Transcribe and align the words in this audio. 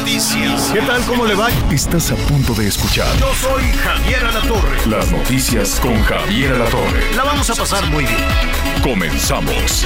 noticias. 0.00 0.70
¿Qué 0.72 0.80
tal? 0.80 1.02
¿Cómo 1.02 1.26
le 1.26 1.34
va? 1.34 1.48
Estás 1.70 2.10
a 2.10 2.16
punto 2.16 2.54
de 2.54 2.68
escuchar 2.68 3.06
Yo 3.18 3.32
soy 3.34 3.62
Javier 3.84 4.24
Alatorre. 4.24 4.86
las 4.86 5.10
noticias 5.10 5.78
con 5.80 6.02
Javier 6.02 6.54
Alatorre. 6.54 7.14
La 7.14 7.24
vamos 7.24 7.50
a 7.50 7.54
pasar 7.54 7.84
muy 7.90 8.04
bien. 8.04 8.16
Comenzamos. 8.82 9.84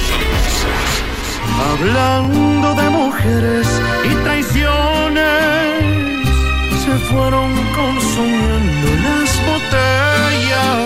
Hablando 1.69 2.75
de 2.75 2.89
mujeres 2.89 3.67
y 4.03 4.15
traiciones, 4.23 5.23
se 6.83 6.91
fueron 7.11 7.53
consumiendo 7.73 8.87
las 9.03 9.39
botellas. 9.45 10.81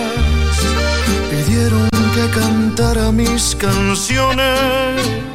Pidieron 1.30 1.88
que 2.14 2.30
cantara 2.38 3.12
mis 3.12 3.56
canciones 3.56 5.29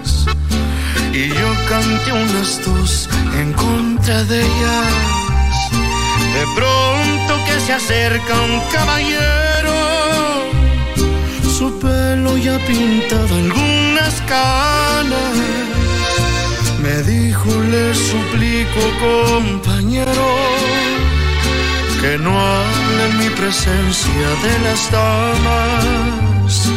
y 1.16 1.30
yo 1.30 1.50
canté 1.70 2.12
unas 2.12 2.64
dos 2.66 3.10
en 3.40 3.54
contra 3.54 4.24
de 4.26 4.42
ellas. 4.42 4.94
De 6.38 6.46
pronto 6.57 7.32
que 7.46 7.60
se 7.62 7.74
acerca 7.74 8.34
un 8.41 8.60
caballero 8.72 9.85
su 11.57 11.80
pelo 11.80 12.35
ya 12.38 12.57
pintaba 12.68 13.35
algunas 13.38 14.13
canas. 14.27 15.35
Me 16.84 17.02
dijo, 17.04 17.50
le 17.72 17.96
suplico, 17.96 18.82
compañero, 19.07 20.27
que 22.02 22.18
no 22.18 22.32
hable 22.32 23.02
en 23.10 23.18
mi 23.20 23.29
presencia 23.29 24.27
de 24.44 24.54
las 24.66 24.91
damas. 24.91 26.70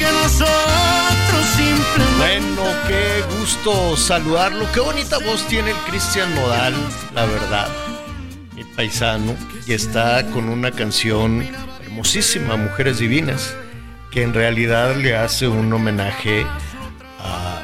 Que 0.00 0.06
nosotros 0.06 1.46
simplemente. 1.56 2.16
Bueno, 2.18 2.62
qué 2.88 3.22
gusto 3.38 3.96
saludarlo. 3.96 4.66
Qué 4.72 4.80
bonita 4.80 5.18
voz 5.18 5.46
tiene 5.46 5.70
el 5.70 5.76
Cristian 5.88 6.34
Nodal, 6.34 6.74
la 7.14 7.26
verdad. 7.26 7.68
Mi 8.54 8.64
paisano. 8.64 9.36
Y 9.66 9.74
está 9.74 10.26
con 10.30 10.48
una 10.48 10.72
canción 10.72 11.46
hermosísima, 11.84 12.56
Mujeres 12.56 12.98
Divinas, 12.98 13.54
que 14.10 14.22
en 14.22 14.32
realidad 14.32 14.96
le 14.96 15.16
hace 15.16 15.46
un 15.46 15.70
homenaje 15.72 16.46
a, 17.18 17.62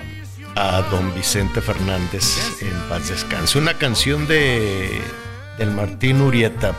a 0.54 0.82
don 0.90 1.14
Vicente 1.14 1.62
Fernández 1.62 2.60
en 2.60 2.88
paz 2.88 3.08
descanse. 3.08 3.58
Una 3.58 3.74
canción 3.74 4.26
de 4.28 5.00
del 5.58 5.70
Martín 5.70 6.20
Urieta, 6.20 6.74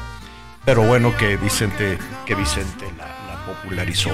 pero 0.66 0.84
bueno 0.84 1.18
que 1.18 1.36
Vicente, 1.38 1.98
que 2.28 2.36
Vicente 2.36 2.86
la, 2.96 3.17
popularizó. 3.48 4.12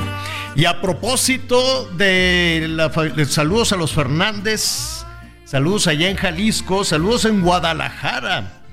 Y 0.56 0.66
a 0.66 0.80
propósito 0.80 1.90
de, 1.98 2.68
la, 2.70 2.92
saludos 3.26 3.74
a 3.74 3.76
los 3.76 3.92
Fernández, 3.92 5.06
saludos 5.44 5.88
allá 5.88 6.10
en 6.10 6.16
Jalisco, 6.16 6.86
saludos 6.86 7.26
en 7.26 7.42
Guadalajara 7.42 8.64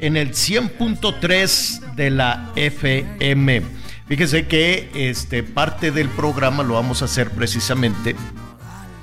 en 0.00 0.16
el 0.16 0.30
100.3 0.30 1.94
de 1.94 2.10
la 2.10 2.50
FM. 2.56 3.62
Fíjese 4.08 4.46
que 4.46 4.90
este, 4.94 5.42
parte 5.42 5.92
del 5.92 6.08
programa 6.08 6.62
lo 6.62 6.74
vamos 6.74 7.02
a 7.02 7.04
hacer 7.04 7.30
precisamente 7.30 8.16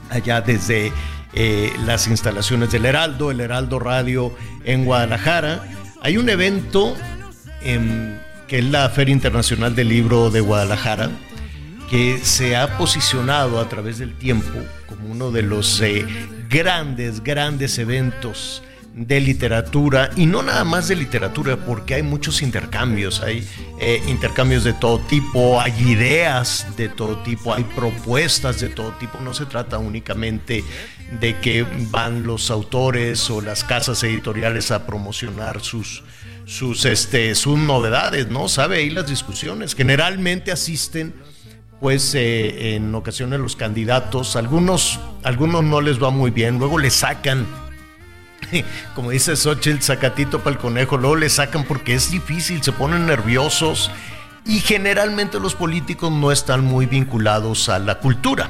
allá 0.09 0.41
desde 0.41 0.91
eh, 1.33 1.71
las 1.85 2.07
instalaciones 2.07 2.71
del 2.71 2.85
Heraldo, 2.85 3.31
el 3.31 3.39
Heraldo 3.39 3.79
Radio 3.79 4.35
en 4.65 4.85
Guadalajara. 4.85 5.63
Hay 6.01 6.17
un 6.17 6.29
evento 6.29 6.95
em, 7.61 8.17
que 8.47 8.59
es 8.59 8.65
la 8.65 8.89
Feria 8.89 9.13
Internacional 9.13 9.75
del 9.75 9.89
Libro 9.89 10.29
de 10.29 10.41
Guadalajara, 10.41 11.09
que 11.89 12.19
se 12.19 12.55
ha 12.55 12.77
posicionado 12.77 13.59
a 13.59 13.69
través 13.69 13.97
del 13.97 14.17
tiempo 14.17 14.59
como 14.87 15.09
uno 15.09 15.31
de 15.31 15.41
los 15.41 15.81
eh, 15.81 16.05
grandes, 16.49 17.23
grandes 17.23 17.77
eventos 17.77 18.63
de 18.93 19.19
literatura 19.19 20.09
y 20.15 20.25
no 20.25 20.41
nada 20.41 20.63
más 20.63 20.87
de 20.87 20.95
literatura 20.95 21.55
porque 21.55 21.95
hay 21.95 22.03
muchos 22.03 22.41
intercambios, 22.41 23.21
hay 23.21 23.47
eh, 23.79 24.01
intercambios 24.07 24.63
de 24.63 24.73
todo 24.73 24.99
tipo, 25.01 25.61
hay 25.61 25.71
ideas 25.81 26.65
de 26.75 26.89
todo 26.89 27.17
tipo, 27.19 27.53
hay 27.53 27.63
propuestas 27.63 28.59
de 28.59 28.69
todo 28.69 28.91
tipo, 28.93 29.19
no 29.19 29.35
se 29.35 29.45
trata 29.45 29.77
únicamente 29.77 30.63
de 31.19 31.39
que 31.39 31.63
van 31.91 32.23
los 32.23 32.49
autores 32.49 33.29
o 33.29 33.39
las 33.39 33.63
casas 33.63 34.03
editoriales 34.03 34.71
a 34.71 34.87
promocionar 34.87 35.61
sus 35.61 36.03
sus 36.47 36.85
este 36.85 37.35
sus 37.35 37.59
novedades, 37.59 38.29
¿no? 38.29 38.47
Sabe 38.47 38.77
ahí 38.77 38.89
las 38.89 39.07
discusiones, 39.07 39.75
generalmente 39.75 40.51
asisten 40.51 41.13
pues 41.79 42.15
eh, 42.15 42.75
en 42.75 42.95
ocasiones 42.95 43.39
los 43.39 43.55
candidatos, 43.55 44.35
algunos, 44.35 44.99
algunos 45.23 45.63
no 45.63 45.81
les 45.81 46.01
va 46.01 46.09
muy 46.09 46.31
bien, 46.31 46.57
luego 46.57 46.79
le 46.79 46.89
sacan, 46.89 47.45
como 48.95 49.11
dice 49.11 49.35
Xochitl, 49.35 49.81
sacatito 49.81 50.39
para 50.39 50.55
el 50.55 50.57
conejo, 50.57 50.97
luego 50.97 51.17
le 51.17 51.29
sacan 51.29 51.65
porque 51.65 51.93
es 51.93 52.09
difícil, 52.09 52.63
se 52.63 52.71
ponen 52.71 53.05
nerviosos 53.05 53.91
y 54.45 54.59
generalmente 54.61 55.39
los 55.39 55.53
políticos 55.53 56.11
no 56.11 56.31
están 56.31 56.63
muy 56.63 56.85
vinculados 56.85 57.69
a 57.69 57.77
la 57.77 57.99
cultura. 57.99 58.49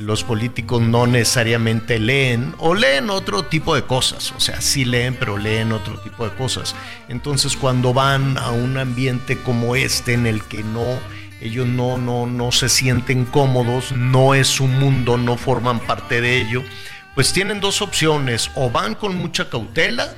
Los 0.00 0.24
políticos 0.24 0.80
no 0.80 1.06
necesariamente 1.06 1.98
leen 1.98 2.54
o 2.58 2.74
leen 2.74 3.10
otro 3.10 3.44
tipo 3.44 3.74
de 3.74 3.82
cosas, 3.82 4.32
o 4.36 4.40
sea, 4.40 4.60
sí 4.60 4.84
leen, 4.84 5.14
pero 5.14 5.36
leen 5.36 5.72
otro 5.72 5.98
tipo 6.00 6.24
de 6.24 6.34
cosas. 6.34 6.74
Entonces 7.08 7.56
cuando 7.56 7.92
van 7.92 8.38
a 8.38 8.50
un 8.50 8.78
ambiente 8.78 9.36
como 9.36 9.76
este 9.76 10.14
en 10.14 10.26
el 10.26 10.42
que 10.42 10.62
no 10.62 10.84
ellos 11.40 11.66
no, 11.66 11.96
no, 11.96 12.26
no 12.26 12.52
se 12.52 12.68
sienten 12.68 13.24
cómodos, 13.24 13.92
no 13.92 14.34
es 14.34 14.46
su 14.46 14.66
mundo, 14.66 15.16
no 15.16 15.36
forman 15.36 15.80
parte 15.80 16.20
de 16.20 16.40
ello, 16.40 16.62
pues 17.14 17.32
tienen 17.32 17.60
dos 17.60 17.82
opciones, 17.82 18.50
o 18.54 18.70
van 18.70 18.94
con 18.94 19.16
mucha 19.16 19.48
cautela, 19.48 20.14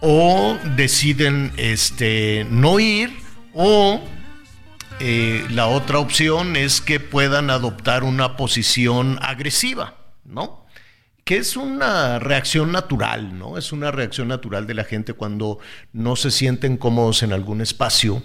o 0.00 0.56
deciden 0.76 1.52
este, 1.56 2.46
no 2.50 2.80
ir, 2.80 3.14
o 3.52 4.00
eh, 5.00 5.44
la 5.50 5.66
otra 5.66 5.98
opción 5.98 6.56
es 6.56 6.80
que 6.80 7.00
puedan 7.00 7.50
adoptar 7.50 8.04
una 8.04 8.36
posición 8.36 9.18
agresiva, 9.22 9.94
¿no? 10.24 10.66
Que 11.24 11.38
es 11.38 11.56
una 11.56 12.18
reacción 12.18 12.72
natural, 12.72 13.38
¿no? 13.38 13.58
Es 13.58 13.72
una 13.72 13.90
reacción 13.90 14.28
natural 14.28 14.66
de 14.66 14.74
la 14.74 14.84
gente 14.84 15.14
cuando 15.14 15.58
no 15.92 16.16
se 16.16 16.30
sienten 16.30 16.76
cómodos 16.76 17.22
en 17.22 17.32
algún 17.32 17.60
espacio 17.60 18.22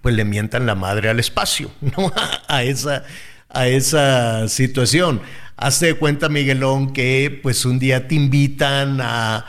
pues 0.00 0.14
le 0.14 0.24
mientan 0.24 0.66
la 0.66 0.74
madre 0.74 1.10
al 1.10 1.20
espacio, 1.20 1.70
¿no? 1.80 2.12
A 2.48 2.62
esa, 2.62 3.04
a 3.48 3.68
esa 3.68 4.48
situación. 4.48 5.20
Hazte 5.56 5.86
de 5.86 5.94
cuenta, 5.94 6.28
Miguelón, 6.28 6.92
que 6.92 7.38
pues 7.42 7.64
un 7.64 7.78
día 7.78 8.08
te 8.08 8.14
invitan 8.14 9.00
a, 9.00 9.44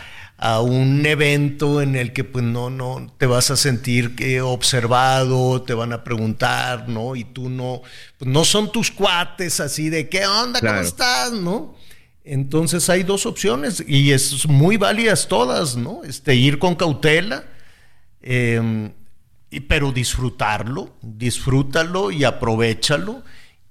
a 0.45 0.59
un 0.59 1.05
evento 1.05 1.81
en 1.81 1.95
el 1.95 2.11
que 2.11 2.25
pues 2.25 2.43
no, 2.43 2.69
no 2.69 3.09
te 3.17 3.27
vas 3.27 3.49
a 3.49 3.55
sentir 3.55 4.13
que 4.13 4.41
observado, 4.41 5.61
te 5.61 5.73
van 5.73 5.93
a 5.93 6.03
preguntar, 6.03 6.89
¿no? 6.89 7.15
Y 7.15 7.23
tú 7.23 7.49
no, 7.49 7.81
pues, 8.17 8.29
no 8.29 8.43
son 8.43 8.69
tus 8.69 8.91
cuates 8.91 9.61
así 9.61 9.89
de 9.89 10.09
qué 10.09 10.25
onda, 10.27 10.59
Claro. 10.59 10.75
¿cómo 10.79 10.87
estás? 10.87 11.31
¿No? 11.31 11.75
Entonces 12.25 12.89
hay 12.89 13.03
dos 13.03 13.25
opciones 13.25 13.83
y 13.87 14.11
es 14.11 14.45
muy 14.47 14.75
válidas 14.75 15.27
todas, 15.29 15.77
¿no? 15.77 16.03
Este, 16.03 16.35
ir 16.35 16.59
con 16.59 16.75
cautela. 16.75 17.45
eh, 18.21 18.89
y- 19.49 19.59
pero 19.61 19.91
disfrutarlo, 19.91 20.93
disfrútalo 21.01 22.09
y 22.11 22.23
aprovechalo 22.23 23.21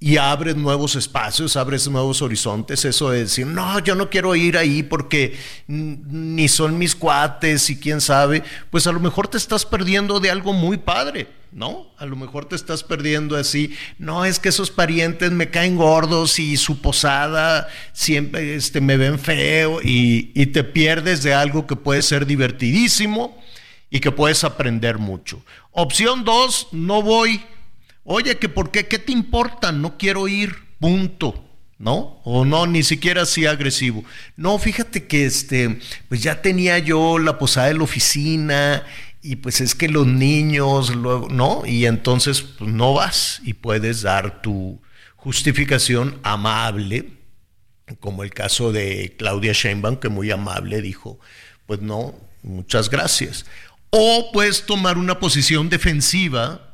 y 0.02 0.16
abres 0.16 0.56
nuevos 0.56 0.96
espacios, 0.96 1.56
abres 1.56 1.86
nuevos 1.88 2.22
horizontes, 2.22 2.84
eso 2.84 3.10
de 3.10 3.20
decir, 3.20 3.46
no, 3.46 3.78
yo 3.78 3.94
no 3.94 4.10
quiero 4.10 4.34
ir 4.34 4.58
ahí 4.58 4.82
porque 4.82 5.38
ni 5.68 6.48
son 6.48 6.76
mis 6.76 6.96
cuates 6.96 7.70
y 7.70 7.78
quién 7.78 8.00
sabe, 8.00 8.42
pues 8.70 8.88
a 8.88 8.92
lo 8.92 8.98
mejor 8.98 9.28
te 9.28 9.36
estás 9.36 9.64
perdiendo 9.64 10.18
de 10.18 10.28
algo 10.32 10.52
muy 10.52 10.76
padre, 10.76 11.28
¿no? 11.52 11.86
A 11.98 12.06
lo 12.06 12.16
mejor 12.16 12.46
te 12.46 12.56
estás 12.56 12.82
perdiendo 12.82 13.36
así, 13.36 13.76
no, 13.96 14.24
es 14.24 14.40
que 14.40 14.48
esos 14.48 14.72
parientes 14.72 15.30
me 15.30 15.50
caen 15.50 15.76
gordos 15.76 16.40
y 16.40 16.56
su 16.56 16.80
posada 16.80 17.68
siempre 17.92 18.56
este, 18.56 18.80
me 18.80 18.96
ven 18.96 19.20
feo 19.20 19.80
y, 19.84 20.32
y 20.34 20.46
te 20.46 20.64
pierdes 20.64 21.22
de 21.22 21.32
algo 21.32 21.68
que 21.68 21.76
puede 21.76 22.02
ser 22.02 22.26
divertidísimo 22.26 23.40
y 23.88 24.00
que 24.00 24.10
puedes 24.10 24.42
aprender 24.42 24.98
mucho. 24.98 25.44
Opción 25.70 26.24
dos, 26.24 26.66
no 26.72 27.02
voy. 27.02 27.40
Oye, 28.04 28.38
que 28.38 28.48
por 28.48 28.70
qué, 28.70 28.86
¿qué 28.86 28.98
te 28.98 29.12
importa? 29.12 29.72
No 29.72 29.96
quiero 29.98 30.28
ir, 30.28 30.56
punto. 30.80 31.48
¿no? 31.82 32.20
O 32.22 32.44
no, 32.44 32.68
ni 32.68 32.84
siquiera 32.84 33.22
así 33.22 33.44
agresivo. 33.44 34.04
No, 34.36 34.56
fíjate 34.56 35.08
que 35.08 35.26
este, 35.26 35.80
pues 36.08 36.22
ya 36.22 36.40
tenía 36.40 36.78
yo 36.78 37.18
la 37.18 37.38
posada 37.38 37.66
de 37.66 37.74
la 37.74 37.82
oficina 37.82 38.84
y 39.20 39.36
pues 39.36 39.60
es 39.60 39.74
que 39.74 39.88
los 39.88 40.06
niños, 40.06 40.94
luego, 40.94 41.28
¿no? 41.28 41.62
Y 41.66 41.86
entonces 41.86 42.40
pues, 42.40 42.70
no 42.70 42.94
vas 42.94 43.40
y 43.44 43.54
puedes 43.54 44.02
dar 44.02 44.42
tu 44.42 44.80
justificación 45.16 46.20
amable, 46.22 47.14
como 47.98 48.22
el 48.22 48.30
caso 48.30 48.70
de 48.70 49.16
Claudia 49.18 49.52
Sheinbaum, 49.52 49.96
que 49.96 50.08
muy 50.08 50.30
amable 50.30 50.82
dijo, 50.82 51.18
pues 51.66 51.80
no, 51.80 52.14
muchas 52.44 52.90
gracias. 52.90 53.44
O 53.90 54.30
puedes 54.32 54.66
tomar 54.66 54.98
una 54.98 55.18
posición 55.18 55.68
defensiva, 55.68 56.71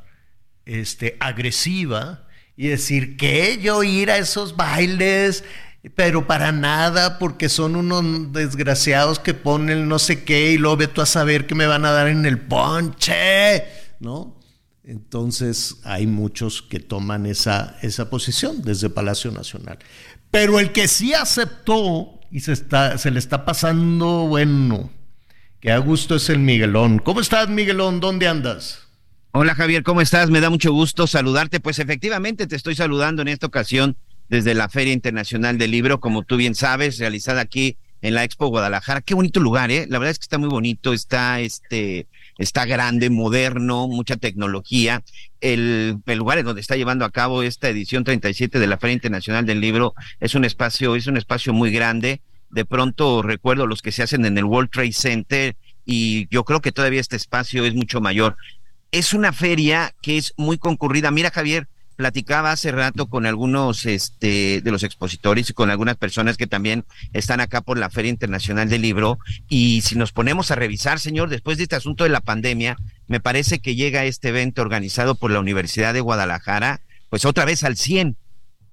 este, 0.65 1.17
agresiva, 1.19 2.25
y 2.59 2.67
decir 2.67 3.15
que 3.15 3.57
yo 3.61 3.83
ir 3.83 4.11
a 4.11 4.17
esos 4.17 4.57
bailes, 4.57 5.45
pero 5.95 6.27
para 6.27 6.51
nada, 6.51 7.17
porque 7.17 7.47
son 7.47 7.77
unos 7.77 8.33
desgraciados 8.33 9.17
que 9.17 9.33
ponen 9.33 9.87
no 9.87 9.97
sé 9.97 10.25
qué 10.25 10.51
y 10.51 10.57
luego 10.57 10.75
ve 10.75 10.87
tú 10.87 10.99
a 10.99 11.05
saber 11.05 11.47
que 11.47 11.55
me 11.55 11.67
van 11.67 11.85
a 11.85 11.91
dar 11.91 12.09
en 12.09 12.25
el 12.25 12.37
ponche, 12.37 13.63
¿no? 14.01 14.37
Entonces 14.83 15.77
hay 15.85 16.05
muchos 16.05 16.61
que 16.61 16.81
toman 16.81 17.25
esa, 17.25 17.77
esa 17.81 18.09
posición 18.09 18.61
desde 18.61 18.89
Palacio 18.89 19.31
Nacional. 19.31 19.79
Pero 20.29 20.59
el 20.59 20.73
que 20.73 20.89
sí 20.89 21.13
aceptó 21.13 22.19
y 22.29 22.41
se, 22.41 22.51
está, 22.51 22.97
se 22.97 23.09
le 23.09 23.19
está 23.19 23.45
pasando, 23.45 24.27
bueno, 24.27 24.91
que 25.61 25.71
a 25.71 25.77
gusto 25.77 26.15
es 26.15 26.29
el 26.29 26.39
Miguelón. 26.39 26.99
¿Cómo 26.99 27.21
estás, 27.21 27.47
Miguelón? 27.47 28.01
¿Dónde 28.01 28.27
andas? 28.27 28.88
Hola 29.31 29.53
Javier, 29.53 29.83
¿cómo 29.83 30.01
estás? 30.01 30.31
Me 30.31 30.41
da 30.41 30.49
mucho 30.49 30.71
gusto 30.71 31.05
saludarte. 31.05 31.59
Pues 31.59 31.77
efectivamente 31.77 32.47
te 32.47 32.55
estoy 32.55 32.73
saludando 32.73 33.21
en 33.21 33.27
esta 33.27 33.45
ocasión 33.45 33.95
desde 34.27 34.55
la 34.55 34.69
Feria 34.69 34.91
Internacional 34.91 35.59
del 35.59 35.69
Libro, 35.69 35.99
como 35.99 36.23
tú 36.23 36.35
bien 36.35 36.55
sabes, 36.55 36.97
realizada 36.97 37.41
aquí 37.41 37.77
en 38.01 38.15
la 38.15 38.23
Expo 38.23 38.47
Guadalajara. 38.47 39.01
Qué 39.01 39.13
bonito 39.13 39.39
lugar, 39.39 39.69
¿eh? 39.69 39.85
La 39.87 39.99
verdad 39.99 40.13
es 40.13 40.17
que 40.17 40.23
está 40.23 40.39
muy 40.39 40.49
bonito, 40.49 40.93
está 40.93 41.41
este 41.41 42.07
está 42.39 42.65
grande, 42.65 43.11
moderno, 43.11 43.87
mucha 43.87 44.17
tecnología. 44.17 45.03
El, 45.41 45.99
el, 46.07 46.17
lugar 46.17 46.39
en 46.39 46.45
donde 46.45 46.61
está 46.61 46.75
llevando 46.75 47.05
a 47.05 47.11
cabo 47.11 47.43
esta 47.43 47.69
edición 47.69 48.03
37 48.03 48.57
de 48.57 48.67
la 48.67 48.79
Feria 48.79 48.95
Internacional 48.95 49.45
del 49.45 49.61
Libro 49.61 49.93
es 50.19 50.33
un 50.33 50.43
espacio, 50.43 50.95
es 50.95 51.05
un 51.05 51.17
espacio 51.17 51.53
muy 51.53 51.69
grande. 51.69 52.21
De 52.49 52.65
pronto 52.65 53.21
recuerdo 53.21 53.67
los 53.67 53.83
que 53.83 53.91
se 53.91 54.01
hacen 54.01 54.25
en 54.25 54.39
el 54.39 54.45
World 54.45 54.71
Trade 54.71 54.91
Center 54.91 55.55
y 55.85 56.27
yo 56.29 56.45
creo 56.45 56.61
que 56.61 56.71
todavía 56.71 57.01
este 57.01 57.15
espacio 57.15 57.65
es 57.65 57.75
mucho 57.75 58.01
mayor. 58.01 58.35
Es 58.91 59.13
una 59.13 59.33
feria 59.33 59.93
que 60.01 60.17
es 60.17 60.33
muy 60.37 60.57
concurrida. 60.57 61.11
Mira, 61.11 61.29
Javier, 61.29 61.67
platicaba 61.99 62.53
hace 62.53 62.71
rato 62.71 63.07
con 63.07 63.25
algunos 63.25 63.85
este, 63.85 64.61
de 64.61 64.71
los 64.71 64.83
expositores 64.83 65.49
y 65.49 65.53
con 65.53 65.69
algunas 65.69 65.97
personas 65.97 66.37
que 66.37 66.47
también 66.47 66.85
están 67.11 67.41
acá 67.41 67.59
por 67.59 67.77
la 67.77 67.89
Feria 67.89 68.09
Internacional 68.09 68.69
del 68.69 68.81
Libro. 68.81 69.19
Y 69.49 69.81
si 69.81 69.95
nos 69.95 70.13
ponemos 70.13 70.49
a 70.49 70.55
revisar, 70.55 70.99
señor, 70.99 71.29
después 71.29 71.57
de 71.57 71.63
este 71.63 71.75
asunto 71.75 72.05
de 72.05 72.09
la 72.09 72.21
pandemia, 72.21 72.77
me 73.07 73.19
parece 73.19 73.59
que 73.59 73.75
llega 73.75 74.05
este 74.05 74.29
evento 74.29 74.61
organizado 74.61 75.15
por 75.15 75.29
la 75.29 75.41
Universidad 75.41 75.93
de 75.93 75.99
Guadalajara, 75.99 76.79
pues 77.09 77.25
otra 77.25 77.43
vez 77.43 77.63
al 77.65 77.75
100. 77.75 78.15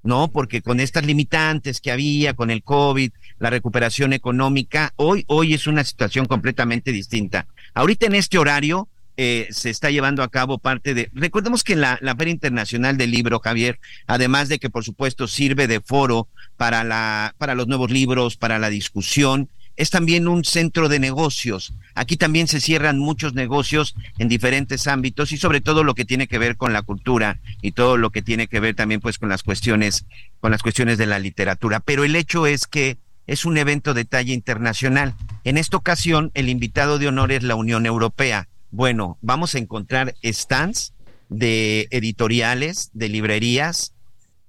¿no? 0.05 0.29
Porque 0.29 0.63
con 0.63 0.79
estas 0.79 1.05
limitantes 1.05 1.81
que 1.81 1.91
había, 1.91 2.35
con 2.35 2.53
el 2.53 2.63
COVID, 2.63 3.11
la 3.41 3.51
recuperación 3.51 4.13
económica, 4.13 4.93
hoy, 4.95 5.25
hoy 5.27 5.53
es 5.53 5.67
una 5.67 5.83
situación 5.83 6.27
completamente 6.27 6.93
distinta. 6.93 7.49
Ahorita 7.75 8.07
en 8.07 8.15
este 8.15 8.39
horario, 8.39 8.89
eh, 9.17 9.49
se 9.51 9.71
está 9.71 9.91
llevando 9.91 10.23
a 10.23 10.29
cabo 10.29 10.59
parte 10.59 10.95
de... 10.95 11.11
Recordemos 11.13 11.65
que 11.65 11.77
la, 11.77 11.99
la 12.03 12.15
Feria 12.17 12.33
Internacional 12.33 12.97
del 12.97 13.11
Libro, 13.11 13.41
Javier, 13.41 13.79
además 14.07 14.49
de 14.49 14.59
que 14.59 14.71
por 14.71 14.85
supuesto 14.85 15.27
sirve 15.27 15.67
de 15.67 15.81
foro 15.81 16.29
para, 16.57 16.85
la, 16.85 17.35
para 17.39 17.55
los 17.55 17.67
nuevos 17.67 17.91
libros, 17.91 18.37
para 18.37 18.59
la 18.59 18.69
discusión, 18.69 19.49
es 19.77 19.91
también 19.91 20.27
un 20.27 20.45
centro 20.45 20.89
de 20.89 20.99
negocios. 20.99 21.75
Aquí 21.95 22.17
también 22.17 22.49
se 22.49 22.61
cierran 22.61 22.99
muchos 22.99 23.35
negocios 23.35 23.95
en 24.19 24.29
diferentes 24.29 24.87
ámbitos 24.87 25.33
y 25.33 25.37
sobre 25.37 25.61
todo 25.61 25.85
lo 25.85 25.95
que 25.95 26.05
tiene 26.05 26.27
que 26.27 26.39
ver 26.39 26.57
con 26.57 26.73
la 26.73 26.83
cultura 26.83 27.41
y 27.63 27.73
todo 27.73 27.97
lo 27.97 28.11
que 28.11 28.23
tiene 28.23 28.49
que 28.49 28.61
ver 28.61 28.75
también 28.75 29.01
pues 29.01 29.19
con 29.19 29.29
las 29.29 29.43
cuestiones 29.43 30.07
con 30.41 30.51
las 30.51 30.63
cuestiones 30.63 30.99
de 30.99 31.07
la 31.07 31.19
literatura, 31.19 31.81
pero 31.81 32.05
el 32.05 32.17
hecho 32.17 32.47
es 32.47 32.67
que 32.67 32.99
es 33.27 33.45
un 33.45 33.59
evento 33.59 33.95
de 33.95 34.05
talla 34.05 34.33
internacional. 34.33 35.15
En 35.45 35.59
esta 35.59 35.77
ocasión 35.77 36.31
el 36.35 36.49
invitado 36.49 36.99
de 36.99 37.09
honor 37.09 37.33
es 37.33 37.43
la 37.43 37.57
Unión 37.57 37.85
Europea 37.85 38.49
bueno, 38.71 39.19
vamos 39.21 39.55
a 39.55 39.59
encontrar 39.59 40.15
stands 40.23 40.93
de 41.29 41.89
editoriales, 41.91 42.91
de 42.93 43.09
librerías 43.09 43.93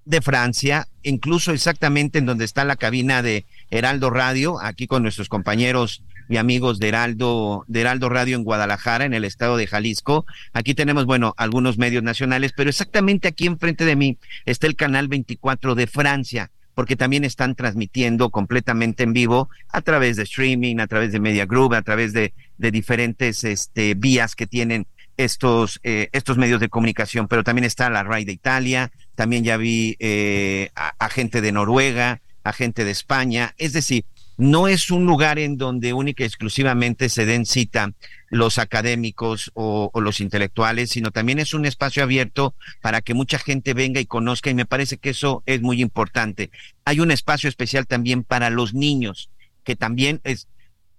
de 0.05 0.21
Francia, 0.21 0.87
incluso 1.03 1.51
exactamente 1.51 2.19
en 2.19 2.25
donde 2.25 2.45
está 2.45 2.63
la 2.63 2.77
cabina 2.77 3.21
de 3.21 3.45
Heraldo 3.71 4.09
Radio, 4.09 4.59
aquí 4.61 4.87
con 4.87 5.03
nuestros 5.03 5.27
compañeros 5.27 6.03
y 6.29 6.37
amigos 6.37 6.79
de 6.79 6.89
Heraldo, 6.89 7.65
de 7.67 7.81
Heraldo 7.81 8.09
Radio 8.09 8.37
en 8.37 8.43
Guadalajara, 8.43 9.05
en 9.05 9.13
el 9.13 9.25
estado 9.25 9.57
de 9.57 9.67
Jalisco. 9.67 10.25
Aquí 10.53 10.73
tenemos, 10.73 11.05
bueno, 11.05 11.33
algunos 11.37 11.77
medios 11.77 12.03
nacionales, 12.03 12.53
pero 12.55 12.69
exactamente 12.69 13.27
aquí 13.27 13.47
enfrente 13.47 13.85
de 13.85 13.95
mí 13.95 14.17
está 14.45 14.67
el 14.67 14.75
canal 14.75 15.07
24 15.07 15.75
de 15.75 15.87
Francia 15.87 16.51
porque 16.77 16.95
también 16.95 17.23
están 17.23 17.55
transmitiendo 17.55 18.29
completamente 18.29 19.01
en 19.01 19.11
vivo 19.11 19.49
a 19.69 19.81
través 19.81 20.15
de 20.15 20.21
streaming, 20.21 20.77
a 20.77 20.85
través 20.85 21.11
de 21.11 21.19
Media 21.19 21.47
Group, 21.47 21.73
a 21.73 21.81
través 21.81 22.13
de, 22.13 22.35
diferentes 22.59 23.43
este, 23.43 23.95
vías 23.95 24.35
que 24.35 24.45
tienen 24.45 24.85
estos, 25.17 25.79
eh, 25.81 26.09
estos 26.11 26.37
medios 26.37 26.59
de 26.59 26.69
comunicación, 26.69 27.27
pero 27.27 27.43
también 27.43 27.65
está 27.65 27.89
la 27.89 28.03
RAI 28.03 28.25
de 28.25 28.33
Italia, 28.33 28.91
también 29.15 29.43
ya 29.43 29.57
vi 29.57 29.95
eh, 29.97 30.69
a 30.75 31.09
gente 31.09 31.41
de 31.41 31.51
Noruega, 31.51 32.21
a 32.43 32.53
gente 32.53 32.85
de 32.85 32.91
España, 32.91 33.55
es 33.57 33.73
decir, 33.73 34.05
no 34.37 34.67
es 34.67 34.91
un 34.91 35.05
lugar 35.05 35.39
en 35.39 35.57
donde 35.57 35.93
única 35.93 36.23
y 36.23 36.27
exclusivamente 36.27 37.09
se 37.09 37.25
den 37.25 37.45
cita 37.45 37.91
los 38.29 38.59
académicos 38.59 39.51
o, 39.55 39.91
los 39.95 40.19
intelectuales, 40.19 40.91
sino 40.91 41.11
también 41.11 41.39
es 41.39 41.53
un 41.53 41.65
espacio 41.65 42.03
abierto 42.03 42.53
para 42.81 43.01
que 43.01 43.15
mucha 43.15 43.39
gente 43.39 43.73
venga 43.73 43.99
y 43.99 44.05
conozca 44.05 44.49
y 44.49 44.53
me 44.53 44.65
parece 44.65 44.97
que 44.97 45.09
eso 45.09 45.43
es 45.47 45.61
muy 45.61 45.81
importante. 45.81 46.51
Hay 46.85 46.99
un 46.99 47.11
espacio 47.11 47.49
especial 47.49 47.87
también 47.87 48.23
para 48.23 48.49
los 48.49 48.73
niños, 48.73 49.31
que 49.63 49.75
también 49.75 50.21
es, 50.23 50.47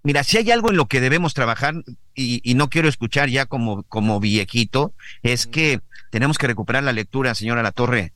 mira, 0.03 0.25
si 0.25 0.39
hay 0.39 0.51
algo 0.51 0.71
en 0.71 0.77
lo 0.77 0.87
que 0.87 1.01
debemos 1.01 1.33
trabajar, 1.33 1.75
y, 2.15 2.41
y, 2.43 2.55
no 2.55 2.69
quiero 2.69 2.89
escuchar 2.89 3.29
ya 3.29 3.47
como, 3.47 3.85
como 3.85 4.19
viejito, 4.19 4.93
es 5.23 5.47
que 5.47 5.81
tenemos 6.11 6.37
que 6.37 6.49
recuperar 6.49 6.83
la 6.83 6.93
lectura, 6.93 7.37
señora 7.37 7.63
La 7.63 7.71
Torre 7.71 8.13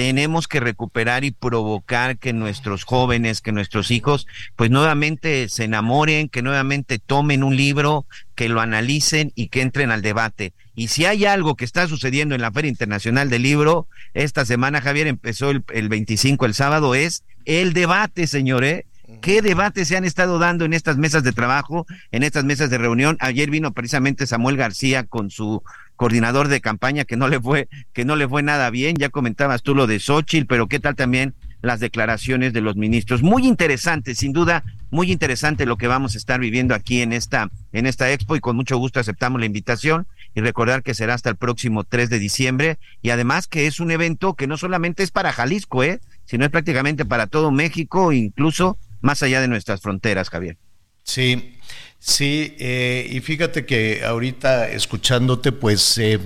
tenemos 0.00 0.48
que 0.48 0.60
recuperar 0.60 1.24
y 1.24 1.30
provocar 1.30 2.16
que 2.16 2.32
nuestros 2.32 2.84
jóvenes, 2.84 3.42
que 3.42 3.52
nuestros 3.52 3.90
hijos, 3.90 4.26
pues 4.56 4.70
nuevamente 4.70 5.46
se 5.50 5.64
enamoren, 5.64 6.30
que 6.30 6.40
nuevamente 6.40 6.98
tomen 6.98 7.44
un 7.44 7.54
libro, 7.54 8.06
que 8.34 8.48
lo 8.48 8.62
analicen 8.62 9.30
y 9.34 9.48
que 9.48 9.60
entren 9.60 9.90
al 9.90 10.00
debate. 10.00 10.54
Y 10.74 10.88
si 10.88 11.04
hay 11.04 11.26
algo 11.26 11.54
que 11.54 11.66
está 11.66 11.86
sucediendo 11.86 12.34
en 12.34 12.40
la 12.40 12.50
Feria 12.50 12.70
Internacional 12.70 13.28
del 13.28 13.42
Libro, 13.42 13.88
esta 14.14 14.46
semana, 14.46 14.80
Javier, 14.80 15.06
empezó 15.06 15.50
el, 15.50 15.64
el 15.70 15.90
25, 15.90 16.46
el 16.46 16.54
sábado, 16.54 16.94
es 16.94 17.22
el 17.44 17.74
debate, 17.74 18.26
señores. 18.26 18.78
¿eh? 18.78 18.86
¿Qué 19.20 19.42
debates 19.42 19.88
se 19.88 19.98
han 19.98 20.06
estado 20.06 20.38
dando 20.38 20.64
en 20.64 20.72
estas 20.72 20.96
mesas 20.96 21.24
de 21.24 21.32
trabajo, 21.32 21.86
en 22.10 22.22
estas 22.22 22.44
mesas 22.44 22.70
de 22.70 22.78
reunión? 22.78 23.18
Ayer 23.20 23.50
vino 23.50 23.72
precisamente 23.72 24.26
Samuel 24.26 24.56
García 24.56 25.04
con 25.04 25.30
su 25.30 25.62
coordinador 26.00 26.48
de 26.48 26.62
campaña 26.62 27.04
que 27.04 27.18
no 27.18 27.28
le 27.28 27.38
fue, 27.38 27.68
que 27.92 28.06
no 28.06 28.16
le 28.16 28.26
fue 28.26 28.42
nada 28.42 28.70
bien. 28.70 28.96
Ya 28.96 29.10
comentabas 29.10 29.62
tú 29.62 29.74
lo 29.74 29.86
de 29.86 30.00
Xochitl, 30.00 30.46
pero 30.46 30.66
qué 30.66 30.80
tal 30.80 30.96
también 30.96 31.34
las 31.60 31.78
declaraciones 31.78 32.54
de 32.54 32.62
los 32.62 32.74
ministros. 32.74 33.22
Muy 33.22 33.46
interesante, 33.46 34.14
sin 34.14 34.32
duda, 34.32 34.64
muy 34.90 35.12
interesante 35.12 35.66
lo 35.66 35.76
que 35.76 35.88
vamos 35.88 36.14
a 36.14 36.16
estar 36.16 36.40
viviendo 36.40 36.74
aquí 36.74 37.02
en 37.02 37.12
esta, 37.12 37.50
en 37.72 37.84
esta 37.84 38.10
expo 38.10 38.34
y 38.34 38.40
con 38.40 38.56
mucho 38.56 38.78
gusto 38.78 38.98
aceptamos 38.98 39.40
la 39.40 39.46
invitación 39.46 40.06
y 40.34 40.40
recordar 40.40 40.82
que 40.82 40.94
será 40.94 41.12
hasta 41.12 41.28
el 41.28 41.36
próximo 41.36 41.84
3 41.84 42.08
de 42.08 42.18
diciembre 42.18 42.78
y 43.02 43.10
además 43.10 43.46
que 43.46 43.66
es 43.66 43.78
un 43.78 43.90
evento 43.90 44.32
que 44.32 44.46
no 44.46 44.56
solamente 44.56 45.02
es 45.02 45.10
para 45.10 45.32
Jalisco, 45.34 45.84
¿eh? 45.84 46.00
sino 46.24 46.46
es 46.46 46.50
prácticamente 46.50 47.04
para 47.04 47.26
todo 47.26 47.50
México, 47.50 48.14
incluso 48.14 48.78
más 49.02 49.22
allá 49.22 49.42
de 49.42 49.48
nuestras 49.48 49.82
fronteras, 49.82 50.30
Javier. 50.30 50.56
Sí, 51.02 51.58
Sí, 52.00 52.56
eh, 52.58 53.06
y 53.10 53.20
fíjate 53.20 53.66
que 53.66 54.02
ahorita 54.04 54.70
escuchándote, 54.70 55.52
pues 55.52 55.98
eh, 55.98 56.18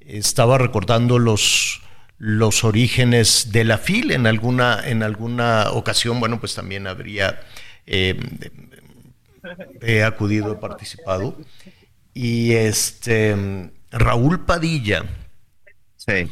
estaba 0.00 0.58
recordando 0.58 1.20
los, 1.20 1.80
los 2.18 2.64
orígenes 2.64 3.52
de 3.52 3.64
la 3.64 3.78
FIL 3.78 4.10
en 4.10 4.26
alguna, 4.26 4.80
en 4.84 5.04
alguna 5.04 5.70
ocasión, 5.70 6.18
bueno, 6.18 6.40
pues 6.40 6.56
también 6.56 6.88
habría 6.88 7.40
eh, 7.86 8.18
acudido, 10.04 10.52
he 10.52 10.56
participado. 10.56 11.38
Y 12.12 12.52
este 12.52 13.70
Raúl 13.92 14.44
Padilla. 14.44 15.04
Sí 15.96 16.28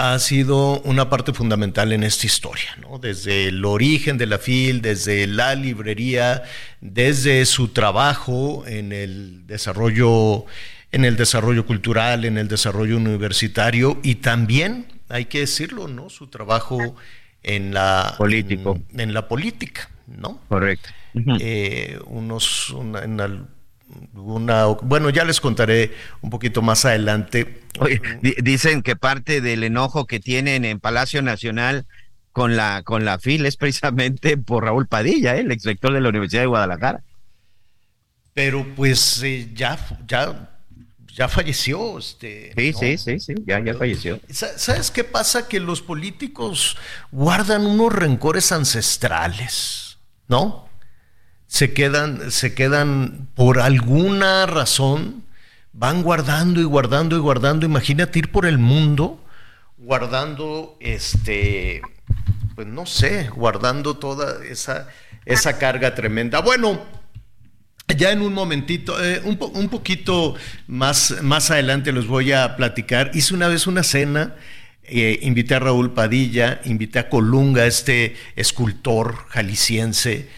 ha 0.00 0.18
sido 0.18 0.80
una 0.80 1.10
parte 1.10 1.34
fundamental 1.34 1.92
en 1.92 2.02
esta 2.04 2.24
historia, 2.24 2.74
¿no? 2.80 2.98
desde 2.98 3.48
el 3.48 3.62
origen 3.66 4.16
de 4.16 4.24
la 4.24 4.38
FIL, 4.38 4.80
desde 4.80 5.26
la 5.26 5.54
librería, 5.54 6.42
desde 6.80 7.44
su 7.44 7.68
trabajo 7.68 8.64
en 8.66 8.92
el 8.92 9.46
desarrollo, 9.46 10.46
en 10.90 11.04
el 11.04 11.16
desarrollo 11.16 11.66
cultural, 11.66 12.24
en 12.24 12.38
el 12.38 12.48
desarrollo 12.48 12.96
universitario 12.96 14.00
y 14.02 14.14
también, 14.16 14.86
hay 15.10 15.26
que 15.26 15.40
decirlo, 15.40 15.86
¿no? 15.86 16.08
su 16.08 16.28
trabajo 16.28 16.96
en 17.42 17.74
la 17.74 18.14
Político. 18.16 18.80
En, 18.96 19.12
la 19.12 19.28
política, 19.28 19.90
¿no? 20.06 20.40
Correcto. 20.48 20.88
Eh, 21.40 21.98
unos 22.06 22.70
una, 22.70 23.46
bueno, 24.12 25.10
ya 25.10 25.24
les 25.24 25.40
contaré 25.40 25.92
un 26.20 26.30
poquito 26.30 26.62
más 26.62 26.84
adelante. 26.84 27.62
dicen 28.42 28.82
que 28.82 28.96
parte 28.96 29.40
del 29.40 29.64
enojo 29.64 30.06
que 30.06 30.20
tienen 30.20 30.64
en 30.64 30.80
Palacio 30.80 31.22
Nacional 31.22 31.86
con 32.32 32.56
la 32.56 32.82
con 32.84 33.04
la 33.04 33.18
FIL 33.18 33.46
es 33.46 33.56
precisamente 33.56 34.36
por 34.36 34.64
Raúl 34.64 34.86
Padilla, 34.86 35.36
¿eh? 35.36 35.40
el 35.40 35.50
ex 35.50 35.64
rector 35.64 35.92
de 35.92 36.00
la 36.00 36.08
Universidad 36.08 36.42
de 36.42 36.46
Guadalajara. 36.46 37.02
Pero 38.34 38.66
pues 38.76 39.22
eh, 39.22 39.50
ya, 39.54 39.78
ya 40.06 40.50
ya 41.14 41.28
falleció. 41.28 41.98
Este, 41.98 42.52
sí, 42.56 42.72
sí, 42.72 42.98
sí, 42.98 43.20
sí, 43.20 43.34
ya, 43.46 43.60
ya 43.60 43.74
falleció. 43.74 44.20
¿Sabes 44.30 44.90
qué 44.90 45.04
pasa? 45.04 45.48
Que 45.48 45.60
los 45.60 45.82
políticos 45.82 46.76
guardan 47.10 47.66
unos 47.66 47.92
rencores 47.92 48.52
ancestrales, 48.52 49.98
¿no? 50.28 50.69
Se 51.50 51.72
quedan, 51.72 52.30
se 52.30 52.54
quedan 52.54 53.26
por 53.34 53.58
alguna 53.58 54.46
razón, 54.46 55.24
van 55.72 56.04
guardando 56.04 56.60
y 56.60 56.64
guardando 56.64 57.16
y 57.16 57.18
guardando. 57.18 57.66
Imagínate 57.66 58.20
ir 58.20 58.30
por 58.30 58.46
el 58.46 58.58
mundo 58.58 59.20
guardando, 59.76 60.76
este, 60.78 61.82
pues 62.54 62.68
no 62.68 62.86
sé, 62.86 63.28
guardando 63.34 63.96
toda 63.96 64.44
esa, 64.44 64.86
esa 65.24 65.58
carga 65.58 65.96
tremenda. 65.96 66.40
Bueno, 66.40 66.80
ya 67.96 68.12
en 68.12 68.22
un 68.22 68.32
momentito, 68.32 69.02
eh, 69.02 69.20
un, 69.24 69.36
un, 69.40 69.68
poquito 69.68 70.36
más, 70.68 71.16
más 71.22 71.50
adelante 71.50 71.92
les 71.92 72.06
voy 72.06 72.30
a 72.30 72.54
platicar. 72.54 73.10
Hice 73.12 73.34
una 73.34 73.48
vez 73.48 73.66
una 73.66 73.82
cena, 73.82 74.36
eh, 74.84 75.18
invité 75.22 75.56
a 75.56 75.58
Raúl 75.58 75.94
Padilla, 75.94 76.60
invité 76.64 77.00
a 77.00 77.08
Colunga, 77.08 77.66
este 77.66 78.14
escultor 78.36 79.26
jalisciense. 79.30 80.28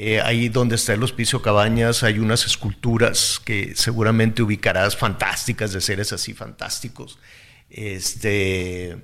Eh, 0.00 0.20
ahí 0.20 0.48
donde 0.48 0.76
está 0.76 0.94
el 0.94 1.02
Hospicio 1.02 1.42
Cabañas 1.42 2.04
hay 2.04 2.20
unas 2.20 2.46
esculturas 2.46 3.40
que 3.44 3.72
seguramente 3.74 4.42
ubicarás 4.42 4.96
fantásticas 4.96 5.72
de 5.72 5.80
seres 5.80 6.12
así 6.12 6.34
fantásticos. 6.34 7.18
Este, 7.68 8.96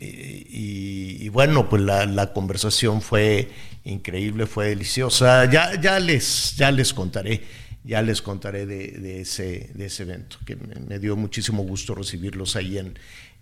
y, 0.00 1.28
bueno, 1.28 1.68
pues 1.68 1.82
la, 1.82 2.06
la 2.06 2.32
conversación 2.32 3.02
fue 3.02 3.50
increíble, 3.84 4.46
fue 4.46 4.68
deliciosa. 4.68 5.44
Ya, 5.50 5.78
ya, 5.78 6.00
les, 6.00 6.56
ya 6.56 6.70
les 6.70 6.94
contaré, 6.94 7.42
ya 7.84 8.00
les 8.00 8.22
contaré 8.22 8.64
de, 8.64 9.20
ese, 9.20 9.70
de 9.74 9.84
ese 9.84 10.04
evento, 10.04 10.38
que 10.46 10.56
me, 10.56 10.98
dio 10.98 11.14
muchísimo 11.14 11.62
gusto 11.62 11.94
recibirlos 11.94 12.56
ahí 12.56 12.78
en, 12.78 12.98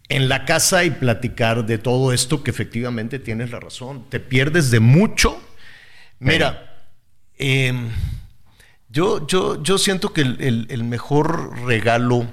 en 0.09 0.29
la 0.29 0.45
casa 0.45 0.83
y 0.83 0.91
platicar 0.91 1.67
de 1.67 1.79
todo 1.79 2.13
esto, 2.13 2.43
que 2.43 2.51
efectivamente 2.51 3.21
tienes 3.21 3.53
la 3.53 3.61
razón. 3.61 4.07
Te 4.11 4.19
pierdes 4.19 4.73
de 4.73 4.81
mucho. 4.81 5.41
Mira, 6.19 6.87
em, 7.39 7.91
yo, 8.89 9.27
yo, 9.27 9.63
yo 9.63 9.79
siento 9.79 10.13
que 10.13 10.23
el, 10.23 10.85
mejor 10.85 11.59
regalo 11.67 12.27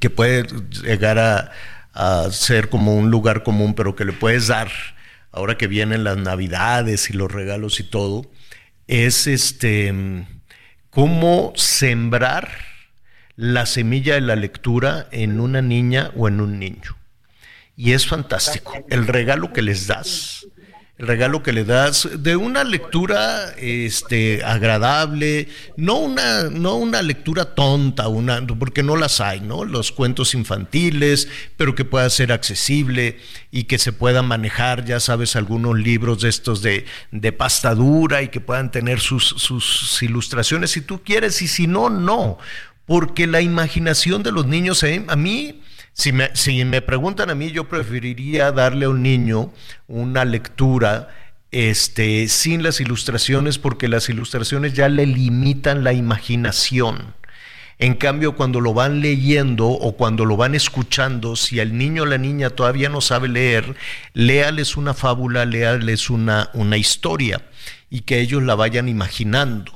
que 0.00 0.10
puede 0.10 0.44
llegar 0.82 1.18
a, 1.18 1.52
a 1.92 2.30
ser 2.30 2.68
como 2.68 2.94
un 2.96 3.10
lugar 3.10 3.42
común, 3.42 3.74
pero 3.74 3.96
que 3.96 4.04
le 4.04 4.12
puedes 4.12 4.48
dar 4.48 4.70
ahora 5.34 5.56
que 5.56 5.66
vienen 5.66 6.04
las 6.04 6.16
navidades 6.16 7.10
y 7.10 7.12
los 7.12 7.30
regalos 7.30 7.80
y 7.80 7.84
todo, 7.84 8.30
es 8.86 9.26
este 9.26 9.92
cómo 10.90 11.52
sembrar 11.56 12.48
la 13.34 13.66
semilla 13.66 14.14
de 14.14 14.20
la 14.20 14.36
lectura 14.36 15.08
en 15.10 15.40
una 15.40 15.60
niña 15.60 16.12
o 16.16 16.28
en 16.28 16.40
un 16.40 16.60
niño. 16.60 16.96
Y 17.76 17.92
es 17.92 18.06
fantástico. 18.06 18.72
El 18.88 19.08
regalo 19.08 19.52
que 19.52 19.62
les 19.62 19.88
das 19.88 20.46
el 20.96 21.08
regalo 21.08 21.42
que 21.42 21.52
le 21.52 21.64
das 21.64 22.08
de 22.18 22.36
una 22.36 22.62
lectura 22.62 23.52
este 23.58 24.44
agradable, 24.44 25.48
no 25.76 25.96
una 25.96 26.44
no 26.50 26.76
una 26.76 27.02
lectura 27.02 27.56
tonta, 27.56 28.06
una 28.06 28.46
porque 28.46 28.84
no 28.84 28.94
las 28.94 29.20
hay, 29.20 29.40
¿no? 29.40 29.64
Los 29.64 29.90
cuentos 29.90 30.34
infantiles, 30.34 31.28
pero 31.56 31.74
que 31.74 31.84
pueda 31.84 32.08
ser 32.10 32.30
accesible 32.30 33.18
y 33.50 33.64
que 33.64 33.78
se 33.78 33.92
pueda 33.92 34.22
manejar, 34.22 34.84
ya 34.84 35.00
sabes, 35.00 35.34
algunos 35.34 35.76
libros 35.76 36.20
de 36.20 36.28
estos 36.28 36.62
de, 36.62 36.86
de 37.10 37.32
pasta 37.32 37.74
dura 37.74 38.22
y 38.22 38.28
que 38.28 38.40
puedan 38.40 38.70
tener 38.70 39.00
sus, 39.00 39.24
sus 39.24 40.00
ilustraciones 40.00 40.70
si 40.70 40.80
tú 40.80 41.02
quieres 41.02 41.42
y 41.42 41.48
si 41.48 41.66
no, 41.66 41.90
no, 41.90 42.38
porque 42.86 43.26
la 43.26 43.40
imaginación 43.40 44.22
de 44.22 44.30
los 44.30 44.46
niños 44.46 44.80
eh, 44.84 45.04
a 45.08 45.16
mí 45.16 45.60
si 45.94 46.12
me, 46.12 46.82
preguntan 46.82 47.30
a 47.30 47.36
mí, 47.36 47.52
yo 47.52 47.68
preferiría 47.68 48.50
darle 48.50 48.86
a 48.86 48.88
un 48.88 49.02
niño 49.02 49.52
una 49.86 50.24
lectura 50.24 51.08
este, 51.52 52.26
sin 52.26 52.64
las 52.64 52.80
ilustraciones 52.80 53.58
porque 53.58 53.86
las 53.86 54.08
ilustraciones 54.08 54.74
ya 54.74 54.88
le 54.88 55.06
limitan 55.06 55.84
la 55.84 55.92
imaginación. 55.92 57.14
En 57.78 57.94
cambio, 57.94 58.34
cuando 58.34 58.60
lo 58.60 58.74
van 58.74 59.00
leyendo 59.00 59.68
o 59.68 59.96
cuando 59.96 60.24
lo 60.24 60.36
van 60.36 60.56
escuchando, 60.56 61.36
si 61.36 61.60
el 61.60 61.78
niño 61.78 62.02
o 62.02 62.06
la 62.06 62.18
niña 62.18 62.50
todavía 62.50 62.88
no 62.88 63.00
sabe 63.00 63.28
leer, 63.28 63.76
léales 64.14 64.76
una 64.76 64.94
fábula, 64.94 65.44
léales 65.44 66.10
una, 66.10 66.50
una 66.54 66.76
historia 66.76 67.42
y 67.88 68.00
que 68.00 68.20
ellos 68.20 68.42
la 68.42 68.56
vayan 68.56 68.88
imaginando. 68.88 69.72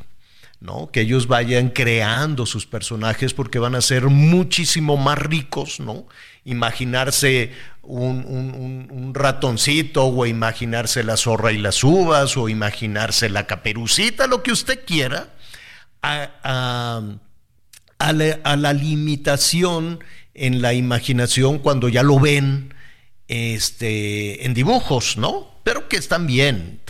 ¿No? 0.61 0.91
Que 0.91 1.03
ellos 1.03 1.29
vayan 1.29 1.71
creando 1.71 2.47
sus 2.47 2.67
personajes 2.67 3.35
porque 3.35 3.59
van 3.59 3.75
a 3.75 3.81
ser 3.81 4.07
muchísimo 4.07 4.97
más 4.97 5.19
ricos, 5.19 5.79
¿no? 5.81 6.07
Imaginarse 6.45 7.53
un, 7.83 9.13
ratoncito 9.15 10.07
o 10.07 10.27
imaginarse 10.27 11.03
la 11.03 11.17
zorra 11.17 11.53
y 11.53 11.59
las 11.59 11.83
uvas 11.85 12.37
o 12.37 12.49
imaginarse 12.49 13.29
la 13.31 13.47
caperucita, 13.47 14.27
lo 14.27 14.43
que 14.43 14.53
usted 14.53 14.85
quiera, 14.85 15.35
a, 16.03 17.03
la, 17.99 18.73
limitación 18.73 20.03
en 20.35 20.63
la 20.63 20.75
imaginación 20.75 21.59
cuando 21.59 21.89
ya 21.89 22.03
lo 22.03 22.21
ven 22.21 22.75
este, 23.29 24.45
en 24.45 24.55
dibujos, 24.55 25.17
¿no? 25.17 25.61
Pero 25.65 25.89
que 25.89 25.97
están 25.97 26.27
bien, 26.27 26.81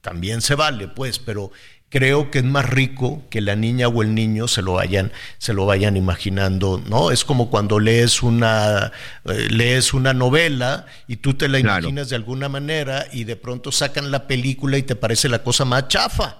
también 0.00 0.40
se 0.40 0.54
vale, 0.54 0.88
pues, 0.88 1.18
pero 1.18 1.52
creo 1.90 2.30
que 2.30 2.38
es 2.38 2.44
más 2.44 2.70
rico 2.70 3.24
que 3.30 3.40
la 3.40 3.56
niña 3.56 3.88
o 3.88 4.02
el 4.02 4.14
niño 4.14 4.48
se 4.48 4.62
lo 4.62 4.74
vayan, 4.74 5.12
se 5.38 5.52
lo 5.52 5.66
vayan 5.66 5.96
imaginando, 5.96 6.82
¿no? 6.88 7.10
Es 7.10 7.24
como 7.24 7.50
cuando 7.50 7.80
lees 7.80 8.22
una, 8.22 8.92
eh, 9.24 9.48
lees 9.50 9.92
una 9.92 10.14
novela 10.14 10.86
y 11.08 11.16
tú 11.16 11.34
te 11.34 11.48
la 11.48 11.58
imaginas 11.58 12.08
de 12.08 12.16
alguna 12.16 12.48
manera 12.48 13.06
y 13.12 13.24
de 13.24 13.36
pronto 13.36 13.72
sacan 13.72 14.12
la 14.12 14.28
película 14.28 14.78
y 14.78 14.84
te 14.84 14.94
parece 14.94 15.28
la 15.28 15.42
cosa 15.42 15.64
más 15.64 15.88
chafa. 15.88 16.38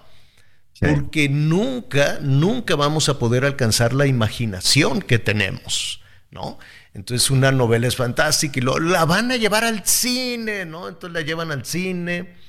Porque 0.81 1.29
nunca, 1.29 2.21
nunca 2.23 2.75
vamos 2.75 3.11
a 3.11 3.19
poder 3.19 3.45
alcanzar 3.45 3.93
la 3.93 4.07
imaginación 4.07 5.03
que 5.03 5.19
tenemos, 5.19 6.01
¿no? 6.31 6.59
Entonces 6.95 7.31
una 7.31 7.53
novela 7.53 7.87
es 7.87 7.97
fantástica 7.97 8.59
y 8.59 8.63
lo, 8.63 8.79
la 8.79 9.05
van 9.05 9.31
a 9.31 9.37
llevar 9.37 9.65
al 9.65 9.85
cine, 9.85 10.65
¿no? 10.65 10.89
Entonces 10.89 11.13
la 11.13 11.21
llevan 11.21 11.53
al 11.53 11.67
cine 11.67 12.40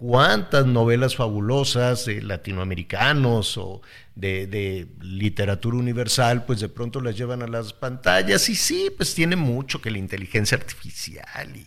cuántas 0.00 0.64
novelas 0.64 1.14
fabulosas 1.14 2.06
de 2.06 2.22
latinoamericanos 2.22 3.58
o 3.58 3.82
de, 4.14 4.88
literatura 5.02 5.76
universal, 5.76 6.46
pues 6.46 6.60
de 6.60 6.70
pronto 6.70 7.02
las 7.02 7.16
llevan 7.16 7.42
a 7.42 7.46
las 7.46 7.74
pantallas 7.74 8.48
y 8.48 8.56
sí, 8.56 8.90
pues 8.96 9.14
tiene 9.14 9.36
mucho 9.36 9.82
que 9.82 9.90
la 9.90 9.98
inteligencia 9.98 10.56
artificial 10.56 11.54
y, 11.54 11.66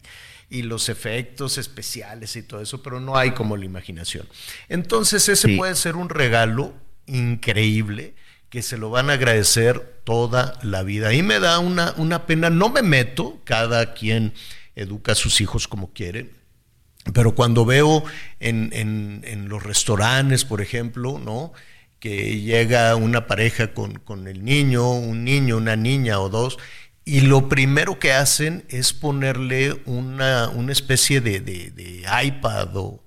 los 0.64 0.88
efectos 0.88 1.58
especiales 1.58 2.36
y 2.36 2.44
todo 2.44 2.62
eso, 2.62 2.84
pero 2.84 3.00
no 3.00 3.18
hay 3.18 3.32
como 3.32 3.58
la 3.58 3.66
imaginación. 3.66 4.28
Entonces 4.70 5.28
ese 5.28 5.56
puede 5.58 5.74
ser 5.74 5.96
un 5.96 6.10
regalo 6.10 6.76
increíble 7.08 8.14
que 8.52 8.62
se 8.62 8.78
lo 8.78 8.92
van 8.92 9.10
a 9.10 9.14
agradecer 9.14 10.02
toda 10.04 10.60
la 10.62 10.84
vida. 10.84 11.12
Y 11.12 11.24
me 11.24 11.40
da 11.40 11.58
una, 11.58 11.96
una 11.98 12.28
pena, 12.28 12.52
no 12.52 12.70
me 12.70 12.84
meto, 12.84 13.42
cada 13.46 13.96
quien 13.96 14.34
educa 14.76 15.14
a 15.14 15.16
sus 15.16 15.42
hijos 15.42 15.68
como 15.68 15.92
quiere, 15.92 16.30
pero 17.12 17.36
cuando 17.36 17.66
veo 17.66 18.04
en, 18.40 18.70
en, 18.74 19.50
los 19.50 19.62
restaurantes, 19.62 20.46
por 20.46 20.62
ejemplo, 20.62 21.20
¿no? 21.20 21.52
que 22.00 22.40
llega 22.42 22.96
una 22.96 23.28
pareja 23.28 23.74
con, 23.74 23.96
con, 23.96 24.28
el 24.28 24.44
niño, 24.44 24.92
un 24.92 25.24
niño, 25.24 25.58
una 25.58 25.76
niña 25.76 26.20
o 26.20 26.30
dos, 26.30 26.58
y 27.06 27.22
lo 27.22 27.50
primero 27.50 28.00
que 28.00 28.14
hacen 28.14 28.66
es 28.70 28.94
ponerle 28.94 29.82
una, 29.86 30.50
una 30.50 30.72
especie 30.72 31.20
de, 31.20 31.40
de, 31.42 32.06
iPad 32.24 32.76
o... 32.76 33.04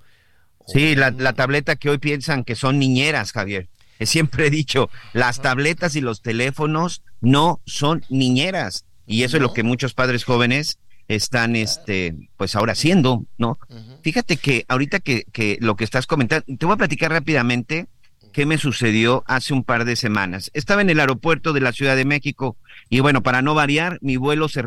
Sí, 0.67 0.95
la, 0.95 1.11
la, 1.11 1.33
tableta 1.33 1.75
que 1.75 1.89
hoy 1.89 1.97
piensan 1.97 2.43
que 2.43 2.55
son 2.55 2.77
niñeras, 2.77 3.31
Javier. 3.31 3.69
Siempre 4.01 4.47
he 4.47 4.49
dicho, 4.49 4.89
las 5.13 5.41
tabletas 5.41 5.95
y 5.95 6.01
los 6.01 6.21
teléfonos 6.21 7.01
no 7.21 7.61
son 7.65 8.03
niñeras. 8.09 8.85
Y 9.07 9.23
eso 9.23 9.37
es 9.37 9.41
lo 9.41 9.53
que 9.53 9.63
muchos 9.63 9.93
padres 9.93 10.25
jóvenes 10.25 10.77
están, 11.07 11.55
este, 11.55 12.15
pues 12.37 12.55
ahora 12.55 12.73
haciendo, 12.73 13.25
¿no? 13.37 13.57
Fíjate 14.01 14.37
que 14.37 14.65
ahorita 14.67 14.99
que, 14.99 15.23
que 15.31 15.57
lo 15.61 15.75
que 15.75 15.83
estás 15.83 16.07
comentando, 16.07 16.45
te 16.57 16.65
voy 16.65 16.73
a 16.73 16.77
platicar 16.77 17.11
rápidamente 17.11 17.87
qué 18.33 18.45
me 18.45 18.57
sucedió 18.57 19.23
hace 19.25 19.53
un 19.53 19.63
par 19.63 19.85
de 19.85 19.95
semanas. 19.95 20.51
Estaba 20.53 20.81
en 20.81 20.89
el 20.89 20.99
aeropuerto 20.99 21.53
de 21.53 21.61
la 21.61 21.71
Ciudad 21.71 21.95
de 21.95 22.05
México 22.05 22.55
y 22.89 22.99
bueno, 22.99 23.23
para 23.23 23.41
no 23.41 23.55
variar, 23.55 23.97
mi 24.01 24.17
vuelo 24.17 24.47
se, 24.47 24.63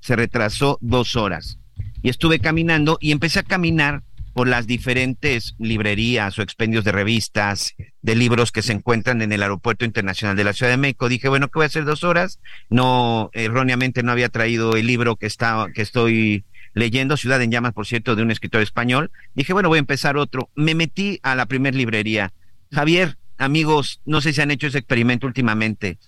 se 0.00 0.16
retrasó 0.16 0.78
dos 0.80 1.16
horas. 1.16 1.58
y 2.02 2.08
estuve 2.08 2.38
caminando 2.38 2.98
y 3.00 3.12
empecé 3.12 3.40
a 3.40 3.42
caminar 3.44 4.02
por 4.34 4.48
las 4.48 4.66
diferentes 4.66 5.54
librerías 5.58 6.38
o 6.38 6.42
expendios 6.42 6.84
de 6.84 6.90
revistas, 6.90 7.74
de 8.02 8.16
libros 8.16 8.50
que 8.50 8.62
se 8.62 8.72
encuentran 8.72 9.22
en 9.22 9.32
el 9.32 9.42
Aeropuerto 9.42 9.84
Internacional 9.84 10.36
de 10.36 10.42
la 10.42 10.52
Ciudad 10.52 10.72
de 10.72 10.76
México. 10.76 11.08
Dije, 11.08 11.28
bueno, 11.28 11.46
¿qué 11.46 11.52
voy 11.54 11.62
a 11.62 11.66
hacer 11.66 11.84
dos 11.84 12.02
horas? 12.02 12.40
No, 12.68 13.30
erróneamente 13.32 14.02
no 14.02 14.10
había 14.10 14.28
traído 14.28 14.76
el 14.76 14.88
libro 14.88 15.14
que, 15.14 15.26
está, 15.26 15.68
que 15.72 15.82
estoy 15.82 16.44
leyendo, 16.74 17.16
Ciudad 17.16 17.40
en 17.42 17.52
Llamas, 17.52 17.74
por 17.74 17.86
cierto, 17.86 18.16
de 18.16 18.22
un 18.22 18.32
escritor 18.32 18.60
español. 18.60 19.12
Dije, 19.34 19.52
bueno, 19.52 19.68
voy 19.68 19.76
a 19.76 19.80
empezar 19.80 20.16
otro. 20.16 20.50
Me 20.56 20.74
metí 20.74 21.20
a 21.22 21.36
la 21.36 21.46
primer 21.46 21.76
librería. 21.76 22.32
Javier, 22.72 23.16
amigos, 23.38 24.00
no 24.04 24.20
sé 24.20 24.32
si 24.32 24.40
han 24.40 24.50
hecho 24.50 24.66
ese 24.66 24.78
experimento 24.78 25.28
últimamente. 25.28 25.98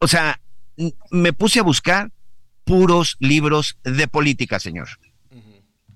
O 0.00 0.08
sea, 0.08 0.40
me 1.12 1.32
puse 1.32 1.60
a 1.60 1.62
buscar 1.62 2.10
puros 2.64 3.16
libros 3.20 3.78
de 3.84 4.08
política, 4.08 4.58
señor 4.58 4.88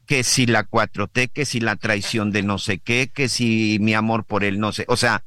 que 0.06 0.22
si 0.22 0.46
la 0.46 0.68
4T, 0.68 1.30
que 1.32 1.44
si 1.44 1.60
la 1.60 1.76
traición 1.76 2.30
de 2.30 2.42
no 2.42 2.58
sé 2.58 2.78
qué, 2.78 3.10
que 3.12 3.28
si 3.28 3.78
mi 3.80 3.94
amor 3.94 4.24
por 4.24 4.44
él 4.44 4.58
no 4.60 4.72
sé, 4.72 4.84
o 4.88 4.96
sea, 4.96 5.22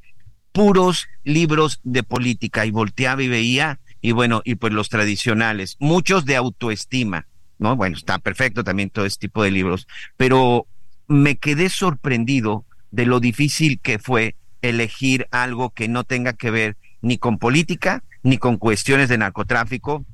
puros 0.52 1.06
libros 1.22 1.80
de 1.84 2.02
política 2.02 2.66
y 2.66 2.70
volteaba 2.70 3.22
y 3.22 3.28
veía 3.28 3.78
y 4.00 4.12
bueno, 4.12 4.40
y 4.44 4.54
pues 4.54 4.72
los 4.72 4.88
tradicionales, 4.88 5.76
muchos 5.78 6.24
de 6.24 6.36
autoestima, 6.36 7.26
¿no? 7.58 7.76
Bueno, 7.76 7.96
está 7.96 8.18
perfecto 8.18 8.64
también 8.64 8.90
todo 8.90 9.04
este 9.04 9.28
tipo 9.28 9.42
de 9.42 9.50
libros, 9.50 9.86
pero 10.16 10.66
me 11.06 11.36
quedé 11.36 11.68
sorprendido 11.68 12.64
de 12.90 13.04
lo 13.04 13.20
difícil 13.20 13.78
que 13.80 13.98
fue 13.98 14.36
elegir 14.62 15.26
algo 15.30 15.70
que 15.70 15.88
no 15.88 16.04
tenga 16.04 16.32
que 16.32 16.50
ver 16.50 16.76
ni 17.02 17.18
con 17.18 17.38
política, 17.38 18.02
ni 18.22 18.38
con 18.38 18.56
cuestiones 18.56 19.08
de 19.08 19.18
narcotráfico 19.18 20.04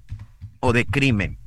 o 0.61 0.73
de 0.73 0.85
crimen. 0.85 1.39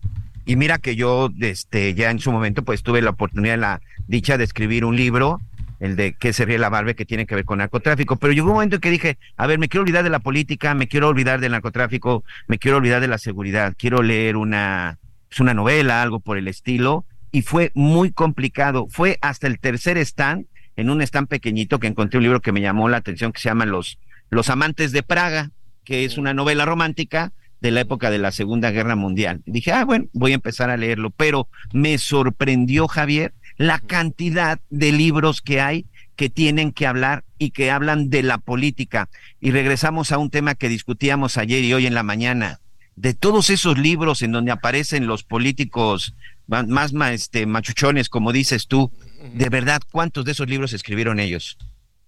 Y 0.50 0.56
mira 0.56 0.80
que 0.80 0.96
yo, 0.96 1.30
este, 1.42 1.94
ya 1.94 2.10
en 2.10 2.18
su 2.18 2.32
momento, 2.32 2.64
pues 2.64 2.82
tuve 2.82 3.04
la 3.04 3.12
oportunidad, 3.12 3.60
la 3.60 3.82
dicha 4.08 4.36
de 4.36 4.46
escribir 4.46 4.84
un 4.84 4.96
libro, 4.96 5.40
el 5.80 5.96
de 5.96 6.14
qué 6.14 6.34
se 6.34 6.44
ríe 6.44 6.58
la 6.58 6.70
barbe, 6.70 6.96
que 6.96 7.06
tiene 7.06 7.28
que 7.28 7.36
ver 7.36 7.46
con 7.46 7.60
narcotráfico. 7.60 8.16
Pero 8.16 8.34
llegó 8.34 8.48
un 8.48 8.54
momento 8.54 8.78
en 8.78 8.82
que 8.82 8.90
dije, 8.90 9.20
a 9.38 9.46
ver, 9.46 9.60
me 9.60 9.70
quiero 9.70 9.84
olvidar 9.84 10.04
de 10.04 10.10
la 10.10 10.18
política, 10.18 10.74
me 10.74 10.88
quiero 10.88 11.08
olvidar 11.08 11.40
del 11.40 11.52
narcotráfico, 11.52 12.24
me 12.48 12.58
quiero 12.58 12.78
olvidar 12.78 13.00
de 13.00 13.08
la 13.08 13.20
seguridad, 13.20 13.76
quiero 13.78 14.02
leer 14.02 14.38
una, 14.38 14.98
pues 15.28 15.40
una 15.40 15.54
novela, 15.54 16.02
algo 16.02 16.20
por 16.20 16.36
el 16.40 16.48
estilo. 16.48 17.06
Y 17.32 17.44
fue 17.44 17.72
muy 17.76 18.12
complicado. 18.12 18.88
Fue 18.90 19.20
hasta 19.22 19.46
el 19.46 19.60
tercer 19.60 20.00
stand, 20.00 20.48
en 20.78 20.90
un 20.90 21.04
stand 21.04 21.28
pequeñito, 21.28 21.80
que 21.80 21.86
encontré 21.86 22.18
un 22.18 22.24
libro 22.24 22.42
que 22.42 22.54
me 22.54 22.62
llamó 22.62 22.90
la 22.90 22.98
atención, 22.98 23.34
que 23.34 23.40
se 23.40 23.50
llama 23.50 23.68
Los, 23.68 24.00
Los 24.32 24.50
Amantes 24.50 24.94
de 24.94 25.04
Praga, 25.04 25.52
que 25.84 26.06
es 26.06 26.18
una 26.18 26.34
novela 26.34 26.66
romántica 26.66 27.34
de 27.62 27.72
la 27.72 27.82
época 27.82 28.10
de 28.10 28.20
la 28.20 28.32
Segunda 28.32 28.72
Guerra 28.72 28.96
Mundial. 28.96 29.42
Dije, 29.46 29.72
ah, 29.72 29.86
bueno, 29.86 30.06
voy 30.14 30.32
a 30.32 30.36
empezar 30.36 30.70
a 30.70 30.78
leerlo, 30.78 31.10
pero 31.10 31.48
me 31.74 31.98
sorprendió, 31.98 32.88
Javier, 32.88 33.34
la 33.58 33.80
cantidad 33.80 34.60
de 34.70 34.92
libros 34.92 35.42
que 35.42 35.62
hay 35.62 35.86
que 36.16 36.30
tienen 36.30 36.72
que 36.72 36.88
hablar 36.88 37.24
y 37.38 37.52
que 37.52 37.72
hablan 37.72 38.10
de 38.10 38.24
la 38.24 38.38
política. 38.38 39.10
Y 39.40 39.52
regresamos 39.52 40.12
a 40.12 40.18
un 40.18 40.30
tema 40.30 40.56
que 40.56 40.70
discutíamos 40.70 41.38
ayer 41.38 41.64
y 41.64 41.74
hoy 41.74 41.86
en 41.86 41.94
la 41.94 42.04
mañana, 42.04 42.60
de 42.96 43.14
todos 43.14 43.50
esos 43.50 43.78
libros 43.78 44.22
en 44.22 44.34
donde 44.34 44.52
aparecen 44.52 45.08
los 45.08 45.24
políticos 45.24 46.16
más, 46.48 46.92
este, 47.12 47.46
machuchones, 47.46 48.10
como 48.10 48.34
dices 48.34 48.68
tú, 48.68 48.92
de 49.34 49.50
verdad, 49.50 49.82
¿cuántos 49.92 50.26
de 50.26 50.32
esos 50.32 50.50
libros 50.50 50.74
escribieron 50.74 51.20
ellos? 51.20 51.58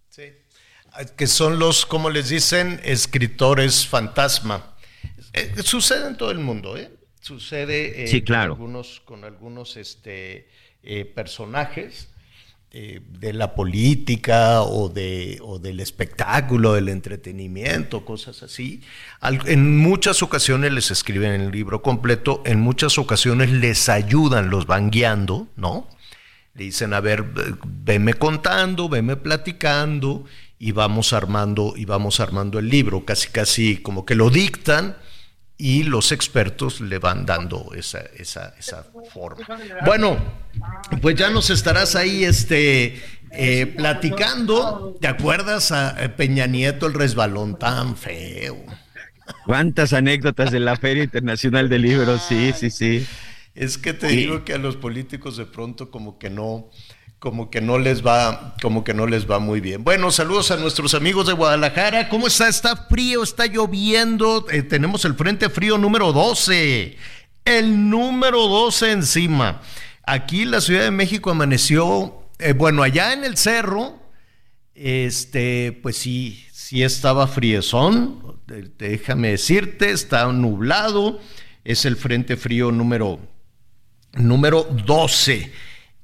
Sí, 0.09 0.23
que 1.15 1.27
son 1.27 1.59
los, 1.59 1.85
como 1.85 2.09
les 2.09 2.29
dicen, 2.29 2.81
escritores 2.83 3.87
fantasma 3.87 4.70
eh, 5.33 5.53
sucede 5.63 6.07
en 6.07 6.17
todo 6.17 6.31
el 6.31 6.39
mundo, 6.39 6.77
¿eh? 6.77 6.91
Sucede 7.21 8.03
eh, 8.03 8.23
con 8.25 8.35
algunos, 8.35 9.01
con 9.05 9.23
algunos 9.23 9.77
este, 9.77 10.49
eh, 10.83 11.05
personajes 11.05 12.07
de 12.73 13.33
la 13.33 13.53
política 13.53 14.61
o, 14.61 14.87
de, 14.87 15.39
o 15.41 15.59
del 15.59 15.81
espectáculo, 15.81 16.71
del 16.71 16.87
entretenimiento, 16.87 18.05
cosas 18.05 18.43
así. 18.43 18.81
en 19.21 19.77
muchas 19.79 20.23
ocasiones 20.23 20.71
les 20.71 20.89
escriben 20.89 21.41
el 21.41 21.51
libro 21.51 21.81
completo, 21.81 22.41
en 22.45 22.61
muchas 22.61 22.97
ocasiones 22.97 23.51
les 23.51 23.89
ayudan, 23.89 24.49
los 24.49 24.67
van 24.67 24.89
guiando, 24.89 25.49
¿no? 25.57 25.89
Le 26.53 26.63
dicen, 26.63 26.93
a 26.93 27.01
ver, 27.01 27.25
veme 27.65 28.13
contando, 28.13 28.87
veme 28.87 29.17
platicando 29.17 30.23
y 30.57 30.71
vamos 30.71 31.11
armando, 31.11 31.73
y 31.75 31.83
vamos 31.83 32.21
armando 32.21 32.57
el 32.57 32.69
libro, 32.69 33.03
casi 33.03 33.27
casi 33.31 33.81
como 33.81 34.05
que 34.05 34.15
lo 34.15 34.29
dictan 34.29 34.95
y 35.61 35.83
los 35.83 36.11
expertos 36.11 36.81
le 36.81 36.97
van 36.97 37.23
dando 37.23 37.71
esa, 37.75 37.99
esa, 38.17 38.55
esa 38.57 38.83
forma. 39.13 39.45
Bueno, 39.85 40.17
pues 41.03 41.15
ya 41.15 41.29
nos 41.29 41.51
estarás 41.51 41.95
ahí 41.95 42.23
este, 42.23 42.99
eh, 43.29 43.67
platicando. 43.67 44.97
¿Te 44.99 45.07
acuerdas 45.07 45.71
a 45.71 45.95
Peña 46.17 46.47
Nieto 46.47 46.87
el 46.87 46.95
resbalón 46.95 47.59
tan 47.59 47.95
feo? 47.95 48.57
¿Cuántas 49.45 49.93
anécdotas 49.93 50.49
de 50.49 50.61
la 50.61 50.77
Feria 50.77 51.03
Internacional 51.03 51.69
de 51.69 51.77
Libros? 51.77 52.23
Sí, 52.27 52.53
sí, 52.57 52.71
sí. 52.71 53.05
Es 53.53 53.77
que 53.77 53.93
te 53.93 54.07
digo 54.07 54.43
que 54.43 54.53
a 54.53 54.57
los 54.57 54.77
políticos 54.77 55.37
de 55.37 55.45
pronto 55.45 55.91
como 55.91 56.17
que 56.17 56.31
no, 56.31 56.71
como 57.21 57.51
que 57.51 57.61
no 57.61 57.77
les 57.77 58.03
va, 58.03 58.55
como 58.63 58.83
que 58.83 58.95
no 58.95 59.05
les 59.05 59.29
va 59.29 59.37
muy 59.37 59.61
bien. 59.61 59.83
Bueno, 59.83 60.09
saludos 60.09 60.49
a 60.49 60.57
nuestros 60.57 60.95
amigos 60.95 61.27
de 61.27 61.33
Guadalajara. 61.33 62.09
¿Cómo 62.09 62.25
está? 62.25 62.49
Está 62.49 62.75
frío, 62.75 63.21
está 63.21 63.45
lloviendo. 63.45 64.47
Eh, 64.49 64.63
tenemos 64.63 65.05
el 65.05 65.13
frente 65.13 65.47
frío 65.51 65.77
número 65.77 66.13
12. 66.13 66.97
El 67.45 67.91
número 67.91 68.47
12 68.47 68.91
encima. 68.91 69.61
Aquí 70.03 70.45
la 70.45 70.61
Ciudad 70.61 70.81
de 70.81 70.89
México 70.89 71.29
amaneció, 71.29 72.23
eh, 72.39 72.53
bueno, 72.53 72.81
allá 72.81 73.13
en 73.13 73.23
el 73.23 73.37
cerro, 73.37 73.99
este, 74.73 75.79
pues 75.83 75.97
sí, 75.97 76.43
sí 76.51 76.81
estaba 76.81 77.27
friezón. 77.27 78.39
Déjame 78.79 79.29
decirte, 79.29 79.91
está 79.91 80.25
nublado. 80.33 81.19
Es 81.63 81.85
el 81.85 81.97
frente 81.97 82.35
frío 82.35 82.71
número, 82.71 83.19
número 84.13 84.63
12. 84.63 85.51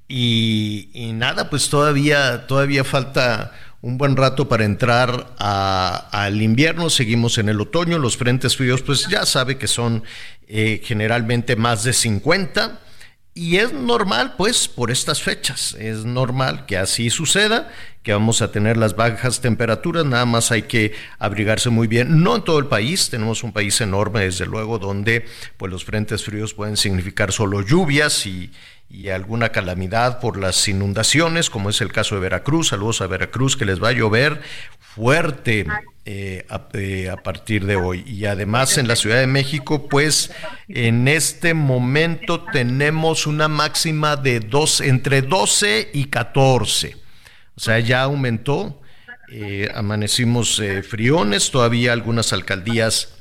Y, 0.08 1.12
nada, 1.14 1.50
pues 1.50 1.70
todavía, 1.70 2.48
todavía 2.48 2.84
falta 2.84 3.52
un 3.82 3.98
buen 3.98 4.16
rato 4.16 4.48
para 4.48 4.66
entrar 4.66 5.34
al 5.38 6.42
invierno, 6.42 6.90
seguimos 6.90 7.38
en 7.38 7.50
el 7.50 7.62
otoño, 7.62 8.00
los 8.00 8.18
frentes 8.18 8.58
fríos 8.58 8.82
pues 8.82 9.08
ya 9.08 9.26
sabe 9.26 9.58
que 9.58 9.68
son 9.68 10.04
eh, 10.48 10.82
generalmente 10.84 11.56
más 11.56 11.84
de 11.84 11.94
50 11.94 12.80
y 13.34 13.58
es 13.58 13.72
normal 13.72 14.34
pues 14.36 14.68
por 14.68 14.90
estas 14.90 15.22
fechas, 15.22 15.76
es 15.80 16.06
normal 16.06 16.66
que 16.66 16.78
así 16.78 17.10
suceda, 17.12 17.72
que 18.08 18.14
vamos 18.14 18.42
a 18.42 18.54
tener 18.54 18.78
las 18.78 18.96
bajas 18.96 19.42
temperaturas, 19.42 20.06
nada 20.06 20.26
más 20.26 20.54
hay 20.54 20.62
que 20.62 20.94
abrigarse 21.20 21.70
muy 21.70 21.88
bien, 21.88 22.24
no 22.24 22.38
en 22.38 22.42
todo 22.42 22.58
el 22.58 22.68
país, 22.68 23.10
tenemos 23.10 23.44
un 23.44 23.52
país 23.52 23.82
enorme 23.82 24.22
desde 24.22 24.46
luego 24.46 24.80
donde 24.80 25.26
pues 25.58 25.70
los 25.70 25.84
frentes 25.84 26.24
fríos 26.24 26.54
pueden 26.54 26.78
significar 26.78 27.34
solo 27.34 27.62
lluvias 27.62 28.26
y 28.26 28.50
y 28.90 29.10
alguna 29.10 29.50
calamidad 29.50 30.22
por 30.22 30.40
las 30.40 30.66
inundaciones, 30.70 31.50
como 31.50 31.70
es 31.70 31.82
el 31.82 31.92
caso 31.92 32.16
de 32.16 32.22
Veracruz. 32.22 32.70
Saludos 32.70 33.02
a 33.02 33.08
Veracruz, 33.08 33.58
que 33.58 33.66
les 33.66 33.84
va 33.84 33.90
a 33.90 33.92
llover 33.92 34.42
fuerte 34.80 35.68
eh, 36.06 36.46
eh, 36.72 37.10
a, 37.10 37.18
partir 37.18 37.66
de 37.66 37.76
hoy. 37.76 38.06
Y 38.08 38.24
además 38.28 38.78
en 38.78 38.88
la 38.88 38.96
Ciudad 38.96 39.20
de 39.20 39.28
México, 39.28 39.90
pues 39.90 40.32
en 40.70 41.10
este 41.10 41.54
momento 41.54 42.46
tenemos 42.54 43.28
una 43.28 43.50
máxima 43.50 44.16
de 44.16 44.40
dos, 44.40 44.80
entre 44.80 45.22
12 45.22 45.90
y 45.94 46.06
14. 46.06 47.07
O 47.58 47.60
sea, 47.60 47.80
ya 47.80 48.04
aumentó. 48.04 48.82
Eh, 49.30 49.70
amanecimos 49.76 50.62
friones, 50.88 51.52
todavía 51.52 51.92
algunas 51.92 52.32
alcaldías 52.32 53.18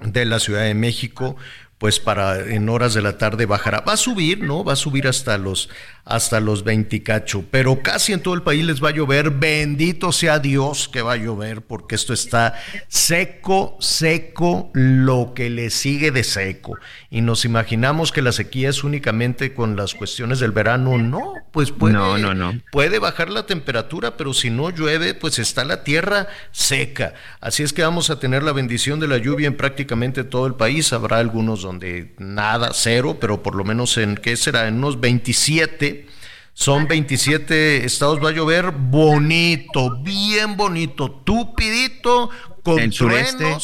de 0.00 0.24
la 0.24 0.38
Ciudad 0.38 0.62
de 0.62 0.72
México 0.72 1.36
pues 1.80 1.98
para 1.98 2.38
en 2.40 2.68
horas 2.68 2.92
de 2.92 3.00
la 3.00 3.16
tarde 3.16 3.46
bajará. 3.46 3.80
Va 3.80 3.94
a 3.94 3.96
subir, 3.96 4.42
¿no? 4.42 4.62
Va 4.62 4.74
a 4.74 4.76
subir 4.76 5.08
hasta 5.08 5.38
los 5.38 5.70
hasta 6.04 6.40
los 6.40 6.64
20 6.64 7.02
cacho, 7.02 7.44
pero 7.50 7.82
casi 7.82 8.12
en 8.12 8.20
todo 8.20 8.34
el 8.34 8.42
país 8.42 8.64
les 8.64 8.82
va 8.82 8.88
a 8.88 8.92
llover. 8.92 9.30
Bendito 9.30 10.12
sea 10.12 10.40
Dios 10.40 10.88
que 10.88 11.02
va 11.02 11.12
a 11.12 11.16
llover, 11.16 11.62
porque 11.62 11.94
esto 11.94 12.12
está 12.12 12.54
seco, 12.88 13.76
seco, 13.80 14.70
lo 14.74 15.32
que 15.34 15.50
le 15.50 15.70
sigue 15.70 16.10
de 16.10 16.24
seco. 16.24 16.76
Y 17.10 17.20
nos 17.20 17.44
imaginamos 17.44 18.12
que 18.12 18.22
la 18.22 18.32
sequía 18.32 18.70
es 18.70 18.82
únicamente 18.82 19.54
con 19.54 19.76
las 19.76 19.94
cuestiones 19.94 20.40
del 20.40 20.50
verano. 20.50 20.98
No, 20.98 21.34
pues 21.52 21.70
puede, 21.70 21.94
no, 21.94 22.18
no, 22.18 22.34
no. 22.34 22.60
puede 22.72 22.98
bajar 22.98 23.30
la 23.30 23.46
temperatura, 23.46 24.16
pero 24.16 24.34
si 24.34 24.50
no 24.50 24.70
llueve, 24.70 25.14
pues 25.14 25.38
está 25.38 25.64
la 25.64 25.84
tierra 25.84 26.28
seca. 26.50 27.14
Así 27.40 27.62
es 27.62 27.72
que 27.72 27.82
vamos 27.82 28.10
a 28.10 28.18
tener 28.18 28.42
la 28.42 28.52
bendición 28.52 29.00
de 29.00 29.08
la 29.08 29.18
lluvia 29.18 29.46
en 29.46 29.56
prácticamente 29.56 30.24
todo 30.24 30.46
el 30.46 30.54
país. 30.54 30.92
Habrá 30.92 31.18
algunos 31.18 31.62
donde 31.70 32.14
nada, 32.18 32.70
cero, 32.72 33.18
pero 33.20 33.42
por 33.42 33.54
lo 33.54 33.64
menos 33.64 33.96
en, 33.96 34.16
¿qué 34.16 34.36
será? 34.36 34.66
En 34.66 34.78
unos 34.78 35.00
27 35.00 36.06
son 36.52 36.88
27 36.88 37.84
estados, 37.84 38.22
va 38.22 38.30
a 38.30 38.32
llover 38.32 38.72
bonito, 38.72 40.02
bien 40.02 40.56
bonito, 40.56 41.10
tupidito, 41.10 42.30
con 42.64 42.80
el 42.80 42.92
sureste, 42.92 43.56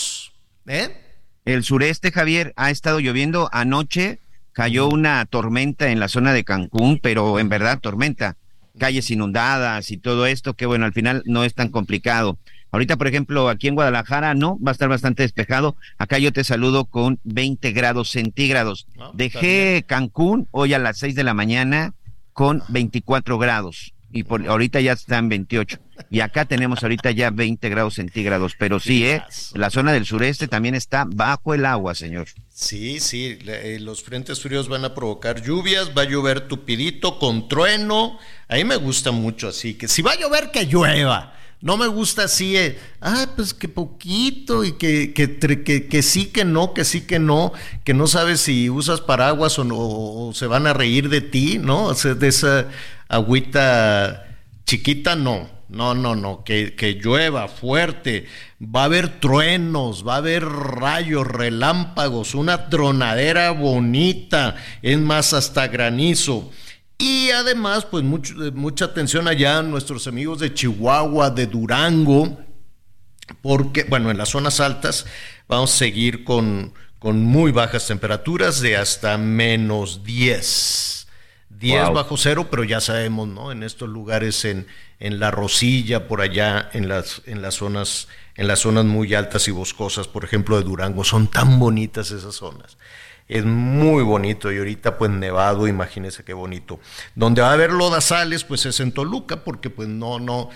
¿eh? 0.66 0.96
El 1.44 1.64
sureste, 1.64 2.12
Javier, 2.12 2.52
ha 2.56 2.70
estado 2.70 3.00
lloviendo 3.00 3.48
anoche 3.52 4.20
cayó 4.52 4.88
una 4.88 5.26
tormenta 5.26 5.90
en 5.90 6.00
la 6.00 6.08
zona 6.08 6.32
de 6.32 6.42
Cancún, 6.42 6.98
pero 7.02 7.38
en 7.38 7.50
verdad 7.50 7.78
tormenta, 7.78 8.36
calles 8.78 9.10
inundadas 9.10 9.90
y 9.90 9.98
todo 9.98 10.24
esto, 10.24 10.54
que 10.54 10.64
bueno, 10.64 10.86
al 10.86 10.94
final 10.94 11.22
no 11.26 11.44
es 11.44 11.54
tan 11.54 11.68
complicado. 11.68 12.38
Ahorita, 12.76 12.98
por 12.98 13.06
ejemplo, 13.06 13.48
aquí 13.48 13.68
en 13.68 13.74
Guadalajara, 13.74 14.34
no, 14.34 14.58
va 14.60 14.70
a 14.70 14.72
estar 14.72 14.90
bastante 14.90 15.22
despejado. 15.22 15.76
Acá 15.96 16.18
yo 16.18 16.30
te 16.30 16.44
saludo 16.44 16.84
con 16.84 17.18
20 17.24 17.72
grados 17.72 18.10
centígrados. 18.10 18.86
Ah, 19.00 19.12
Dejé 19.14 19.82
Cancún 19.86 20.46
hoy 20.50 20.74
a 20.74 20.78
las 20.78 20.98
6 20.98 21.14
de 21.14 21.24
la 21.24 21.32
mañana 21.32 21.94
con 22.34 22.62
24 22.68 23.38
grados 23.38 23.94
y 24.12 24.24
por, 24.24 24.46
ahorita 24.46 24.78
ya 24.82 24.92
están 24.92 25.30
28. 25.30 25.78
Y 26.10 26.20
acá 26.20 26.44
tenemos 26.44 26.82
ahorita 26.82 27.12
ya 27.12 27.30
20 27.30 27.66
grados 27.70 27.94
centígrados, 27.94 28.52
pero 28.58 28.78
sí, 28.78 29.06
¿eh? 29.06 29.22
La 29.54 29.70
zona 29.70 29.94
del 29.94 30.04
sureste 30.04 30.46
también 30.46 30.74
está 30.74 31.06
bajo 31.08 31.54
el 31.54 31.64
agua, 31.64 31.94
señor. 31.94 32.28
Sí, 32.52 33.00
sí, 33.00 33.38
eh, 33.46 33.78
los 33.80 34.02
frentes 34.02 34.40
fríos 34.40 34.68
van 34.68 34.84
a 34.84 34.94
provocar 34.94 35.42
lluvias, 35.42 35.92
va 35.96 36.02
a 36.02 36.08
llover 36.08 36.46
tupidito 36.46 37.18
con 37.18 37.48
trueno. 37.48 38.18
A 38.48 38.56
mí 38.56 38.64
me 38.64 38.76
gusta 38.76 39.12
mucho 39.12 39.48
así, 39.48 39.74
que 39.74 39.88
si 39.88 40.02
va 40.02 40.12
a 40.12 40.20
llover, 40.20 40.50
que 40.50 40.66
llueva. 40.66 41.35
No 41.66 41.76
me 41.76 41.88
gusta 41.88 42.26
así, 42.26 42.56
eh, 42.56 42.78
ah, 43.00 43.26
pues 43.34 43.52
que 43.52 43.66
poquito 43.66 44.64
y 44.64 44.74
que, 44.74 45.12
que, 45.12 45.88
que, 45.88 46.02
sí, 46.04 46.26
que 46.26 46.44
no, 46.44 46.72
que 46.72 46.84
sí, 46.84 47.00
que 47.08 47.18
no, 47.18 47.52
que 47.82 47.92
no 47.92 48.06
sabes 48.06 48.42
si 48.42 48.70
usas 48.70 49.00
paraguas 49.00 49.58
o, 49.58 49.64
no, 49.64 50.32
se 50.32 50.46
van 50.46 50.68
a 50.68 50.74
reír 50.74 51.08
de 51.08 51.22
ti, 51.22 51.58
¿no? 51.58 51.92
De 51.92 52.28
esa 52.28 52.68
agüita 53.08 54.28
chiquita, 54.64 55.16
no, 55.16 55.50
no, 55.68 55.96
no, 55.96 56.14
no, 56.14 56.44
que, 56.44 56.76
que 56.76 57.00
llueva 57.02 57.48
fuerte, 57.48 58.28
va 58.62 58.82
a 58.82 58.84
haber 58.84 59.18
truenos, 59.18 60.06
va 60.06 60.14
a 60.14 60.18
haber 60.18 60.44
rayos, 60.44 61.26
relámpagos, 61.26 62.36
una 62.36 62.68
tronadera 62.68 63.50
bonita, 63.50 64.54
es 64.82 65.00
más, 65.00 65.32
hasta 65.32 65.66
granizo. 65.66 66.48
Y 66.98 67.30
además, 67.30 67.84
pues 67.84 68.04
mucho, 68.04 68.34
mucha 68.54 68.86
atención 68.86 69.28
allá 69.28 69.58
a 69.58 69.62
nuestros 69.62 70.06
amigos 70.06 70.38
de 70.40 70.54
Chihuahua, 70.54 71.30
de 71.30 71.46
Durango, 71.46 72.38
porque, 73.42 73.84
bueno, 73.84 74.10
en 74.10 74.18
las 74.18 74.30
zonas 74.30 74.60
altas 74.60 75.06
vamos 75.48 75.74
a 75.74 75.76
seguir 75.76 76.24
con, 76.24 76.72
con 76.98 77.22
muy 77.22 77.52
bajas 77.52 77.86
temperaturas 77.86 78.60
de 78.60 78.76
hasta 78.76 79.18
menos 79.18 80.04
10. 80.04 81.06
10 81.50 81.84
wow. 81.84 81.94
bajo 81.94 82.16
cero, 82.16 82.48
pero 82.50 82.64
ya 82.64 82.80
sabemos, 82.80 83.28
¿no? 83.28 83.52
En 83.52 83.62
estos 83.62 83.88
lugares, 83.88 84.44
en, 84.44 84.66
en 84.98 85.20
la 85.20 85.30
Rosilla, 85.30 86.08
por 86.08 86.20
allá, 86.20 86.70
en 86.72 86.88
las, 86.88 87.22
en 87.26 87.42
las 87.42 87.54
zonas, 87.54 88.08
en 88.36 88.46
las 88.46 88.60
zonas 88.60 88.84
muy 88.84 89.14
altas 89.14 89.48
y 89.48 89.50
boscosas, 89.50 90.08
por 90.08 90.24
ejemplo, 90.24 90.56
de 90.56 90.64
Durango, 90.64 91.04
son 91.04 91.28
tan 91.28 91.58
bonitas 91.58 92.10
esas 92.10 92.34
zonas. 92.34 92.76
Es 93.28 93.44
muy 93.44 94.02
bonito 94.04 94.52
y 94.52 94.58
ahorita 94.58 94.98
pues 94.98 95.10
nevado, 95.10 95.66
imagínense 95.66 96.22
qué 96.24 96.32
bonito. 96.32 96.78
Donde 97.14 97.42
va 97.42 97.50
a 97.50 97.54
haber 97.54 97.72
lodazales 97.72 98.44
pues 98.44 98.66
es 98.66 98.78
en 98.80 98.92
Toluca 98.92 99.42
porque 99.42 99.68
pues 99.68 99.88
no, 99.88 100.20
no, 100.20 100.50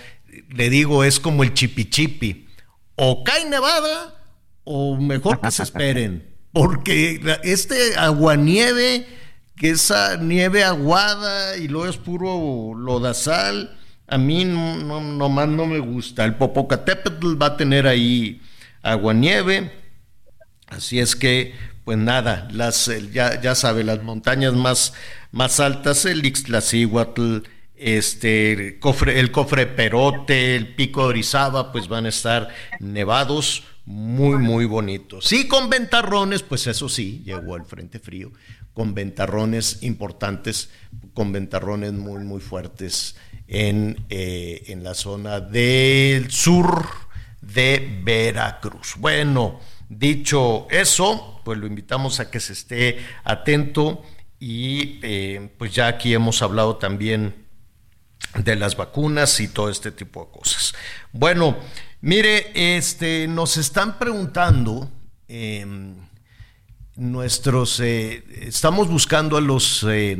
le 0.49 0.69
digo 0.69 1.03
es 1.03 1.19
como 1.19 1.43
el 1.43 1.53
chipichipi. 1.53 2.47
O 2.95 3.23
cae 3.23 3.45
nevada 3.49 4.15
o 4.63 4.95
mejor 4.97 5.41
que 5.41 5.51
se 5.51 5.63
esperen. 5.63 6.29
Porque 6.53 7.21
este 7.43 7.95
aguanieve, 7.95 9.07
que 9.55 9.69
esa 9.69 10.17
nieve 10.17 10.65
aguada 10.65 11.55
y 11.55 11.69
luego 11.69 11.87
es 11.87 11.95
puro 11.95 12.77
lodazal, 12.77 13.79
a 14.07 14.17
mí 14.17 14.43
no, 14.43 14.75
no, 14.75 14.99
nomás 14.99 15.47
no 15.47 15.65
me 15.65 15.79
gusta. 15.79 16.25
El 16.25 16.35
Popocatépetl 16.35 17.41
va 17.41 17.47
a 17.47 17.57
tener 17.57 17.87
ahí 17.87 18.41
aguanieve. 18.81 19.71
Así 20.67 20.99
es 20.99 21.15
que 21.15 21.53
pues 21.91 21.99
nada, 21.99 22.47
ya, 23.11 23.53
sabe, 23.53 23.83
las 23.83 24.01
montañas 24.01 24.53
más, 24.53 24.93
más 25.33 25.59
altas, 25.59 26.05
el 26.05 26.25
Ixtlacíhuatl, 26.25 27.39
este, 27.75 28.79
cofre, 28.79 29.19
el 29.19 29.29
cofre 29.29 29.67
Perote, 29.67 30.55
el 30.55 30.73
pico 30.73 31.01
de 31.01 31.07
Orizaba, 31.07 31.73
pues 31.73 31.89
van 31.89 32.05
a 32.05 32.07
estar 32.07 32.47
nevados 32.79 33.65
muy, 33.83 34.37
muy 34.37 34.63
bonitos. 34.63 35.25
Sí, 35.25 35.49
con 35.49 35.69
ventarrones, 35.69 36.43
pues 36.43 36.65
eso 36.65 36.87
sí, 36.87 37.23
llegó 37.25 37.57
el 37.57 37.65
frente 37.65 37.99
frío, 37.99 38.31
con 38.73 38.93
ventarrones 38.93 39.83
importantes, 39.83 40.69
con 41.13 41.33
ventarrones 41.33 41.91
muy, 41.91 42.23
muy 42.23 42.39
fuertes 42.39 43.17
en, 43.49 43.97
eh, 44.07 44.63
en 44.67 44.85
la 44.85 44.93
zona 44.93 45.41
del 45.41 46.31
sur 46.31 46.85
de 47.41 47.99
Veracruz. 48.01 48.95
Bueno, 48.97 49.59
dicho 49.99 50.67
eso, 50.69 51.41
pues 51.43 51.59
lo 51.59 51.67
invitamos 51.67 52.19
a 52.19 52.31
que 52.31 52.39
se 52.39 52.53
esté 52.53 52.99
atento 53.23 54.03
y 54.39 54.99
eh, 55.03 55.49
pues 55.57 55.73
ya 55.73 55.87
aquí 55.87 56.13
hemos 56.13 56.41
hablado 56.41 56.77
también 56.77 57.35
de 58.43 58.55
las 58.55 58.75
vacunas 58.77 59.39
y 59.39 59.47
todo 59.47 59.69
este 59.69 59.91
tipo 59.91 60.25
de 60.25 60.39
cosas. 60.39 60.73
Bueno, 61.11 61.57
mire, 62.01 62.77
este, 62.77 63.27
nos 63.27 63.57
están 63.57 63.99
preguntando, 63.99 64.89
eh, 65.27 65.65
nuestros, 66.95 67.79
eh, 67.79 68.23
estamos 68.41 68.87
buscando 68.87 69.37
a 69.37 69.41
los, 69.41 69.85
eh, 69.89 70.17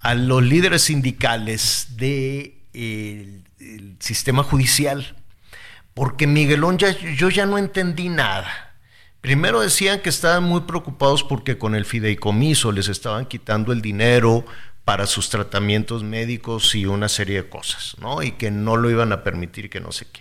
a 0.00 0.14
los 0.14 0.42
líderes 0.42 0.82
sindicales 0.82 1.96
del 1.96 2.54
de, 2.72 3.42
el 3.60 3.96
sistema 4.00 4.42
judicial, 4.42 5.16
porque 5.94 6.26
Miguelón 6.26 6.78
ya, 6.78 6.90
yo 6.90 7.30
ya 7.30 7.46
no 7.46 7.58
entendí 7.58 8.08
nada. 8.08 8.65
Primero 9.26 9.60
decían 9.60 10.02
que 10.02 10.08
estaban 10.08 10.44
muy 10.44 10.60
preocupados 10.60 11.24
porque 11.24 11.58
con 11.58 11.74
el 11.74 11.84
fideicomiso 11.84 12.70
les 12.70 12.86
estaban 12.86 13.26
quitando 13.26 13.72
el 13.72 13.82
dinero 13.82 14.44
para 14.84 15.04
sus 15.08 15.30
tratamientos 15.30 16.04
médicos 16.04 16.76
y 16.76 16.86
una 16.86 17.08
serie 17.08 17.42
de 17.42 17.48
cosas, 17.48 17.96
¿no? 18.00 18.22
Y 18.22 18.30
que 18.30 18.52
no 18.52 18.76
lo 18.76 18.88
iban 18.88 19.10
a 19.10 19.24
permitir, 19.24 19.68
que 19.68 19.80
no 19.80 19.90
sé 19.90 20.06
qué. 20.12 20.20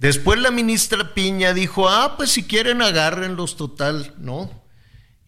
Después 0.00 0.40
la 0.40 0.50
ministra 0.50 1.14
Piña 1.14 1.54
dijo, 1.54 1.88
ah, 1.88 2.16
pues 2.16 2.30
si 2.32 2.42
quieren 2.42 2.82
agárrenlos 2.82 3.56
total, 3.56 4.12
¿no? 4.18 4.50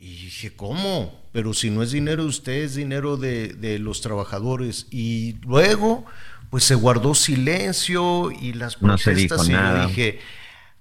Y 0.00 0.24
dije, 0.24 0.52
¿cómo? 0.56 1.16
Pero 1.30 1.54
si 1.54 1.70
no 1.70 1.84
es 1.84 1.92
dinero 1.92 2.24
de 2.24 2.28
ustedes, 2.28 2.72
es 2.72 2.74
dinero 2.74 3.16
de, 3.16 3.50
de 3.54 3.78
los 3.78 4.00
trabajadores. 4.00 4.88
Y 4.90 5.36
luego, 5.42 6.06
pues 6.50 6.64
se 6.64 6.74
guardó 6.74 7.14
silencio 7.14 8.32
y 8.32 8.52
las 8.52 8.74
protestas 8.74 9.14
no 9.14 9.14
se 9.14 9.14
dijo 9.14 9.44
y 9.44 9.48
nada. 9.50 9.82
yo 9.82 9.88
dije, 9.90 10.18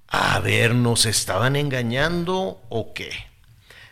a 0.10 0.40
ver, 0.40 0.74
¿nos 0.74 1.06
estaban 1.06 1.56
engañando 1.56 2.62
o 2.70 2.94
qué? 2.94 3.12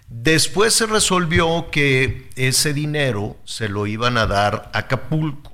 Después 0.09 0.73
se 0.73 0.87
resolvió 0.87 1.69
que 1.69 2.29
ese 2.35 2.73
dinero 2.73 3.37
se 3.43 3.69
lo 3.69 3.85
iban 3.85 4.17
a 4.17 4.25
dar 4.25 4.71
a 4.73 4.79
Acapulco, 4.79 5.51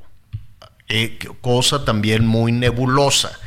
eh, 0.88 1.20
cosa 1.42 1.84
también 1.84 2.26
muy 2.26 2.52
nebulosa, 2.52 3.40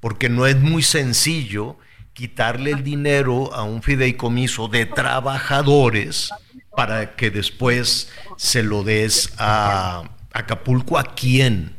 porque 0.00 0.28
no 0.28 0.46
es 0.46 0.56
muy 0.56 0.82
sencillo 0.82 1.76
quitarle 2.12 2.72
el 2.72 2.82
dinero 2.82 3.54
a 3.54 3.62
un 3.62 3.82
fideicomiso 3.82 4.68
de 4.68 4.84
trabajadores 4.84 6.30
para 6.76 7.14
que 7.14 7.30
después 7.30 8.10
se 8.36 8.62
lo 8.62 8.82
des 8.82 9.32
a 9.38 10.10
Acapulco. 10.32 10.98
¿A 10.98 11.14
quién? 11.14 11.77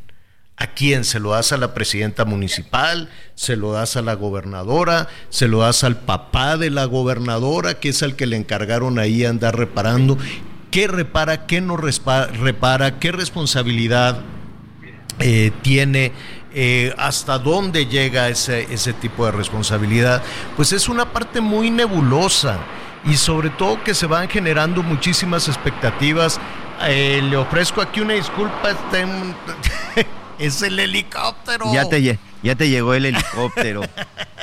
¿A 0.60 0.66
quién? 0.66 1.04
¿Se 1.04 1.20
lo 1.20 1.30
das 1.30 1.52
a 1.52 1.56
la 1.56 1.72
presidenta 1.72 2.26
municipal? 2.26 3.08
¿Se 3.34 3.56
lo 3.56 3.72
das 3.72 3.96
a 3.96 4.02
la 4.02 4.12
gobernadora? 4.12 5.08
¿Se 5.30 5.48
lo 5.48 5.60
das 5.60 5.84
al 5.84 5.96
papá 5.96 6.58
de 6.58 6.68
la 6.68 6.84
gobernadora, 6.84 7.80
que 7.80 7.88
es 7.88 8.02
al 8.02 8.14
que 8.14 8.26
le 8.26 8.36
encargaron 8.36 8.98
ahí 8.98 9.24
andar 9.24 9.56
reparando? 9.56 10.18
¿Qué 10.70 10.86
repara? 10.86 11.46
¿Qué 11.46 11.62
no 11.62 11.78
repara? 11.78 12.98
¿Qué 12.98 13.10
responsabilidad 13.10 14.20
eh, 15.18 15.50
tiene? 15.62 16.12
Eh, 16.52 16.94
¿Hasta 16.98 17.38
dónde 17.38 17.86
llega 17.86 18.28
ese, 18.28 18.70
ese 18.70 18.92
tipo 18.92 19.24
de 19.24 19.32
responsabilidad? 19.32 20.22
Pues 20.56 20.74
es 20.74 20.90
una 20.90 21.10
parte 21.10 21.40
muy 21.40 21.70
nebulosa 21.70 22.58
y 23.06 23.16
sobre 23.16 23.48
todo 23.48 23.82
que 23.82 23.94
se 23.94 24.04
van 24.04 24.28
generando 24.28 24.82
muchísimas 24.82 25.48
expectativas. 25.48 26.38
Eh, 26.86 27.22
le 27.22 27.38
ofrezco 27.38 27.80
aquí 27.80 28.00
una 28.00 28.12
disculpa. 28.12 28.76
Es 30.40 30.62
el 30.62 30.78
helicóptero. 30.78 31.72
Ya 31.72 31.88
te, 31.88 32.18
ya 32.42 32.54
te 32.54 32.68
llegó 32.68 32.94
el 32.94 33.06
helicóptero. 33.06 33.82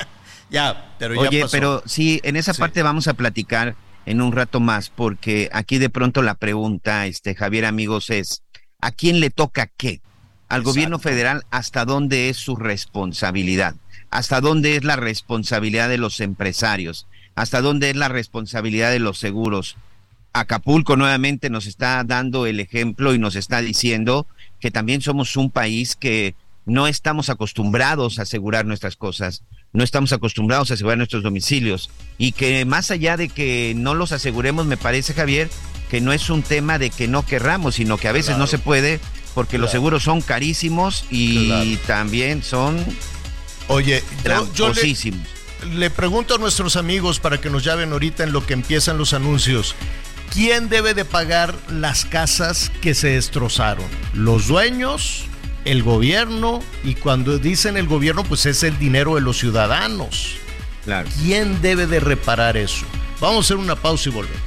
ya, 0.50 0.94
pero 0.98 1.14
ya 1.14 1.20
Oye, 1.28 1.40
pasó. 1.42 1.50
pero 1.52 1.82
sí, 1.86 2.20
en 2.24 2.36
esa 2.36 2.54
Sí. 2.54 2.60
parte 2.60 2.82
vamos 2.82 3.08
a 3.08 3.14
platicar 3.14 3.74
en 4.06 4.20
un 4.22 4.32
rato 4.32 4.60
más, 4.60 4.90
porque 4.90 5.50
aquí 5.52 5.78
de 5.78 5.90
pronto 5.90 6.22
la 6.22 6.34
pregunta, 6.34 7.06
este 7.06 7.34
Javier 7.34 7.66
amigos, 7.66 8.10
es 8.10 8.42
¿a 8.80 8.90
quién 8.92 9.20
le 9.20 9.30
toca 9.30 9.66
qué? 9.76 10.00
Al 10.48 10.62
gobierno 10.62 10.98
federal, 10.98 11.44
¿hasta 11.50 11.84
dónde 11.84 12.30
es 12.30 12.38
su 12.38 12.56
responsabilidad? 12.56 13.74
¿Hasta 14.10 14.40
dónde 14.40 14.76
es 14.76 14.84
la 14.84 14.96
responsabilidad 14.96 15.90
de 15.90 15.98
los 15.98 16.20
empresarios? 16.20 17.06
¿Hasta 17.34 17.60
dónde 17.60 17.90
es 17.90 17.96
la 17.96 18.08
responsabilidad 18.08 18.90
de 18.90 18.98
los 18.98 19.18
seguros? 19.18 19.76
Acapulco 20.32 20.96
nuevamente 20.96 21.50
nos 21.50 21.66
está 21.66 22.02
dando 22.04 22.46
el 22.46 22.60
ejemplo 22.60 23.12
y 23.14 23.18
nos 23.18 23.36
está 23.36 23.60
diciendo 23.60 24.26
que 24.60 24.70
también 24.70 25.00
somos 25.00 25.36
un 25.36 25.50
país 25.50 25.96
que 25.96 26.34
no 26.64 26.86
estamos 26.86 27.30
acostumbrados 27.30 28.18
a 28.18 28.22
asegurar 28.22 28.66
nuestras 28.66 28.96
cosas, 28.96 29.42
no 29.72 29.82
estamos 29.82 30.12
acostumbrados 30.12 30.70
a 30.70 30.74
asegurar 30.74 30.98
nuestros 30.98 31.22
domicilios 31.22 31.90
y 32.18 32.32
que 32.32 32.64
más 32.64 32.90
allá 32.90 33.16
de 33.16 33.28
que 33.28 33.72
no 33.76 33.94
los 33.94 34.12
aseguremos, 34.12 34.66
me 34.66 34.76
parece 34.76 35.14
Javier, 35.14 35.48
que 35.90 36.00
no 36.00 36.12
es 36.12 36.28
un 36.28 36.42
tema 36.42 36.78
de 36.78 36.90
que 36.90 37.08
no 37.08 37.24
querramos, 37.24 37.76
sino 37.76 37.96
que 37.96 38.08
a 38.08 38.12
veces 38.12 38.36
no 38.36 38.46
se 38.46 38.58
puede 38.58 39.00
porque 39.34 39.56
los 39.56 39.70
seguros 39.70 40.02
son 40.02 40.20
carísimos 40.20 41.04
y 41.10 41.76
también 41.86 42.42
son 42.42 42.84
Oye, 43.68 44.02
yo, 44.54 44.72
le, 45.74 45.90
pregunto 45.90 46.34
a 46.34 46.38
nuestros 46.38 46.76
amigos 46.76 47.20
para 47.20 47.38
que 47.38 47.50
nos 47.50 47.64
llamen 47.64 47.92
ahorita 47.92 48.24
en 48.24 48.32
lo 48.32 48.44
que 48.44 48.54
empiezan 48.54 48.96
los 48.96 49.12
anuncios. 49.12 49.74
¿Quién 50.32 50.68
debe 50.68 50.94
de 50.94 51.04
pagar 51.04 51.54
las 51.68 52.04
casas 52.04 52.70
que 52.80 52.94
se 52.94 53.08
destrozaron? 53.08 53.86
¿Los 54.12 54.46
dueños? 54.46 55.24
¿El 55.64 55.82
gobierno? 55.82 56.60
Y 56.84 56.94
cuando 56.94 57.38
dicen 57.38 57.76
el 57.76 57.88
gobierno, 57.88 58.24
pues 58.24 58.46
es 58.46 58.62
el 58.62 58.78
dinero 58.78 59.14
de 59.16 59.20
los 59.20 59.38
ciudadanos. 59.38 60.36
Claro. 60.84 61.08
¿Quién 61.20 61.60
debe 61.60 61.86
de 61.86 62.00
reparar 62.00 62.56
eso? 62.56 62.86
Vamos 63.20 63.36
a 63.36 63.40
hacer 63.40 63.56
una 63.56 63.76
pausa 63.76 64.08
y 64.08 64.12
volvemos. 64.12 64.40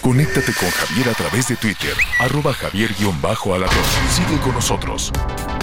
Conéctate 0.00 0.52
con 0.52 0.70
Javier 0.70 1.08
a 1.08 1.14
través 1.14 1.48
de 1.48 1.56
Twitter, 1.56 1.92
arroba 2.20 2.54
javier-alatón. 2.54 3.84
Sigue 4.08 4.40
con 4.40 4.54
nosotros. 4.54 5.12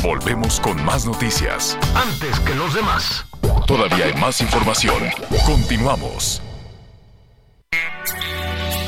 Volvemos 0.03 0.59
con 0.59 0.83
más 0.83 1.05
noticias. 1.05 1.77
Antes 1.95 2.37
que 2.41 2.53
los 2.55 2.73
demás. 2.73 3.25
Todavía 3.65 4.07
hay 4.07 4.13
más 4.15 4.41
información. 4.41 5.01
Continuamos. 5.45 6.41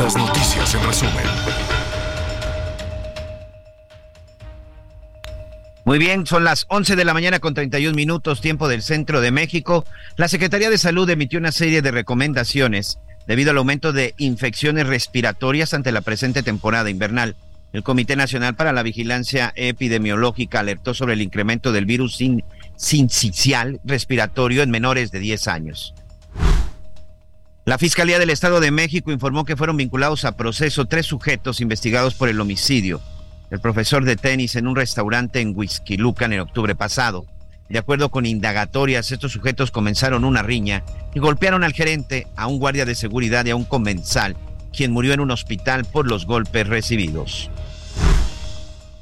Las 0.00 0.16
noticias 0.16 0.74
en 0.74 0.82
resumen. 0.82 1.24
Muy 5.84 5.98
bien, 5.98 6.26
son 6.26 6.42
las 6.42 6.64
11 6.68 6.96
de 6.96 7.04
la 7.04 7.12
mañana 7.12 7.38
con 7.38 7.52
31 7.52 7.94
minutos, 7.94 8.40
tiempo 8.40 8.66
del 8.66 8.80
centro 8.80 9.20
de 9.20 9.30
México. 9.30 9.84
La 10.16 10.28
Secretaría 10.28 10.70
de 10.70 10.78
Salud 10.78 11.10
emitió 11.10 11.38
una 11.38 11.52
serie 11.52 11.82
de 11.82 11.90
recomendaciones 11.90 12.98
debido 13.26 13.50
al 13.50 13.58
aumento 13.58 13.92
de 13.92 14.14
infecciones 14.16 14.86
respiratorias 14.86 15.74
ante 15.74 15.92
la 15.92 16.00
presente 16.00 16.42
temporada 16.42 16.88
invernal. 16.88 17.36
El 17.74 17.82
Comité 17.82 18.16
Nacional 18.16 18.54
para 18.56 18.72
la 18.72 18.82
Vigilancia 18.82 19.52
Epidemiológica 19.54 20.60
alertó 20.60 20.94
sobre 20.94 21.12
el 21.12 21.20
incremento 21.20 21.72
del 21.72 21.84
virus 21.84 22.16
sin, 22.16 22.42
sincicial 22.74 23.80
respiratorio 23.84 24.62
en 24.62 24.70
menores 24.70 25.10
de 25.10 25.18
10 25.18 25.46
años. 25.48 25.94
La 27.66 27.76
Fiscalía 27.76 28.18
del 28.18 28.30
Estado 28.30 28.58
de 28.58 28.70
México 28.70 29.12
informó 29.12 29.44
que 29.44 29.56
fueron 29.56 29.76
vinculados 29.76 30.24
a 30.24 30.36
proceso 30.36 30.86
tres 30.86 31.04
sujetos 31.04 31.60
investigados 31.60 32.14
por 32.14 32.30
el 32.30 32.40
homicidio 32.40 33.00
del 33.50 33.60
profesor 33.60 34.04
de 34.04 34.16
tenis 34.16 34.56
en 34.56 34.66
un 34.66 34.76
restaurante 34.76 35.40
en 35.40 35.54
Lucan 35.98 36.32
en 36.32 36.40
octubre 36.40 36.74
pasado. 36.74 37.26
De 37.68 37.78
acuerdo 37.78 38.10
con 38.10 38.24
indagatorias, 38.24 39.12
estos 39.12 39.32
sujetos 39.32 39.70
comenzaron 39.70 40.24
una 40.24 40.42
riña 40.42 40.84
y 41.14 41.18
golpearon 41.18 41.62
al 41.62 41.74
gerente, 41.74 42.26
a 42.34 42.46
un 42.46 42.58
guardia 42.58 42.86
de 42.86 42.94
seguridad 42.94 43.44
y 43.44 43.50
a 43.50 43.56
un 43.56 43.64
comensal, 43.64 44.36
quien 44.72 44.90
murió 44.90 45.12
en 45.12 45.20
un 45.20 45.30
hospital 45.30 45.84
por 45.84 46.08
los 46.08 46.26
golpes 46.26 46.66
recibidos. 46.66 47.50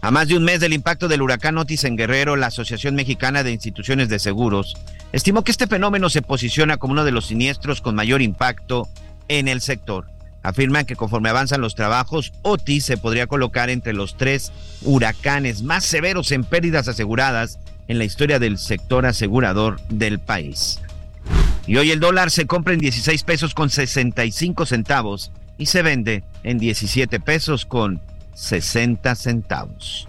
A 0.00 0.10
más 0.10 0.28
de 0.28 0.36
un 0.36 0.44
mes 0.44 0.60
del 0.60 0.72
impacto 0.72 1.08
del 1.08 1.22
huracán 1.22 1.58
Otis 1.58 1.84
en 1.84 1.96
Guerrero, 1.96 2.36
la 2.36 2.48
Asociación 2.48 2.94
Mexicana 2.94 3.42
de 3.42 3.52
Instituciones 3.52 4.08
de 4.08 4.18
Seguros 4.18 4.76
estimó 5.12 5.42
que 5.42 5.50
este 5.50 5.66
fenómeno 5.66 6.10
se 6.10 6.22
posiciona 6.22 6.76
como 6.76 6.92
uno 6.92 7.04
de 7.04 7.12
los 7.12 7.26
siniestros 7.26 7.80
con 7.80 7.94
mayor 7.94 8.22
impacto 8.22 8.88
en 9.28 9.48
el 9.48 9.60
sector. 9.60 10.06
Afirman 10.42 10.86
que 10.86 10.96
conforme 10.96 11.28
avanzan 11.28 11.60
los 11.60 11.74
trabajos, 11.74 12.32
Otis 12.42 12.84
se 12.84 12.96
podría 12.96 13.26
colocar 13.26 13.70
entre 13.70 13.92
los 13.92 14.16
tres 14.16 14.52
huracanes 14.82 15.62
más 15.62 15.84
severos 15.84 16.32
en 16.32 16.44
pérdidas 16.44 16.88
aseguradas 16.88 17.58
en 17.88 17.98
la 17.98 18.04
historia 18.04 18.38
del 18.38 18.58
sector 18.58 19.06
asegurador 19.06 19.80
del 19.88 20.18
país. 20.18 20.80
Y 21.66 21.76
hoy 21.76 21.90
el 21.90 22.00
dólar 22.00 22.30
se 22.30 22.46
compra 22.46 22.72
en 22.72 22.80
16 22.80 23.24
pesos 23.24 23.54
con 23.54 23.68
65 23.68 24.64
centavos 24.64 25.32
y 25.58 25.66
se 25.66 25.82
vende 25.82 26.22
en 26.44 26.58
17 26.58 27.20
pesos 27.20 27.66
con 27.66 28.00
60 28.34 29.14
centavos. 29.16 30.08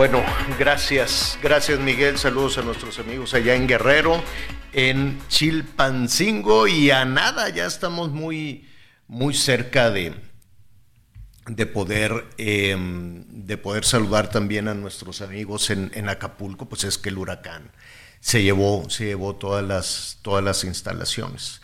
Bueno, 0.00 0.24
gracias, 0.58 1.38
gracias 1.42 1.78
Miguel, 1.78 2.16
saludos 2.16 2.56
a 2.56 2.62
nuestros 2.62 2.98
amigos 2.98 3.34
allá 3.34 3.54
en 3.54 3.68
Guerrero, 3.68 4.24
en 4.72 5.20
Chilpancingo 5.28 6.66
y 6.66 6.90
a 6.90 7.04
nada, 7.04 7.50
ya 7.50 7.66
estamos 7.66 8.10
muy, 8.10 8.66
muy 9.08 9.34
cerca 9.34 9.90
de, 9.90 10.14
de 11.46 11.66
poder, 11.66 12.24
em, 12.38 13.26
de 13.28 13.58
poder 13.58 13.84
saludar 13.84 14.30
también 14.30 14.68
a 14.68 14.74
nuestros 14.74 15.20
amigos 15.20 15.68
en, 15.68 16.08
Acapulco, 16.08 16.66
pues 16.66 16.84
es 16.84 16.96
que 16.96 17.10
el 17.10 17.18
huracán 17.18 17.70
se 18.20 18.42
llevó, 18.42 18.88
se 18.88 19.04
llevó 19.04 19.36
todas 19.36 19.62
las, 19.62 20.16
todas 20.22 20.42
las 20.42 20.64
instalaciones. 20.64 21.60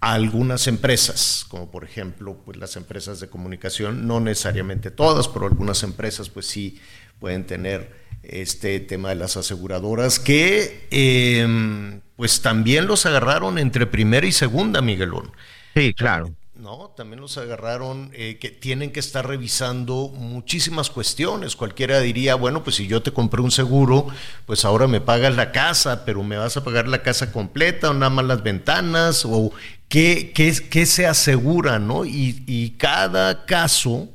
algunas 0.00 0.66
empresas, 0.66 1.46
como 1.48 1.70
por 1.70 1.84
ejemplo 1.84 2.36
pues 2.44 2.58
las 2.58 2.76
empresas 2.76 3.18
de 3.18 3.30
comunicación, 3.30 4.06
no 4.06 4.20
necesariamente 4.20 4.90
todas, 4.90 5.26
pero 5.26 5.46
algunas 5.46 5.82
empresas 5.82 6.28
pues 6.28 6.46
sí 6.46 6.78
pueden 7.18 7.46
tener 7.46 7.96
este 8.22 8.80
tema 8.80 9.10
de 9.10 9.14
las 9.14 9.36
aseguradoras 9.36 10.18
que 10.18 10.86
em, 10.90 12.00
pues 12.16 12.42
también 12.42 12.86
los 12.86 13.06
agarraron 13.06 13.58
entre 13.58 13.86
primera 13.86 14.26
y 14.26 14.32
segunda, 14.32 14.82
Miguelón. 14.82 15.32
Sí, 15.74 15.94
claro. 15.94 16.34
No, 16.58 16.92
también 16.96 17.20
los 17.20 17.38
agarraron 17.38 18.10
eh, 18.14 18.36
que 18.40 18.50
tienen 18.50 18.90
que 18.90 18.98
estar 18.98 19.24
revisando 19.24 20.08
muchísimas 20.08 20.90
cuestiones. 20.90 21.54
Cualquiera 21.54 22.00
diría, 22.00 22.34
bueno, 22.34 22.64
pues 22.64 22.74
si 22.74 22.88
yo 22.88 23.00
te 23.00 23.12
compré 23.12 23.40
un 23.42 23.52
seguro, 23.52 24.08
pues 24.44 24.64
ahora 24.64 24.88
me 24.88 25.00
pagas 25.00 25.36
la 25.36 25.52
casa, 25.52 26.04
pero 26.04 26.24
me 26.24 26.36
vas 26.36 26.56
a 26.56 26.64
pagar 26.64 26.88
la 26.88 27.04
casa 27.04 27.30
completa 27.30 27.90
o 27.90 27.94
nada 27.94 28.10
más 28.10 28.24
las 28.24 28.42
ventanas 28.42 29.24
o 29.24 29.52
qué, 29.88 30.32
qué, 30.34 30.52
qué 30.68 30.84
se 30.84 31.06
asegura, 31.06 31.78
¿no? 31.78 32.04
Y, 32.04 32.42
y 32.48 32.70
cada 32.70 33.46
caso 33.46 34.08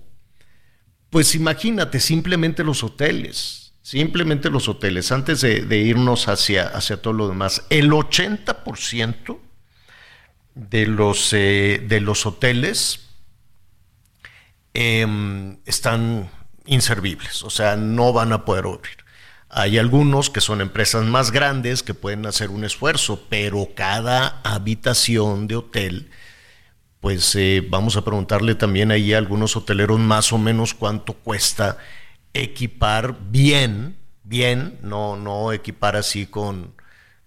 pues 1.13 1.35
imagínate, 1.35 1.99
simplemente 1.99 2.63
los 2.63 2.83
hoteles, 2.83 3.73
simplemente 3.83 4.49
los 4.49 4.67
hoteles, 4.67 5.11
antes 5.11 5.41
de, 5.41 5.77
irnos 5.77 6.27
hacia, 6.27 6.63
hacia 6.69 7.03
todo 7.03 7.13
lo 7.13 7.27
demás, 7.29 7.67
el 7.69 7.91
80% 7.91 9.37
de 10.55 10.87
los, 10.87 11.31
eh, 11.33 11.85
de 11.87 12.01
los 12.01 12.25
hoteles 12.25 13.01
em, 14.73 15.59
están 15.67 16.31
inservibles, 16.65 17.43
o 17.43 17.51
sea, 17.51 17.75
no 17.75 18.11
van 18.11 18.33
a 18.33 18.43
poder 18.43 18.65
abrir. 18.65 18.97
Hay 19.49 19.77
algunos 19.77 20.31
que 20.31 20.41
son 20.41 20.61
empresas 20.61 21.05
más 21.05 21.29
grandes 21.29 21.83
que 21.83 21.93
pueden 21.93 22.25
hacer 22.25 22.49
un 22.49 22.65
esfuerzo, 22.65 23.27
pero 23.29 23.69
cada 23.75 24.41
habitación 24.43 25.47
de 25.47 25.57
hotel 25.57 26.09
pues 27.03 27.35
eh, 27.35 27.61
vamos 27.69 27.97
a 27.97 28.05
preguntarle 28.05 28.55
también 28.55 28.89
ahí 28.89 29.11
a 29.11 29.17
algunos 29.17 29.57
hoteleros 29.57 29.99
más 29.99 30.31
o 30.31 30.37
menos 30.37 30.73
cuánto 30.73 31.11
cuesta 31.11 31.77
equipar 32.33 33.17
bien, 33.29 33.97
bien, 34.23 34.79
no, 34.81 35.17
no 35.17 35.51
equipar 35.51 35.97
así 35.97 36.27
con, 36.27 36.73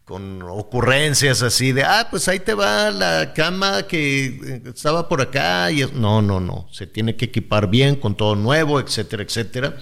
con 0.06 0.40
ocurrencias 0.40 1.42
así 1.42 1.72
de, 1.72 1.84
ah, 1.84 2.08
pues 2.10 2.26
ahí 2.26 2.40
te 2.40 2.54
va 2.54 2.90
la 2.90 3.34
cama 3.34 3.82
que 3.82 4.24
eh, 4.24 4.62
estaba 4.64 5.10
por 5.10 5.20
acá. 5.20 5.70
Y 5.70 5.84
no, 5.92 6.22
no, 6.22 6.40
no, 6.40 6.66
se 6.72 6.86
tiene 6.86 7.14
que 7.14 7.26
equipar 7.26 7.68
bien 7.68 7.96
con 7.96 8.16
todo 8.16 8.34
nuevo, 8.34 8.80
etcétera, 8.80 9.24
etcétera. 9.24 9.76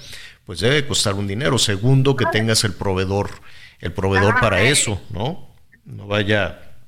Pues 0.45 0.59
debe 0.59 0.89
costar 0.89 1.15
un 1.15 1.29
dinero. 1.29 1.57
Segundo, 1.57 2.17
que 2.17 2.27
tengas 2.33 2.65
el 2.65 2.73
proveedor, 2.73 3.31
el 3.79 3.93
proveedor 3.93 4.41
para 4.41 4.61
eso, 4.61 5.01
¿no? 5.11 5.55
No 5.85 6.09
vaya 6.09 6.79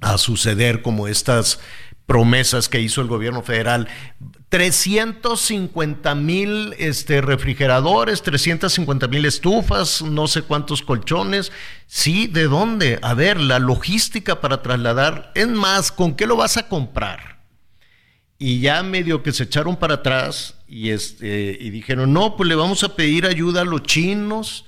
a 0.00 0.16
suceder 0.16 0.80
como 0.80 1.08
estas 1.08 1.60
promesas 2.06 2.68
que 2.68 2.80
hizo 2.80 3.00
el 3.00 3.08
gobierno 3.08 3.42
federal. 3.42 3.88
350 4.48 6.14
mil 6.14 6.74
este, 6.78 7.22
refrigeradores, 7.22 8.22
350 8.22 9.08
mil 9.08 9.24
estufas, 9.24 10.02
no 10.02 10.26
sé 10.28 10.42
cuántos 10.42 10.82
colchones. 10.82 11.52
Sí, 11.86 12.26
¿de 12.26 12.44
dónde? 12.44 12.98
A 13.00 13.14
ver, 13.14 13.40
la 13.40 13.58
logística 13.58 14.42
para 14.42 14.60
trasladar. 14.60 15.32
Es 15.34 15.48
más, 15.48 15.90
¿con 15.90 16.14
qué 16.14 16.26
lo 16.26 16.36
vas 16.36 16.58
a 16.58 16.68
comprar? 16.68 17.40
Y 18.38 18.60
ya 18.60 18.82
medio 18.82 19.22
que 19.22 19.32
se 19.32 19.44
echaron 19.44 19.76
para 19.76 19.94
atrás 19.94 20.56
y, 20.68 20.90
este, 20.90 21.56
y 21.58 21.70
dijeron, 21.70 22.12
no, 22.12 22.36
pues 22.36 22.48
le 22.48 22.54
vamos 22.54 22.82
a 22.84 22.94
pedir 22.94 23.24
ayuda 23.24 23.62
a 23.62 23.64
los 23.64 23.84
chinos, 23.84 24.66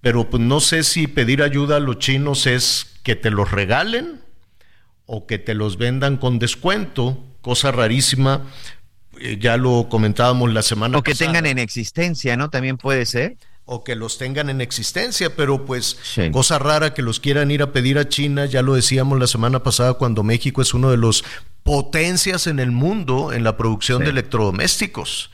pero 0.00 0.28
pues 0.28 0.42
no 0.42 0.58
sé 0.58 0.82
si 0.82 1.06
pedir 1.06 1.42
ayuda 1.42 1.76
a 1.76 1.80
los 1.80 1.98
chinos 1.98 2.46
es 2.46 2.98
que 3.04 3.14
te 3.14 3.30
los 3.30 3.50
regalen 3.50 4.20
o 5.12 5.26
que 5.26 5.38
te 5.38 5.54
los 5.54 5.76
vendan 5.76 6.18
con 6.18 6.38
descuento, 6.38 7.18
cosa 7.42 7.72
rarísima 7.72 8.46
eh, 9.18 9.38
ya 9.40 9.56
lo 9.56 9.88
comentábamos 9.88 10.52
la 10.52 10.62
semana 10.62 10.92
pasada. 10.92 11.00
O 11.00 11.02
que 11.02 11.14
tengan 11.16 11.46
en 11.46 11.58
existencia, 11.58 12.36
¿no? 12.36 12.48
También 12.48 12.76
puede 12.76 13.04
ser. 13.06 13.36
O 13.64 13.82
que 13.82 13.96
los 13.96 14.18
tengan 14.18 14.50
en 14.50 14.60
existencia, 14.60 15.34
pero 15.34 15.66
pues 15.66 15.98
cosa 16.30 16.60
rara 16.60 16.94
que 16.94 17.02
los 17.02 17.18
quieran 17.18 17.50
ir 17.50 17.60
a 17.62 17.72
pedir 17.72 17.98
a 17.98 18.08
China, 18.08 18.46
ya 18.46 18.62
lo 18.62 18.74
decíamos 18.74 19.18
la 19.18 19.26
semana 19.26 19.64
pasada 19.64 19.94
cuando 19.94 20.22
México 20.22 20.62
es 20.62 20.74
uno 20.74 20.92
de 20.92 20.96
los 20.96 21.24
potencias 21.64 22.46
en 22.46 22.60
el 22.60 22.70
mundo 22.70 23.32
en 23.32 23.42
la 23.42 23.56
producción 23.56 24.04
de 24.04 24.10
electrodomésticos 24.10 25.30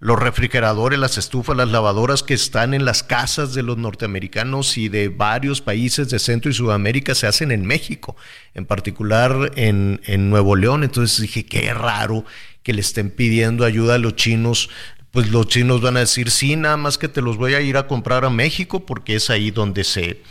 los 0.00 0.18
refrigeradores, 0.18 0.98
las 0.98 1.18
estufas, 1.18 1.56
las 1.56 1.70
lavadoras 1.70 2.22
que 2.22 2.34
están 2.34 2.72
en 2.72 2.84
las 2.84 3.02
casas 3.02 3.52
de 3.54 3.64
los 3.64 3.78
norteamericanos 3.78 4.78
y 4.78 4.88
de 4.88 5.08
varios 5.08 5.60
países 5.60 6.08
de 6.08 6.20
Centro 6.20 6.50
y 6.50 6.54
Sudamérica 6.54 7.16
se 7.16 7.26
hacen 7.26 7.50
en 7.50 7.66
México, 7.66 8.16
en 8.54 8.64
particular 8.64 9.52
en, 9.56 10.00
Nuevo 10.30 10.54
León. 10.54 10.84
Entonces 10.84 11.20
dije, 11.20 11.46
qué 11.46 11.74
raro 11.74 12.24
que 12.62 12.72
le 12.72 12.80
estén 12.80 13.10
pidiendo 13.10 13.64
ayuda 13.64 13.96
a 13.96 13.98
los 13.98 14.14
chinos, 14.14 14.70
pues 15.10 15.30
los 15.30 15.48
chinos 15.48 15.80
van 15.80 15.96
a 15.96 16.00
decir, 16.00 16.30
sí, 16.30 16.54
nada 16.54 16.76
más 16.76 16.96
que 16.96 17.08
te 17.08 17.20
los 17.20 17.36
voy 17.36 17.54
a 17.54 17.60
ir 17.60 17.76
a 17.76 17.88
comprar 17.88 18.24
a 18.24 18.30
México 18.30 18.86
porque 18.86 19.16
es 19.16 19.30
ahí 19.30 19.50
donde 19.50 19.82
se, 19.82 20.22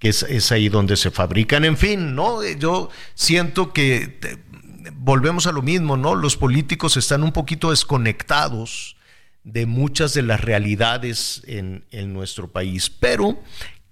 que 0.00 0.10
es, 0.10 0.52
ahí 0.52 0.68
donde 0.68 0.98
se 0.98 1.10
fabrican. 1.10 1.64
En 1.64 1.78
fin, 1.78 2.14
¿no? 2.14 2.44
Yo 2.44 2.90
siento 3.14 3.72
que 3.72 4.18
volvemos 4.96 5.46
a 5.46 5.52
lo 5.52 5.62
mismo, 5.62 5.96
¿no? 5.96 6.14
Los 6.14 6.36
políticos 6.36 6.98
están 6.98 7.22
un 7.22 7.32
poquito 7.32 7.70
desconectados 7.70 8.96
de 9.44 9.66
muchas 9.66 10.14
de 10.14 10.22
las 10.22 10.40
realidades 10.40 11.42
en, 11.46 11.84
en 11.90 12.12
nuestro 12.12 12.50
país, 12.50 12.90
pero 12.90 13.38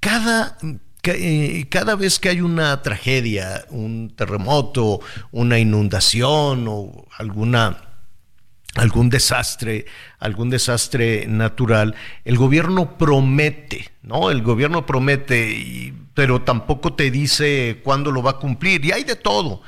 cada 0.00 0.58
eh, 1.04 1.66
cada 1.68 1.96
vez 1.96 2.20
que 2.20 2.28
hay 2.28 2.40
una 2.40 2.80
tragedia, 2.82 3.64
un 3.70 4.14
terremoto, 4.14 5.00
una 5.32 5.58
inundación 5.58 6.66
o 6.68 7.06
alguna 7.18 7.88
algún 8.74 9.10
desastre, 9.10 9.84
algún 10.18 10.48
desastre 10.48 11.26
natural, 11.26 11.94
el 12.24 12.38
gobierno 12.38 12.96
promete, 12.96 13.90
¿no? 14.02 14.30
El 14.30 14.42
gobierno 14.42 14.86
promete, 14.86 15.92
pero 16.14 16.42
tampoco 16.42 16.94
te 16.94 17.10
dice 17.10 17.80
cuándo 17.82 18.10
lo 18.10 18.22
va 18.22 18.32
a 18.32 18.38
cumplir, 18.38 18.84
y 18.84 18.92
hay 18.92 19.04
de 19.04 19.16
todo. 19.16 19.62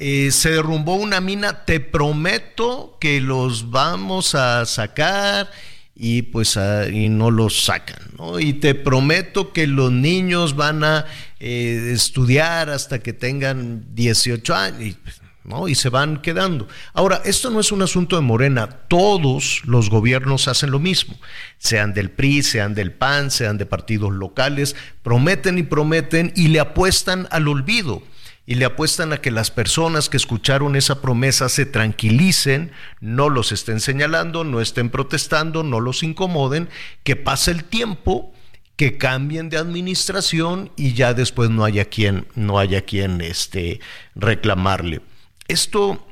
Eh, 0.00 0.30
se 0.30 0.52
derrumbó 0.52 0.94
una 0.94 1.20
mina, 1.20 1.64
te 1.64 1.80
prometo 1.80 2.96
que 3.00 3.20
los 3.20 3.72
vamos 3.72 4.36
a 4.36 4.64
sacar 4.64 5.50
y 5.96 6.22
pues 6.22 6.56
y 6.92 7.08
no 7.08 7.32
los 7.32 7.64
sacan, 7.64 7.98
¿no? 8.16 8.38
Y 8.38 8.52
te 8.52 8.76
prometo 8.76 9.52
que 9.52 9.66
los 9.66 9.90
niños 9.90 10.54
van 10.54 10.84
a 10.84 11.04
eh, 11.40 11.90
estudiar 11.92 12.70
hasta 12.70 13.00
que 13.00 13.12
tengan 13.12 13.86
18 13.96 14.54
años, 14.54 14.94
¿no? 15.42 15.66
Y 15.66 15.74
se 15.74 15.88
van 15.88 16.22
quedando. 16.22 16.68
Ahora, 16.92 17.20
esto 17.24 17.50
no 17.50 17.58
es 17.58 17.72
un 17.72 17.82
asunto 17.82 18.14
de 18.14 18.22
Morena, 18.22 18.68
todos 18.68 19.62
los 19.64 19.90
gobiernos 19.90 20.46
hacen 20.46 20.70
lo 20.70 20.78
mismo, 20.78 21.18
sean 21.58 21.92
del 21.92 22.12
PRI, 22.12 22.44
sean 22.44 22.76
del 22.76 22.92
PAN, 22.92 23.32
sean 23.32 23.58
de 23.58 23.66
partidos 23.66 24.12
locales, 24.12 24.76
prometen 25.02 25.58
y 25.58 25.64
prometen 25.64 26.32
y 26.36 26.46
le 26.46 26.60
apuestan 26.60 27.26
al 27.32 27.48
olvido 27.48 28.00
y 28.48 28.54
le 28.54 28.64
apuestan 28.64 29.12
a 29.12 29.20
que 29.20 29.30
las 29.30 29.50
personas 29.50 30.08
que 30.08 30.16
escucharon 30.16 30.74
esa 30.74 31.02
promesa 31.02 31.50
se 31.50 31.66
tranquilicen, 31.66 32.72
no 32.98 33.28
los 33.28 33.52
estén 33.52 33.78
señalando, 33.78 34.42
no 34.42 34.62
estén 34.62 34.88
protestando, 34.88 35.62
no 35.64 35.80
los 35.80 36.02
incomoden, 36.02 36.70
que 37.04 37.14
pase 37.14 37.50
el 37.50 37.64
tiempo, 37.64 38.32
que 38.76 38.96
cambien 38.96 39.50
de 39.50 39.58
administración 39.58 40.72
y 40.76 40.94
ya 40.94 41.12
después 41.12 41.50
no 41.50 41.62
haya 41.62 41.84
quien, 41.84 42.26
no 42.36 42.58
haya 42.58 42.86
quien 42.86 43.20
este, 43.20 43.80
reclamarle. 44.14 45.02
Esto 45.46 46.06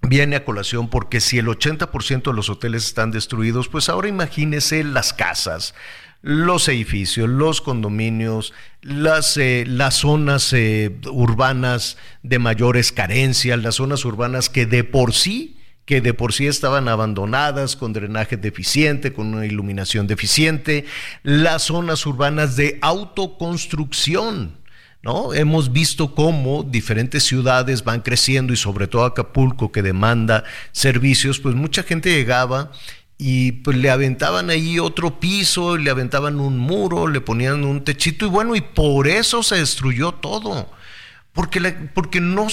viene 0.00 0.34
a 0.34 0.44
colación 0.44 0.90
porque 0.90 1.20
si 1.20 1.38
el 1.38 1.46
80% 1.46 2.24
de 2.24 2.32
los 2.32 2.50
hoteles 2.50 2.86
están 2.86 3.12
destruidos, 3.12 3.68
pues 3.68 3.88
ahora 3.88 4.08
imagínese 4.08 4.82
las 4.82 5.12
casas, 5.12 5.76
los 6.22 6.68
edificios, 6.68 7.28
los 7.28 7.60
condominios, 7.60 8.52
las, 8.80 9.36
eh, 9.36 9.64
las 9.66 9.96
zonas 9.96 10.52
eh, 10.52 10.96
urbanas 11.10 11.98
de 12.22 12.38
mayores 12.38 12.92
carencias, 12.92 13.60
las 13.60 13.74
zonas 13.74 14.04
urbanas 14.04 14.48
que 14.48 14.64
de 14.66 14.84
por 14.84 15.12
sí 15.12 15.58
que 15.84 16.00
de 16.00 16.14
por 16.14 16.32
sí 16.32 16.46
estaban 16.46 16.88
abandonadas, 16.88 17.76
con 17.76 17.92
drenaje 17.92 18.36
deficiente, 18.36 19.12
con 19.12 19.34
una 19.34 19.46
iluminación 19.46 20.06
deficiente, 20.06 20.84
las 21.22 21.64
zonas 21.64 22.06
urbanas 22.06 22.56
de 22.56 22.78
autoconstrucción, 22.80 24.58
¿no? 25.02 25.34
Hemos 25.34 25.72
visto 25.72 26.14
cómo 26.14 26.62
diferentes 26.62 27.24
ciudades 27.24 27.82
van 27.82 28.00
creciendo 28.00 28.52
y 28.52 28.56
sobre 28.56 28.86
todo 28.86 29.04
Acapulco 29.04 29.72
que 29.72 29.82
demanda 29.82 30.44
servicios, 30.70 31.40
pues 31.40 31.56
mucha 31.56 31.82
gente 31.82 32.14
llegaba 32.14 32.70
y 33.24 33.52
pues 33.52 33.76
le 33.76 33.88
aventaban 33.88 34.50
ahí 34.50 34.80
otro 34.80 35.20
piso, 35.20 35.76
le 35.76 35.92
aventaban 35.92 36.40
un 36.40 36.58
muro, 36.58 37.06
le 37.06 37.20
ponían 37.20 37.62
un 37.62 37.84
techito 37.84 38.26
y 38.26 38.28
bueno, 38.28 38.56
y 38.56 38.60
por 38.60 39.06
eso 39.06 39.44
se 39.44 39.58
destruyó 39.58 40.10
todo, 40.10 40.68
porque, 41.32 41.60
porque 41.94 42.20
no 42.20 42.48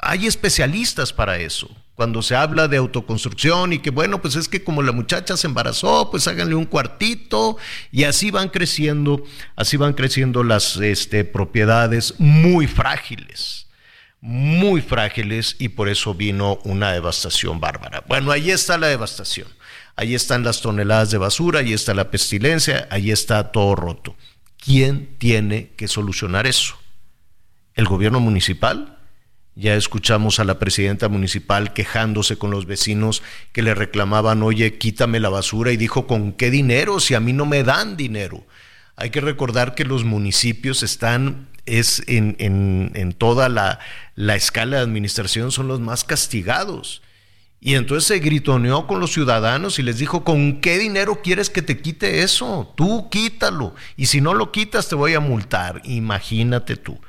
hay 0.00 0.26
especialistas 0.26 1.12
para 1.12 1.36
eso. 1.36 1.68
Cuando 1.94 2.22
se 2.22 2.34
habla 2.34 2.68
de 2.68 2.78
autoconstrucción 2.78 3.74
y 3.74 3.80
que 3.80 3.90
bueno, 3.90 4.22
pues 4.22 4.34
es 4.34 4.48
que 4.48 4.64
como 4.64 4.82
la 4.82 4.92
muchacha 4.92 5.36
se 5.36 5.46
embarazó, 5.46 6.10
pues 6.10 6.26
háganle 6.26 6.54
un 6.54 6.64
cuartito 6.64 7.58
y 7.92 8.04
así 8.04 8.30
van 8.30 8.48
creciendo, 8.48 9.24
así 9.56 9.76
van 9.76 9.92
creciendo 9.92 10.42
las 10.42 10.78
este, 10.78 11.22
propiedades 11.22 12.14
muy 12.18 12.66
frágiles 12.66 13.63
muy 14.26 14.80
frágiles 14.80 15.54
y 15.58 15.68
por 15.68 15.90
eso 15.90 16.14
vino 16.14 16.58
una 16.64 16.92
devastación 16.92 17.60
bárbara. 17.60 18.02
Bueno, 18.08 18.32
ahí 18.32 18.50
está 18.50 18.78
la 18.78 18.86
devastación. 18.86 19.46
Ahí 19.96 20.14
están 20.14 20.44
las 20.44 20.62
toneladas 20.62 21.10
de 21.10 21.18
basura, 21.18 21.60
ahí 21.60 21.74
está 21.74 21.92
la 21.92 22.10
pestilencia, 22.10 22.88
ahí 22.90 23.10
está 23.10 23.52
todo 23.52 23.74
roto. 23.74 24.16
¿Quién 24.56 25.14
tiene 25.18 25.72
que 25.76 25.88
solucionar 25.88 26.46
eso? 26.46 26.78
¿El 27.74 27.84
gobierno 27.84 28.18
municipal? 28.18 28.96
Ya 29.56 29.74
escuchamos 29.74 30.40
a 30.40 30.44
la 30.44 30.58
presidenta 30.58 31.10
municipal 31.10 31.74
quejándose 31.74 32.38
con 32.38 32.50
los 32.50 32.64
vecinos 32.64 33.22
que 33.52 33.60
le 33.60 33.74
reclamaban, 33.74 34.42
oye, 34.42 34.78
quítame 34.78 35.20
la 35.20 35.28
basura 35.28 35.70
y 35.70 35.76
dijo, 35.76 36.06
¿con 36.06 36.32
qué 36.32 36.50
dinero? 36.50 36.98
Si 36.98 37.12
a 37.12 37.20
mí 37.20 37.34
no 37.34 37.44
me 37.44 37.62
dan 37.62 37.98
dinero. 37.98 38.46
Hay 38.96 39.10
que 39.10 39.20
recordar 39.20 39.74
que 39.74 39.84
los 39.84 40.02
municipios 40.02 40.82
están 40.82 41.48
es 41.66 42.02
en, 42.06 42.36
en, 42.38 43.12
toda 43.12 43.48
la, 43.48 43.78
la, 44.14 44.34
escala 44.34 44.76
de 44.76 44.82
administración 44.82 45.50
son 45.50 45.68
los 45.68 45.80
más 45.80 46.04
castigados. 46.04 47.02
Y 47.60 47.76
entonces 47.76 48.06
se 48.06 48.18
gritoneó 48.18 48.86
con 48.86 49.00
los 49.00 49.12
ciudadanos 49.12 49.78
y 49.78 49.82
les 49.82 49.98
dijo, 49.98 50.22
¿con 50.22 50.60
qué 50.60 50.78
dinero 50.78 51.22
quieres 51.22 51.48
que 51.48 51.62
te 51.62 51.80
quite 51.80 52.22
eso? 52.22 52.72
Tú 52.76 53.08
quítalo. 53.08 53.74
Y 53.96 54.06
si 54.06 54.20
no 54.20 54.34
lo 54.34 54.52
quitas 54.52 54.88
te 54.88 54.94
voy 54.94 55.14
a 55.14 55.20
multar. 55.20 55.80
Imagínate 55.84 56.76
tú. 56.76 57.00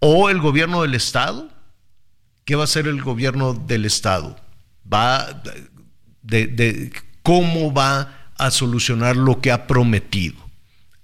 O 0.00 0.28
el 0.28 0.40
gobierno 0.40 0.82
del 0.82 0.94
Estado. 0.94 1.48
¿Qué 2.44 2.56
va 2.56 2.62
a 2.62 2.64
hacer 2.64 2.88
el 2.88 3.00
gobierno 3.00 3.54
del 3.54 3.84
Estado? 3.84 4.34
Va 4.92 5.40
de, 6.22 6.48
de 6.48 6.92
cómo 7.22 7.72
va 7.72 8.32
a 8.36 8.50
solucionar 8.50 9.16
lo 9.16 9.40
que 9.40 9.52
ha 9.52 9.68
prometido. 9.68 10.34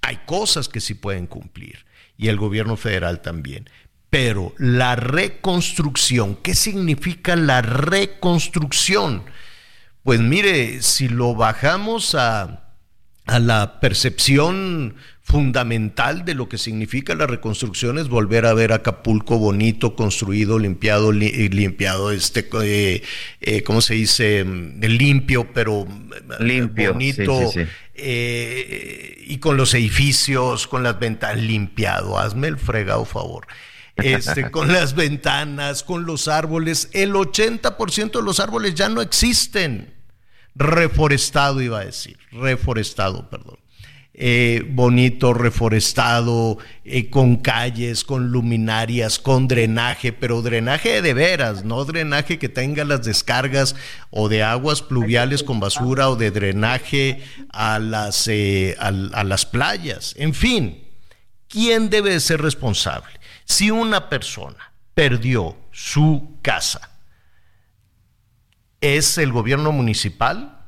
Hay 0.03 0.18
cosas 0.27 0.68
que 0.68 0.81
sí 0.81 0.95
pueden 0.95 1.29
cumplir 1.29 1.88
y 2.19 2.29
el 2.29 2.37
gobierno 2.37 2.77
federal 2.77 3.23
también. 3.23 3.71
Pero 4.11 4.53
la 4.59 4.97
reconstrucción, 4.97 6.37
¿qué 6.37 6.55
significa 6.55 7.37
la 7.37 7.62
reconstrucción? 7.62 9.23
Pues 10.03 10.21
mire, 10.21 10.83
si 10.83 11.09
lo 11.09 11.35
bajamos 11.35 12.14
a, 12.14 12.64
la 13.27 13.79
percepción 13.81 14.97
fundamental 15.29 16.24
de 16.24 16.35
lo 16.35 16.49
que 16.49 16.57
significa 16.57 17.14
la 17.14 17.26
reconstrucción 17.26 17.99
es 17.99 18.09
volver 18.09 18.47
a 18.47 18.55
ver 18.55 18.72
Acapulco 18.72 19.39
bonito, 19.39 19.95
construido, 19.95 20.59
limpiado, 20.59 21.12
limpiado, 21.12 22.12
este, 22.12 22.49
eh, 22.62 23.03
eh, 23.43 23.62
¿cómo 23.62 23.83
se 23.83 23.93
dice? 23.93 24.43
Limpio, 24.45 25.53
pero 25.53 25.87
limpio, 26.41 26.95
bonito. 26.95 27.53
Eh, 27.95 29.22
y 29.26 29.37
con 29.37 29.59
los 29.59 29.74
edificios, 29.74 30.66
con 30.66 30.83
las 30.83 30.99
ventas 30.99 31.37
limpiado, 31.37 32.18
hazme 32.18 32.49
el 32.49 32.57
fregado 32.57 33.05
favor. 33.05 33.47
este, 33.97 34.51
con 34.51 34.72
las 34.72 34.95
ventanas, 34.95 35.83
con 35.83 36.07
los 36.07 36.26
árboles. 36.26 36.89
El 36.95 37.12
80% 37.12 38.12
de 38.12 38.22
los 38.22 38.41
árboles 38.41 38.74
ya 38.74 38.89
no 38.89 39.03
existen. 39.03 39.93
Reforestado 40.55 41.61
iba 41.61 41.81
a 41.81 41.85
decir, 41.85 42.18
reforestado, 42.33 43.29
perdón. 43.29 43.59
Eh, 44.21 44.64
bonito, 44.69 45.33
reforestado, 45.33 46.59
eh, 46.85 47.09
con 47.09 47.37
calles, 47.37 48.03
con 48.03 48.33
luminarias, 48.33 49.21
con 49.21 49.47
drenaje, 49.47 50.12
pero 50.12 50.43
drenaje 50.43 51.03
de 51.03 51.14
veras, 51.14 51.64
no 51.64 51.85
drenaje 51.85 52.37
que 52.37 52.49
tenga 52.49 52.85
las 52.85 53.05
descargas 53.05 53.77
o 54.11 54.29
de 54.29 54.43
aguas 54.43 54.83
pluviales 54.83 55.45
con 55.45 55.61
basura 55.61 56.11
o 56.11 56.16
de 56.16 56.33
drenaje 56.33 57.23
a 57.51 57.79
las, 57.79 58.27
eh, 58.27 58.75
a, 58.81 58.89
a 58.89 59.23
las 59.23 59.47
playas. 59.47 60.16
En 60.19 60.35
fin, 60.35 60.83
¿quién 61.47 61.89
debe 61.89 62.19
ser 62.19 62.43
responsable? 62.43 63.21
Si 63.45 63.71
una 63.71 64.09
persona 64.09 64.73
perdió 64.95 65.57
su 65.71 66.39
casa, 66.43 66.91
¿es 68.81 69.16
el 69.16 69.31
gobierno 69.31 69.71
municipal? 69.71 70.66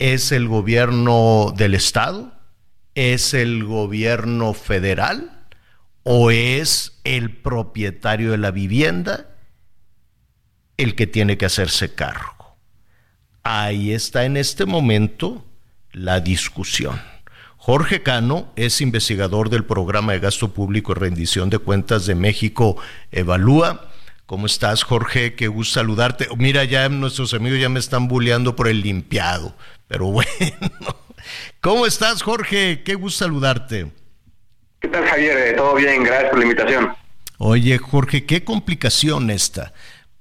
¿Es 0.00 0.32
el 0.32 0.48
gobierno 0.48 1.54
del 1.56 1.76
estado? 1.76 2.33
Es 2.94 3.34
el 3.34 3.64
gobierno 3.64 4.54
federal 4.54 5.46
o 6.02 6.30
es 6.30 7.00
el 7.04 7.30
propietario 7.30 8.30
de 8.30 8.38
la 8.38 8.50
vivienda 8.50 9.30
el 10.76 10.94
que 10.94 11.06
tiene 11.06 11.38
que 11.38 11.46
hacerse 11.46 11.94
cargo. 11.94 12.56
Ahí 13.42 13.92
está 13.92 14.24
en 14.24 14.36
este 14.36 14.66
momento 14.66 15.44
la 15.92 16.20
discusión. 16.20 17.00
Jorge 17.56 18.02
Cano 18.02 18.52
es 18.56 18.80
investigador 18.80 19.48
del 19.48 19.64
programa 19.64 20.12
de 20.12 20.18
gasto 20.18 20.52
público 20.52 20.92
y 20.92 20.96
rendición 20.96 21.48
de 21.50 21.58
cuentas 21.58 22.04
de 22.06 22.14
México 22.14 22.76
Evalúa. 23.10 23.90
¿Cómo 24.26 24.46
estás, 24.46 24.82
Jorge? 24.82 25.34
Qué 25.34 25.48
gusto 25.48 25.74
saludarte. 25.74 26.28
Mira, 26.36 26.64
ya 26.64 26.88
nuestros 26.88 27.32
amigos 27.32 27.60
ya 27.60 27.68
me 27.68 27.80
están 27.80 28.08
bulleando 28.08 28.56
por 28.56 28.68
el 28.68 28.82
limpiado, 28.82 29.54
pero 29.86 30.06
bueno. 30.10 30.26
¿Cómo 31.60 31.86
estás, 31.86 32.22
Jorge? 32.22 32.82
Qué 32.84 32.94
gusto 32.94 33.24
saludarte. 33.24 33.90
¿Qué 34.80 34.88
tal, 34.88 35.04
Javier? 35.06 35.38
Eh, 35.38 35.52
todo 35.54 35.74
bien, 35.74 36.04
gracias 36.04 36.30
por 36.30 36.38
la 36.38 36.44
invitación. 36.44 36.94
Oye, 37.38 37.78
Jorge, 37.78 38.24
qué 38.24 38.44
complicación 38.44 39.30
esta 39.30 39.72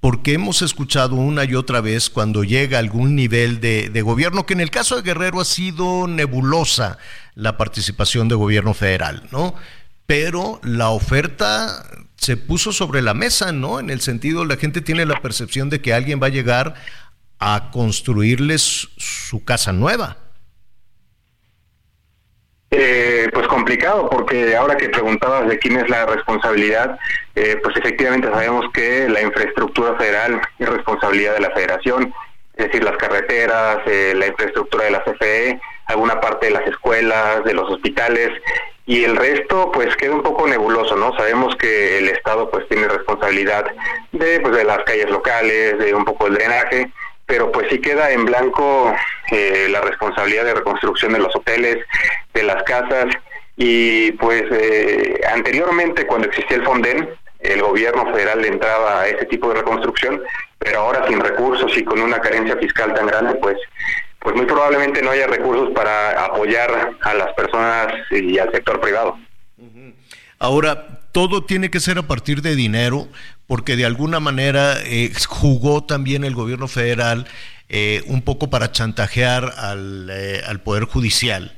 porque 0.03 0.33
hemos 0.33 0.61
escuchado 0.61 1.15
una 1.15 1.45
y 1.45 1.55
otra 1.55 1.79
vez 1.79 2.09
cuando 2.09 2.43
llega 2.43 2.77
algún 2.77 3.15
nivel 3.15 3.61
de, 3.61 3.89
de, 3.89 4.01
gobierno, 4.01 4.45
que 4.45 4.51
en 4.51 4.59
el 4.59 4.69
caso 4.69 4.97
de 4.97 5.01
Guerrero 5.01 5.39
ha 5.39 5.45
sido 5.45 6.07
nebulosa 6.09 6.97
la 7.35 7.55
participación 7.55 8.27
de 8.27 8.35
gobierno 8.35 8.73
federal, 8.73 9.23
¿no? 9.31 9.55
Pero 10.05 10.59
la 10.61 10.89
oferta 10.89 11.85
se 12.17 12.35
puso 12.35 12.73
sobre 12.73 13.01
la 13.01 13.13
mesa, 13.13 13.53
¿no? 13.53 13.79
En 13.79 13.89
el 13.89 14.01
sentido, 14.01 14.43
la 14.43 14.57
gente 14.57 14.81
tiene 14.81 15.05
la 15.05 15.21
percepción 15.21 15.69
de 15.69 15.79
que 15.79 15.93
alguien 15.93 16.21
va 16.21 16.27
a 16.27 16.31
llegar 16.31 16.75
a 17.39 17.69
construirles 17.71 18.89
su 18.97 19.45
casa 19.45 19.71
nueva. 19.71 20.17
Eh, 22.75 23.29
pues 23.31 23.45
complicado, 23.47 24.09
porque 24.09 24.55
ahora 24.55 24.75
que 24.75 24.89
preguntabas 24.89 25.47
de 25.47 25.59
quién 25.59 25.77
es 25.77 25.87
la 25.91 26.07
responsabilidad, 26.07 26.97
eh, 27.35 27.59
pues 27.61 27.77
efectivamente 27.77 28.27
sabemos 28.29 28.65
que 28.73 29.07
la 29.09 29.21
infraestructura 29.21 29.93
federal 29.95 30.41
es 30.57 30.67
responsabilidad 30.67 31.35
de 31.35 31.41
la 31.41 31.51
federación, 31.51 32.11
es 32.55 32.65
decir, 32.65 32.83
las 32.83 32.97
carreteras, 32.97 33.77
eh, 33.85 34.13
la 34.15 34.25
infraestructura 34.25 34.85
de 34.85 34.89
la 34.89 35.03
CFE, 35.03 35.61
alguna 35.85 36.19
parte 36.19 36.47
de 36.47 36.53
las 36.53 36.65
escuelas, 36.65 37.43
de 37.43 37.53
los 37.53 37.69
hospitales, 37.69 38.31
y 38.87 39.03
el 39.03 39.17
resto 39.17 39.71
pues 39.71 39.95
queda 39.95 40.15
un 40.15 40.23
poco 40.23 40.47
nebuloso, 40.47 40.95
¿no? 40.95 41.15
Sabemos 41.15 41.55
que 41.57 41.99
el 41.99 42.09
Estado 42.09 42.49
pues 42.49 42.67
tiene 42.69 42.87
responsabilidad 42.87 43.65
de, 44.13 44.39
pues, 44.39 44.55
de 44.55 44.63
las 44.63 44.79
calles 44.79 45.11
locales, 45.11 45.77
de 45.77 45.93
un 45.93 46.05
poco 46.05 46.25
el 46.25 46.33
drenaje, 46.33 46.91
pero 47.25 47.51
pues 47.51 47.67
sí 47.69 47.79
queda 47.79 48.11
en 48.11 48.25
blanco 48.25 48.93
eh, 49.31 49.67
la 49.69 49.81
responsabilidad 49.81 50.45
de 50.45 50.55
reconstrucción 50.55 51.13
de 51.13 51.19
los 51.19 51.35
hoteles, 51.35 51.85
de 52.33 52.43
las 52.43 52.63
casas 52.63 53.05
y 53.55 54.11
pues 54.13 54.43
eh, 54.51 55.21
anteriormente 55.31 56.05
cuando 56.05 56.27
existía 56.27 56.57
el 56.57 56.65
Fonden, 56.65 57.09
el 57.39 57.61
gobierno 57.61 58.11
federal 58.11 58.41
le 58.41 58.47
entraba 58.47 59.01
a 59.01 59.07
ese 59.07 59.25
tipo 59.25 59.49
de 59.49 59.59
reconstrucción, 59.59 60.21
pero 60.57 60.79
ahora 60.79 61.07
sin 61.07 61.19
recursos 61.19 61.77
y 61.77 61.83
con 61.83 62.01
una 62.01 62.19
carencia 62.19 62.57
fiscal 62.57 62.93
tan 62.93 63.07
grande, 63.07 63.35
pues 63.35 63.57
pues 64.23 64.35
muy 64.37 64.45
probablemente 64.45 65.01
no 65.01 65.11
haya 65.11 65.27
recursos 65.27 65.71
para 65.75 66.25
apoyar 66.25 66.95
a 67.01 67.13
las 67.13 67.33
personas 67.33 67.93
y 68.09 68.39
al 68.39 68.51
sector 68.51 68.79
privado. 68.79 69.19
Ahora, 70.39 71.01
todo 71.11 71.43
tiene 71.45 71.69
que 71.69 71.79
ser 71.79 71.97
a 71.97 72.03
partir 72.03 72.41
de 72.41 72.55
dinero, 72.55 73.07
porque 73.47 73.75
de 73.75 73.85
alguna 73.85 74.19
manera 74.19 74.77
eh, 74.83 75.11
jugó 75.27 75.83
también 75.83 76.23
el 76.23 76.35
gobierno 76.35 76.67
federal 76.67 77.27
eh, 77.69 78.03
un 78.07 78.21
poco 78.21 78.49
para 78.49 78.71
chantajear 78.71 79.53
al, 79.57 80.09
eh, 80.11 80.41
al 80.45 80.61
Poder 80.61 80.85
Judicial 80.85 81.55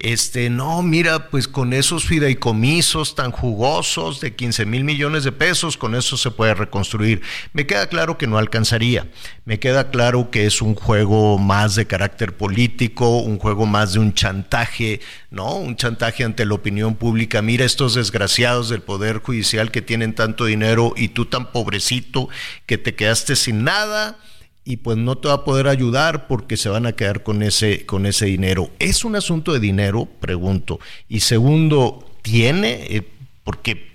este, 0.00 0.50
no, 0.50 0.82
mira, 0.82 1.30
pues 1.30 1.48
con 1.48 1.72
esos 1.72 2.04
fideicomisos 2.04 3.14
tan 3.14 3.30
jugosos 3.30 4.20
de 4.20 4.34
15 4.34 4.66
mil 4.66 4.84
millones 4.84 5.24
de 5.24 5.32
pesos, 5.32 5.78
con 5.78 5.94
eso 5.94 6.18
se 6.18 6.30
puede 6.30 6.52
reconstruir. 6.52 7.22
Me 7.54 7.66
queda 7.66 7.86
claro 7.86 8.18
que 8.18 8.26
no 8.26 8.36
alcanzaría. 8.36 9.08
Me 9.46 9.58
queda 9.58 9.90
claro 9.90 10.30
que 10.30 10.44
es 10.44 10.60
un 10.60 10.74
juego 10.74 11.38
más 11.38 11.74
de 11.74 11.86
carácter 11.86 12.36
político, 12.36 13.18
un 13.20 13.38
juego 13.38 13.64
más 13.64 13.94
de 13.94 14.00
un 14.00 14.12
chantaje, 14.12 15.00
¿no? 15.30 15.56
Un 15.56 15.76
chantaje 15.76 16.24
ante 16.24 16.44
la 16.44 16.54
opinión 16.54 16.96
pública. 16.96 17.40
Mira 17.40 17.64
estos 17.64 17.94
desgraciados 17.94 18.68
del 18.68 18.82
Poder 18.82 19.20
Judicial 19.20 19.70
que 19.70 19.80
tienen 19.80 20.14
tanto 20.14 20.44
dinero 20.44 20.92
y 20.96 21.08
tú 21.08 21.24
tan 21.24 21.50
pobrecito 21.50 22.28
que 22.66 22.76
te 22.76 22.94
quedaste 22.94 23.36
sin 23.36 23.64
nada 23.64 24.18
y 24.64 24.78
pues 24.78 24.96
no 24.96 25.18
te 25.18 25.28
va 25.28 25.34
a 25.34 25.44
poder 25.44 25.68
ayudar 25.68 26.26
porque 26.26 26.56
se 26.56 26.70
van 26.70 26.86
a 26.86 26.92
quedar 26.92 27.22
con 27.22 27.42
ese, 27.42 27.84
con 27.84 28.06
ese 28.06 28.26
dinero. 28.26 28.70
¿Es 28.78 29.04
un 29.04 29.14
asunto 29.14 29.52
de 29.52 29.60
dinero? 29.60 30.06
Pregunto. 30.20 30.80
Y 31.08 31.20
segundo, 31.20 32.04
¿tiene? 32.22 32.86
Eh, 32.88 33.06
porque 33.44 33.92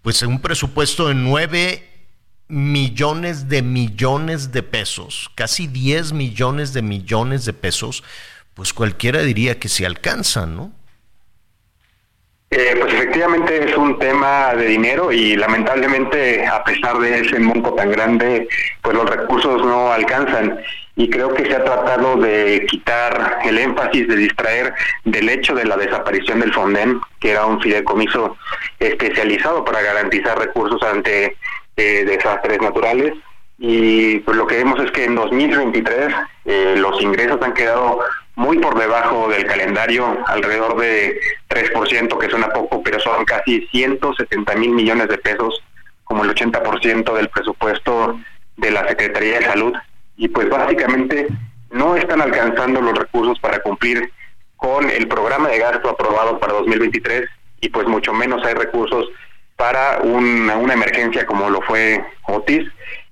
pues 0.00 0.22
un 0.22 0.40
presupuesto 0.40 1.08
de 1.08 1.14
9 1.14 1.84
millones 2.48 3.50
de 3.50 3.60
millones 3.60 4.52
de 4.52 4.62
pesos, 4.62 5.30
casi 5.34 5.66
10 5.66 6.14
millones 6.14 6.72
de 6.72 6.80
millones 6.80 7.44
de 7.44 7.52
pesos, 7.52 8.02
pues 8.54 8.72
cualquiera 8.72 9.22
diría 9.22 9.58
que 9.58 9.68
se 9.68 9.84
alcanza, 9.84 10.46
¿no? 10.46 10.72
Eh, 12.50 12.76
pues 12.80 12.94
efectivamente 12.94 13.68
es 13.68 13.76
un 13.76 13.98
tema 13.98 14.54
de 14.54 14.64
dinero 14.64 15.12
y 15.12 15.36
lamentablemente 15.36 16.46
a 16.46 16.64
pesar 16.64 16.96
de 16.98 17.20
ese 17.20 17.38
monto 17.38 17.74
tan 17.74 17.90
grande, 17.90 18.48
pues 18.80 18.96
los 18.96 19.08
recursos 19.08 19.62
no 19.66 19.92
alcanzan 19.92 20.58
y 20.96 21.10
creo 21.10 21.34
que 21.34 21.44
se 21.44 21.54
ha 21.54 21.62
tratado 21.62 22.16
de 22.16 22.66
quitar 22.68 23.38
el 23.44 23.58
énfasis, 23.58 24.08
de 24.08 24.16
distraer 24.16 24.74
del 25.04 25.28
hecho 25.28 25.54
de 25.54 25.66
la 25.66 25.76
desaparición 25.76 26.40
del 26.40 26.52
Fonden, 26.54 27.00
que 27.20 27.32
era 27.32 27.44
un 27.44 27.60
fideicomiso 27.60 28.36
especializado 28.80 29.64
para 29.64 29.82
garantizar 29.82 30.38
recursos 30.38 30.82
ante 30.82 31.36
eh, 31.76 32.04
desastres 32.04 32.60
naturales. 32.62 33.12
Y 33.58 34.20
pues 34.20 34.36
lo 34.36 34.46
que 34.46 34.56
vemos 34.56 34.80
es 34.80 34.90
que 34.90 35.04
en 35.04 35.14
2023 35.16 36.14
eh, 36.46 36.74
los 36.78 37.00
ingresos 37.02 37.38
han 37.42 37.54
quedado 37.54 38.00
muy 38.38 38.56
por 38.60 38.78
debajo 38.78 39.28
del 39.28 39.44
calendario, 39.46 40.16
alrededor 40.26 40.76
de 40.76 41.20
3%, 41.48 42.18
que 42.18 42.30
suena 42.30 42.48
poco, 42.50 42.80
pero 42.84 43.00
son 43.00 43.24
casi 43.24 43.66
170 43.72 44.54
mil 44.54 44.70
millones 44.70 45.08
de 45.08 45.18
pesos, 45.18 45.60
como 46.04 46.22
el 46.22 46.30
80% 46.30 47.14
del 47.14 47.28
presupuesto 47.30 48.16
de 48.56 48.70
la 48.70 48.86
Secretaría 48.86 49.40
de 49.40 49.44
Salud. 49.44 49.72
Y 50.16 50.28
pues 50.28 50.48
básicamente 50.48 51.26
no 51.72 51.96
están 51.96 52.20
alcanzando 52.20 52.80
los 52.80 52.96
recursos 52.96 53.40
para 53.40 53.58
cumplir 53.58 54.08
con 54.56 54.88
el 54.88 55.08
programa 55.08 55.48
de 55.48 55.58
gasto 55.58 55.90
aprobado 55.90 56.38
para 56.38 56.52
2023 56.52 57.28
y 57.60 57.70
pues 57.70 57.88
mucho 57.88 58.12
menos 58.12 58.46
hay 58.46 58.54
recursos 58.54 59.08
para 59.56 59.98
una, 59.98 60.56
una 60.56 60.74
emergencia 60.74 61.26
como 61.26 61.50
lo 61.50 61.60
fue 61.62 62.04
Otis 62.22 62.68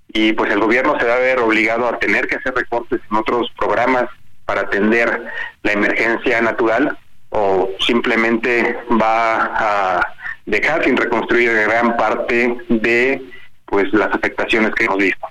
y 0.08 0.32
pues 0.34 0.52
el 0.52 0.60
gobierno 0.60 0.96
se 1.00 1.06
va 1.06 1.14
a 1.14 1.18
ver 1.18 1.40
obligado 1.40 1.88
a 1.88 1.98
tener 1.98 2.28
que 2.28 2.36
hacer 2.36 2.54
recortes 2.54 3.00
en 3.10 3.16
otros 3.16 3.50
programas 3.58 4.08
para 4.46 4.62
atender 4.62 5.26
la 5.62 5.72
emergencia 5.72 6.40
natural 6.40 6.96
o 7.30 7.68
simplemente 7.86 8.76
va 8.90 9.44
a 9.44 10.14
dejar 10.46 10.84
sin 10.84 10.96
reconstruir 10.96 11.52
gran 11.52 11.96
parte 11.96 12.56
de 12.68 13.22
pues 13.66 13.92
las 13.92 14.14
afectaciones 14.14 14.72
que 14.74 14.84
hemos 14.84 14.98
visto. 14.98 15.26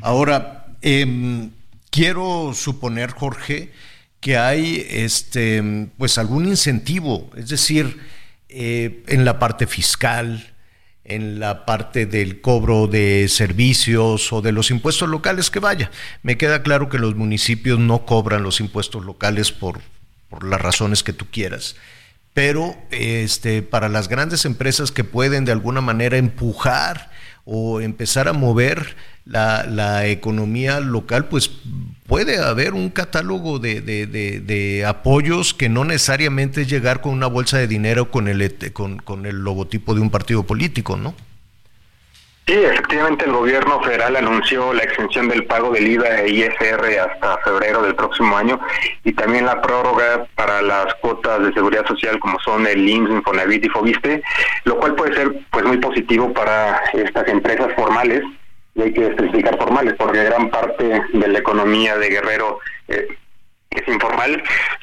Ahora, 0.00 0.66
eh, 0.80 1.48
quiero 1.90 2.52
suponer, 2.54 3.10
Jorge, 3.10 3.72
que 4.20 4.36
hay 4.36 4.86
este 4.88 5.88
pues 5.98 6.18
algún 6.18 6.46
incentivo, 6.46 7.30
es 7.36 7.48
decir, 7.48 8.00
eh, 8.48 9.02
en 9.08 9.24
la 9.24 9.38
parte 9.38 9.66
fiscal, 9.66 10.54
en 11.08 11.40
la 11.40 11.64
parte 11.66 12.06
del 12.06 12.40
cobro 12.40 12.86
de 12.86 13.28
servicios 13.28 14.32
o 14.32 14.42
de 14.42 14.52
los 14.52 14.70
impuestos 14.70 15.08
locales 15.08 15.50
que 15.50 15.60
vaya. 15.60 15.90
Me 16.22 16.36
queda 16.36 16.62
claro 16.62 16.88
que 16.88 16.98
los 16.98 17.14
municipios 17.14 17.78
no 17.78 18.04
cobran 18.04 18.42
los 18.42 18.60
impuestos 18.60 19.04
locales 19.04 19.52
por, 19.52 19.80
por 20.28 20.44
las 20.44 20.60
razones 20.60 21.02
que 21.02 21.12
tú 21.12 21.26
quieras. 21.30 21.76
pero 22.34 22.76
este, 22.90 23.62
para 23.62 23.88
las 23.88 24.08
grandes 24.08 24.44
empresas 24.44 24.92
que 24.92 25.04
pueden 25.04 25.46
de 25.46 25.52
alguna 25.52 25.80
manera 25.80 26.18
empujar 26.18 27.10
o 27.46 27.80
empezar 27.80 28.28
a 28.28 28.32
mover 28.34 28.96
la, 29.24 30.06
economía 30.06 30.80
local, 30.80 31.26
pues 31.26 31.50
puede 32.06 32.38
haber 32.38 32.74
un 32.74 32.90
catálogo 32.90 33.58
de, 33.58 33.80
de, 33.80 34.84
apoyos 34.84 35.54
que 35.54 35.68
no 35.68 35.84
necesariamente 35.84 36.62
es 36.62 36.68
llegar 36.68 37.00
con 37.00 37.12
una 37.12 37.26
bolsa 37.28 37.58
de 37.58 37.68
dinero 37.68 38.10
con 38.10 38.28
el, 38.28 38.54
con, 38.72 38.98
con 38.98 39.24
el 39.26 39.36
logotipo 39.36 39.94
de 39.94 40.00
un 40.00 40.10
partido 40.10 40.42
político, 40.42 40.96
¿no? 40.96 41.14
Sí, 42.48 42.54
efectivamente 42.54 43.24
el 43.24 43.32
gobierno 43.32 43.82
federal 43.82 44.14
anunció 44.14 44.72
la 44.72 44.84
extensión 44.84 45.28
del 45.28 45.46
pago 45.46 45.72
del 45.72 45.88
IVA 45.88 46.20
e 46.20 46.30
ISR 46.30 47.00
hasta 47.00 47.38
febrero 47.38 47.82
del 47.82 47.96
próximo 47.96 48.36
año 48.36 48.60
y 49.02 49.12
también 49.14 49.46
la 49.46 49.60
prórroga 49.60 50.28
para 50.36 50.62
las 50.62 50.94
cuotas 51.00 51.42
de 51.42 51.52
seguridad 51.54 51.84
social 51.86 52.20
como 52.20 52.38
son 52.38 52.64
el 52.68 52.88
IMSS, 52.88 53.10
Infonavit 53.10 53.64
y 53.64 53.68
Fobiste, 53.68 54.22
lo 54.62 54.76
cual 54.76 54.94
puede 54.94 55.16
ser 55.16 55.32
pues 55.50 55.64
muy 55.64 55.78
positivo 55.78 56.32
para 56.32 56.84
estas 56.92 57.26
empresas 57.26 57.74
formales 57.74 58.22
y 58.76 58.82
hay 58.82 58.92
que 58.92 59.08
especificar 59.08 59.58
formales 59.58 59.94
porque 59.98 60.22
gran 60.22 60.48
parte 60.48 61.02
de 61.12 61.28
la 61.28 61.38
economía 61.40 61.98
de 61.98 62.10
Guerrero 62.10 62.60
eh, 62.86 63.08
es 63.70 63.88
informal, 63.88 64.40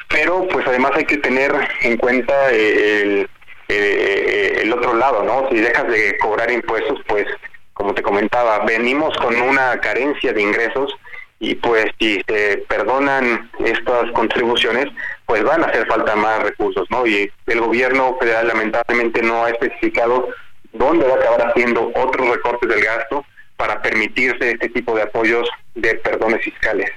pero 0.10 0.46
pues 0.50 0.68
además 0.68 0.92
hay 0.96 1.06
que 1.06 1.18
tener 1.18 1.54
en 1.84 1.96
cuenta 1.96 2.34
eh, 2.52 3.04
el, 3.04 3.30
eh, 3.70 4.60
el 4.64 4.74
otro 4.74 4.96
lado, 4.96 5.24
¿no? 5.24 5.48
Si 5.50 5.62
dejas 5.62 5.88
de 5.88 6.18
cobrar 6.18 6.52
impuestos, 6.52 7.00
pues 7.08 7.26
como 7.74 7.94
te 7.94 8.02
comentaba, 8.02 8.66
venimos 8.66 9.16
con 9.18 9.40
una 9.42 9.80
carencia 9.80 10.34
de 10.34 10.42
ingresos 10.42 10.96
y 11.40 11.56
pues 11.56 11.88
si 12.00 12.22
se 12.28 12.64
perdonan 12.70 13.52
estas 13.60 14.10
contribuciones, 14.12 14.86
pues 15.26 15.44
van 15.44 15.64
a 15.64 15.68
hacer 15.68 15.86
falta 15.88 16.16
más 16.16 16.42
recursos, 16.44 16.88
¿no? 16.90 17.06
Y 17.06 17.30
el 17.48 17.60
gobierno 17.60 18.16
federal 18.20 18.48
lamentablemente 18.48 19.22
no 19.22 19.44
ha 19.44 19.50
especificado 19.50 20.30
dónde 20.72 21.06
va 21.06 21.16
a 21.16 21.18
acabar 21.18 21.48
haciendo 21.50 21.92
otros 21.96 22.30
recortes 22.30 22.70
del 22.70 22.84
gasto 22.84 23.26
para 23.58 23.82
permitirse 23.82 24.52
este 24.52 24.70
tipo 24.70 24.96
de 24.96 25.04
apoyos 25.04 25.50
de 25.76 25.96
perdones 25.96 26.44
fiscales. 26.44 26.90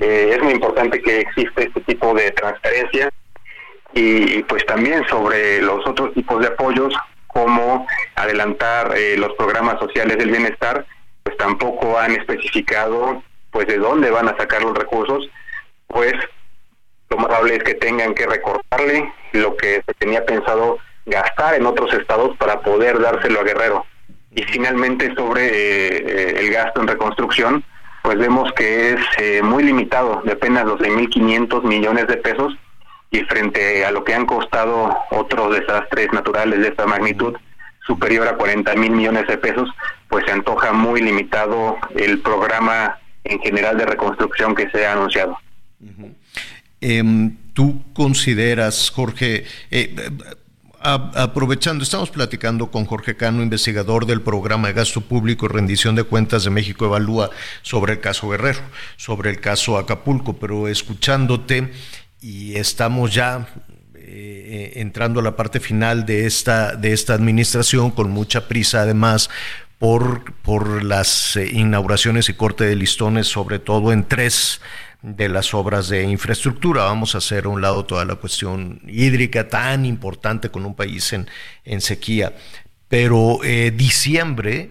Eh, 0.00 0.32
es 0.34 0.42
muy 0.42 0.52
importante 0.54 1.00
que 1.00 1.20
exista 1.20 1.62
este 1.62 1.80
tipo 1.82 2.14
de 2.14 2.30
transparencia 2.32 3.10
y 3.94 4.42
pues 4.44 4.66
también 4.66 5.06
sobre 5.08 5.62
los 5.62 5.86
otros 5.86 6.12
tipos 6.14 6.40
de 6.40 6.48
apoyos 6.48 6.92
como 7.34 7.86
adelantar 8.14 8.96
eh, 8.96 9.16
los 9.18 9.32
programas 9.34 9.78
sociales 9.80 10.16
del 10.16 10.30
bienestar, 10.30 10.86
pues 11.24 11.36
tampoco 11.36 11.98
han 11.98 12.12
especificado 12.12 13.22
pues 13.50 13.66
de 13.66 13.78
dónde 13.78 14.10
van 14.10 14.28
a 14.28 14.36
sacar 14.36 14.62
los 14.62 14.76
recursos, 14.76 15.28
pues 15.88 16.14
lo 17.10 17.16
más 17.18 17.26
probable 17.26 17.56
es 17.56 17.62
que 17.64 17.74
tengan 17.74 18.14
que 18.14 18.26
recortarle 18.26 19.12
lo 19.32 19.56
que 19.56 19.82
se 19.84 19.94
tenía 19.94 20.24
pensado 20.24 20.78
gastar 21.06 21.54
en 21.54 21.66
otros 21.66 21.92
estados 21.92 22.36
para 22.36 22.60
poder 22.60 23.00
dárselo 23.00 23.40
a 23.40 23.44
Guerrero. 23.44 23.84
Y 24.30 24.42
finalmente 24.44 25.14
sobre 25.14 25.46
eh, 25.46 26.04
eh, 26.06 26.36
el 26.38 26.52
gasto 26.52 26.80
en 26.80 26.88
reconstrucción, 26.88 27.64
pues 28.02 28.18
vemos 28.18 28.52
que 28.52 28.92
es 28.94 29.42
muy 29.42 29.62
limitado, 29.62 30.22
de 30.24 30.32
apenas 30.32 30.64
12.500 30.64 31.62
millones 31.62 32.06
de 32.06 32.16
pesos, 32.16 32.54
y 33.14 33.22
frente 33.24 33.84
a 33.84 33.92
lo 33.92 34.02
que 34.02 34.12
han 34.12 34.26
costado 34.26 34.92
otros 35.10 35.54
desastres 35.54 36.12
naturales 36.12 36.58
de 36.58 36.68
esta 36.68 36.84
magnitud, 36.84 37.34
superior 37.86 38.26
a 38.26 38.36
40 38.36 38.74
mil 38.74 38.90
millones 38.90 39.26
de 39.28 39.38
pesos, 39.38 39.68
pues 40.08 40.24
se 40.24 40.32
antoja 40.32 40.72
muy 40.72 41.00
limitado 41.00 41.76
el 41.94 42.20
programa 42.20 42.98
en 43.22 43.38
general 43.40 43.78
de 43.78 43.86
reconstrucción 43.86 44.54
que 44.54 44.68
se 44.70 44.84
ha 44.84 44.94
anunciado. 44.94 45.38
Em, 46.80 47.36
¿Tú 47.52 47.84
consideras, 47.92 48.90
Jorge, 48.90 49.44
eh, 49.70 49.94
aprovechando, 50.84 51.82
estamos 51.82 52.10
platicando 52.10 52.70
con 52.70 52.84
Jorge 52.84 53.16
Cano, 53.16 53.42
investigador 53.42 54.06
del 54.06 54.20
programa 54.20 54.68
de 54.68 54.74
gasto 54.74 55.00
público 55.00 55.46
y 55.46 55.48
rendición 55.48 55.94
de 55.94 56.02
cuentas 56.02 56.44
de 56.44 56.50
México 56.50 56.84
Evalúa 56.84 57.30
sobre 57.62 57.94
el 57.94 58.00
caso 58.00 58.28
Guerrero, 58.28 58.60
sobre 58.96 59.30
el 59.30 59.40
caso 59.40 59.78
Acapulco, 59.78 60.36
pero 60.36 60.68
escuchándote, 60.68 61.70
y 62.24 62.56
estamos 62.56 63.12
ya 63.12 63.46
eh, 63.94 64.72
entrando 64.76 65.20
a 65.20 65.22
la 65.22 65.36
parte 65.36 65.60
final 65.60 66.06
de 66.06 66.24
esta, 66.24 66.74
de 66.74 66.94
esta 66.94 67.12
administración 67.12 67.90
con 67.90 68.10
mucha 68.10 68.48
prisa 68.48 68.80
además 68.80 69.28
por, 69.78 70.32
por 70.40 70.82
las 70.82 71.36
eh, 71.36 71.50
inauguraciones 71.52 72.30
y 72.30 72.32
corte 72.34 72.64
de 72.64 72.76
listones, 72.76 73.26
sobre 73.26 73.58
todo 73.58 73.92
en 73.92 74.04
tres 74.04 74.62
de 75.02 75.28
las 75.28 75.52
obras 75.52 75.90
de 75.90 76.04
infraestructura. 76.04 76.84
Vamos 76.84 77.14
a 77.14 77.18
hacer 77.18 77.44
a 77.44 77.50
un 77.50 77.60
lado 77.60 77.84
toda 77.84 78.06
la 78.06 78.14
cuestión 78.14 78.80
hídrica 78.88 79.50
tan 79.50 79.84
importante 79.84 80.48
con 80.48 80.64
un 80.64 80.74
país 80.74 81.12
en, 81.12 81.28
en 81.66 81.82
sequía. 81.82 82.32
Pero 82.88 83.44
eh, 83.44 83.70
diciembre 83.70 84.70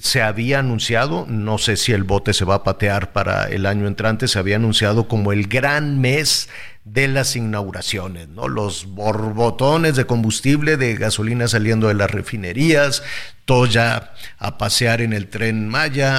se 0.00 0.22
había 0.22 0.60
anunciado, 0.60 1.26
no 1.28 1.58
sé 1.58 1.76
si 1.76 1.92
el 1.92 2.04
bote 2.04 2.32
se 2.32 2.44
va 2.44 2.56
a 2.56 2.62
patear 2.64 3.12
para 3.12 3.48
el 3.48 3.66
año 3.66 3.86
entrante, 3.86 4.28
se 4.28 4.38
había 4.38 4.56
anunciado 4.56 5.08
como 5.08 5.32
el 5.32 5.48
gran 5.48 6.00
mes 6.00 6.48
de 6.84 7.08
las 7.08 7.36
inauguraciones, 7.36 8.28
¿no? 8.28 8.48
Los 8.48 8.86
borbotones 8.86 9.96
de 9.96 10.06
combustible, 10.06 10.76
de 10.76 10.94
gasolina 10.94 11.46
saliendo 11.46 11.88
de 11.88 11.94
las 11.94 12.10
refinerías, 12.10 13.02
todo 13.44 13.66
ya 13.66 14.14
a 14.38 14.58
pasear 14.58 15.00
en 15.00 15.12
el 15.12 15.28
tren 15.28 15.68
Maya, 15.68 16.16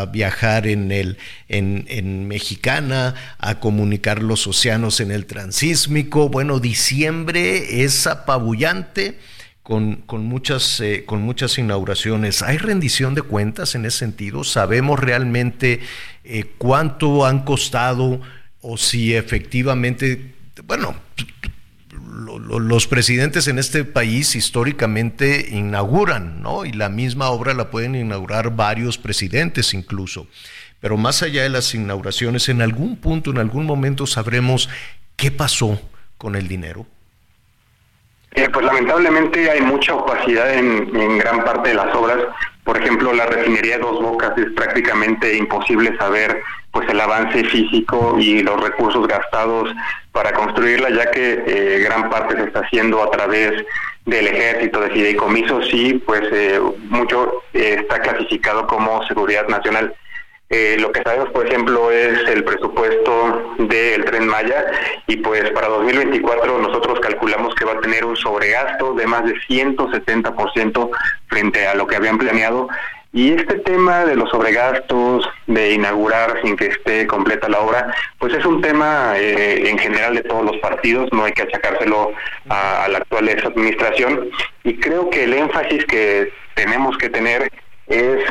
a, 0.00 0.06
viajar 0.06 0.66
en 0.66 0.92
el 0.92 1.18
en, 1.48 1.84
en, 1.88 2.28
Mexicana, 2.28 3.14
a 3.38 3.58
comunicar 3.58 4.22
los 4.22 4.46
océanos 4.46 5.00
en 5.00 5.10
el 5.10 5.26
transísmico. 5.26 6.28
Bueno, 6.28 6.60
diciembre 6.60 7.82
es 7.82 8.06
apabullante 8.06 9.18
con, 9.68 10.24
muchas, 10.24 10.80
eh, 10.80 11.04
con 11.04 11.20
muchas 11.20 11.58
inauguraciones. 11.58 12.40
¿Hay 12.40 12.56
rendición 12.56 13.14
de 13.14 13.20
cuentas 13.20 13.74
en 13.74 13.84
ese 13.84 13.98
sentido? 13.98 14.42
¿Sabemos 14.42 14.98
realmente 14.98 15.80
eh, 16.24 16.46
cuánto 16.56 17.26
han 17.26 17.44
costado 17.44 18.22
o 18.62 18.78
si 18.78 19.14
efectivamente, 19.14 20.34
bueno, 20.64 20.96
los 21.92 22.86
presidentes 22.86 23.46
en 23.46 23.58
este 23.58 23.84
país 23.84 24.34
históricamente 24.36 25.50
inauguran, 25.50 26.40
¿no? 26.40 26.64
Y 26.64 26.72
la 26.72 26.88
misma 26.88 27.28
obra 27.28 27.52
la 27.52 27.70
pueden 27.70 27.94
inaugurar 27.94 28.56
varios 28.56 28.96
presidentes 28.96 29.74
incluso. 29.74 30.28
Pero 30.80 30.96
más 30.96 31.22
allá 31.22 31.42
de 31.42 31.50
las 31.50 31.74
inauguraciones, 31.74 32.48
en 32.48 32.62
algún 32.62 32.96
punto, 32.96 33.32
en 33.32 33.38
algún 33.38 33.66
momento 33.66 34.06
sabremos 34.06 34.70
qué 35.16 35.30
pasó 35.30 35.78
con 36.16 36.36
el 36.36 36.48
dinero. 36.48 36.86
Eh, 38.38 38.48
pues 38.52 38.64
lamentablemente 38.64 39.50
hay 39.50 39.60
mucha 39.62 39.94
opacidad 39.94 40.54
en, 40.54 41.18
gran 41.18 41.44
parte 41.44 41.70
de 41.70 41.74
las 41.74 41.92
obras. 41.92 42.18
Por 42.62 42.80
ejemplo, 42.80 43.12
la 43.12 43.26
refinería 43.26 43.78
de 43.78 43.82
Dos 43.82 44.00
Bocas 44.00 44.38
es 44.38 44.52
prácticamente 44.52 45.36
imposible 45.36 45.96
saber 45.98 46.40
pues 46.70 46.88
el 46.88 47.00
avance 47.00 47.42
físico 47.46 48.16
y 48.16 48.44
los 48.44 48.60
recursos 48.62 49.08
gastados 49.08 49.74
para 50.12 50.32
construirla, 50.34 50.88
ya 50.90 51.10
que 51.10 51.42
eh, 51.46 51.80
gran 51.80 52.08
parte 52.10 52.36
se 52.36 52.44
está 52.44 52.60
haciendo 52.60 53.02
a 53.02 53.10
través 53.10 53.64
del 54.06 54.28
ejército 54.28 54.82
de 54.82 54.90
fideicomisos 54.90 55.68
y 55.72 55.94
pues 55.94 56.22
eh, 56.30 56.60
mucho 56.90 57.42
está 57.52 57.98
clasificado 57.98 58.68
como 58.68 59.04
seguridad 59.08 59.48
nacional. 59.48 59.92
Eh, 60.50 60.76
lo 60.80 60.90
que 60.92 61.02
sabemos, 61.02 61.28
por 61.30 61.46
ejemplo, 61.46 61.90
es 61.90 62.26
el 62.26 62.42
presupuesto 62.42 63.54
del 63.58 64.02
tren 64.06 64.26
Maya 64.26 64.64
y 65.06 65.16
pues 65.16 65.50
para 65.50 65.68
2024 65.68 66.58
nosotros 66.58 67.00
calculamos 67.00 67.54
que 67.54 67.66
va 67.66 67.72
a 67.72 67.80
tener 67.80 68.06
un 68.06 68.16
sobregasto 68.16 68.94
de 68.94 69.06
más 69.06 69.24
de 69.26 69.34
170% 69.34 70.90
frente 71.26 71.66
a 71.66 71.74
lo 71.74 71.86
que 71.86 71.96
habían 71.96 72.16
planeado. 72.16 72.68
Y 73.12 73.32
este 73.34 73.58
tema 73.58 74.06
de 74.06 74.16
los 74.16 74.30
sobregastos, 74.30 75.28
de 75.46 75.72
inaugurar 75.72 76.40
sin 76.42 76.56
que 76.56 76.66
esté 76.66 77.06
completa 77.06 77.48
la 77.48 77.60
obra, 77.60 77.94
pues 78.18 78.32
es 78.32 78.44
un 78.46 78.62
tema 78.62 79.14
eh, 79.16 79.68
en 79.68 79.78
general 79.78 80.14
de 80.14 80.22
todos 80.22 80.44
los 80.44 80.56
partidos, 80.58 81.10
no 81.12 81.24
hay 81.24 81.32
que 81.32 81.42
achacárselo 81.42 82.12
a, 82.48 82.86
la 82.88 82.98
actual 82.98 83.28
administración. 83.28 84.30
Y 84.64 84.78
creo 84.78 85.10
que 85.10 85.24
el 85.24 85.34
énfasis 85.34 85.84
que 85.86 86.32
tenemos 86.54 86.96
que 86.96 87.10
tener 87.10 87.50
es 87.86 88.24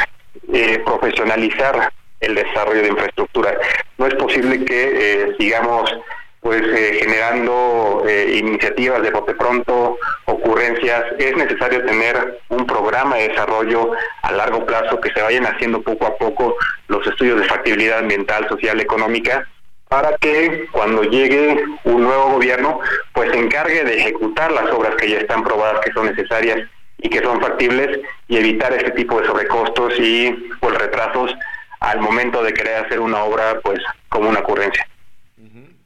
eh, 0.54 0.80
profesionalizar 0.86 1.92
el 2.20 2.36
desarrollo 2.36 2.82
de 2.82 2.90
infraestructura. 2.90 3.58
No 3.98 4.08
es 4.08 4.16
posible 4.16 4.66
que 4.66 5.24
eh, 5.24 5.36
sigamos 5.40 5.96
pues 6.40 6.62
eh, 6.62 7.00
generando 7.02 8.04
eh, 8.08 8.38
iniciativas 8.38 9.02
de 9.02 9.12
bote 9.12 9.34
pronto, 9.34 9.98
ocurrencias. 10.26 11.04
Es 11.18 11.36
necesario 11.36 11.84
tener 11.84 12.40
un 12.50 12.66
programa 12.66 13.18
de 13.18 13.30
desarrollo 13.30 13.92
a 14.22 14.32
largo 14.32 14.66
plazo 14.66 15.02
que 15.02 15.12
se 15.12 15.22
vayan 15.22 15.46
haciendo 15.46 15.82
poco 15.82 16.06
a 16.06 16.16
poco 16.16 16.56
los 16.88 17.06
estudios 17.06 17.42
de 17.42 17.48
factibilidad 17.48 18.00
ambiental, 18.00 18.48
social, 18.48 18.80
económica 18.80 19.46
para 19.90 20.18
que 20.18 20.68
cuando 20.72 21.04
llegue 21.04 21.64
un 21.86 22.04
nuevo 22.04 22.32
gobierno 22.34 22.80
pues 23.14 23.32
se 23.32 23.40
encargue 23.40 23.84
de 23.84 23.98
ejecutar 24.00 24.52
las 24.52 24.72
obras 24.72 24.96
que 24.96 25.10
ya 25.10 25.18
están 25.18 25.44
probadas 25.44 25.80
que 25.82 25.94
son 25.94 26.08
necesarias 26.08 26.60
y 26.98 27.10
que 27.10 27.22
son 27.22 27.40
factibles 27.40 28.00
y 28.28 28.38
evitar 28.38 28.74
este 28.74 28.92
tipo 28.92 29.20
de 29.20 29.28
sobrecostos 29.28 29.94
y 30.00 30.32
pues 30.60 30.78
retrasos 30.78 31.34
al 31.80 32.00
momento 32.00 32.44
de 32.44 32.54
querer 32.54 32.86
hacer 32.86 33.00
una 33.00 33.24
obra 33.24 33.60
pues 33.62 33.80
como 34.10 34.30
una 34.30 34.40
ocurrencia. 34.40 34.88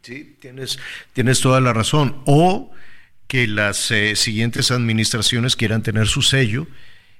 Sí, 0.01 0.35
tienes, 0.39 0.79
tienes 1.13 1.41
toda 1.41 1.61
la 1.61 1.73
razón. 1.73 2.21
O 2.25 2.71
que 3.27 3.47
las 3.47 3.91
eh, 3.91 4.15
siguientes 4.15 4.71
administraciones 4.71 5.55
quieran 5.55 5.83
tener 5.83 6.07
su 6.07 6.21
sello 6.21 6.67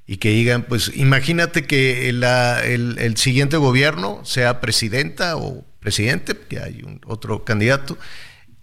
y 0.05 0.17
que 0.17 0.29
digan, 0.29 0.63
pues 0.63 0.91
imagínate 0.95 1.65
que 1.65 2.09
el, 2.09 3.17
siguiente 3.17 3.55
gobierno 3.55 4.19
sea 4.25 4.59
presidenta 4.59 5.37
o 5.37 5.63
presidente, 5.79 6.35
que 6.49 6.59
hay 6.59 6.83
un, 6.83 6.99
otro 7.05 7.45
candidato, 7.45 7.97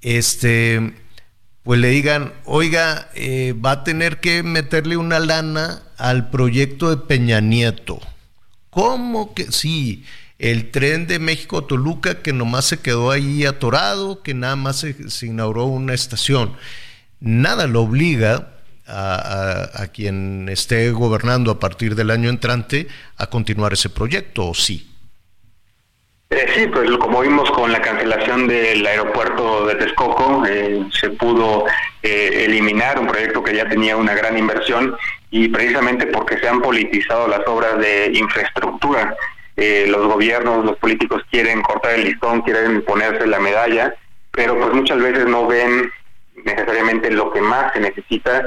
este, 0.02 0.92
pues 1.62 1.80
le 1.80 1.88
digan, 1.88 2.34
oiga, 2.44 3.08
eh, 3.14 3.54
va 3.54 3.70
a 3.70 3.84
tener 3.84 4.20
que 4.20 4.42
meterle 4.42 4.98
una 4.98 5.18
lana 5.18 5.84
al 5.96 6.28
proyecto 6.28 6.90
de 6.90 6.98
Peña 6.98 7.40
Nieto. 7.40 7.98
¿Cómo 8.78 9.34
que 9.34 9.50
sí? 9.50 10.04
El 10.38 10.70
tren 10.70 11.08
de 11.08 11.18
México 11.18 11.58
a 11.58 11.66
Toluca 11.66 12.22
que 12.22 12.32
nomás 12.32 12.66
se 12.66 12.78
quedó 12.78 13.10
ahí 13.10 13.44
atorado, 13.44 14.22
que 14.22 14.34
nada 14.34 14.54
más 14.54 14.86
se 15.08 15.26
inauguró 15.26 15.64
una 15.64 15.94
estación. 15.94 16.52
Nada 17.18 17.66
lo 17.66 17.82
obliga 17.82 18.52
a, 18.86 19.88
quien 19.92 20.48
esté 20.48 20.92
gobernando 20.92 21.50
a 21.50 21.58
partir 21.58 21.96
del 21.96 22.12
año 22.12 22.30
entrante 22.30 22.86
a 23.16 23.26
continuar 23.26 23.72
ese 23.72 23.88
proyecto, 23.88 24.46
¿o 24.46 24.54
sí? 24.54 24.87
Eh, 26.30 26.46
sí, 26.54 26.66
pues 26.66 26.90
como 26.98 27.22
vimos 27.22 27.50
con 27.52 27.72
la 27.72 27.80
cancelación 27.80 28.46
del 28.46 28.86
aeropuerto 28.86 29.66
de 29.66 29.76
Texcoco, 29.76 30.44
eh, 30.46 30.84
se 30.92 31.10
pudo 31.10 31.64
eh, 32.02 32.44
eliminar 32.46 32.98
un 32.98 33.06
proyecto 33.06 33.42
que 33.42 33.54
ya 33.54 33.68
tenía 33.68 33.96
una 33.96 34.14
gran 34.14 34.36
inversión 34.36 34.96
y 35.30 35.48
precisamente 35.48 36.06
porque 36.06 36.38
se 36.38 36.48
han 36.48 36.60
politizado 36.60 37.28
las 37.28 37.46
obras 37.46 37.78
de 37.78 38.12
infraestructura. 38.14 39.16
los 39.56 40.06
gobiernos, 40.06 40.64
los 40.64 40.76
políticos 40.76 41.22
quieren 41.30 41.62
cortar 41.62 41.94
el 41.94 42.04
listón, 42.04 42.42
quieren 42.42 42.82
ponerse 42.82 43.26
la 43.26 43.40
medalla, 43.40 43.94
pero 44.30 44.56
pues 44.56 44.72
muchas 44.72 44.98
veces 45.00 45.26
no 45.26 45.46
ven 45.46 45.90
necesariamente 46.44 47.10
lo 47.10 47.32
que 47.32 47.40
más 47.40 47.72
se 47.72 47.80
necesita 47.80 48.44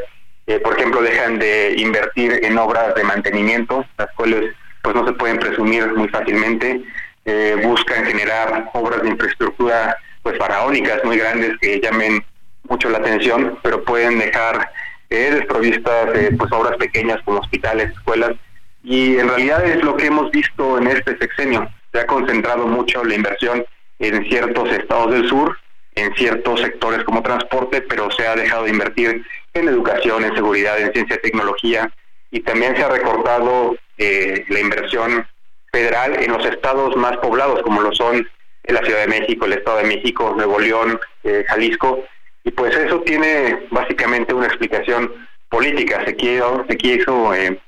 eh, 0.47 0.59
por 0.59 0.77
ejemplo, 0.77 1.01
dejan 1.01 1.39
de 1.39 1.75
invertir 1.77 2.39
en 2.43 2.57
obras 2.57 2.93
de 2.95 3.03
mantenimiento, 3.03 3.85
las 3.97 4.11
cuales 4.15 4.53
pues 4.81 4.95
no 4.95 5.05
se 5.05 5.13
pueden 5.13 5.37
presumir 5.37 5.87
muy 5.93 6.09
fácilmente. 6.09 6.81
Eh, 7.25 7.61
buscan 7.63 8.05
generar 8.05 8.69
obras 8.73 9.03
de 9.03 9.09
infraestructura 9.09 9.95
pues 10.23 10.37
faraónicas 10.37 11.03
muy 11.03 11.17
grandes 11.17 11.57
que 11.59 11.79
llamen 11.79 12.23
mucho 12.63 12.89
la 12.89 12.97
atención, 12.97 13.59
pero 13.61 13.83
pueden 13.83 14.19
dejar 14.19 14.71
eh, 15.09 15.29
desprovistas 15.31 16.09
pues 16.37 16.51
obras 16.51 16.77
pequeñas 16.77 17.21
como 17.23 17.39
hospitales, 17.39 17.91
escuelas 17.91 18.31
y 18.83 19.17
en 19.17 19.27
realidad 19.27 19.65
es 19.65 19.83
lo 19.83 19.95
que 19.95 20.07
hemos 20.07 20.31
visto 20.31 20.77
en 20.77 20.87
este 20.87 21.17
sexenio. 21.17 21.69
Se 21.91 21.99
ha 21.99 22.07
concentrado 22.07 22.67
mucho 22.67 23.03
la 23.03 23.15
inversión 23.15 23.65
en 23.99 24.25
ciertos 24.27 24.71
estados 24.71 25.11
del 25.11 25.27
sur, 25.27 25.57
en 25.95 26.13
ciertos 26.15 26.61
sectores 26.61 27.03
como 27.03 27.21
transporte, 27.21 27.81
pero 27.81 28.09
se 28.11 28.25
ha 28.25 28.35
dejado 28.35 28.63
de 28.63 28.71
invertir 28.71 29.23
en 29.53 29.67
educación, 29.67 30.23
en 30.23 30.33
seguridad, 30.33 30.79
en 30.79 30.91
ciencia 30.93 31.17
y 31.17 31.21
tecnología, 31.21 31.91
y 32.31 32.39
también 32.39 32.75
se 32.75 32.83
ha 32.83 32.89
recortado 32.89 33.75
eh, 33.97 34.45
la 34.49 34.59
inversión 34.59 35.27
federal 35.71 36.21
en 36.21 36.31
los 36.31 36.45
estados 36.45 36.95
más 36.95 37.17
poblados, 37.17 37.61
como 37.63 37.81
lo 37.81 37.93
son 37.93 38.27
la 38.71 38.81
Ciudad 38.83 39.01
de 39.01 39.19
México, 39.19 39.45
el 39.45 39.53
Estado 39.53 39.77
de 39.77 39.83
México, 39.85 40.33
Nuevo 40.35 40.59
León, 40.59 40.99
eh, 41.23 41.43
Jalisco, 41.47 42.03
y 42.43 42.51
pues 42.51 42.75
eso 42.75 43.01
tiene 43.01 43.67
básicamente 43.69 44.33
una 44.33 44.47
explicación 44.47 45.11
política. 45.49 46.03
Se 46.05 46.15
quiso, 46.15 46.65
se 46.67 46.77
quiso 46.77 47.33
eh, 47.33 47.59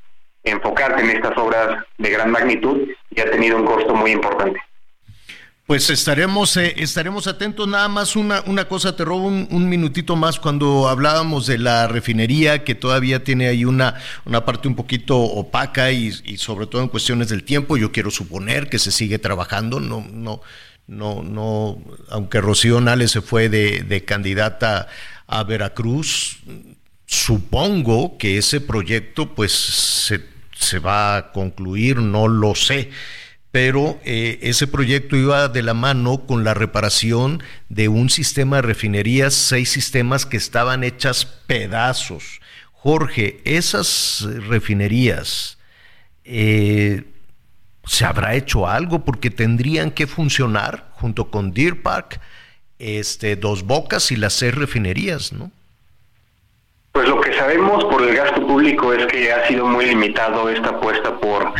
enfocarse 0.44 1.04
en 1.04 1.12
estas 1.12 1.38
obras 1.38 1.84
de 1.98 2.10
gran 2.10 2.32
magnitud 2.32 2.88
y 3.10 3.22
ha 3.22 3.30
tenido 3.30 3.58
un 3.58 3.66
costo 3.66 3.94
muy 3.94 4.12
importante. 4.12 4.60
Pues 5.66 5.90
estaremos, 5.90 6.58
eh, 6.58 6.74
estaremos 6.78 7.26
atentos. 7.26 7.70
Nada 7.70 7.88
más 7.88 8.18
una, 8.18 8.42
una 8.48 8.68
cosa, 8.68 8.98
te 8.98 9.06
robo 9.06 9.28
un, 9.28 9.70
minutito 9.70 10.18
más 10.18 10.38
cuando 10.38 10.90
hablábamos 10.90 11.48
de 11.48 11.58
la 11.58 11.88
refinería, 11.88 12.66
que 12.66 12.76
todavía 12.76 13.24
tiene 13.24 13.48
ahí 13.48 13.64
una, 13.64 13.96
una 14.26 14.44
parte 14.44 14.68
un 14.68 14.76
poquito 14.76 15.18
opaca 15.18 15.90
y, 15.92 16.12
sobre 16.38 16.68
todo 16.68 16.82
en 16.82 16.90
cuestiones 16.90 17.30
del 17.30 17.46
tiempo. 17.46 17.78
Yo 17.78 17.94
quiero 17.94 18.12
suponer 18.12 18.68
que 18.70 18.78
se 18.78 18.92
sigue 18.92 19.20
trabajando, 19.20 19.80
no, 19.80 20.06
no, 20.12 20.42
no, 20.88 21.24
no, 21.24 21.82
aunque 22.10 22.42
Rocío 22.42 22.82
Nales 22.82 23.12
se 23.12 23.22
fue 23.22 23.48
de, 23.48 23.84
de 23.84 24.04
candidata 24.04 24.90
a 25.28 25.44
Veracruz, 25.46 26.40
supongo 27.06 28.18
que 28.18 28.38
ese 28.38 28.60
proyecto 28.60 29.34
pues 29.34 29.54
se, 29.54 30.26
se 30.58 30.80
va 30.80 31.16
a 31.16 31.32
concluir, 31.32 32.00
no 32.00 32.28
lo 32.28 32.54
sé 32.54 32.90
pero 33.54 34.00
eh, 34.04 34.40
ese 34.42 34.66
proyecto 34.66 35.16
iba 35.16 35.48
de 35.48 35.62
la 35.62 35.76
mano 35.76 36.26
con 36.26 36.44
la 36.44 36.56
reparación 36.56 37.44
de 37.70 37.88
un 37.88 38.10
sistema 38.10 38.56
de 38.56 38.64
refinerías, 38.64 39.36
seis 39.36 39.70
sistemas 39.70 40.26
que 40.26 40.38
estaban 40.38 40.84
hechas 40.84 41.26
pedazos. 41.26 42.42
Jorge, 42.72 43.42
esas 43.46 44.28
refinerías, 44.48 45.60
eh, 46.24 47.04
¿se 47.86 48.06
habrá 48.06 48.34
hecho 48.34 48.68
algo? 48.68 49.06
Porque 49.06 49.30
tendrían 49.30 49.92
que 49.92 50.08
funcionar 50.08 50.90
junto 50.94 51.30
con 51.30 51.54
Deer 51.54 51.84
Park, 51.84 52.22
este, 52.80 53.36
Dos 53.36 53.62
Bocas 53.62 54.12
y 54.12 54.16
las 54.16 54.34
seis 54.34 54.56
refinerías, 54.56 55.32
¿no? 55.32 55.52
Pues 56.94 57.10
lo 57.10 57.20
que 57.22 57.34
sabemos 57.34 57.84
por 57.86 58.04
el 58.04 58.16
gasto 58.16 58.46
público 58.46 58.94
es 58.94 59.08
que 59.08 59.34
ha 59.34 59.48
sido 59.48 59.66
muy 59.66 59.84
limitado 59.88 60.48
esta 60.48 60.70
apuesta 60.70 61.18
por 61.18 61.52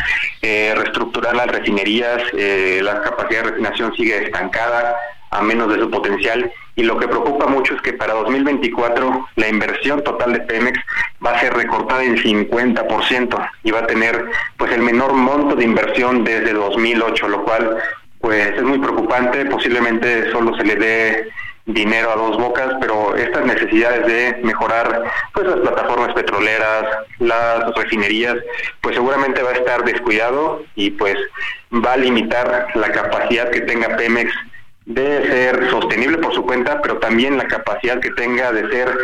eh, 0.42 0.72
reestructurar 0.76 1.34
las 1.34 1.48
refinerías, 1.48 2.22
eh, 2.34 2.78
la 2.80 3.02
capacidad 3.02 3.42
de 3.42 3.50
refinación 3.50 3.92
sigue 3.96 4.22
estancada 4.22 4.96
a 5.32 5.42
menos 5.42 5.68
de 5.70 5.80
su 5.80 5.90
potencial 5.90 6.52
y 6.76 6.84
lo 6.84 6.96
que 7.00 7.08
preocupa 7.08 7.48
mucho 7.48 7.74
es 7.74 7.82
que 7.82 7.94
para 7.94 8.14
2024 8.14 9.28
la 9.34 9.48
inversión 9.48 10.04
total 10.04 10.34
de 10.34 10.40
Pemex 10.42 10.78
va 11.26 11.32
a 11.32 11.40
ser 11.40 11.52
recortada 11.52 12.04
en 12.04 12.16
50% 12.16 13.50
y 13.64 13.72
va 13.72 13.80
a 13.80 13.86
tener 13.88 14.26
pues 14.56 14.70
el 14.70 14.82
menor 14.82 15.14
monto 15.14 15.56
de 15.56 15.64
inversión 15.64 16.22
desde 16.22 16.52
2008, 16.52 17.26
lo 17.26 17.42
cual 17.42 17.76
pues 18.20 18.54
es 18.56 18.62
muy 18.62 18.78
preocupante, 18.78 19.46
posiblemente 19.46 20.30
solo 20.30 20.56
se 20.56 20.62
le 20.62 20.76
dé 20.76 21.28
dinero 21.66 22.10
a 22.12 22.16
dos 22.16 22.36
bocas, 22.36 22.74
pero 22.80 23.16
estas 23.16 23.44
necesidades 23.46 24.06
de 24.06 24.40
mejorar 24.42 25.04
pues 25.32 25.46
las 25.46 25.60
plataformas 25.60 26.12
petroleras, 26.14 26.84
las 27.18 27.74
refinerías, 27.74 28.36
pues 28.82 28.94
seguramente 28.94 29.42
va 29.42 29.50
a 29.50 29.54
estar 29.54 29.84
descuidado 29.84 30.62
y 30.74 30.90
pues 30.90 31.16
va 31.72 31.94
a 31.94 31.96
limitar 31.96 32.68
la 32.74 32.92
capacidad 32.92 33.50
que 33.50 33.62
tenga 33.62 33.96
Pemex 33.96 34.32
de 34.84 35.26
ser 35.26 35.70
sostenible 35.70 36.18
por 36.18 36.34
su 36.34 36.44
cuenta, 36.44 36.82
pero 36.82 36.98
también 36.98 37.38
la 37.38 37.46
capacidad 37.46 37.98
que 38.00 38.10
tenga 38.10 38.52
de 38.52 38.68
ser 38.70 38.94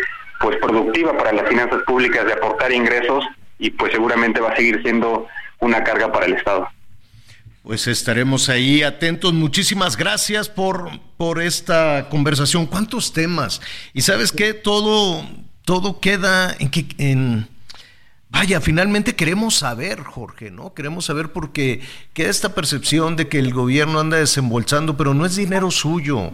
pues 0.40 0.56
productiva 0.58 1.16
para 1.16 1.32
las 1.32 1.48
finanzas 1.48 1.82
públicas, 1.84 2.26
de 2.26 2.34
aportar 2.34 2.72
ingresos 2.72 3.24
y 3.58 3.70
pues 3.70 3.92
seguramente 3.92 4.40
va 4.40 4.50
a 4.50 4.56
seguir 4.56 4.82
siendo 4.82 5.26
una 5.60 5.82
carga 5.82 6.12
para 6.12 6.26
el 6.26 6.34
Estado. 6.34 6.68
Pues 7.62 7.86
estaremos 7.86 8.48
ahí 8.48 8.82
atentos. 8.82 9.34
Muchísimas 9.34 9.96
gracias 9.96 10.48
por, 10.48 10.98
por 11.18 11.42
esta 11.42 12.08
conversación. 12.08 12.66
¿Cuántos 12.66 13.12
temas? 13.12 13.60
Y 13.92 14.00
sabes 14.00 14.32
qué, 14.32 14.54
todo, 14.54 15.26
todo 15.64 16.00
queda 16.00 16.56
en 16.58 16.70
que 16.70 16.86
en 16.96 17.48
vaya, 18.30 18.60
finalmente 18.60 19.14
queremos 19.14 19.56
saber, 19.56 20.02
Jorge, 20.02 20.50
¿no? 20.50 20.72
Queremos 20.72 21.04
saber 21.04 21.32
porque 21.32 21.82
queda 22.14 22.30
esta 22.30 22.54
percepción 22.54 23.16
de 23.16 23.28
que 23.28 23.38
el 23.38 23.52
gobierno 23.52 24.00
anda 24.00 24.16
desembolsando, 24.16 24.96
pero 24.96 25.12
no 25.12 25.26
es 25.26 25.36
dinero 25.36 25.70
suyo. 25.70 26.32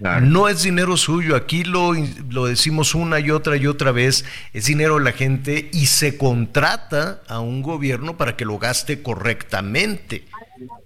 No 0.00 0.48
es 0.48 0.62
dinero 0.62 0.96
suyo, 0.96 1.36
aquí 1.36 1.62
lo, 1.64 1.92
lo 2.30 2.46
decimos 2.46 2.94
una 2.94 3.20
y 3.20 3.30
otra 3.30 3.56
y 3.56 3.66
otra 3.66 3.92
vez, 3.92 4.24
es 4.54 4.64
dinero 4.66 4.98
de 4.98 5.04
la 5.04 5.12
gente 5.12 5.68
y 5.72 5.86
se 5.86 6.16
contrata 6.16 7.20
a 7.28 7.40
un 7.40 7.62
gobierno 7.62 8.16
para 8.16 8.36
que 8.36 8.44
lo 8.44 8.58
gaste 8.58 9.02
correctamente 9.02 10.24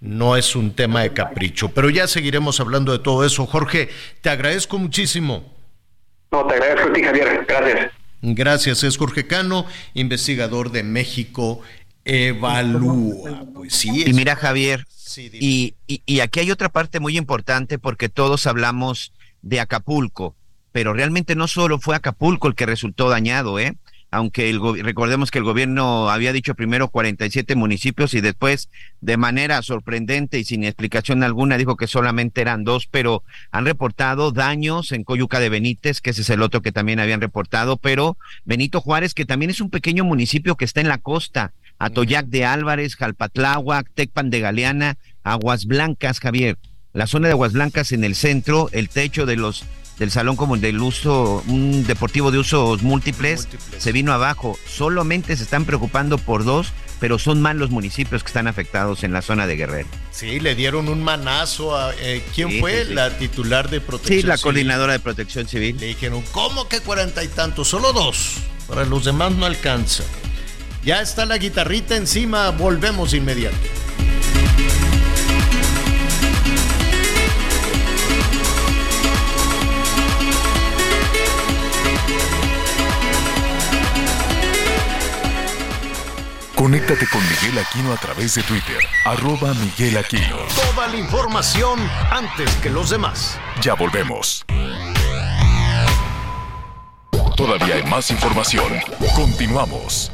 no 0.01 0.37
es 0.37 0.55
un 0.55 0.75
tema 0.75 1.03
de 1.03 1.13
capricho. 1.13 1.71
Pero 1.71 1.91
ya 1.91 2.07
seguiremos 2.07 2.61
hablando 2.61 2.93
de 2.93 2.99
todo 2.99 3.25
eso. 3.25 3.47
Jorge, 3.47 3.89
te 4.21 4.31
agradezco 4.31 4.79
muchísimo. 4.79 5.53
No, 6.31 6.47
te 6.47 6.55
agradezco 6.55 6.91
a 6.91 6.93
ti, 6.93 7.03
Javier. 7.03 7.45
Gracias. 7.47 7.93
Gracias. 8.23 8.85
Es 8.85 8.97
Jorge 8.97 9.27
Cano, 9.27 9.67
investigador 9.95 10.71
de 10.71 10.83
México 10.83 11.61
Evalúa. 12.05 13.45
Pues 13.55 13.75
sí. 13.75 14.05
Y 14.07 14.13
mira, 14.13 14.37
Javier, 14.37 14.87
y, 15.17 15.75
y 15.87 16.21
aquí 16.21 16.41
hay 16.41 16.51
otra 16.51 16.69
parte 16.69 17.01
muy 17.01 17.17
importante 17.17 17.79
porque 17.79 18.09
todos 18.09 18.47
hablamos 18.47 19.13
de 19.43 19.61
Acapulco, 19.61 20.35
pero 20.73 20.93
realmente 20.93 21.35
no 21.35 21.49
solo 21.49 21.79
fue 21.79 21.97
Acapulco 21.97 22.49
el 22.49 22.55
que 22.55 22.67
resultó 22.67 23.09
dañado, 23.09 23.59
¿eh? 23.59 23.77
aunque 24.15 24.49
el, 24.49 24.61
recordemos 24.85 25.33
que 25.33 25.39
el 25.39 25.45
gobierno 25.45 26.09
había 26.09 26.33
dicho 26.33 26.55
primero 26.55 26.89
47 26.89 27.57
municipios 27.57 28.15
y 28.15 28.21
después 28.21 28.71
de 29.01 29.17
manera 29.17 29.61
sorprendente 29.63 30.39
y 30.39 30.45
sin 30.45 30.63
explicación 30.63 31.25
alguna 31.25 31.59
dijo 31.59 31.77
que 31.77 31.89
solamente 31.89 32.41
eran 32.41 32.63
dos, 32.63 32.87
pero 32.87 33.25
han 33.51 33.65
reportado 33.65 34.31
daños 34.31 34.93
en 34.93 35.03
Coyuca 35.03 35.41
de 35.41 35.49
Benítez, 35.49 36.01
que 36.01 36.11
ese 36.11 36.23
es 36.23 36.31
el 36.31 36.43
otro 36.43 36.63
que 36.63 36.71
también 36.71 37.01
habían 37.01 37.21
reportado, 37.21 37.77
pero 37.77 38.17
Benito 38.45 38.81
Juárez, 38.81 39.15
que 39.15 39.25
también 39.25 39.51
es 39.51 39.61
un 39.61 39.71
pequeño 39.71 40.05
municipio 40.05 40.57
que 40.57 40.65
está 40.65 40.81
en 40.81 40.89
la 40.89 40.99
costa, 40.99 41.53
Atoyac 41.79 42.27
de 42.27 42.45
Álvarez, 42.45 42.97
Jalpatláhuac, 42.97 43.91
Tecpan 43.95 44.31
de 44.31 44.41
Galeana, 44.41 44.97
Aguas 45.23 45.67
Blancas, 45.67 46.21
Javier. 46.21 46.59
La 46.93 47.07
zona 47.07 47.29
de 47.29 47.33
Aguas 47.33 47.53
Blancas 47.53 47.93
en 47.93 48.05
el 48.05 48.15
centro, 48.15 48.69
el 48.73 48.89
techo 48.89 49.27
de 49.27 49.37
los 49.37 49.65
del 49.99 50.11
salón 50.11 50.37
como 50.37 50.57
del 50.57 50.81
uso, 50.81 51.43
un 51.47 51.87
deportivo 51.87 52.31
de 52.31 52.39
usos 52.39 52.83
múltiples, 52.83 53.49
se 53.79 53.93
vino 53.93 54.13
abajo. 54.13 54.59
Solamente 54.67 55.37
se 55.37 55.45
están 55.45 55.65
preocupando 55.65 56.19
por 56.19 56.45
dos, 56.45 56.73
pero 57.01 57.19
son 57.19 57.41
más 57.41 57.55
los 57.57 57.71
municipios 57.71 58.23
que 58.23 58.29
están 58.29 58.47
afectados 58.47 59.05
en 59.05 59.13
la 59.13 59.23
zona 59.23 59.47
de 59.47 59.57
Guerrero. 59.57 59.89
Sí, 60.11 60.41
le 60.41 60.55
dieron 60.55 60.89
un 60.89 61.03
manazo 61.03 61.77
a... 61.77 61.95
Eh, 62.01 62.25
¿Quién 62.35 62.61
fue? 62.61 62.85
La 62.87 63.17
titular 63.17 63.71
de 63.71 63.81
protección 63.81 64.21
Sí, 64.21 64.27
la 64.27 64.39
coordinadora 64.39 64.95
de 64.95 65.01
protección 65.01 65.47
civil. 65.47 65.77
Le 65.79 65.87
dijeron, 65.87 66.25
¿cómo 66.33 66.69
que 66.69 66.81
cuarenta 66.81 67.23
y 67.23 67.29
tantos? 67.29 67.69
Solo 67.69 67.93
dos. 67.93 68.39
Para 68.67 68.85
los 68.85 69.05
demás 69.05 69.33
no 69.33 69.47
alcanza. 69.47 70.05
Ya 70.85 71.01
está 71.01 71.25
la 71.25 71.39
guitarrita 71.39 71.97
encima, 71.97 72.51
volvemos 72.51 73.15
inmediato. 73.15 73.57
Conéctate 86.55 87.07
con 87.07 87.23
Miguel 87.23 87.59
Aquino 87.59 87.93
a 87.93 87.97
través 87.97 88.35
de 88.35 88.43
Twitter, 88.43 88.79
arroba 89.07 89.55
Miguel 89.55 89.97
Aquino. 89.97 90.37
Toda 90.55 90.87
la 90.89 90.97
información 90.97 91.81
antes 92.11 92.51
que 92.57 92.69
los 92.69 92.91
demás. 92.91 93.39
Ya 93.63 93.73
volvemos. 93.73 94.45
Todavía 97.37 97.77
hay 97.77 97.85
más 97.85 98.11
información. 98.11 98.71
Continuamos. 99.15 100.14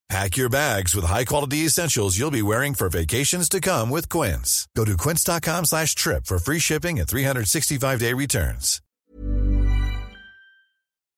Pack 0.11 0.35
your 0.35 0.49
bags 0.49 0.93
with 0.93 1.05
high-quality 1.05 1.59
essentials 1.59 2.19
you'll 2.19 2.31
be 2.31 2.41
wearing 2.41 2.73
for 2.73 2.89
vacations 2.89 3.47
to 3.47 3.61
come 3.61 3.89
with 3.89 4.09
Quince. 4.09 4.67
Go 4.75 4.83
to 4.83 4.97
quince.com 4.97 5.63
slash 5.63 5.95
trip 5.95 6.25
for 6.25 6.37
free 6.37 6.59
shipping 6.59 6.99
and 6.99 7.07
365-day 7.07 8.13
returns. 8.13 8.81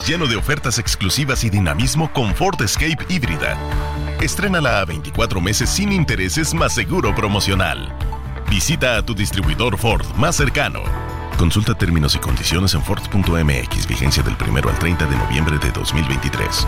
Lleno 0.06 0.28
de 0.28 0.36
ofertas 0.36 0.78
exclusivas 0.78 1.44
y 1.44 1.50
dinamismo 1.50 2.14
con 2.14 2.36
Ford 2.36 2.62
Escape 2.62 3.04
híbrida. 3.10 3.58
Estrénala 4.22 4.82
a 4.82 4.86
24 4.86 5.42
meses 5.42 5.72
sin 5.72 5.92
intereses 5.92 6.54
más 6.54 6.76
seguro 6.76 7.16
promocional. 7.16 7.92
Visita 8.48 8.98
a 8.98 9.04
tu 9.04 9.16
distribuidor 9.16 9.80
Ford 9.80 10.06
más 10.18 10.36
cercano. 10.36 10.84
Consulta 11.40 11.74
términos 11.74 12.14
y 12.14 12.20
condiciones 12.20 12.76
en 12.76 12.84
Ford.mx, 12.84 13.88
vigencia 13.88 14.22
del 14.22 14.36
1 14.40 14.70
al 14.70 14.78
30 14.78 15.08
de 15.08 15.16
noviembre 15.16 15.58
de 15.58 15.72
2023. 15.72 16.68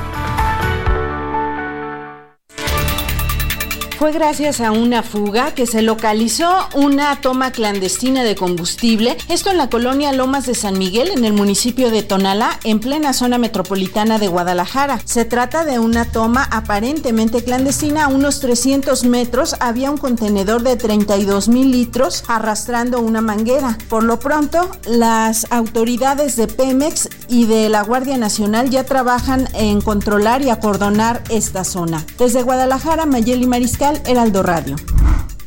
Fue 3.98 4.12
gracias 4.12 4.60
a 4.60 4.74
una 4.74 5.04
fuga 5.04 5.54
que 5.54 5.66
se 5.66 5.82
localizó 5.82 6.68
una 6.74 7.22
toma 7.22 7.52
clandestina 7.52 8.26
de 8.26 8.36
combustible, 8.36 9.16
esto 9.30 9.52
en 9.52 9.58
la 9.58 9.70
colonia 9.70 10.12
Lomas 10.12 10.46
de 10.46 10.54
San 10.54 10.78
Miguel, 10.78 11.12
en 11.12 11.24
el 11.24 11.32
municipio 11.32 11.89
de 11.89 12.04
Tonalá, 12.04 12.60
en 12.66 12.82
plena 12.82 13.14
zona 13.14 13.38
metropolitana 13.38 14.20
de 14.20 14.28
Guadalajara. 14.28 15.00
Se 15.06 15.24
trata 15.24 15.64
de 15.64 15.80
una 15.80 16.12
toma 16.12 16.43
aparentemente 16.52 17.41
clandestina. 17.41 18.06
A 18.06 18.08
unos 18.10 18.41
300 18.41 19.06
metros 19.06 19.56
había 19.62 19.91
un 19.91 19.98
contenedor 19.98 20.62
de 20.64 20.76
32 20.76 21.48
mil 21.48 21.72
litros 21.72 22.26
arrastrando 22.28 23.00
una 23.00 23.22
manguera. 23.22 23.78
Por 23.88 24.04
lo 24.04 24.20
pronto, 24.20 24.70
las 24.88 25.50
autoridades 25.52 26.36
de 26.36 26.48
Pemex 26.48 27.08
y 27.30 27.46
de 27.46 27.70
la 27.70 27.84
Guardia 27.84 28.18
Nacional 28.18 28.70
ya 28.70 28.84
trabajan 28.84 29.48
en 29.54 29.80
controlar 29.80 30.41
y 30.41 30.50
acordonar 30.50 31.24
esta 31.30 31.64
zona. 31.64 32.06
Desde 32.18 32.43
Guadalajara, 32.43 33.06
Mayeli 33.06 33.48
Mariscal, 33.48 33.85
Heraldo 33.86 34.42
Radio. 34.42 34.76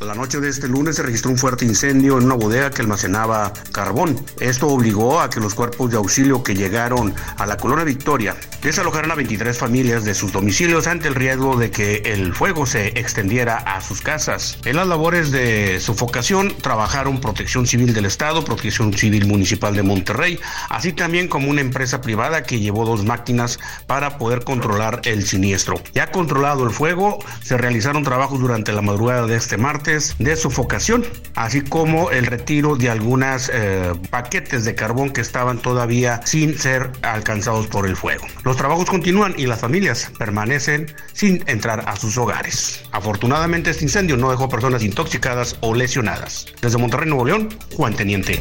La 0.01 0.15
noche 0.15 0.39
de 0.39 0.49
este 0.49 0.69
lunes 0.69 0.95
se 0.95 1.03
registró 1.03 1.33
un 1.33 1.39
fuerte 1.39 1.65
incendio 1.65 2.19
en 2.19 2.25
una 2.25 2.37
bodega 2.37 2.71
que 2.71 2.83
almacenaba 2.83 3.53
carbón. 3.73 4.25
Esto 4.39 4.69
obligó 4.69 5.21
a 5.21 5.29
que 5.29 5.41
los 5.41 5.57
cuerpos 5.57 5.91
de 5.91 5.97
auxilio 5.97 6.45
que 6.45 6.55
llegaron 6.55 7.13
a 7.37 7.47
la 7.47 7.57
colonia 7.57 7.85
Victoria 7.85 8.37
desalojaran 8.63 9.11
a 9.11 9.17
23 9.17 9.59
familias 9.59 10.05
de 10.05 10.15
sus 10.15 10.31
domicilios 10.31 10.87
ante 10.87 11.09
el 11.09 11.17
riesgo 11.17 11.57
de 11.57 11.73
que 11.73 11.97
el 12.05 12.33
fuego 12.33 12.65
se 12.65 12.89
extendiera 12.99 13.57
a 13.57 13.81
sus 13.81 14.01
casas. 14.01 14.59
En 14.65 14.77
las 14.77 14.87
labores 14.87 15.33
de 15.33 15.81
sofocación 15.81 16.55
trabajaron 16.63 17.21
Protección 17.21 17.67
Civil 17.67 17.93
del 17.93 18.05
Estado, 18.05 18.45
Protección 18.45 18.93
Civil 18.93 19.27
Municipal 19.27 19.75
de 19.75 19.83
Monterrey, 19.83 20.39
así 20.69 20.93
también 20.93 21.27
como 21.27 21.51
una 21.51 21.61
empresa 21.61 22.01
privada 22.01 22.45
que 22.45 22.61
llevó 22.61 22.87
dos 22.87 23.05
máquinas 23.05 23.59
para 23.89 24.17
poder 24.17 24.45
controlar 24.45 25.01
el 25.05 25.27
siniestro. 25.27 25.81
Ya 25.93 26.13
controlado 26.13 26.65
el 26.65 26.71
fuego, 26.71 27.19
se 27.43 27.59
realizaron 27.59 28.05
trabajos 28.05 28.39
durante 28.39 28.73
la 28.73 28.81
madrugada 28.81 29.27
de 29.27 29.35
este 29.35 29.57
martes 29.57 29.88
de 29.89 30.37
sofocación, 30.37 31.05
así 31.35 31.63
como 31.63 32.11
el 32.11 32.27
retiro 32.27 32.77
de 32.77 32.91
algunas 32.91 33.51
eh, 33.53 33.93
paquetes 34.11 34.65
de 34.65 34.75
carbón 34.75 35.11
que 35.11 35.21
estaban 35.21 35.59
todavía 35.59 36.21
sin 36.25 36.59
ser 36.59 36.91
alcanzados 37.03 37.67
por 37.67 37.87
el 37.87 37.97
fuego. 37.97 38.27
Los 38.45 38.57
trabajos 38.57 38.85
continúan 38.85 39.35
y 39.37 39.47
las 39.47 39.61
familias 39.61 40.11
permanecen 40.19 40.95
sin 41.13 41.43
entrar 41.47 41.85
a 41.87 41.97
sus 41.97 42.19
hogares. 42.19 42.83
Afortunadamente 42.93 43.71
este 43.71 43.85
incendio 43.85 44.17
no 44.17 44.31
dejó 44.31 44.49
personas 44.49 44.83
intoxicadas 44.83 45.57
o 45.61 45.75
lesionadas. 45.75 46.47
Desde 46.61 46.79
Monterrey, 46.79 47.09
Nuevo 47.09 47.25
León, 47.25 47.49
Juan 47.75 47.95
Teniente. 47.95 48.41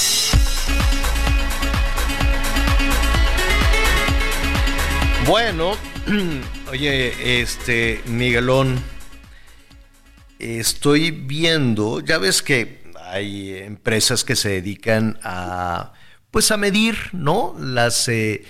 Bueno, 5.25 5.73
oye, 6.71 7.41
este, 7.41 8.01
Miguelón, 8.07 8.81
estoy 10.39 11.11
viendo, 11.11 11.99
ya 12.01 12.17
ves 12.17 12.41
que 12.41 12.81
hay 13.09 13.55
empresas 13.57 14.23
que 14.23 14.35
se 14.35 14.49
dedican 14.49 15.19
a, 15.23 15.93
pues 16.31 16.51
a 16.51 16.57
medir, 16.57 16.95
¿no? 17.13 17.55
Las, 17.59 18.07
eh, 18.09 18.43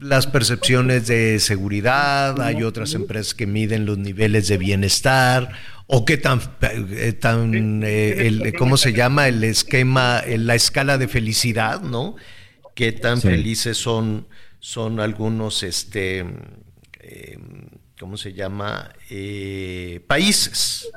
las 0.00 0.26
percepciones 0.26 1.06
de 1.06 1.38
seguridad, 1.38 2.40
hay 2.40 2.62
otras 2.62 2.94
empresas 2.94 3.34
que 3.34 3.46
miden 3.46 3.84
los 3.86 3.98
niveles 3.98 4.48
de 4.48 4.58
bienestar, 4.58 5.52
o 5.86 6.04
qué 6.04 6.16
tan, 6.16 6.40
eh, 6.62 7.12
tan 7.12 7.82
eh, 7.84 8.26
el, 8.26 8.54
¿cómo 8.58 8.76
se 8.76 8.92
llama? 8.92 9.28
El 9.28 9.44
esquema, 9.44 10.22
la 10.26 10.54
escala 10.54 10.98
de 10.98 11.08
felicidad, 11.08 11.82
¿no? 11.82 12.16
Qué 12.74 12.92
tan 12.92 13.20
Sí. 13.20 13.28
felices 13.28 13.76
son 13.76 14.26
son 14.66 14.98
algunos, 14.98 15.62
este, 15.62 16.26
eh, 16.98 17.38
¿cómo 18.00 18.16
se 18.16 18.32
llama? 18.32 18.90
Eh, 19.08 20.00
países. 20.08 20.90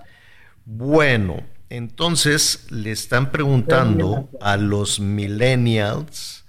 Bueno, 0.65 1.43
entonces 1.69 2.65
le 2.71 2.89
están 2.89 3.31
preguntando 3.31 4.27
a 4.41 4.57
los 4.57 4.99
millennials 4.99 6.45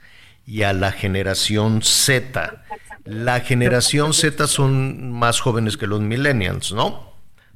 y 0.47 0.63
a 0.63 0.73
la 0.73 0.93
generación 0.93 1.83
Z. 1.83 2.65
La 3.05 3.41
generación 3.41 4.15
Z 4.15 4.47
son 4.47 5.13
más 5.13 5.41
jóvenes 5.41 5.77
que 5.77 5.87
los 5.87 6.01
millennials, 6.01 6.73
¿no? 6.73 7.10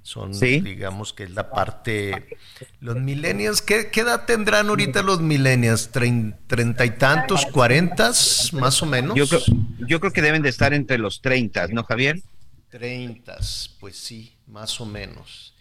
Son, 0.05 0.35
Sí. 0.35 0.61
digamos 0.61 1.15
que 1.15 1.25
es 1.25 1.31
la 1.31 1.49
parte... 1.51 2.37
Los 2.81 2.97
millennials, 2.97 3.63
¿qué, 3.63 3.89
qué 3.91 4.03
edad 4.03 4.27
tendrán 4.27 4.69
ahorita 4.69 5.03
los 5.03 5.23
millennials? 5.23 5.91
¿Trein- 5.91 6.37
¿Treinta 6.47 6.85
y 6.85 6.91
tantos, 6.91 7.47
cuarentas, 7.47 8.53
más 8.53 8.83
o 8.83 8.87
menos? 8.87 9.17
Yo 9.17 9.27
creo, 9.27 9.41
yo 9.89 10.01
creo 10.01 10.13
que 10.13 10.21
deben 10.21 10.43
de 10.43 10.51
estar 10.51 10.75
entre 10.75 10.99
los 10.99 11.23
30, 11.23 11.69
¿no, 11.69 11.85
Javier? 11.85 12.21
Treintas, 12.69 13.75
pues 13.81 13.97
sí, 13.97 14.35
más 14.47 14.79
o 14.79 14.85
menos. 14.85 15.55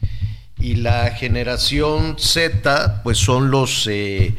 Y 0.59 0.75
la 0.75 1.11
generación 1.11 2.17
Z, 2.19 3.01
pues 3.01 3.17
son 3.19 3.49
los, 3.49 3.87
eh, 3.87 4.35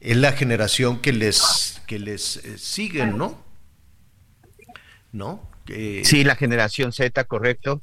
es 0.00 0.16
la 0.16 0.32
generación 0.32 1.00
que 1.00 1.12
les, 1.12 1.80
que 1.86 2.00
les 2.00 2.38
eh, 2.38 2.58
siguen, 2.58 3.16
¿no? 3.16 3.40
¿no? 5.12 5.48
Sí, 6.02 6.24
la 6.24 6.34
generación 6.34 6.92
Z, 6.92 7.22
correcto. 7.24 7.80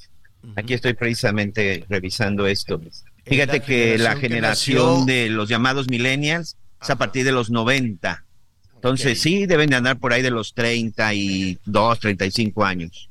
Aquí 0.55 0.73
estoy 0.73 0.93
precisamente 0.93 1.85
revisando 1.89 2.47
esto. 2.47 2.81
Fíjate 3.25 3.61
que 3.61 3.97
la 3.97 4.15
generación 4.15 5.05
de 5.05 5.29
los 5.29 5.49
llamados 5.49 5.87
millennials 5.87 6.57
es 6.81 6.89
a 6.89 6.97
partir 6.97 7.25
de 7.25 7.31
los 7.31 7.49
90. 7.49 8.25
Entonces 8.75 9.21
sí, 9.21 9.45
deben 9.45 9.69
de 9.69 9.75
andar 9.75 9.99
por 9.99 10.11
ahí 10.11 10.23
de 10.23 10.31
los 10.31 10.55
32, 10.55 11.99
35 11.99 12.65
años. 12.65 13.07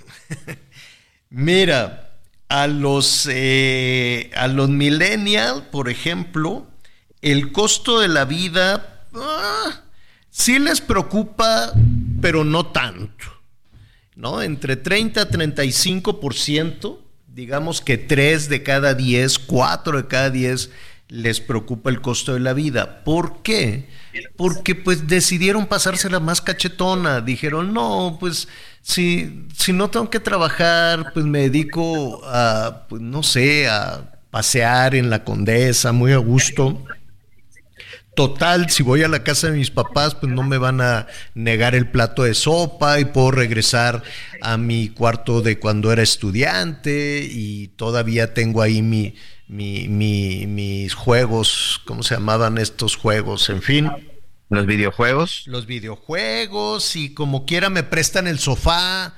Mira, 1.30 2.10
a 2.48 2.66
los, 2.66 3.28
eh, 3.30 4.30
a 4.34 4.48
los 4.48 4.68
millennials, 4.68 5.62
por 5.70 5.88
ejemplo, 5.88 6.66
el 7.22 7.52
costo 7.52 8.00
de 8.00 8.08
la 8.08 8.24
vida 8.24 9.06
ah, 9.14 9.82
sí 10.28 10.58
les 10.58 10.80
preocupa, 10.80 11.72
pero 12.20 12.44
no 12.44 12.66
tanto. 12.66 13.26
¿No? 14.16 14.42
Entre 14.42 14.76
30 14.76 15.22
a 15.22 15.30
35%, 15.30 16.98
digamos 17.34 17.80
que 17.80 17.98
3 17.98 18.48
de 18.48 18.62
cada 18.62 18.94
10, 18.94 19.38
4 19.38 20.02
de 20.02 20.08
cada 20.08 20.30
10 20.30 20.70
les 21.08 21.40
preocupa 21.40 21.90
el 21.90 22.00
costo 22.00 22.34
de 22.34 22.40
la 22.40 22.52
vida. 22.52 23.02
¿Por 23.04 23.42
qué? 23.42 23.88
Porque 24.36 24.74
pues 24.74 25.08
decidieron 25.08 25.66
pasársela 25.66 26.20
más 26.20 26.40
cachetona. 26.40 27.20
Dijeron, 27.20 27.72
no, 27.72 28.16
pues 28.20 28.48
si, 28.80 29.46
si 29.56 29.72
no 29.72 29.90
tengo 29.90 30.08
que 30.08 30.20
trabajar, 30.20 31.12
pues 31.12 31.26
me 31.26 31.40
dedico 31.40 32.20
a, 32.24 32.86
pues 32.88 33.02
no 33.02 33.22
sé, 33.22 33.68
a 33.68 34.12
pasear 34.30 34.94
en 34.94 35.10
la 35.10 35.24
condesa 35.24 35.92
muy 35.92 36.12
a 36.12 36.18
gusto. 36.18 36.84
Total, 38.20 38.68
si 38.68 38.82
voy 38.82 39.02
a 39.02 39.08
la 39.08 39.24
casa 39.24 39.46
de 39.46 39.56
mis 39.56 39.70
papás, 39.70 40.14
pues 40.14 40.30
no 40.30 40.42
me 40.42 40.58
van 40.58 40.82
a 40.82 41.06
negar 41.32 41.74
el 41.74 41.90
plato 41.90 42.24
de 42.24 42.34
sopa 42.34 43.00
y 43.00 43.06
puedo 43.06 43.30
regresar 43.30 44.02
a 44.42 44.58
mi 44.58 44.90
cuarto 44.90 45.40
de 45.40 45.58
cuando 45.58 45.90
era 45.90 46.02
estudiante 46.02 47.26
y 47.26 47.68
todavía 47.68 48.34
tengo 48.34 48.60
ahí 48.60 48.82
mi, 48.82 49.14
mi, 49.48 49.88
mis 50.46 50.92
juegos, 50.92 51.80
¿cómo 51.86 52.02
se 52.02 52.14
llamaban 52.14 52.58
estos 52.58 52.94
juegos? 52.94 53.48
En 53.48 53.62
fin. 53.62 53.90
Los 54.50 54.66
videojuegos. 54.66 55.44
Los 55.46 55.64
videojuegos 55.64 56.96
y 56.96 57.14
como 57.14 57.46
quiera 57.46 57.70
me 57.70 57.84
prestan 57.84 58.26
el 58.26 58.38
sofá 58.38 59.14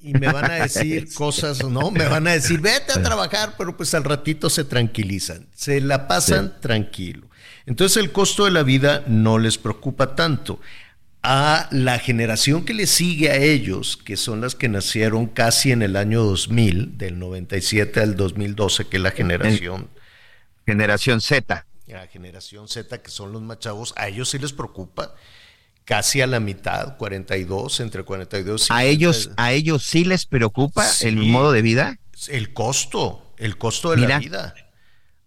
y 0.00 0.12
me 0.12 0.32
van 0.32 0.48
a 0.48 0.54
decir 0.62 1.12
cosas, 1.14 1.64
¿no? 1.64 1.90
Me 1.90 2.06
van 2.06 2.28
a 2.28 2.34
decir, 2.34 2.60
vete 2.60 2.92
a 2.92 3.02
trabajar, 3.02 3.56
pero 3.58 3.76
pues 3.76 3.92
al 3.94 4.04
ratito 4.04 4.48
se 4.48 4.62
tranquilizan, 4.62 5.48
se 5.56 5.80
la 5.80 6.06
pasan 6.06 6.60
tranquilo. 6.60 7.33
Entonces 7.66 8.02
el 8.02 8.12
costo 8.12 8.44
de 8.44 8.50
la 8.50 8.62
vida 8.62 9.04
no 9.06 9.38
les 9.38 9.58
preocupa 9.58 10.14
tanto 10.14 10.60
a 11.22 11.68
la 11.70 11.98
generación 11.98 12.66
que 12.66 12.74
le 12.74 12.86
sigue 12.86 13.30
a 13.30 13.36
ellos, 13.36 13.96
que 13.96 14.18
son 14.18 14.42
las 14.42 14.54
que 14.54 14.68
nacieron 14.68 15.26
casi 15.26 15.72
en 15.72 15.80
el 15.80 15.96
año 15.96 16.22
2000, 16.22 16.98
del 16.98 17.18
97 17.18 18.00
al 18.00 18.14
2012, 18.14 18.86
que 18.88 18.98
es 18.98 19.02
la 19.02 19.10
generación. 19.10 19.88
Generación 20.66 21.22
Z. 21.22 21.66
La 21.86 22.06
generación 22.08 22.68
Z, 22.68 23.00
que 23.00 23.10
son 23.10 23.32
los 23.32 23.40
machavos, 23.40 23.94
a 23.96 24.08
ellos 24.08 24.28
sí 24.28 24.38
les 24.38 24.52
preocupa 24.52 25.14
casi 25.86 26.20
a 26.20 26.26
la 26.26 26.40
mitad, 26.40 26.96
42, 26.98 27.80
entre 27.80 28.02
42 28.02 28.68
y 28.68 28.72
¿A 28.72 28.84
ellos, 28.84 29.30
a 29.36 29.52
ellos 29.52 29.84
sí 29.84 30.04
les 30.04 30.26
preocupa 30.26 30.86
el 31.00 31.16
modo 31.16 31.52
de 31.52 31.62
vida? 31.62 31.98
El 32.28 32.52
costo, 32.52 33.34
el 33.38 33.56
costo 33.56 33.90
de 33.92 34.06
la 34.06 34.18
vida. 34.18 34.54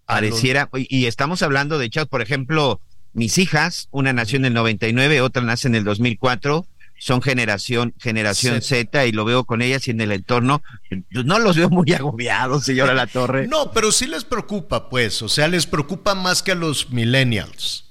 Pareciera, 0.07 0.69
y 0.73 1.05
estamos 1.05 1.43
hablando 1.43 1.77
de 1.77 1.85
hecho, 1.85 2.05
por 2.05 2.21
ejemplo, 2.21 2.79
mis 3.11 3.37
hijas, 3.37 3.89
una 3.91 4.13
nació 4.13 4.37
en 4.37 4.45
el 4.45 4.53
99, 4.53 5.21
otra 5.21 5.41
nace 5.41 5.67
en 5.67 5.75
el 5.75 5.83
2004, 5.83 6.65
son 6.99 7.21
generación 7.21 7.93
generación 7.99 8.61
Z 8.61 9.05
y 9.05 9.11
lo 9.11 9.25
veo 9.25 9.43
con 9.43 9.61
ellas 9.61 9.87
y 9.87 9.91
en 9.91 10.01
el 10.01 10.11
entorno 10.11 10.63
no 11.11 11.39
los 11.39 11.57
veo 11.57 11.69
muy 11.69 11.91
agobiados, 11.93 12.63
señora 12.63 12.93
La 12.93 13.05
Torre. 13.05 13.47
No, 13.47 13.71
pero 13.71 13.91
sí 13.91 14.07
les 14.07 14.23
preocupa, 14.23 14.89
pues, 14.89 15.21
o 15.21 15.29
sea, 15.29 15.47
les 15.47 15.67
preocupa 15.67 16.15
más 16.15 16.41
que 16.41 16.53
a 16.53 16.55
los 16.55 16.89
millennials. 16.89 17.85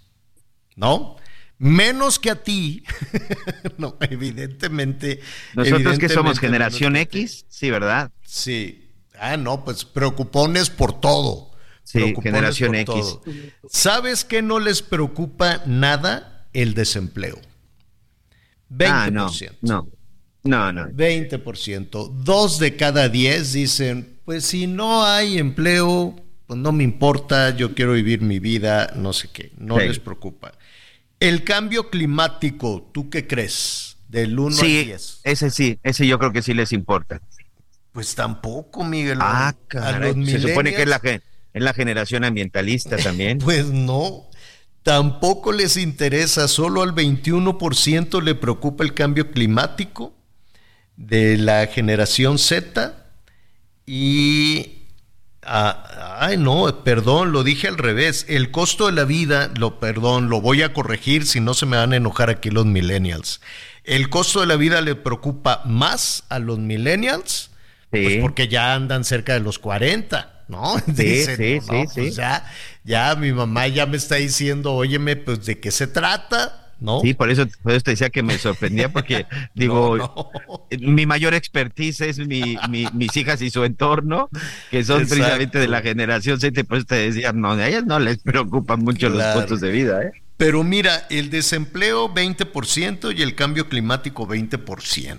¿No? 0.75 1.17
Menos 1.59 2.19
que 2.19 2.31
a 2.31 2.43
ti. 2.43 2.83
no, 3.79 3.97
evidentemente. 4.01 5.21
Nosotros 5.55 5.99
que 5.99 6.09
somos 6.09 6.39
generación 6.39 6.97
X, 6.97 7.47
sí, 7.49 7.71
¿verdad? 7.71 8.11
Sí. 8.25 8.91
Ah, 9.19 9.37
no, 9.37 9.65
pues 9.65 9.85
preocupones 9.85 10.69
por 10.69 11.01
todo. 11.01 11.56
Sí, 11.87 12.15
generación 12.21 12.75
X. 12.75 13.19
¿Sabes 13.71 14.25
qué 14.25 14.43
no 14.43 14.59
les 14.59 14.83
preocupa 14.83 15.63
nada? 15.67 16.49
El 16.53 16.75
desempleo. 16.75 17.41
20%. 18.71 18.89
Ah, 18.91 19.11
no, 19.13 19.31
no, 19.63 19.89
no, 20.43 20.73
no. 20.73 20.87
20%. 20.89 22.11
Dos 22.25 22.59
de 22.59 22.75
cada 22.75 23.09
diez 23.09 23.53
dicen, 23.53 24.19
pues 24.25 24.47
si 24.47 24.67
no 24.67 25.05
hay 25.05 25.39
empleo, 25.39 26.17
pues 26.49 26.59
no 26.59 26.73
me 26.73 26.83
importa, 26.83 27.55
yo 27.55 27.73
quiero 27.77 27.93
vivir 27.93 28.21
mi 28.21 28.41
vida, 28.41 28.93
no 28.97 29.13
sé 29.13 29.29
qué, 29.33 29.53
no 29.57 29.79
les 29.79 30.01
preocupa. 30.01 30.55
El 31.21 31.45
cambio 31.45 31.89
climático, 31.89 32.91
¿tú 32.93 33.11
qué 33.11 33.29
crees? 33.29 33.99
Del 34.09 34.37
1 34.37 34.57
sí, 34.57 34.79
al 34.81 34.85
10. 34.87 35.21
Ese 35.23 35.51
sí, 35.51 35.79
ese 35.85 36.05
yo 36.05 36.19
creo 36.19 36.33
que 36.33 36.43
sí 36.43 36.53
les 36.53 36.73
importa. 36.73 37.21
Pues 37.93 38.17
tampoco, 38.17 38.83
Miguel. 38.83 39.19
Ah, 39.21 39.55
caray, 39.69 40.27
se 40.27 40.41
supone 40.41 40.75
que 40.75 40.83
es 40.83 40.89
la 40.89 40.99
gente 40.99 41.36
¿Es 41.57 41.63
la 41.63 41.73
generación 41.73 42.23
ambientalista 42.23 42.97
también? 43.03 43.39
pues 43.39 43.67
no. 43.67 44.27
Tampoco 44.83 45.53
les 45.53 45.79
interesa, 45.79 46.49
solo 46.49 46.83
al 46.83 46.95
21% 46.95 48.23
le 48.23 48.35
preocupa 48.35 48.85
el 48.85 48.93
cambio 48.93 49.33
climático 49.33 50.15
de 50.97 51.39
la 51.39 51.67
generación 51.67 52.39
Z 52.39 52.95
y 53.87 54.83
ah, 55.43 56.19
ay 56.21 56.37
no, 56.37 56.85
perdón, 56.85 57.33
lo 57.33 57.43
dije 57.43 57.69
al 57.69 57.79
revés. 57.79 58.27
El 58.29 58.51
costo 58.51 58.87
de 58.87 58.93
la 58.93 59.05
vida, 59.05 59.51
lo 59.57 59.81
perdón, 59.81 60.29
lo 60.29 60.43
voy 60.43 60.61
a 60.63 60.75
corregir 60.75 61.27
si 61.27 61.41
no 61.41 61.55
se 61.55 61.65
me 61.65 61.79
van 61.79 61.95
a 61.95 61.97
enojar 61.97 62.29
aquí 62.29 62.51
los 62.51 62.67
millennials. 62.67 63.41
El 63.83 64.11
costo 64.11 64.41
de 64.41 64.47
la 64.47 64.57
vida 64.57 64.83
le 64.83 64.95
preocupa 64.95 65.63
más 65.65 66.25
a 66.29 66.39
los 66.39 66.59
millennials, 66.59 67.51
pues 67.91 68.19
porque 68.21 68.47
ya 68.47 68.75
andan 68.75 69.05
cerca 69.05 69.33
de 69.33 69.41
los 69.41 69.59
40. 69.59 70.36
¿no? 70.49 70.77
Sí, 70.95 71.25
sí, 71.25 71.61
sí, 71.61 71.85
pues 71.95 72.17
Ya, 72.17 72.45
ya 72.85 73.15
mi 73.17 73.33
mamá 73.33 73.69
ya 73.69 73.87
me 73.87 73.97
está 73.97 74.17
diciendo, 74.17 74.73
óyeme, 74.75 75.17
pues 75.17 75.45
de 75.45 75.59
qué 75.59 75.71
se 75.71 75.87
trata. 75.87 76.63
¿No? 76.79 77.01
Sí, 77.01 77.15
por 77.15 77.31
eso, 77.31 77.47
te 77.47 77.91
decía 77.91 78.11
que 78.11 78.23
me 78.23 78.37
sorprendía 78.37 78.93
porque 78.93 79.25
digo, 79.55 80.31
mi 80.79 81.07
mayor 81.07 81.33
expertise 81.33 82.03
es 82.03 82.19
mi, 82.19 82.59
mis 82.69 83.17
hijas 83.17 83.41
y 83.41 83.49
su 83.49 83.65
entorno, 83.65 84.29
que 84.71 84.85
son 84.85 85.07
precisamente 85.07 85.59
de 85.59 85.69
la 85.69 85.81
generación 85.81 86.39
Z, 86.39 86.65
por 86.65 86.77
eso 86.77 86.87
te 86.87 86.97
decía, 86.97 87.33
no, 87.33 87.53
a 87.53 87.67
ellas 87.67 87.87
no 87.87 87.99
les 87.99 88.19
preocupan 88.19 88.81
mucho 88.81 89.09
los 89.09 89.25
costos 89.33 89.63
de 89.63 89.71
vida, 89.71 90.03
¿eh? 90.03 90.13
Pero 90.37 90.63
mira, 90.65 91.07
el 91.09 91.31
desempleo 91.31 92.13
20% 92.13 93.17
y 93.17 93.23
el 93.23 93.35
cambio 93.35 93.71
climático 93.71 94.29
20% 94.29 95.17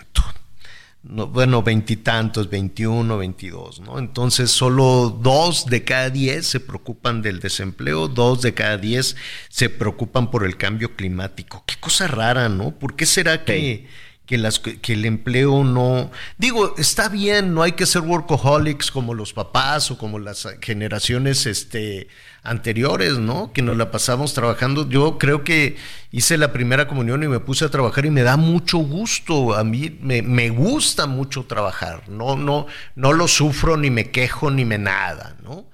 bueno, 1.10 1.64
veintitantos, 1.64 2.50
veintiuno, 2.50 3.18
veintidós, 3.18 3.80
¿no? 3.80 3.98
Entonces 3.98 4.52
solo 4.52 5.18
dos 5.22 5.66
de 5.66 5.84
cada 5.84 6.10
diez 6.10 6.48
se 6.48 6.60
preocupan 6.60 7.22
del 7.22 7.40
desempleo, 7.40 8.08
dos 8.10 8.42
de 8.42 8.54
cada 8.54 8.78
diez 8.78 9.16
se 9.48 9.70
preocupan 9.70 10.30
por 10.30 10.46
el 10.46 10.58
cambio 10.58 10.96
climático. 10.96 11.64
Qué 11.66 11.76
cosa 11.80 12.08
rara, 12.08 12.50
¿no? 12.50 12.72
¿Por 12.72 12.96
qué 12.96 13.06
será 13.06 13.46
que, 13.46 13.88
que, 14.26 14.38
las, 14.38 14.60
que 14.60 14.94
el 14.94 15.06
empleo 15.06 15.64
no... 15.64 16.12
Digo, 16.38 16.76
está 16.78 17.08
bien, 17.08 17.54
no 17.54 17.64
hay 17.64 17.72
que 17.72 17.86
ser 17.86 18.02
workaholics 18.02 18.92
como 18.92 19.14
los 19.14 19.32
papás 19.32 19.90
o 19.92 19.98
como 19.98 20.20
las 20.20 20.46
generaciones 20.62 21.46
este, 21.46 22.10
anteriores, 22.48 23.20
¿no? 23.20 23.52
Que 23.54 23.62
nos 23.62 23.78
la 23.78 23.92
pasamos 23.92 24.34
trabajando. 24.34 24.88
Yo 24.90 25.18
creo 25.18 25.44
que 25.44 25.76
hice 26.12 26.38
la 26.38 26.54
primera 26.54 26.88
comunión 26.88 27.24
y 27.24 27.28
me 27.28 27.40
puse 27.40 27.66
a 27.66 27.70
trabajar 27.70 28.06
y 28.06 28.12
me 28.12 28.24
da 28.24 28.38
mucho 28.38 28.78
gusto. 28.80 29.56
A 29.56 29.64
mí 29.64 29.98
me, 30.02 30.50
gusta 30.50 31.06
mucho 31.06 31.46
trabajar. 31.46 32.08
No, 32.10 32.36
no, 32.36 32.68
no 32.96 33.14
lo 33.14 33.28
sufro, 33.28 33.78
ni 33.78 33.90
me 33.90 34.12
quejo, 34.12 34.50
ni 34.50 34.66
me 34.66 34.78
nada, 34.78 35.38
¿no? 35.44 35.70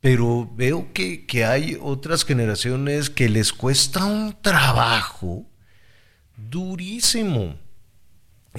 Pero 0.00 0.50
veo 0.54 0.92
que, 0.92 1.26
que 1.26 1.44
hay 1.44 1.78
otras 1.80 2.24
generaciones 2.24 3.10
que 3.10 3.28
les 3.28 3.52
cuesta 3.52 4.04
un 4.04 4.36
trabajo 4.40 5.46
durísimo 6.36 7.56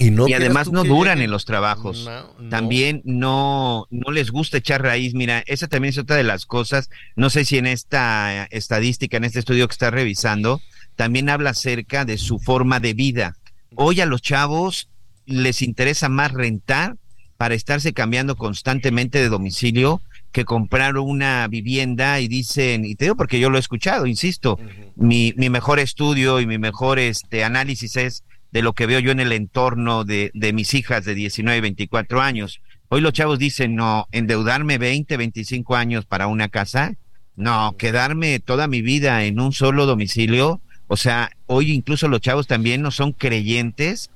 y, 0.00 0.32
además 0.32 0.72
no 0.72 0.82
duran 0.82 1.20
en 1.20 1.30
los 1.30 1.44
trabajos. 1.44 2.08
También 2.48 3.02
no, 3.04 3.86
no 3.90 4.10
les 4.12 4.30
gusta 4.30 4.56
echar 4.56 4.82
raíz. 4.82 5.12
Mira, 5.14 5.44
esa 5.46 5.68
también 5.68 5.90
es 5.90 5.98
otra 5.98 6.16
de 6.16 6.24
las 6.24 6.46
cosas. 6.46 6.88
No 7.16 7.28
sé 7.28 7.44
si 7.44 7.58
en 7.58 7.66
esta 7.66 8.44
estadística, 8.50 9.18
en 9.18 9.24
este 9.24 9.40
estudio 9.40 9.68
que 9.68 9.72
está 9.72 9.90
revisando, 9.90 10.62
también 10.96 11.28
habla 11.28 11.50
acerca 11.50 12.06
de 12.06 12.16
su 12.16 12.38
forma 12.38 12.80
de 12.80 12.94
vida. 12.94 13.36
Hoy 13.74 14.00
a 14.00 14.06
los 14.06 14.22
chavos 14.22 14.88
les 15.26 15.60
interesa 15.60 16.08
más 16.08 16.32
rentar 16.32 16.96
para 17.36 17.54
estarse 17.54 17.92
cambiando 17.92 18.36
constantemente 18.36 19.18
de 19.18 19.28
domicilio 19.28 20.00
que 20.32 20.44
comprar 20.44 20.96
una 20.96 21.46
vivienda 21.48 22.20
y 22.20 22.28
dicen, 22.28 22.84
y 22.84 22.94
te 22.94 23.06
digo 23.06 23.16
porque 23.16 23.40
yo 23.40 23.50
lo 23.50 23.56
he 23.56 23.60
escuchado, 23.60 24.06
insisto, 24.06 24.58
mi, 24.96 25.34
mi 25.36 25.50
mejor 25.50 25.78
estudio 25.78 26.40
y 26.40 26.46
mi 26.46 26.58
mejor 26.58 26.98
este 26.98 27.44
análisis 27.44 27.96
es 27.96 28.24
de 28.52 28.62
lo 28.62 28.72
que 28.72 28.86
veo 28.86 29.00
yo 29.00 29.12
en 29.12 29.20
el 29.20 29.32
entorno 29.32 30.04
de, 30.04 30.30
de 30.34 30.52
mis 30.52 30.74
hijas 30.74 31.04
de 31.04 31.14
19 31.14 31.58
y 31.58 31.60
24 31.60 32.20
años. 32.20 32.60
Hoy 32.88 33.00
los 33.00 33.12
chavos 33.12 33.38
dicen, 33.38 33.76
no, 33.76 34.08
endeudarme 34.10 34.78
20, 34.78 35.16
25 35.16 35.76
años 35.76 36.06
para 36.06 36.26
una 36.26 36.48
casa, 36.48 36.94
no, 37.36 37.76
quedarme 37.78 38.40
toda 38.40 38.66
mi 38.66 38.82
vida 38.82 39.24
en 39.24 39.40
un 39.40 39.52
solo 39.52 39.86
domicilio. 39.86 40.60
O 40.88 40.96
sea, 40.96 41.30
hoy 41.46 41.72
incluso 41.72 42.08
los 42.08 42.20
chavos 42.20 42.46
también 42.46 42.82
no 42.82 42.90
son 42.90 43.12
creyentes. 43.12 44.10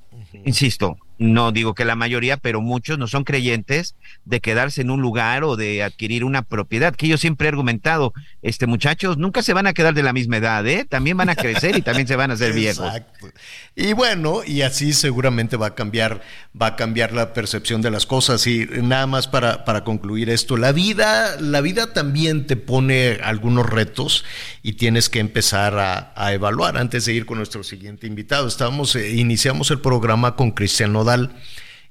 Insisto, 0.45 0.97
no 1.17 1.51
digo 1.51 1.73
que 1.73 1.85
la 1.85 1.95
mayoría, 1.95 2.37
pero 2.37 2.61
muchos 2.61 2.97
no 2.97 3.07
son 3.07 3.23
creyentes 3.23 3.95
de 4.25 4.41
quedarse 4.41 4.81
en 4.81 4.89
un 4.89 5.01
lugar 5.01 5.43
o 5.43 5.55
de 5.55 5.83
adquirir 5.83 6.23
una 6.23 6.41
propiedad, 6.41 6.95
que 6.95 7.07
yo 7.07 7.17
siempre 7.17 7.47
he 7.47 7.49
argumentado, 7.49 8.13
este 8.41 8.67
muchachos 8.67 9.17
nunca 9.17 9.41
se 9.41 9.53
van 9.53 9.67
a 9.67 9.73
quedar 9.73 9.93
de 9.93 10.03
la 10.03 10.13
misma 10.13 10.37
edad, 10.37 10.65
¿eh? 10.67 10.85
También 10.87 11.17
van 11.17 11.29
a 11.29 11.35
crecer 11.35 11.77
y 11.77 11.81
también 11.81 12.07
se 12.07 12.15
van 12.15 12.31
a 12.31 12.33
hacer 12.35 12.53
viejos. 12.53 12.85
Exacto. 12.87 13.27
Y 13.75 13.93
bueno, 13.93 14.41
y 14.45 14.61
así 14.61 14.93
seguramente 14.93 15.57
va 15.57 15.67
a 15.67 15.75
cambiar, 15.75 16.21
va 16.59 16.67
a 16.67 16.75
cambiar 16.75 17.13
la 17.13 17.33
percepción 17.33 17.81
de 17.81 17.91
las 17.91 18.05
cosas. 18.05 18.45
Y 18.47 18.67
nada 18.81 19.07
más 19.07 19.27
para, 19.27 19.65
para 19.65 19.83
concluir 19.83 20.29
esto, 20.29 20.57
la 20.57 20.71
vida, 20.71 21.39
la 21.39 21.61
vida 21.61 21.93
también 21.93 22.47
te 22.47 22.57
pone 22.57 23.19
algunos 23.23 23.65
retos 23.65 24.25
y 24.63 24.73
tienes 24.73 25.09
que 25.09 25.19
empezar 25.19 25.77
a, 25.77 26.13
a 26.15 26.33
evaluar. 26.33 26.77
Antes 26.77 27.05
de 27.05 27.13
ir 27.13 27.25
con 27.25 27.37
nuestro 27.37 27.63
siguiente 27.63 28.07
invitado, 28.07 28.47
estábamos, 28.47 28.95
eh, 28.95 29.11
iniciamos 29.11 29.71
el 29.71 29.79
programa 29.79 30.35
con 30.35 30.51
Cristiano 30.51 31.04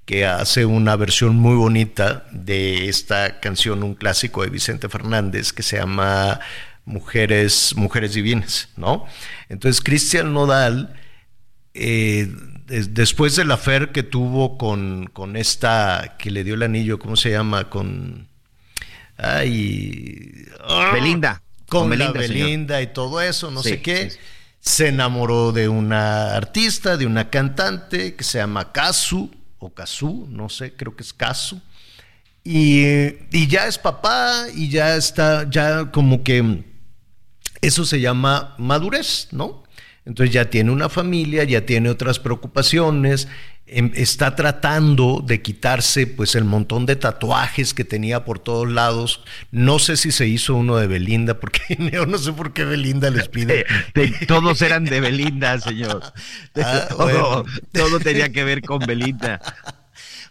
que 0.05 0.27
hace 0.27 0.67
una 0.67 0.97
versión 0.97 1.37
muy 1.37 1.57
bonita 1.57 2.27
de 2.31 2.89
esta 2.89 3.41
canción, 3.41 3.83
un 3.83 3.95
clásico 3.95 4.43
de 4.43 4.51
Vicente 4.51 4.89
Fernández 4.89 5.53
que 5.53 5.63
se 5.63 5.79
llama 5.79 6.41
Mujeres, 6.85 7.75
Mujeres 7.77 8.13
Divinas, 8.13 8.69
¿no? 8.77 9.07
Entonces 9.49 9.81
Cristian 9.83 10.35
Nodal, 10.35 10.95
eh, 11.73 12.29
después 12.67 13.37
de 13.37 13.47
la 13.47 13.57
fer 13.57 13.93
que 13.93 14.03
tuvo 14.03 14.59
con, 14.59 15.09
con 15.13 15.37
esta 15.37 16.17
que 16.19 16.31
le 16.31 16.45
dio 16.45 16.55
el 16.55 16.63
anillo, 16.63 16.99
¿cómo 16.99 17.17
se 17.17 17.31
llama? 17.31 17.71
Con 17.71 18.29
ay, 19.17 20.47
Belinda. 20.93 21.41
Con, 21.67 21.89
Belinda, 21.89 22.13
Belinda 22.13 22.83
y 22.83 22.89
todo 22.89 23.23
eso, 23.23 23.51
no 23.51 23.63
sé 23.63 23.81
qué 23.81 24.13
se 24.65 24.89
enamoró 24.89 25.53
de 25.53 25.69
una 25.69 26.35
artista, 26.35 26.97
de 26.97 27.05
una 27.05 27.29
cantante 27.29 28.15
que 28.15 28.25
se 28.25 28.39
llama 28.39 28.73
Kazu, 28.73 29.31
o 29.59 29.75
Kazu, 29.75 30.27
no 30.31 30.49
sé, 30.49 30.73
creo 30.73 30.97
que 30.97 31.03
es 31.03 31.13
Kazu. 31.13 31.61
Y, 32.43 32.83
y, 33.31 33.47
ya 33.47 33.67
es 33.67 33.77
papá 33.77 34.47
y 34.55 34.71
ya 34.71 34.97
está, 34.97 35.49
ya 35.51 35.91
como 35.91 36.23
que 36.23 36.65
eso 37.61 37.85
se 37.85 38.01
llama 38.01 38.55
madurez, 38.59 39.29
¿no? 39.33 39.65
Entonces 40.07 40.33
ya 40.33 40.49
tiene 40.49 40.71
una 40.71 40.89
familia, 40.89 41.45
ya 41.45 41.67
tiene 41.67 41.91
otras 41.91 42.19
preocupaciones, 42.19 43.29
está 43.67 44.37
tratando 44.37 45.23
de 45.27 45.41
quitarse 45.41 46.07
pues 46.07 46.35
el 46.35 46.45
montón 46.45 46.85
de 46.85 46.97
tatuajes 46.97 47.73
que 47.73 47.85
tenía 47.85 48.25
por 48.25 48.39
todos 48.39 48.71
lados. 48.71 49.23
No 49.51 49.79
sé 49.79 49.97
si 49.97 50.13
se 50.13 50.27
hizo 50.27 50.55
uno 50.55 50.77
de 50.77 50.87
Belinda, 50.87 51.41
porque 51.41 51.63
yo 51.93 52.07
no 52.07 52.19
sé 52.19 52.33
por 52.33 52.53
qué 52.53 52.65
Belinda 52.65 53.11
les 53.11 53.29
pide. 53.29 53.65
todos 54.29 54.61
eran 54.63 54.85
de 54.85 55.01
Belinda, 55.01 55.59
señor. 55.61 56.03
Ah, 56.57 56.89
todo, 57.73 58.01
tenía 58.01 58.31
que 58.31 58.45
ver 58.45 58.63
con 58.63 58.81
Belinda. 58.81 59.41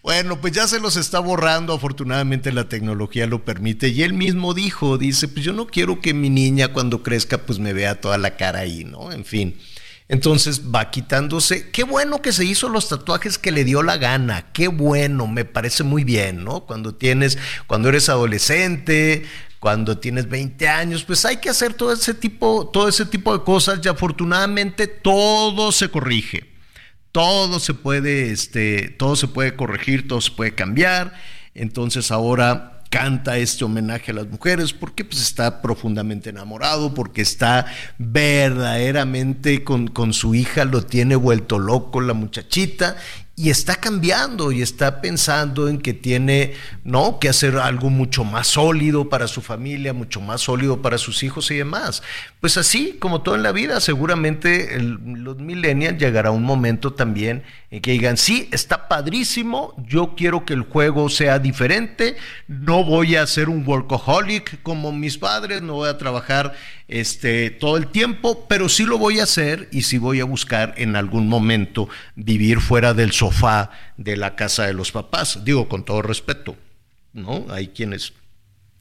Bueno, 0.03 0.39
pues 0.41 0.51
ya 0.53 0.67
se 0.67 0.81
los 0.81 0.97
está 0.97 1.19
borrando, 1.19 1.73
afortunadamente 1.73 2.51
la 2.51 2.67
tecnología 2.67 3.25
lo 3.25 3.45
permite. 3.45 3.87
Y 3.87 4.03
él 4.03 4.13
mismo 4.13 4.53
dijo, 4.53 4.97
dice, 4.97 5.29
pues 5.29 5.45
yo 5.45 5.53
no 5.53 5.65
quiero 5.65 6.01
que 6.01 6.13
mi 6.13 6.29
niña 6.29 6.67
cuando 6.67 7.01
crezca 7.01 7.39
pues 7.45 7.57
me 7.59 7.73
vea 7.73 8.01
toda 8.01 8.17
la 8.17 8.35
cara 8.35 8.59
ahí, 8.59 8.83
¿no? 8.83 9.11
En 9.11 9.23
fin. 9.23 9.57
Entonces 10.07 10.63
va 10.73 10.91
quitándose. 10.91 11.69
Qué 11.71 11.83
bueno 11.83 12.21
que 12.21 12.33
se 12.33 12.45
hizo 12.45 12.69
los 12.69 12.89
tatuajes 12.89 13.37
que 13.37 13.51
le 13.51 13.63
dio 13.63 13.83
la 13.83 13.97
gana. 13.97 14.51
Qué 14.53 14.67
bueno, 14.67 15.27
me 15.27 15.45
parece 15.45 15.83
muy 15.83 16.03
bien, 16.03 16.43
¿no? 16.43 16.61
Cuando 16.61 16.95
tienes, 16.95 17.37
cuando 17.67 17.89
eres 17.89 18.09
adolescente, 18.09 19.25
cuando 19.59 19.97
tienes 19.97 20.27
20 20.27 20.67
años, 20.67 21.05
pues 21.05 21.23
hay 21.23 21.37
que 21.37 21.49
hacer 21.49 21.73
todo 21.73 21.93
ese 21.93 22.13
tipo, 22.13 22.69
todo 22.71 22.89
ese 22.89 23.05
tipo 23.05 23.37
de 23.37 23.45
cosas 23.45 23.79
y 23.83 23.87
afortunadamente 23.87 24.87
todo 24.87 25.71
se 25.71 25.89
corrige. 25.89 26.51
Todo 27.13 27.59
se 27.59 27.73
puede, 27.73 28.31
este, 28.31 28.89
todo 28.89 29.15
se 29.15 29.27
puede 29.27 29.55
corregir, 29.55 30.07
todo 30.07 30.19
se 30.19 30.31
puede 30.31 30.53
cambiar. 30.53 31.13
Entonces 31.53 32.11
ahora 32.11 32.72
canta 32.93 33.39
este 33.39 33.65
homenaje 33.65 34.11
a 34.11 34.13
las 34.13 34.27
mujeres, 34.27 34.71
porque 34.71 35.03
pues 35.03 35.19
está 35.19 35.63
profundamente 35.63 36.29
enamorado, 36.29 36.93
porque 36.93 37.23
está 37.23 37.65
verdaderamente 37.97 39.63
con, 39.63 39.87
con 39.87 40.13
su 40.13 40.35
hija, 40.35 40.63
lo 40.63 40.85
tiene 40.85 41.15
vuelto 41.15 41.57
loco 41.57 42.01
la 42.01 42.13
muchachita, 42.13 42.95
y 43.35 43.49
está 43.49 43.75
cambiando 43.77 44.51
y 44.51 44.61
está 44.61 45.01
pensando 45.01 45.67
en 45.67 45.79
que 45.79 45.93
tiene 45.93 46.53
no 46.83 47.17
que 47.19 47.29
hacer 47.29 47.57
algo 47.57 47.89
mucho 47.89 48.23
más 48.23 48.45
sólido 48.45 49.09
para 49.09 49.27
su 49.27 49.41
familia, 49.41 49.91
mucho 49.91 50.21
más 50.21 50.41
sólido 50.41 50.83
para 50.83 50.99
sus 50.99 51.23
hijos 51.23 51.49
y 51.49 51.55
demás. 51.55 52.03
Pues 52.39 52.57
así 52.57 52.97
como 52.99 53.23
todo 53.23 53.33
en 53.33 53.41
la 53.41 53.51
vida, 53.51 53.81
seguramente 53.81 54.79
los 54.79 55.37
millennials 55.37 55.97
llegará 55.97 56.29
un 56.29 56.43
momento 56.43 56.93
también 56.93 57.43
en 57.71 57.81
que 57.81 57.93
digan, 57.93 58.17
sí, 58.17 58.49
está 58.51 58.87
padrísimo, 58.87 59.73
yo 59.87 60.13
quiero 60.15 60.45
que 60.45 60.53
el 60.53 60.61
juego 60.61 61.09
sea 61.09 61.39
diferente, 61.39 62.15
no 62.47 62.83
voy 62.83 63.15
a 63.15 63.25
ser 63.25 63.49
un 63.49 63.67
workaholic 63.67 64.61
como 64.61 64.91
mis 64.91 65.17
padres, 65.17 65.63
no 65.63 65.73
voy 65.73 65.89
a 65.89 65.97
trabajar 65.97 66.53
este, 66.87 67.49
todo 67.49 67.77
el 67.77 67.87
tiempo, 67.87 68.45
pero 68.47 68.69
sí 68.69 68.85
lo 68.85 68.99
voy 68.99 69.19
a 69.19 69.23
hacer 69.23 69.69
y 69.71 69.81
sí 69.81 69.97
voy 69.97 70.19
a 70.19 70.25
buscar 70.25 70.75
en 70.77 70.95
algún 70.95 71.27
momento 71.27 71.89
vivir 72.15 72.59
fuera 72.61 72.93
del 72.93 73.11
sofá 73.23 73.71
de 73.95 74.17
la 74.17 74.35
casa 74.35 74.65
de 74.65 74.73
los 74.73 74.91
papás, 74.91 75.45
digo 75.45 75.69
con 75.69 75.85
todo 75.85 76.01
respeto, 76.01 76.57
¿no? 77.13 77.45
Hay 77.49 77.69
quienes 77.69 78.11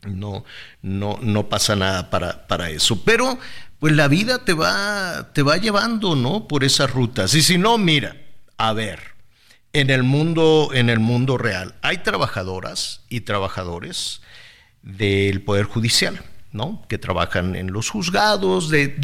no, 0.02 0.44
no, 0.82 1.16
no 1.22 1.48
pasa 1.48 1.76
nada 1.76 2.10
para, 2.10 2.48
para 2.48 2.70
eso, 2.70 3.04
pero 3.04 3.38
pues 3.78 3.94
la 3.94 4.08
vida 4.08 4.44
te 4.44 4.52
va, 4.52 5.30
te 5.32 5.42
va 5.42 5.58
llevando, 5.58 6.16
¿no? 6.16 6.48
Por 6.48 6.64
esas 6.64 6.90
rutas. 6.90 7.34
Y 7.34 7.42
si 7.42 7.56
no, 7.56 7.78
mira, 7.78 8.16
a 8.56 8.72
ver, 8.72 8.98
en 9.72 9.90
el 9.90 10.02
mundo, 10.02 10.70
en 10.74 10.90
el 10.90 10.98
mundo 10.98 11.38
real, 11.38 11.76
hay 11.80 11.98
trabajadoras 11.98 13.02
y 13.08 13.20
trabajadores 13.20 14.22
del 14.82 15.40
Poder 15.42 15.66
Judicial, 15.66 16.20
¿no? 16.50 16.84
Que 16.88 16.98
trabajan 16.98 17.54
en 17.54 17.72
los 17.72 17.90
juzgados, 17.90 18.70
de 18.70 18.96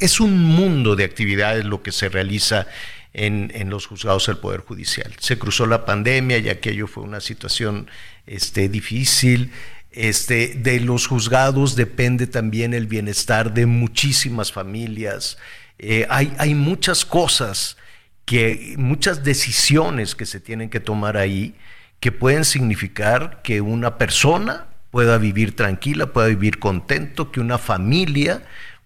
es 0.00 0.18
un 0.18 0.42
mundo 0.42 0.96
de 0.96 1.04
actividades 1.04 1.64
lo 1.64 1.80
que 1.84 1.92
se 1.92 2.08
realiza 2.08 2.66
en, 3.14 3.70
los 3.70 3.86
juzgados 3.86 4.26
del 4.26 4.38
Poder 4.38 4.60
Judicial. 4.60 5.14
Se 5.18 5.38
cruzó 5.38 5.66
la 5.66 5.86
pandemia 5.86 6.38
y 6.38 6.48
aquello 6.48 6.86
fue 6.86 7.04
una 7.04 7.20
situación 7.20 7.88
este, 8.26 8.68
difícil. 8.68 9.52
Este, 9.92 10.54
de 10.56 10.80
los 10.80 11.06
juzgados 11.06 11.76
depende 11.76 12.26
también 12.26 12.74
el 12.74 12.86
bienestar 12.86 13.54
de 13.54 13.66
muchísimas 13.66 14.52
familias. 14.52 15.38
Eh, 15.78 16.06
hay, 16.10 16.34
hay 16.38 16.54
muchas 16.54 17.04
cosas 17.04 17.76
que 18.24 18.74
muchas 18.78 19.22
decisiones 19.22 20.14
que 20.14 20.26
se 20.26 20.40
tienen 20.40 20.68
que 20.68 20.80
tomar 20.80 21.16
ahí 21.16 21.54
que 22.00 22.10
pueden 22.10 22.44
significar 22.44 23.42
que 23.42 23.60
una 23.60 23.96
persona 23.96 24.66
pueda 24.90 25.18
vivir 25.18 25.54
tranquila, 25.56 26.12
pueda 26.12 26.28
vivir 26.28 26.58
contento, 26.58 27.30
que 27.30 27.40
una 27.40 27.58
familia 27.58 28.42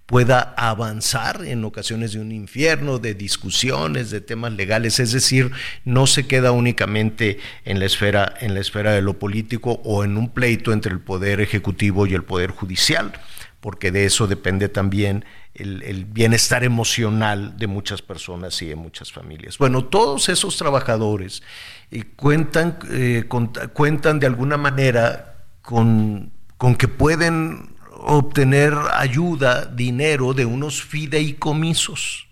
pueda 0.09 0.55
avanzar 0.57 1.45
en 1.45 1.63
ocasiones 1.67 2.15
de 2.15 2.21
un 2.21 2.33
infierno, 2.33 2.99
de 2.99 3.13
discusiones, 3.13 4.11
de 4.11 4.23
temas 4.23 4.55
legales, 4.55 5.01
es 5.01 5.13
decir, 5.13 5.51
no 5.85 6.07
se 6.07 6.27
queda 6.27 6.51
únicamente 6.51 7.39
en 7.67 7.79
la 7.79 7.85
esfera 7.85 8.33
en 8.41 8.55
la 8.55 8.61
esfera 8.61 8.93
de 8.93 9.03
lo 9.03 9.19
político 9.19 9.83
o 9.85 10.05
en 10.05 10.17
un 10.17 10.31
pleito 10.31 10.73
entre 10.73 10.93
el 10.93 11.01
poder 11.01 11.43
ejecutivo 11.43 12.07
y 12.07 12.15
el 12.15 12.25
poder 12.25 12.53
judicial, 12.53 13.13
porque 13.61 13.93
de 13.93 14.07
eso 14.07 14.27
depende 14.27 14.71
también 14.71 15.27
el, 15.53 16.07
bienestar 16.07 16.65
emocional 16.65 17.59
de 17.59 17.67
muchas 17.67 18.01
personas 18.01 18.63
y 18.63 18.67
de 18.67 18.77
muchas 18.77 19.13
familias. 19.13 19.59
Bueno, 19.59 19.85
todos 19.85 20.31
esos 20.31 20.57
trabajadores 20.57 21.43
eh, 21.91 22.05
cuentan, 22.17 22.79
eh, 22.91 23.27
cuentan 23.75 24.21
de 24.21 24.27
alguna 24.27 24.57
manera 24.57 25.45
con, 25.61 26.33
con 26.57 26.77
que 26.77 26.89
pueden 26.89 27.77
obtener 27.99 28.75
ayuda, 28.95 29.67
dinero 29.67 30.35
de 30.35 30.45
unos 30.45 30.83
fideicomisos. 30.83 32.29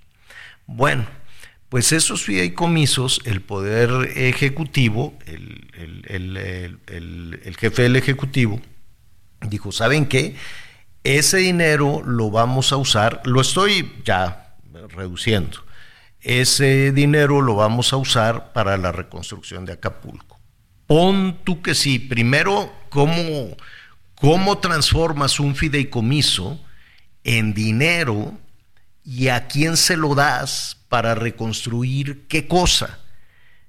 Bueno, 0.66 1.06
pues 1.68 1.92
esos 1.92 2.22
fideicomisos, 2.22 3.20
el 3.24 3.40
poder 3.40 4.12
ejecutivo, 4.16 5.14
el, 5.26 5.68
el 6.06 7.56
jefe 7.56 7.82
del 7.82 7.96
ejecutivo, 7.96 8.60
dijo, 9.40 9.72
¿saben 9.72 10.06
qué? 10.06 10.36
ese 11.14 11.38
dinero 11.38 12.02
lo 12.04 12.30
vamos 12.30 12.72
a 12.72 12.76
usar, 12.76 13.22
lo 13.24 13.40
estoy 13.40 13.92
ya 14.04 14.56
reduciendo, 14.88 15.58
ese 16.20 16.90
dinero 16.90 17.40
lo 17.42 17.54
vamos 17.54 17.92
a 17.92 17.96
usar 17.96 18.52
para 18.52 18.76
la 18.76 18.90
reconstrucción 18.90 19.64
de 19.64 19.74
Acapulco. 19.74 20.40
Pon 20.86 21.38
tú 21.44 21.62
que 21.62 21.74
sí, 21.74 22.00
primero, 22.00 22.72
¿cómo, 22.88 23.56
cómo 24.20 24.58
transformas 24.58 25.40
un 25.40 25.54
fideicomiso 25.54 26.60
en 27.24 27.54
dinero 27.54 28.38
y 29.04 29.28
a 29.28 29.46
quién 29.46 29.76
se 29.76 29.96
lo 29.96 30.14
das 30.14 30.78
para 30.88 31.14
reconstruir 31.14 32.26
qué 32.28 32.48
cosa. 32.48 33.00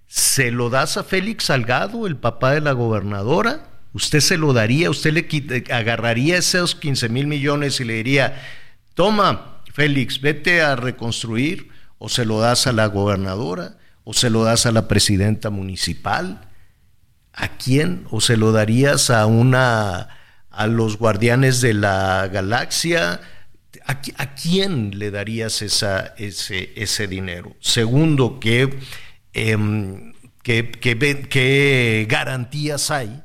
¿Se 0.08 0.52
lo 0.52 0.70
das 0.70 0.98
a 0.98 1.04
Félix 1.04 1.46
Salgado, 1.46 2.08
el 2.08 2.16
papá 2.16 2.54
de 2.54 2.62
la 2.62 2.72
gobernadora? 2.72 3.68
¿Usted 3.94 4.20
se 4.20 4.38
lo 4.38 4.54
daría? 4.54 4.90
¿Usted 4.90 5.14
le 5.14 5.64
agarraría 5.74 6.38
esos 6.38 6.76
15 6.76 7.10
mil 7.10 7.28
millones 7.28 7.80
y 7.80 7.84
le 7.84 7.96
diría, 7.96 8.42
toma, 8.94 9.62
Félix, 9.74 10.22
vete 10.22 10.62
a 10.62 10.76
reconstruir? 10.76 11.70
¿O 11.98 12.10
se 12.10 12.26
lo 12.26 12.40
das 12.40 12.68
a 12.68 12.74
la 12.74 12.86
gobernadora? 12.88 13.78
¿O 14.04 14.14
se 14.14 14.30
lo 14.30 14.44
das 14.44 14.66
a 14.66 14.72
la 14.72 14.88
presidenta 14.88 15.50
municipal? 15.50 16.42
¿A 17.34 17.58
quién? 17.58 18.06
¿O 18.10 18.22
se 18.22 18.38
lo 18.38 18.52
darías 18.52 19.10
a 19.10 19.26
una 19.26 20.10
a 20.58 20.68
los 20.68 20.98
guardianes 20.98 21.62
de 21.62 21.74
la 21.74 22.28
galaxia? 22.28 23.22
¿A, 23.86 24.36
quién 24.36 25.00
le 25.00 25.12
darías 25.12 25.62
ese, 25.62 26.12
ese 26.18 27.08
dinero? 27.08 27.56
Segundo, 27.60 28.40
¿qué, 28.40 28.78
eh, 29.34 30.14
qué, 30.44 30.72
qué 31.30 32.08
garantías 32.10 32.92
hay 32.92 33.24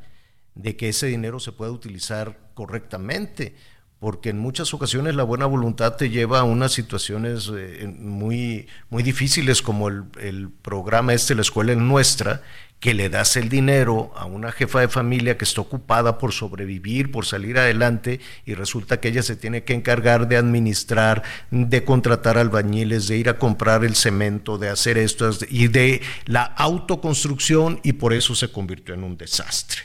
de 0.55 0.77
que 0.77 0.91
ese 0.91 1.07
dinero 1.07 1.41
se 1.41 1.53
pueda 1.53 1.73
utilizar 1.73 2.39
correctamente? 2.55 3.55
porque 4.03 4.31
en 4.31 4.39
muchas 4.41 4.75
ocasiones 4.75 5.15
la 5.15 5.23
buena 5.23 5.47
voluntad 5.47 5.95
te 5.95 6.11
lleva 6.11 6.41
a 6.41 6.43
unas 6.43 6.73
situaciones 6.73 7.49
eh, 7.57 7.87
muy, 7.87 8.67
muy 8.91 9.05
difíciles 9.05 9.63
como 9.63 9.87
el, 9.87 10.03
el, 10.21 10.51
programa 10.51 11.15
este, 11.15 11.37
la 11.37 11.43
escuela 11.43 11.73
nuestra, 11.77 12.43
que 12.83 12.95
le 12.95 13.09
das 13.09 13.37
el 13.37 13.49
dinero 13.49 14.11
a 14.17 14.25
una 14.25 14.51
jefa 14.51 14.81
de 14.81 14.89
familia 14.89 15.39
que 15.39 15.45
está 15.45 15.61
ocupada 15.61 16.19
por 16.19 16.33
sobrevivir, 16.33 17.13
por 17.13 17.25
salir 17.25 17.57
adelante, 17.57 18.19
y 18.45 18.55
resulta 18.55 18.99
que 18.99 19.07
ella 19.07 19.23
se 19.23 19.37
tiene 19.37 19.63
que 19.63 19.73
encargar 19.73 20.27
de 20.27 20.37
administrar, 20.37 21.23
de 21.53 21.85
contratar 21.85 22.39
albañiles, 22.39 23.07
de 23.07 23.19
ir 23.19 23.29
a 23.29 23.39
comprar 23.39 23.85
el 23.85 23.95
cemento, 23.95 24.59
de 24.59 24.69
hacer 24.69 24.99
esto 24.99 25.31
y 25.49 25.69
de 25.69 26.03
la 26.27 26.43
autoconstrucción, 26.43 27.79
y 27.85 27.93
por 27.93 28.13
eso 28.13 28.35
se 28.35 28.51
convirtió 28.51 28.95
en 28.95 29.05
un 29.05 29.17
desastre. 29.17 29.83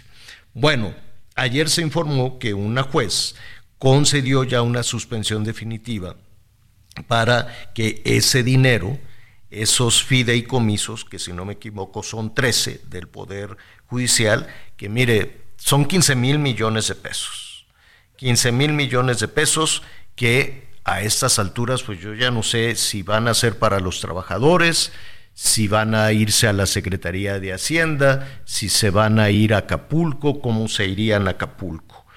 Bueno, 0.55 0.95
ayer 1.35 1.69
se 1.69 1.83
informó 1.83 2.39
que 2.39 2.55
una 2.55 2.81
juez 2.81 3.35
concedió 3.77 4.43
ya 4.43 4.63
una 4.63 4.81
suspensión 4.81 5.43
definitiva 5.43 6.15
para 7.05 7.69
que 7.75 8.01
ese 8.05 8.41
dinero, 8.41 8.97
esos 9.49 10.03
fideicomisos, 10.03 11.05
que 11.05 11.19
si 11.19 11.33
no 11.33 11.45
me 11.45 11.53
equivoco 11.53 12.03
son 12.03 12.33
13 12.33 12.81
del 12.89 13.07
Poder 13.07 13.57
Judicial, 13.87 14.47
que 14.75 14.89
mire, 14.89 15.45
son 15.57 15.85
15 15.85 16.15
mil 16.15 16.39
millones 16.39 16.87
de 16.87 16.95
pesos. 16.95 17.65
15 18.17 18.51
mil 18.51 18.73
millones 18.73 19.19
de 19.19 19.27
pesos 19.27 19.83
que 20.15 20.67
a 20.83 21.01
estas 21.01 21.39
alturas, 21.39 21.83
pues 21.83 21.99
yo 21.99 22.13
ya 22.13 22.31
no 22.31 22.43
sé 22.43 22.75
si 22.75 23.03
van 23.03 23.27
a 23.27 23.33
ser 23.33 23.59
para 23.59 23.79
los 23.79 23.99
trabajadores, 23.99 24.91
si 25.33 25.67
van 25.67 25.93
a 25.93 26.11
irse 26.11 26.47
a 26.47 26.53
la 26.53 26.65
Secretaría 26.65 27.39
de 27.39 27.53
Hacienda, 27.53 28.41
si 28.45 28.69
se 28.69 28.89
van 28.89 29.19
a 29.19 29.29
ir 29.29 29.53
a 29.53 29.59
Acapulco, 29.59 30.41
cómo 30.41 30.67
se 30.67 30.87
irían 30.87 31.27
a 31.27 31.31
Acapulco 31.31 32.07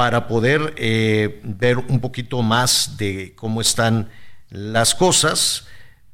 para 0.00 0.28
poder 0.28 0.72
eh, 0.78 1.42
ver 1.44 1.76
un 1.76 2.00
poquito 2.00 2.40
más 2.40 2.96
de 2.96 3.34
cómo 3.36 3.60
están 3.60 4.08
las 4.48 4.94
cosas. 4.94 5.66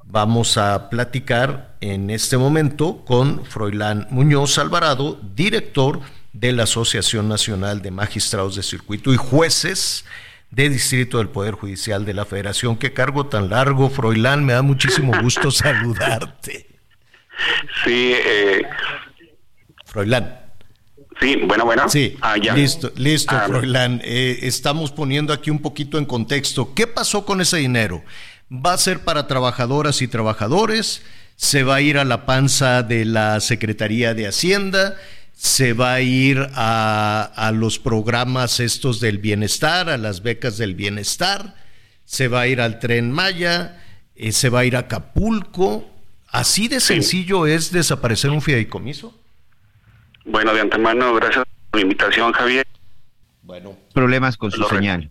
Vamos 0.09 0.57
a 0.57 0.89
platicar 0.89 1.77
en 1.81 2.11
este 2.11 2.37
momento 2.37 3.05
con 3.05 3.45
Froilán 3.45 4.07
Muñoz 4.11 4.57
Alvarado, 4.57 5.21
director 5.35 6.01
de 6.33 6.53
la 6.53 6.63
Asociación 6.63 7.29
Nacional 7.29 7.83
de 7.83 7.91
Magistrados 7.91 8.55
de 8.55 8.63
Circuito 8.63 9.13
y 9.13 9.17
Jueces 9.17 10.05
de 10.53 10.69
Distrito 10.69 11.19
del 11.19 11.29
Poder 11.29 11.55
Judicial 11.55 12.05
de 12.05 12.15
la 12.15 12.25
Federación. 12.25 12.77
Qué 12.77 12.93
cargo 12.93 13.27
tan 13.27 13.51
largo, 13.51 13.91
Froilán, 13.91 14.45
me 14.45 14.53
da 14.53 14.63
muchísimo 14.63 15.13
gusto 15.23 15.51
saludarte. 15.51 16.69
Sí, 17.85 18.13
eh... 18.15 18.63
Froilán. 19.87 20.41
Sí, 21.21 21.37
bueno, 21.47 21.65
bueno. 21.65 21.89
Sí, 21.89 22.17
ah, 22.21 22.37
listo, 22.37 22.93
listo, 22.95 23.35
ah, 23.35 23.49
eh, 24.03 24.39
estamos 24.43 24.93
poniendo 24.93 25.33
aquí 25.33 25.51
un 25.51 25.61
poquito 25.61 25.99
en 25.99 26.05
contexto. 26.05 26.75
¿Qué 26.75 26.87
pasó 26.87 27.25
con 27.25 27.41
ese 27.41 27.57
dinero? 27.57 28.05
¿Va 28.51 28.75
a 28.75 28.79
ser 28.79 29.01
para 29.01 29.27
trabajadoras 29.27 30.03
y 30.03 30.09
trabajadores? 30.09 31.03
¿Se 31.35 31.65
va 31.65 31.77
a 31.77 31.81
ir 31.81 31.99
a 31.99 32.05
la 32.05 32.27
panza 32.27 32.83
de 32.83 33.05
la 33.05 33.41
Secretaría 33.41 34.15
de 34.15 34.29
Hacienda? 34.29 34.97
¿Se 35.35 35.73
va 35.73 35.95
a 35.95 36.01
ir 36.01 36.49
a, 36.55 37.53
los 37.55 37.79
programas 37.79 38.61
estos 38.61 39.01
del 39.01 39.19
bienestar, 39.19 39.91
a 39.91 39.99
las 39.99 40.23
becas 40.23 40.59
del 40.59 40.75
bienestar? 40.75 41.57
¿Se 42.05 42.29
va 42.29 42.43
a 42.43 42.47
ir 42.47 42.61
al 42.61 42.79
tren 42.79 43.11
Maya? 43.11 43.83
Eh, 44.15 44.31
¿Se 44.31 44.49
va 44.49 44.61
a 44.61 44.65
ir 44.65 44.77
a 44.77 44.81
Acapulco? 44.81 45.91
¿Así 46.29 46.69
de 46.69 46.81
sencillo 46.81 47.47
es 47.47 47.73
desaparecer 47.73 48.31
un 48.31 48.43
fideicomiso? 48.43 49.13
Bueno, 50.25 50.55
de 50.55 50.61
antemano, 50.61 51.15
gracias 51.15 51.45
por 51.71 51.81
la 51.81 51.83
invitación, 51.83 52.33
Javier. 52.33 52.67
Bueno. 53.43 53.77
Problemas 53.93 54.37
con 54.37 54.53
su 54.53 54.63
señal. 54.65 55.11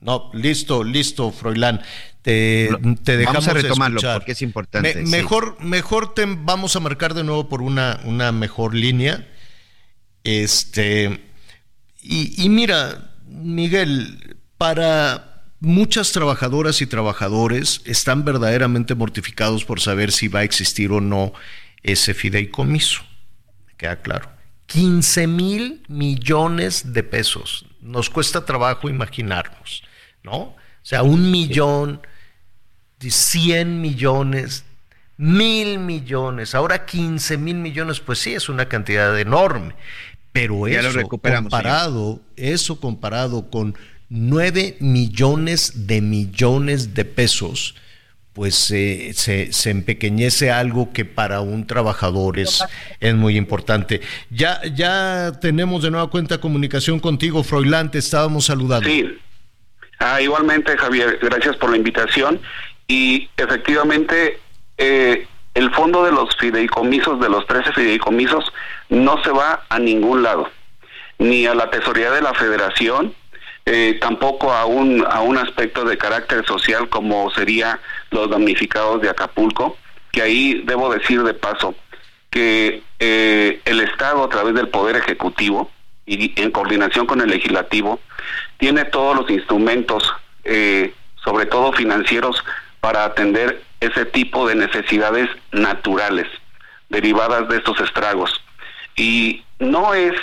No, 0.00 0.30
listo, 0.32 0.82
listo, 0.82 1.30
Froilán. 1.30 1.82
Te, 2.22 2.70
te 3.02 3.16
dejamos 3.16 3.46
vamos 3.46 3.48
a 3.48 3.54
retomarlo 3.54 4.00
porque 4.14 4.32
es 4.32 4.42
importante. 4.42 5.02
mejor, 5.04 5.58
mejor 5.62 6.12
te 6.14 6.24
vamos 6.26 6.76
a 6.76 6.80
marcar 6.80 7.14
de 7.14 7.24
nuevo 7.24 7.48
por 7.48 7.62
una, 7.62 8.00
una 8.04 8.30
mejor 8.32 8.74
línea. 8.74 9.26
Este, 10.22 11.20
y, 12.02 12.44
y 12.44 12.48
mira, 12.50 13.14
Miguel, 13.26 14.36
para 14.58 15.44
muchas 15.60 16.12
trabajadoras 16.12 16.82
y 16.82 16.86
trabajadores 16.86 17.80
están 17.86 18.24
verdaderamente 18.24 18.94
mortificados 18.94 19.64
por 19.64 19.80
saber 19.80 20.12
si 20.12 20.28
va 20.28 20.40
a 20.40 20.44
existir 20.44 20.92
o 20.92 21.00
no 21.00 21.32
ese 21.82 22.12
fideicomiso 22.12 23.02
queda 23.80 24.02
claro. 24.02 24.30
15 24.66 25.26
mil 25.26 25.82
millones 25.88 26.92
de 26.92 27.02
pesos. 27.02 27.64
Nos 27.80 28.10
cuesta 28.10 28.44
trabajo 28.44 28.90
imaginarnos, 28.90 29.82
¿no? 30.22 30.36
O 30.36 30.56
sea, 30.82 31.02
un 31.02 31.30
millón, 31.30 32.00
100 33.08 33.80
millones, 33.80 34.64
mil 35.16 35.78
millones, 35.78 36.54
ahora 36.54 36.84
15 36.84 37.38
mil 37.38 37.56
millones, 37.56 38.00
pues 38.00 38.18
sí, 38.18 38.34
es 38.34 38.48
una 38.48 38.66
cantidad 38.66 39.18
enorme. 39.18 39.74
Pero 40.32 40.66
eso 40.66 41.08
comparado, 41.08 42.20
eso 42.36 42.80
comparado 42.80 43.50
con 43.50 43.74
9 44.10 44.76
millones 44.80 45.86
de 45.86 46.00
millones 46.00 46.94
de 46.94 47.04
pesos, 47.04 47.74
pues 48.32 48.54
se, 48.54 49.12
se, 49.12 49.70
empequeñece 49.70 50.52
algo 50.52 50.92
que 50.92 51.04
para 51.04 51.40
un 51.40 51.66
trabajador 51.66 52.38
es, 52.38 52.64
es 53.00 53.14
muy 53.14 53.36
importante. 53.36 54.00
Ya, 54.30 54.60
ya 54.72 55.32
tenemos 55.40 55.82
de 55.82 55.90
nueva 55.90 56.08
cuenta 56.10 56.38
comunicación 56.38 57.00
contigo, 57.00 57.42
Froilán, 57.42 57.90
te 57.90 57.98
estábamos 57.98 58.46
saludando. 58.46 58.88
Sí, 58.88 59.18
ah, 59.98 60.20
igualmente 60.20 60.76
Javier, 60.76 61.18
gracias 61.20 61.56
por 61.56 61.70
la 61.70 61.76
invitación 61.76 62.40
y 62.90 63.30
efectivamente 63.36 64.40
eh, 64.76 65.28
el 65.54 65.70
fondo 65.72 66.02
de 66.02 66.10
los 66.10 66.34
fideicomisos, 66.36 67.20
de 67.20 67.28
los 67.28 67.46
13 67.46 67.72
fideicomisos, 67.72 68.52
no 68.88 69.22
se 69.22 69.30
va 69.30 69.64
a 69.68 69.78
ningún 69.78 70.24
lado, 70.24 70.50
ni 71.20 71.46
a 71.46 71.54
la 71.54 71.70
tesorería 71.70 72.10
de 72.10 72.20
la 72.20 72.34
federación, 72.34 73.14
eh, 73.64 73.96
tampoco 74.00 74.52
a 74.52 74.64
un, 74.64 75.06
a 75.08 75.20
un 75.20 75.38
aspecto 75.38 75.84
de 75.84 75.98
carácter 75.98 76.44
social 76.44 76.88
como 76.88 77.30
sería 77.30 77.78
los 78.10 78.28
damnificados 78.28 79.00
de 79.00 79.10
Acapulco, 79.10 79.76
que 80.10 80.22
ahí 80.22 80.62
debo 80.64 80.92
decir 80.92 81.22
de 81.22 81.34
paso 81.34 81.76
que 82.28 82.82
eh, 82.98 83.60
el 83.66 83.80
Estado 83.82 84.24
a 84.24 84.28
través 84.28 84.54
del 84.54 84.68
Poder 84.68 84.96
Ejecutivo 84.96 85.70
y 86.06 86.32
en 86.40 86.50
coordinación 86.50 87.06
con 87.06 87.20
el 87.20 87.30
Legislativo 87.30 88.00
tiene 88.58 88.84
todos 88.84 89.16
los 89.16 89.30
instrumentos, 89.30 90.12
eh, 90.42 90.92
sobre 91.22 91.46
todo 91.46 91.72
financieros, 91.72 92.42
para 92.80 93.04
atender 93.04 93.62
ese 93.80 94.04
tipo 94.06 94.46
de 94.46 94.54
necesidades 94.54 95.28
naturales 95.52 96.26
derivadas 96.88 97.48
de 97.48 97.56
estos 97.56 97.80
estragos. 97.80 98.32
Y 98.96 99.44
no 99.58 99.94
es 99.94 100.14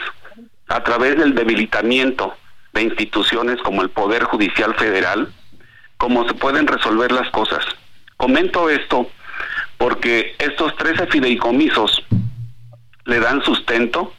a 0.67 0.83
través 0.83 1.17
del 1.17 1.33
debilitamiento 1.33 2.35
de 2.73 2.83
instituciones 2.83 3.61
como 3.61 3.81
el 3.81 3.89
Poder 3.89 4.23
Judicial 4.23 4.75
Federal, 4.75 5.31
cómo 5.97 6.27
se 6.27 6.33
pueden 6.33 6.67
resolver 6.67 7.11
las 7.11 7.29
cosas. 7.31 7.65
Comento 8.17 8.69
esto 8.69 9.09
porque 9.77 10.35
estos 10.39 10.75
13 10.75 11.07
fideicomisos 11.07 12.03
le 13.05 13.19
dan 13.19 13.43
sustento, 13.43 14.13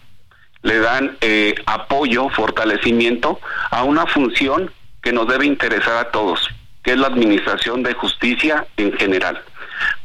le 0.62 0.78
dan 0.78 1.16
eh, 1.20 1.55
apoyo, 1.66 2.28
fortalecimiento 2.31 3.40
a 3.70 3.85
una 3.85 4.06
función 4.06 4.73
que 5.02 5.12
nos 5.12 5.28
debe 5.28 5.47
interesar 5.47 5.98
a 5.98 6.10
todos, 6.10 6.48
que 6.82 6.92
es 6.92 6.98
la 6.98 7.09
administración 7.09 7.82
de 7.82 7.94
justicia 7.94 8.66
en 8.76 8.92
general. 8.92 9.42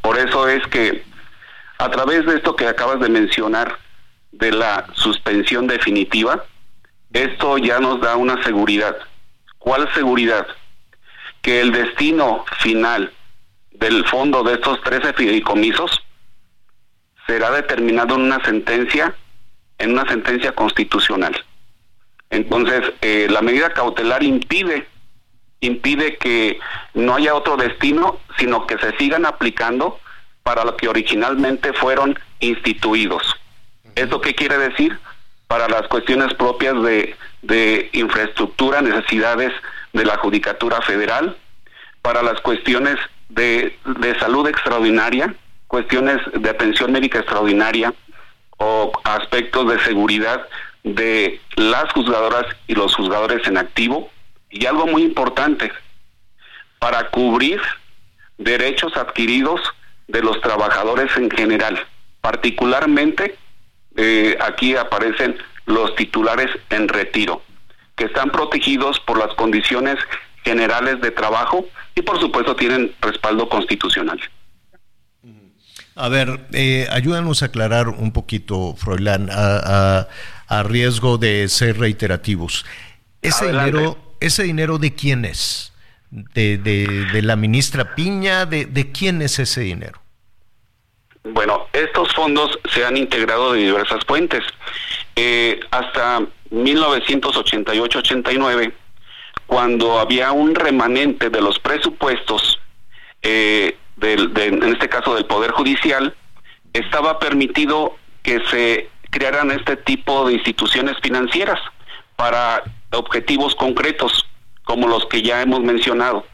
Por 0.00 0.18
eso 0.18 0.48
es 0.48 0.66
que 0.68 1.04
a 1.78 1.90
través 1.90 2.24
de 2.26 2.36
esto 2.36 2.56
que 2.56 2.66
acabas 2.66 3.00
de 3.00 3.08
mencionar, 3.08 3.78
de 4.32 4.52
la 4.52 4.86
suspensión 4.94 5.66
definitiva, 5.66 6.44
esto 7.12 7.58
ya 7.58 7.78
nos 7.78 8.00
da 8.00 8.16
una 8.16 8.42
seguridad. 8.42 8.96
¿Cuál 9.58 9.92
seguridad? 9.94 10.46
Que 11.42 11.60
el 11.60 11.72
destino 11.72 12.44
final 12.60 13.12
del 13.72 14.04
fondo 14.06 14.42
de 14.42 14.54
estos 14.54 14.80
13 14.82 15.12
fideicomisos 15.14 16.02
será 17.26 17.50
determinado 17.50 18.16
en 18.16 18.22
una 18.22 18.44
sentencia, 18.44 19.14
en 19.78 19.92
una 19.92 20.06
sentencia 20.08 20.52
constitucional. 20.52 21.44
Entonces, 22.30 22.92
eh, 23.00 23.28
la 23.30 23.42
medida 23.42 23.70
cautelar 23.70 24.22
impide 24.22 24.86
impide 25.66 26.16
que 26.16 26.58
no 26.94 27.16
haya 27.16 27.34
otro 27.34 27.56
destino, 27.56 28.18
sino 28.38 28.66
que 28.66 28.78
se 28.78 28.96
sigan 28.96 29.26
aplicando 29.26 29.98
para 30.42 30.64
lo 30.64 30.76
que 30.76 30.88
originalmente 30.88 31.72
fueron 31.72 32.18
instituidos. 32.40 33.22
¿Eso 33.94 34.20
qué 34.20 34.34
quiere 34.34 34.58
decir? 34.58 34.98
Para 35.46 35.68
las 35.68 35.88
cuestiones 35.88 36.34
propias 36.34 36.74
de, 36.82 37.90
infraestructura, 37.92 38.82
necesidades 38.82 39.52
de 39.92 40.04
la 40.04 40.16
Judicatura 40.18 40.80
Federal, 40.82 41.36
para 42.02 42.22
las 42.22 42.40
cuestiones 42.40 42.96
de, 43.28 43.78
de 43.84 44.18
salud 44.18 44.46
extraordinaria, 44.48 45.34
cuestiones 45.66 46.18
de 46.34 46.50
atención 46.50 46.92
médica 46.92 47.18
extraordinaria 47.18 47.94
o 48.58 48.92
aspectos 49.04 49.68
de 49.68 49.80
seguridad 49.80 50.46
de 50.84 51.40
las 51.56 51.90
juzgadoras 51.92 52.46
y 52.66 52.74
los 52.74 52.94
juzgadores 52.94 53.46
en 53.48 53.56
activo. 53.56 54.10
Y 54.54 54.66
algo 54.66 54.86
muy 54.86 55.02
importante, 55.02 55.72
para 56.78 57.10
cubrir 57.10 57.60
derechos 58.38 58.96
adquiridos 58.96 59.60
de 60.06 60.22
los 60.22 60.40
trabajadores 60.40 61.10
en 61.16 61.28
general. 61.28 61.84
Particularmente, 62.20 63.36
eh, 63.96 64.38
aquí 64.40 64.76
aparecen 64.76 65.36
los 65.66 65.96
titulares 65.96 66.50
en 66.70 66.86
retiro, 66.88 67.42
que 67.96 68.04
están 68.04 68.30
protegidos 68.30 69.00
por 69.00 69.18
las 69.18 69.34
condiciones 69.34 69.96
generales 70.44 71.00
de 71.00 71.10
trabajo 71.10 71.66
y 71.96 72.02
por 72.02 72.20
supuesto 72.20 72.54
tienen 72.54 72.94
respaldo 73.00 73.48
constitucional. 73.48 74.20
A 75.96 76.08
ver, 76.08 76.46
eh, 76.52 76.86
ayúdanos 76.90 77.42
a 77.42 77.46
aclarar 77.46 77.88
un 77.88 78.12
poquito, 78.12 78.74
Froilán, 78.76 79.30
a, 79.32 80.06
riesgo 80.64 81.18
de 81.18 81.48
ser 81.48 81.78
reiterativos. 81.78 82.64
Ese 83.22 83.46
dinero, 83.46 84.03
ese 84.26 84.44
dinero 84.44 84.78
de 84.78 84.94
quién 84.94 85.24
es? 85.24 85.72
De, 86.10 86.58
de, 86.58 87.22
la 87.22 87.34
ministra 87.34 87.96
Piña, 87.96 88.46
de, 88.46 88.66
de 88.66 88.92
quién 88.92 89.20
es 89.20 89.40
ese 89.40 89.62
dinero? 89.62 90.00
Bueno, 91.24 91.66
estos 91.72 92.14
fondos 92.14 92.56
se 92.72 92.84
han 92.84 92.96
integrado 92.96 93.52
de 93.52 93.60
diversas 93.60 94.04
fuentes. 94.04 94.42
Eh, 95.16 95.60
hasta 95.70 96.20
1988-89, 96.50 98.72
cuando 99.46 99.98
había 99.98 100.32
un 100.32 100.54
remanente 100.54 101.30
de 101.30 101.40
los 101.40 101.58
presupuestos, 101.58 102.60
eh, 103.22 103.78
en 104.02 104.62
este 104.64 104.86
caso 104.88 105.14
del 105.14 105.24
Poder 105.24 105.52
Judicial, 105.52 106.14
estaba 106.72 107.18
permitido 107.18 107.96
que 108.22 108.42
se 108.50 108.90
crearan 109.10 109.50
este 109.50 109.76
tipo 109.76 110.26
de 110.26 110.34
instituciones 110.34 110.96
financieras 111.02 111.58
para 112.16 112.62
objetivos 112.94 113.54
concretos, 113.54 114.26
como 114.64 114.88
los 114.88 115.06
que 115.06 115.22
ya 115.22 115.42
hemos 115.42 115.60
mencionado. 115.60 116.26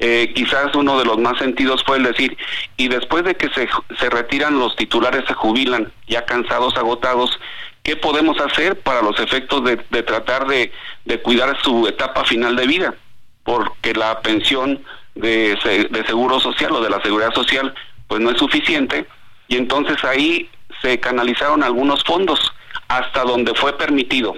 Eh, 0.00 0.32
quizás 0.34 0.74
uno 0.76 0.98
de 0.98 1.04
los 1.04 1.18
más 1.18 1.38
sentidos 1.38 1.82
fue 1.84 1.96
el 1.96 2.04
decir, 2.04 2.36
y 2.76 2.88
después 2.88 3.24
de 3.24 3.34
que 3.34 3.48
se, 3.50 3.68
se 3.98 4.10
retiran 4.10 4.58
los 4.58 4.76
titulares, 4.76 5.24
se 5.26 5.34
jubilan, 5.34 5.92
ya 6.06 6.24
cansados, 6.24 6.76
agotados, 6.76 7.38
¿qué 7.82 7.96
podemos 7.96 8.40
hacer 8.40 8.78
para 8.80 9.02
los 9.02 9.18
efectos 9.18 9.64
de, 9.64 9.76
tratar 10.02 10.46
de, 10.46 10.72
de, 11.04 11.20
cuidar 11.20 11.60
su 11.62 11.88
etapa 11.88 12.24
final 12.24 12.54
de 12.54 12.66
vida? 12.66 12.94
Porque 13.42 13.92
la 13.94 14.20
pensión 14.20 14.84
de, 15.14 15.58
de 15.90 16.06
seguro 16.06 16.38
social 16.38 16.72
o 16.72 16.80
de 16.80 16.90
la 16.90 17.02
seguridad 17.02 17.34
social 17.34 17.74
pues 18.06 18.20
no 18.20 18.30
es 18.30 18.38
suficiente 18.38 19.06
y 19.48 19.56
entonces 19.56 20.02
ahí 20.04 20.48
se 20.80 21.00
canalizaron 21.00 21.62
algunos 21.62 22.04
fondos 22.04 22.52
hasta 22.88 23.22
donde 23.22 23.54
fue 23.54 23.76
permitido. 23.76 24.36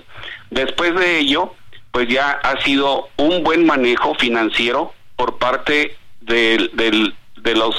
Después 0.51 0.95
de 0.95 1.19
ello, 1.19 1.55
pues 1.91 2.09
ya 2.09 2.31
ha 2.43 2.61
sido 2.63 3.09
un 3.17 3.43
buen 3.43 3.67
manejo 3.67 4.15
financiero 4.15 4.93
por 5.17 5.39
parte 5.39 5.97
de, 6.21 6.71
de 7.43 7.55
los, 7.55 7.75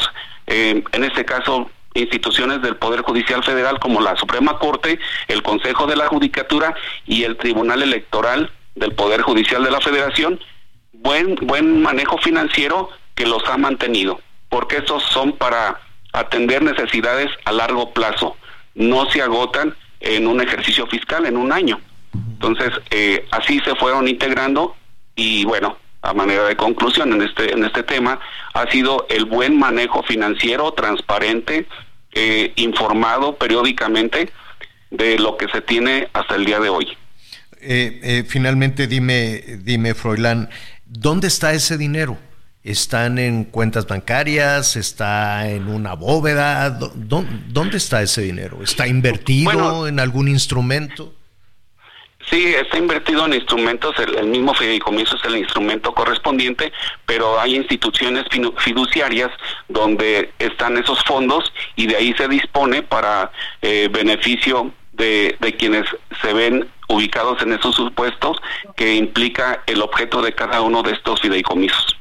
eh, 0.47 0.83
en 0.91 1.03
este 1.03 1.25
caso, 1.25 1.69
instituciones 1.93 2.61
del 2.61 2.77
Poder 2.77 3.01
Judicial 3.01 3.43
Federal 3.43 3.79
como 3.79 4.01
la 4.01 4.15
Suprema 4.15 4.57
Corte, 4.59 4.99
el 5.27 5.43
Consejo 5.43 5.87
de 5.87 5.95
la 5.95 6.07
Judicatura 6.07 6.73
y 7.05 7.23
el 7.23 7.37
Tribunal 7.37 7.81
Electoral 7.81 8.51
del 8.75 8.93
Poder 8.93 9.21
Judicial 9.21 9.63
de 9.63 9.71
la 9.71 9.81
Federación, 9.81 10.39
buen, 10.93 11.35
buen 11.41 11.81
manejo 11.81 12.17
financiero 12.17 12.89
que 13.15 13.25
los 13.25 13.43
ha 13.47 13.57
mantenido, 13.57 14.21
porque 14.49 14.77
estos 14.77 15.03
son 15.03 15.33
para 15.33 15.79
atender 16.13 16.61
necesidades 16.61 17.29
a 17.45 17.51
largo 17.51 17.91
plazo, 17.91 18.37
no 18.75 19.09
se 19.09 19.21
agotan 19.21 19.75
en 19.99 20.27
un 20.27 20.41
ejercicio 20.41 20.87
fiscal 20.87 21.25
en 21.25 21.37
un 21.37 21.51
año. 21.51 21.79
Entonces, 22.41 22.71
eh, 22.89 23.25
así 23.31 23.59
se 23.59 23.75
fueron 23.75 24.07
integrando 24.07 24.75
y 25.15 25.45
bueno, 25.45 25.77
a 26.01 26.13
manera 26.13 26.45
de 26.45 26.55
conclusión 26.55 27.13
en 27.13 27.21
este 27.21 27.53
en 27.53 27.63
este 27.63 27.83
tema 27.83 28.19
ha 28.53 28.69
sido 28.71 29.05
el 29.09 29.25
buen 29.25 29.57
manejo 29.57 30.01
financiero 30.03 30.73
transparente 30.73 31.67
eh, 32.13 32.53
informado 32.55 33.35
periódicamente 33.37 34.31
de 34.89 35.19
lo 35.19 35.37
que 35.37 35.47
se 35.49 35.61
tiene 35.61 36.09
hasta 36.13 36.35
el 36.35 36.45
día 36.45 36.59
de 36.59 36.69
hoy. 36.69 36.87
Eh, 37.61 37.99
eh, 38.01 38.23
finalmente 38.27 38.87
dime 38.87 39.43
dime 39.59 39.93
Froilán 39.93 40.49
dónde 40.85 41.27
está 41.27 41.53
ese 41.53 41.77
dinero 41.77 42.17
están 42.63 43.19
en 43.19 43.43
cuentas 43.43 43.85
bancarias 43.85 44.75
está 44.75 45.47
en 45.47 45.67
una 45.67 45.93
bóveda 45.93 46.71
dónde, 46.71 47.77
está 47.77 48.01
ese 48.01 48.23
dinero 48.23 48.63
está 48.63 48.87
invertido 48.87 49.87
en 49.87 49.99
algún 49.99 50.27
instrumento 50.27 51.13
Sí, 52.29 52.53
está 52.55 52.77
invertido 52.77 53.25
en 53.25 53.33
instrumentos, 53.33 53.95
el, 53.99 54.27
mismo 54.27 54.53
fideicomiso 54.53 55.15
es 55.15 55.25
el 55.25 55.37
instrumento 55.37 55.93
correspondiente, 55.93 56.71
pero 57.05 57.39
hay 57.39 57.55
instituciones 57.55 58.25
fiduciarias 58.57 59.31
donde 59.67 60.31
están 60.39 60.77
esos 60.77 61.03
fondos 61.03 61.51
y 61.75 61.87
de 61.87 61.97
ahí 61.97 62.13
se 62.13 62.27
dispone 62.27 62.83
para 62.83 63.31
eh, 63.61 63.89
beneficio 63.91 64.71
de, 64.93 65.55
quienes 65.57 65.85
se 66.21 66.33
ven 66.33 66.67
ubicados 66.87 67.41
en 67.41 67.53
esos 67.53 67.75
supuestos 67.75 68.37
que 68.75 68.95
implica 68.95 69.63
el 69.65 69.81
objeto 69.81 70.21
de 70.21 70.33
cada 70.33 70.61
uno 70.61 70.83
de 70.83 70.91
estos 70.91 71.21
fideicomisos. 71.21 71.97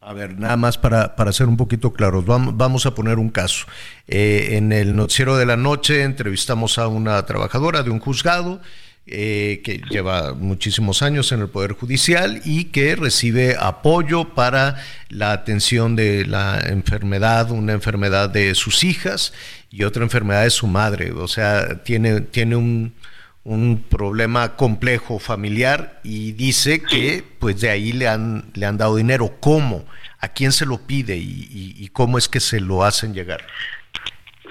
A 0.00 0.12
ver, 0.14 0.36
nada 0.36 0.56
más 0.56 0.78
para, 0.78 1.14
para 1.14 1.32
ser 1.32 1.46
un 1.46 1.56
poquito 1.56 1.92
claros, 1.92 2.24
vamos, 2.24 2.56
vamos 2.56 2.86
a 2.86 2.94
poner 2.94 3.18
un 3.18 3.28
caso. 3.28 3.66
Eh, 4.08 4.56
en 4.56 4.72
el 4.72 4.96
noticiero 4.96 5.36
de 5.36 5.46
la 5.46 5.56
noche 5.56 6.02
entrevistamos 6.02 6.78
a 6.78 6.88
una 6.88 7.24
trabajadora 7.24 7.84
de 7.84 7.90
un 7.90 8.00
juzgado 8.00 8.60
eh, 9.04 9.62
que 9.64 9.80
lleva 9.90 10.32
muchísimos 10.32 11.02
años 11.02 11.32
en 11.32 11.40
el 11.40 11.48
Poder 11.48 11.72
Judicial 11.72 12.40
y 12.44 12.66
que 12.66 12.94
recibe 12.94 13.56
apoyo 13.58 14.34
para 14.34 14.76
la 15.08 15.32
atención 15.32 15.96
de 15.96 16.24
la 16.24 16.60
enfermedad, 16.60 17.50
una 17.50 17.72
enfermedad 17.72 18.30
de 18.30 18.54
sus 18.54 18.84
hijas 18.84 19.32
y 19.70 19.82
otra 19.82 20.04
enfermedad 20.04 20.44
de 20.44 20.50
su 20.50 20.68
madre. 20.68 21.10
O 21.10 21.26
sea, 21.26 21.82
tiene, 21.82 22.20
tiene 22.20 22.54
un, 22.54 22.94
un 23.42 23.84
problema 23.88 24.54
complejo 24.54 25.18
familiar 25.18 26.00
y 26.04 26.30
dice 26.32 26.80
que 26.80 27.24
pues 27.40 27.60
de 27.60 27.70
ahí 27.70 27.90
le 27.90 28.06
han, 28.06 28.52
le 28.54 28.66
han 28.66 28.78
dado 28.78 28.94
dinero. 28.94 29.36
¿Cómo? 29.40 29.84
¿A 30.20 30.28
quién 30.28 30.52
se 30.52 30.64
lo 30.64 30.86
pide 30.86 31.16
y 31.16 31.90
cómo 31.92 32.18
es 32.18 32.28
que 32.28 32.38
se 32.38 32.60
lo 32.60 32.84
hacen 32.84 33.14
llegar? 33.14 33.44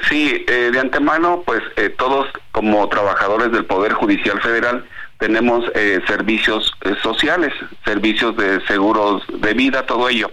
Sí, 0.08 0.46
eh, 0.48 0.70
de 0.72 0.80
antemano, 0.80 1.44
pues 1.46 1.62
eh, 1.76 1.90
todos 1.90 2.28
como 2.52 2.88
trabajadores 2.90 3.52
del 3.52 3.66
Poder 3.66 3.94
Judicial 3.94 4.42
Federal 4.42 4.86
tenemos 5.20 5.66
eh, 5.76 6.02
servicios 6.08 6.74
sociales, 7.04 7.54
servicios 7.86 8.36
de 8.38 8.60
seguros 8.66 9.24
de 9.32 9.54
vida, 9.54 9.86
todo 9.86 10.10
ello. 10.10 10.32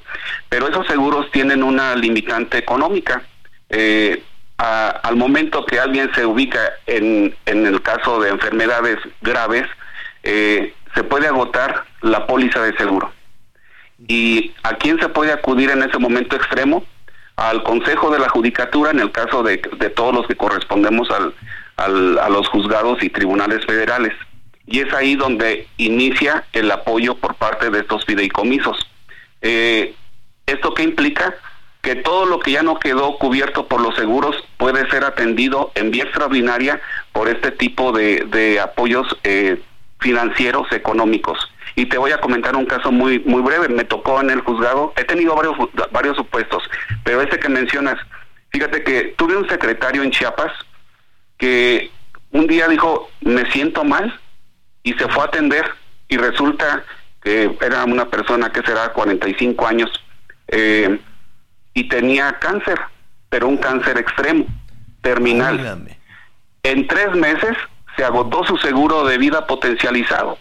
Pero 0.48 0.68
esos 0.68 0.86
seguros 0.86 1.30
tienen 1.30 1.62
una 1.62 1.94
limitante 1.94 2.56
económica. 2.56 3.22
al 4.56 5.16
momento 5.16 5.64
que 5.66 5.78
alguien 5.78 6.10
se 6.14 6.24
ubica 6.24 6.60
en, 6.86 7.34
en 7.44 7.66
el 7.66 7.82
caso 7.82 8.20
de 8.20 8.30
enfermedades 8.30 8.98
graves, 9.20 9.66
se 10.22 11.04
puede 11.08 11.26
agotar 11.28 11.84
la 12.00 12.26
póliza 12.26 12.62
de 12.62 12.74
seguro. 12.78 13.12
¿Y 14.06 14.54
a 14.62 14.74
quién 14.76 14.98
se 15.00 15.08
puede 15.10 15.32
acudir 15.32 15.70
en 15.70 15.82
ese 15.82 15.98
momento 15.98 16.34
extremo? 16.36 16.82
Al 17.38 17.62
Consejo 17.62 18.10
de 18.10 18.18
la 18.18 18.28
Judicatura 18.28 18.90
en 18.90 18.98
el 18.98 19.12
caso 19.12 19.44
de, 19.44 19.58
todos 19.94 20.12
los 20.12 20.26
que 20.26 20.34
correspondemos 20.34 21.08
al, 21.10 22.18
a 22.18 22.28
los 22.28 22.48
juzgados 22.48 23.00
y 23.02 23.10
tribunales 23.10 23.64
federales. 23.64 24.12
Y 24.66 24.80
es 24.80 24.92
ahí 24.92 25.14
donde 25.14 25.68
inicia 25.76 26.44
el 26.52 26.68
apoyo 26.70 27.14
por 27.14 27.36
parte 27.36 27.70
de 27.70 27.78
estos 27.78 28.04
fideicomisos. 28.04 28.76
Eh, 29.40 29.94
¿Esto 30.46 30.74
qué 30.74 30.82
implica? 30.82 31.36
Que 31.80 31.94
todo 31.94 32.26
lo 32.26 32.40
que 32.40 32.50
ya 32.50 32.62
no 32.64 32.80
quedó 32.80 33.16
cubierto 33.18 33.68
por 33.68 33.80
los 33.80 33.94
seguros 33.94 34.36
puede 34.56 34.90
ser 34.90 35.04
atendido 35.04 35.70
en 35.76 35.92
vía 35.92 36.04
extraordinaria 36.04 36.80
por 37.12 37.28
este 37.28 37.52
tipo 37.52 37.92
de, 37.92 38.58
apoyos 38.60 39.16
eh, 39.22 39.62
financieros 40.00 40.72
económicos. 40.72 41.38
Y 41.78 41.86
te 41.86 41.96
voy 41.96 42.10
a 42.10 42.20
comentar 42.20 42.56
un 42.56 42.66
caso 42.66 42.90
muy 42.90 43.20
muy 43.20 43.40
breve. 43.40 43.68
Me 43.68 43.84
tocó 43.84 44.20
en 44.20 44.30
el 44.30 44.40
juzgado. 44.40 44.92
He 44.96 45.04
tenido 45.04 45.36
varios 45.36 45.56
varios 45.92 46.16
supuestos, 46.16 46.68
pero 47.04 47.22
este 47.22 47.38
que 47.38 47.48
mencionas, 47.48 47.94
fíjate 48.50 48.82
que 48.82 49.14
tuve 49.16 49.36
un 49.36 49.48
secretario 49.48 50.02
en 50.02 50.10
Chiapas 50.10 50.50
que 51.36 51.92
un 52.32 52.48
día 52.48 52.66
dijo 52.66 53.08
me 53.20 53.48
siento 53.52 53.84
mal 53.84 54.18
y 54.82 54.94
se 54.94 55.06
fue 55.06 55.22
a 55.22 55.26
atender 55.26 55.64
y 56.08 56.16
resulta 56.16 56.82
que 57.22 57.56
era 57.60 57.84
una 57.84 58.10
persona 58.10 58.50
que 58.50 58.62
será 58.62 58.92
45 58.92 59.64
años 59.64 59.88
eh, 60.48 60.98
y 61.74 61.88
tenía 61.88 62.40
cáncer, 62.40 62.76
pero 63.28 63.46
un 63.46 63.56
cáncer 63.56 63.98
extremo, 63.98 64.46
terminal. 65.00 65.86
En 66.64 66.88
tres 66.88 67.14
meses 67.14 67.56
se 67.96 68.04
agotó 68.04 68.42
su 68.42 68.56
seguro 68.56 69.04
de 69.04 69.16
vida 69.16 69.46
potencializado. 69.46 70.38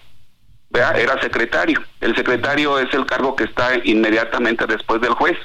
Era 0.77 1.19
secretario. 1.21 1.81
El 2.01 2.15
secretario 2.15 2.79
es 2.79 2.93
el 2.93 3.05
cargo 3.05 3.35
que 3.35 3.45
está 3.45 3.71
inmediatamente 3.83 4.65
después 4.65 5.01
del 5.01 5.13
juez. 5.13 5.37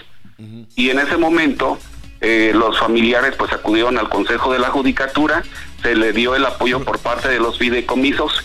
Y 0.74 0.90
en 0.90 0.98
ese 0.98 1.16
momento 1.16 1.78
eh, 2.20 2.52
los 2.54 2.78
familiares 2.78 3.34
pues 3.36 3.52
acudieron 3.52 3.98
al 3.98 4.08
Consejo 4.08 4.52
de 4.52 4.58
la 4.58 4.70
Judicatura, 4.70 5.42
se 5.82 5.94
le 5.94 6.12
dio 6.12 6.34
el 6.34 6.44
apoyo 6.44 6.84
por 6.84 6.98
parte 6.98 7.28
de 7.28 7.38
los 7.38 7.58
fideicomisos 7.58 8.44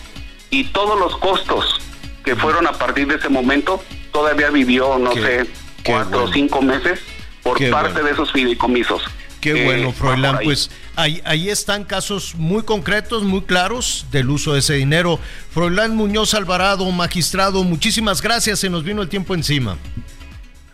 y 0.50 0.64
todos 0.64 0.98
los 0.98 1.16
costos 1.16 1.80
que 2.24 2.36
fueron 2.36 2.66
a 2.66 2.72
partir 2.72 3.06
de 3.06 3.16
ese 3.16 3.28
momento 3.28 3.82
todavía 4.12 4.50
vivió, 4.50 4.98
no 4.98 5.12
sé, 5.12 5.46
cuatro 5.84 6.24
o 6.24 6.32
cinco 6.32 6.60
meses 6.60 7.00
por 7.42 7.58
parte 7.70 8.02
de 8.02 8.10
esos 8.10 8.32
fideicomisos. 8.32 9.02
Qué 9.40 9.64
bueno, 9.64 9.92
Froilán. 9.92 10.38
Pues 10.42 10.70
ahí, 10.96 11.20
ahí 11.24 11.48
están 11.48 11.84
casos 11.84 12.34
muy 12.34 12.62
concretos, 12.62 13.22
muy 13.22 13.42
claros 13.42 14.06
del 14.10 14.30
uso 14.30 14.54
de 14.54 14.60
ese 14.60 14.74
dinero. 14.74 15.18
Froilán 15.52 15.94
Muñoz 15.96 16.34
Alvarado, 16.34 16.90
magistrado, 16.90 17.62
muchísimas 17.64 18.20
gracias. 18.20 18.58
Se 18.58 18.70
nos 18.70 18.84
vino 18.84 19.02
el 19.02 19.08
tiempo 19.08 19.34
encima. 19.34 19.76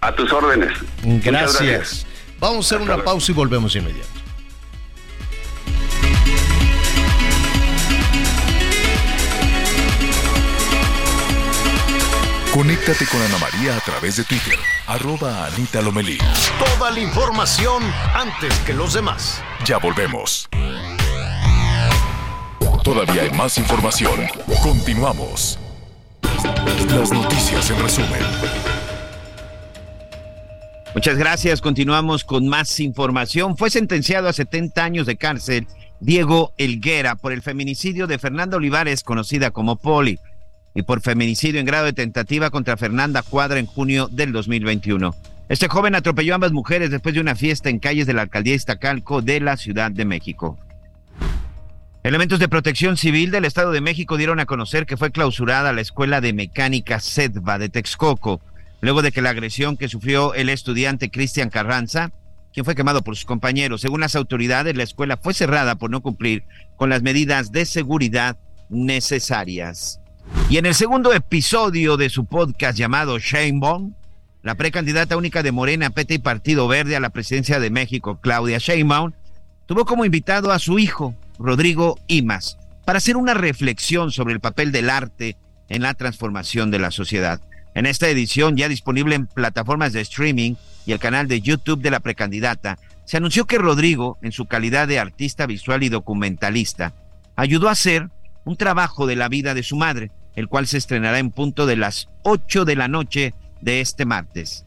A 0.01 0.15
tus 0.15 0.33
órdenes. 0.33 0.73
Gracias. 1.03 2.07
Vamos 2.41 2.71
a 2.71 2.77
hacer 2.77 2.87
una 2.87 3.03
pausa 3.03 3.33
y 3.33 3.35
volvemos 3.35 3.75
inmediato. 3.77 4.09
Conéctate 12.55 13.05
con 13.07 13.21
Ana 13.21 13.37
María 13.39 13.77
a 13.77 13.81
través 13.81 14.17
de 14.17 14.23
Twitter, 14.23 14.57
arroba 14.87 15.45
Anita 15.47 15.83
Lomelí. 15.83 16.19
Toda 16.79 16.93
la 16.93 17.01
información 17.01 17.83
antes 18.15 18.57
que 18.61 18.73
los 18.73 18.95
demás. 18.95 19.43
Ya 19.65 19.79
volvemos. 19.79 20.49
Todavía 22.85 23.23
hay 23.23 23.31
más 23.31 23.59
información. 23.59 24.21
Continuamos. 24.63 25.59
Las 26.91 27.11
noticias 27.11 27.71
en 27.71 27.83
resumen. 27.83 28.23
Muchas 30.95 31.19
gracias. 31.19 31.61
Continuamos 31.61 32.23
con 32.23 32.47
más 32.47 32.79
información. 32.79 33.57
Fue 33.57 33.69
sentenciado 33.69 34.29
a 34.29 34.33
70 34.33 34.85
años 34.85 35.07
de 35.07 35.17
cárcel 35.17 35.67
Diego 35.99 36.53
Elguera 36.57 37.17
por 37.17 37.33
el 37.33 37.43
feminicidio 37.43 38.07
de 38.07 38.21
Fernanda 38.21 38.59
Olivares, 38.59 39.03
conocida 39.03 39.51
como 39.51 39.75
Poli 39.75 40.21
y 40.75 40.83
por 40.83 41.01
feminicidio 41.01 41.61
en 41.61 41.67
grado 41.67 41.87
de 41.87 41.93
tentativa 41.93 42.51
contra 42.51 42.77
Fernanda 42.77 43.23
Cuadra 43.23 43.59
en 43.59 43.67
junio 43.67 44.09
del 44.11 44.33
2021. 44.33 45.15
Este 45.49 45.69
joven 45.69 45.95
atropelló 45.95 46.33
a 46.33 46.37
ambas 46.37 46.53
mujeres 46.53 46.91
después 46.91 47.15
de 47.15 47.21
una 47.21 47.37
fiesta 47.37 47.69
en 47.69 47.79
calles 47.79 48.07
de 48.07 48.15
la 48.15 48.23
alcaldía 48.23 48.55
Iztacalco 48.55 49.23
de 49.23 49.41
la 49.41 49.57
Ciudad 49.57 49.91
de 49.91 50.05
México. 50.05 50.59
Elementos 52.03 52.39
de 52.39 52.49
protección 52.49 52.97
civil 52.97 53.31
del 53.31 53.45
Estado 53.45 53.71
de 53.71 53.81
México 53.81 54.17
dieron 54.17 54.41
a 54.41 54.47
conocer 54.47 54.85
que 54.85 54.97
fue 54.97 55.11
clausurada 55.11 55.73
la 55.73 55.81
Escuela 55.81 56.21
de 56.21 56.33
Mecánica 56.33 57.01
SEDVA 57.01 57.59
de 57.59 57.69
Texcoco, 57.69 58.41
luego 58.81 59.01
de 59.01 59.13
que 59.13 59.23
la 59.23 59.31
agresión 59.31 59.77
que 59.77 59.89
sufrió 59.89 60.35
el 60.35 60.51
estudiante 60.51 61.11
Cristian 61.11 61.51
Carranza, 61.51 62.11
quien 62.53 62.65
fue 62.65 62.75
quemado 62.75 63.03
por 63.03 63.17
sus 63.17 63.25
compañeros, 63.25 63.81
según 63.81 64.01
las 64.01 64.17
autoridades, 64.17 64.77
la 64.77 64.83
escuela 64.83 65.17
fue 65.17 65.35
cerrada 65.35 65.77
por 65.77 65.91
no 65.91 66.03
cumplir 66.03 66.45
con 66.77 66.91
las 66.91 67.03
medidas 67.03 67.53
de 67.53 67.65
seguridad 67.65 68.37
necesarias. 68.69 70.01
Y 70.49 70.59
en 70.59 70.67
el 70.67 70.75
segundo 70.75 71.13
episodio 71.13 71.97
de 71.97 72.11
su 72.11 72.27
podcast 72.27 72.79
llamado 72.79 73.19
Shane 73.19 73.59
Bond, 73.59 73.95
la 74.43 74.55
precandidata 74.57 75.17
única 75.17 75.43
de 75.43 75.53
Morena, 75.53 75.91
PT 75.91 76.15
y 76.15 76.19
Partido 76.19 76.69
Verde 76.69 76.97
a 76.97 77.01
la 77.01 77.11
presidencia 77.11 77.59
de 77.59 77.71
México, 77.71 78.21
Claudia 78.21 78.59
Sheinbaum, 78.59 79.13
tuvo 79.67 79.87
como 79.87 80.05
invitado 80.05 80.53
a 80.53 80.59
su 80.59 80.79
hijo, 80.79 81.15
Rodrigo 81.39 81.99
Imas, 82.09 82.59
para 82.85 82.99
hacer 82.99 83.17
una 83.17 83.33
reflexión 83.35 84.11
sobre 84.11 84.35
el 84.35 84.41
papel 84.41 84.71
del 84.71 84.91
arte 84.91 85.37
en 85.69 85.83
la 85.83 85.95
transformación 85.95 86.71
de 86.71 86.79
la 86.79 86.91
sociedad. 86.91 87.41
En 87.75 87.87
esta 87.87 88.09
edición, 88.09 88.57
ya 88.57 88.69
disponible 88.69 89.15
en 89.15 89.27
plataformas 89.27 89.93
de 89.93 90.03
streaming 90.03 90.55
y 90.87 90.93
el 90.93 90.99
canal 90.99 91.27
de 91.27 91.41
YouTube 91.41 91.81
de 91.81 91.91
la 91.91 92.01
precandidata, 92.01 92.79
se 93.05 93.17
anunció 93.17 93.47
que 93.47 93.59
Rodrigo, 93.59 94.19
en 94.23 94.33
su 94.33 94.47
calidad 94.47 94.89
de 94.89 94.99
artista 94.99 95.47
visual 95.47 95.83
y 95.83 95.89
documentalista, 95.89 96.95
ayudó 97.37 97.69
a 97.69 97.73
hacer 97.73 98.11
un 98.45 98.57
trabajo 98.57 99.07
de 99.07 99.17
la 99.17 99.29
vida 99.29 99.55
de 99.55 99.63
su 99.63 99.77
madre, 99.77 100.11
el 100.35 100.49
cual 100.49 100.67
se 100.67 100.79
estrenará 100.79 101.19
en 101.19 101.31
punto 101.31 101.67
de 101.67 101.77
las 101.77 102.09
8 102.23 102.65
de 102.65 102.77
la 102.77 102.89
noche 102.89 103.35
de 103.61 103.81
este 103.81 104.05
martes. 104.05 104.65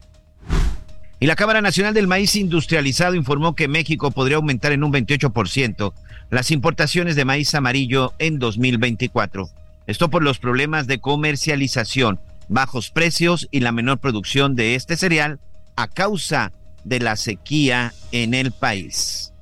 Y 1.20 1.26
la 1.26 1.36
Cámara 1.36 1.60
Nacional 1.60 1.94
del 1.94 2.06
Maíz 2.06 2.36
Industrializado 2.36 3.14
informó 3.14 3.56
que 3.56 3.66
México 3.66 4.10
podría 4.12 4.36
aumentar 4.36 4.72
en 4.72 4.84
un 4.84 4.92
28% 4.92 5.92
las 6.30 6.50
importaciones 6.50 7.16
de 7.16 7.24
maíz 7.24 7.54
amarillo 7.54 8.12
en 8.18 8.38
2024. 8.38 9.48
Esto 9.86 10.10
por 10.10 10.22
los 10.22 10.38
problemas 10.38 10.86
de 10.86 11.00
comercialización, 11.00 12.20
bajos 12.48 12.90
precios 12.90 13.48
y 13.50 13.60
la 13.60 13.72
menor 13.72 13.98
producción 13.98 14.54
de 14.54 14.74
este 14.74 14.96
cereal 14.96 15.40
a 15.74 15.88
causa 15.88 16.52
de 16.84 17.00
la 17.00 17.16
sequía 17.16 17.92
en 18.12 18.34
el 18.34 18.52
país. 18.52 19.32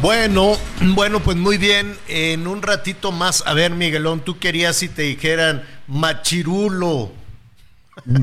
Bueno, 0.00 0.56
bueno, 0.94 1.20
pues 1.20 1.36
muy 1.36 1.56
bien. 1.56 1.96
En 2.08 2.46
un 2.46 2.62
ratito 2.62 3.12
más, 3.12 3.42
a 3.46 3.54
ver, 3.54 3.72
Miguelón, 3.72 4.20
tú 4.20 4.38
querías 4.38 4.76
si 4.76 4.88
te 4.88 5.02
dijeran 5.02 5.64
machirulo. 5.86 7.12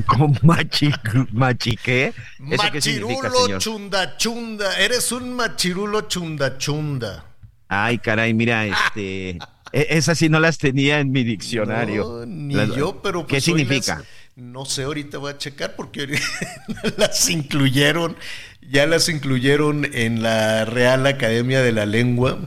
¿Con 0.06 0.38
machi, 0.42 0.90
machi 1.32 1.76
qué? 1.76 2.14
machirulo 2.38 3.58
chunda 3.58 4.16
chunda. 4.16 4.78
Eres 4.78 5.10
un 5.10 5.34
machirulo 5.34 6.02
chunda 6.02 6.56
chunda. 6.58 7.24
Ay, 7.68 7.98
caray, 7.98 8.34
mira, 8.34 8.66
este. 8.66 9.30
e, 9.30 9.38
esas 9.72 10.16
sí 10.16 10.28
no 10.28 10.38
las 10.38 10.58
tenía 10.58 11.00
en 11.00 11.10
mi 11.10 11.24
diccionario. 11.24 12.24
ni 12.26 12.54
yo, 12.76 13.02
pero. 13.02 13.26
¿Qué 13.26 13.34
pues 13.34 13.44
significa? 13.44 14.02
no 14.36 14.64
sé, 14.64 14.82
ahorita 14.82 15.18
voy 15.18 15.32
a 15.32 15.38
checar 15.38 15.76
porque 15.76 16.18
las 16.96 17.30
incluyeron 17.30 18.16
ya 18.70 18.86
las 18.86 19.08
incluyeron 19.08 19.86
en 19.92 20.22
la 20.22 20.64
Real 20.64 21.06
Academia 21.06 21.62
de 21.62 21.72
la 21.72 21.86
Lengua 21.86 22.38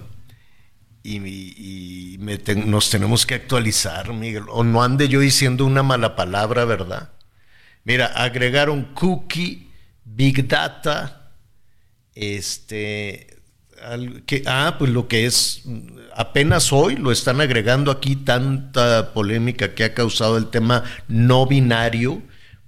y, 1.03 2.17
nos 2.65 2.89
tenemos 2.89 3.25
que 3.25 3.35
actualizar, 3.35 4.13
Miguel. 4.13 4.43
O 4.49 4.63
no 4.63 4.83
ande 4.83 5.07
yo 5.07 5.19
diciendo 5.19 5.65
una 5.65 5.83
mala 5.83 6.15
palabra, 6.15 6.65
¿verdad? 6.65 7.11
Mira, 7.85 8.07
agregaron 8.07 8.93
cookie, 8.93 9.71
big 10.03 10.47
data, 10.47 11.31
este, 12.13 13.37
que, 14.25 14.43
ah, 14.45 14.75
pues 14.77 14.91
lo 14.91 15.07
que 15.07 15.25
es, 15.25 15.63
apenas 16.13 16.73
hoy 16.73 16.97
lo 16.97 17.11
están 17.11 17.39
agregando 17.39 17.91
aquí, 17.91 18.17
tanta 18.17 19.13
polémica 19.13 19.73
que 19.73 19.85
ha 19.85 19.93
causado 19.93 20.37
el 20.37 20.49
tema 20.49 20.83
no 21.07 21.45
binario, 21.45 22.21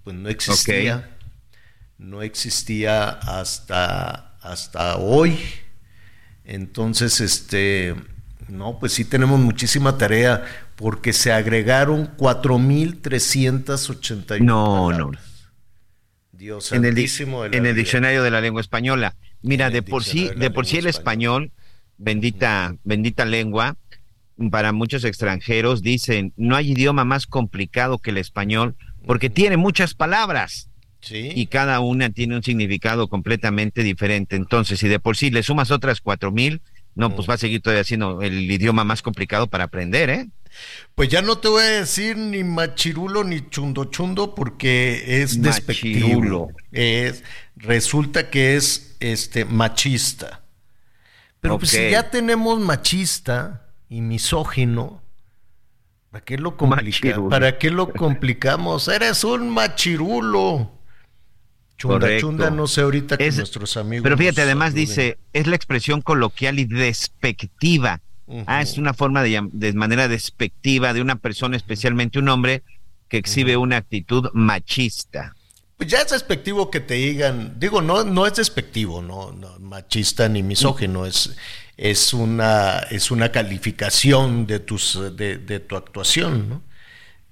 pues 0.05 0.15
no 0.15 0.30
existía 0.30 1.18
no 1.99 2.23
existía 2.23 3.09
hasta, 3.09 4.34
hasta 4.41 4.97
hoy. 4.97 5.38
Entonces, 6.45 7.21
este, 7.21 7.93
no, 8.47 8.80
pues 8.80 8.93
sí 8.93 9.05
tenemos 9.05 9.39
muchísima 9.39 9.95
tarea 9.97 10.43
porque 10.76 11.13
se 11.13 11.31
agregaron 11.31 12.17
4.381 12.17 14.39
No, 14.39 14.91
no. 14.91 15.11
Dios 16.31 16.71
en 16.71 16.85
el, 16.85 16.97
en 16.97 17.65
el 17.65 17.76
diccionario 17.76 18.23
de 18.23 18.31
la 18.31 18.39
lengua 18.39 18.61
española. 18.61 19.17
Mira, 19.41 19.69
de 19.69 19.81
por 19.84 20.05
sí, 20.05 20.30
de, 20.38 20.49
por 20.49 20.65
sí 20.65 20.77
el 20.77 20.88
español, 20.88 21.51
bendita, 21.97 22.77
bendita 22.85 23.26
lengua, 23.26 23.76
para 24.49 24.71
muchos 24.71 25.03
extranjeros 25.03 25.81
dicen, 25.81 26.31
no 26.38 26.55
hay 26.55 26.71
idioma 26.71 27.03
más 27.03 27.27
complicado 27.27 27.97
que 27.97 28.11
el 28.11 28.17
español 28.17 28.77
porque 29.05 29.30
tiene 29.30 29.57
muchas 29.57 29.93
palabras. 29.93 30.68
Y 31.11 31.47
cada 31.47 31.80
una 31.80 32.09
tiene 32.09 32.35
un 32.35 32.43
significado 32.43 33.07
completamente 33.07 33.84
diferente. 33.84 34.35
Entonces, 34.35 34.80
si 34.80 34.88
de 34.88 34.99
por 34.99 35.15
sí 35.15 35.31
le 35.31 35.43
sumas 35.43 35.71
otras 35.71 36.01
cuatro 36.01 36.31
mil, 36.31 36.61
no, 36.95 37.15
pues 37.15 37.27
mm. 37.27 37.31
va 37.31 37.34
a 37.35 37.38
seguir 37.38 37.61
todavía 37.61 37.84
siendo 37.84 38.21
el 38.21 38.51
idioma 38.51 38.84
más 38.84 39.01
complicado 39.01 39.47
para 39.47 39.65
aprender, 39.65 40.09
¿eh? 40.09 40.27
Pues 40.95 41.09
ya 41.09 41.21
no 41.21 41.38
te 41.38 41.47
voy 41.47 41.63
a 41.63 41.67
decir 41.67 42.17
ni 42.17 42.43
machirulo 42.43 43.23
ni 43.23 43.49
chundo 43.49 43.85
chundo 43.85 44.35
porque 44.35 45.21
es 45.21 45.41
despectivo. 45.41 46.51
Es, 46.71 47.23
resulta 47.55 48.30
que 48.30 48.55
es 48.55 48.97
este 48.99 49.45
machista. 49.45 50.41
Pero 51.39 51.57
pues 51.57 51.71
si 51.71 51.89
ya 51.91 52.09
tenemos 52.09 52.59
machista 52.59 53.67
y 53.88 54.01
misógino, 54.01 55.01
¿Para 56.11 56.26
qué 56.26 56.38
lo 56.38 56.57
complicamos? 56.57 57.30
¿Para 57.30 57.57
qué 57.59 57.69
lo 57.69 57.93
complicamos? 57.93 58.88
Eres 58.88 59.23
un 59.23 59.49
machirulo. 59.49 60.78
Chunda, 61.80 62.19
chunda, 62.19 62.51
no 62.51 62.68
sé 62.68 62.81
ahorita 62.81 63.18
que 63.18 63.31
nuestros 63.31 63.77
amigos. 63.77 64.03
Pero 64.03 64.18
fíjate, 64.18 64.41
además 64.41 64.73
dice, 64.73 65.18
es 65.31 65.47
la 65.47 65.56
expresión 65.56 66.01
coloquial 66.01 66.60
y 66.60 66.65
despectiva. 66.65 68.01
Ah, 68.45 68.61
es 68.61 68.77
una 68.77 68.93
forma 68.93 69.23
de, 69.23 69.47
de 69.53 69.73
manera 69.73 70.10
despectiva 70.10 70.93
de 70.93 71.01
una 71.01 71.15
persona, 71.15 71.56
especialmente 71.56 72.19
un 72.19 72.27
hombre, 72.27 72.64
que 73.07 73.18
exhibe 73.18 73.56
una 73.56 73.77
actitud 73.77 74.30
machista. 74.34 75.35
Pues 75.77 75.89
ya 75.89 76.01
es 76.01 76.10
despectivo 76.11 76.69
que 76.69 76.81
te 76.81 76.95
digan, 76.95 77.56
digo, 77.57 77.81
no, 77.81 78.03
no 78.03 78.27
es 78.27 78.35
despectivo, 78.35 79.01
no, 79.01 79.31
no 79.31 79.57
machista 79.60 80.27
ni 80.27 80.43
misógino, 80.43 81.06
es, 81.06 81.38
es 81.77 82.14
una, 82.14 82.80
es 82.91 83.10
una 83.10 83.31
calificación 83.31 84.45
de 84.45 84.60
tus, 84.60 84.99
de, 85.15 85.38
de 85.38 85.60
tu 85.61 85.77
actuación, 85.77 86.49
¿no? 86.49 86.61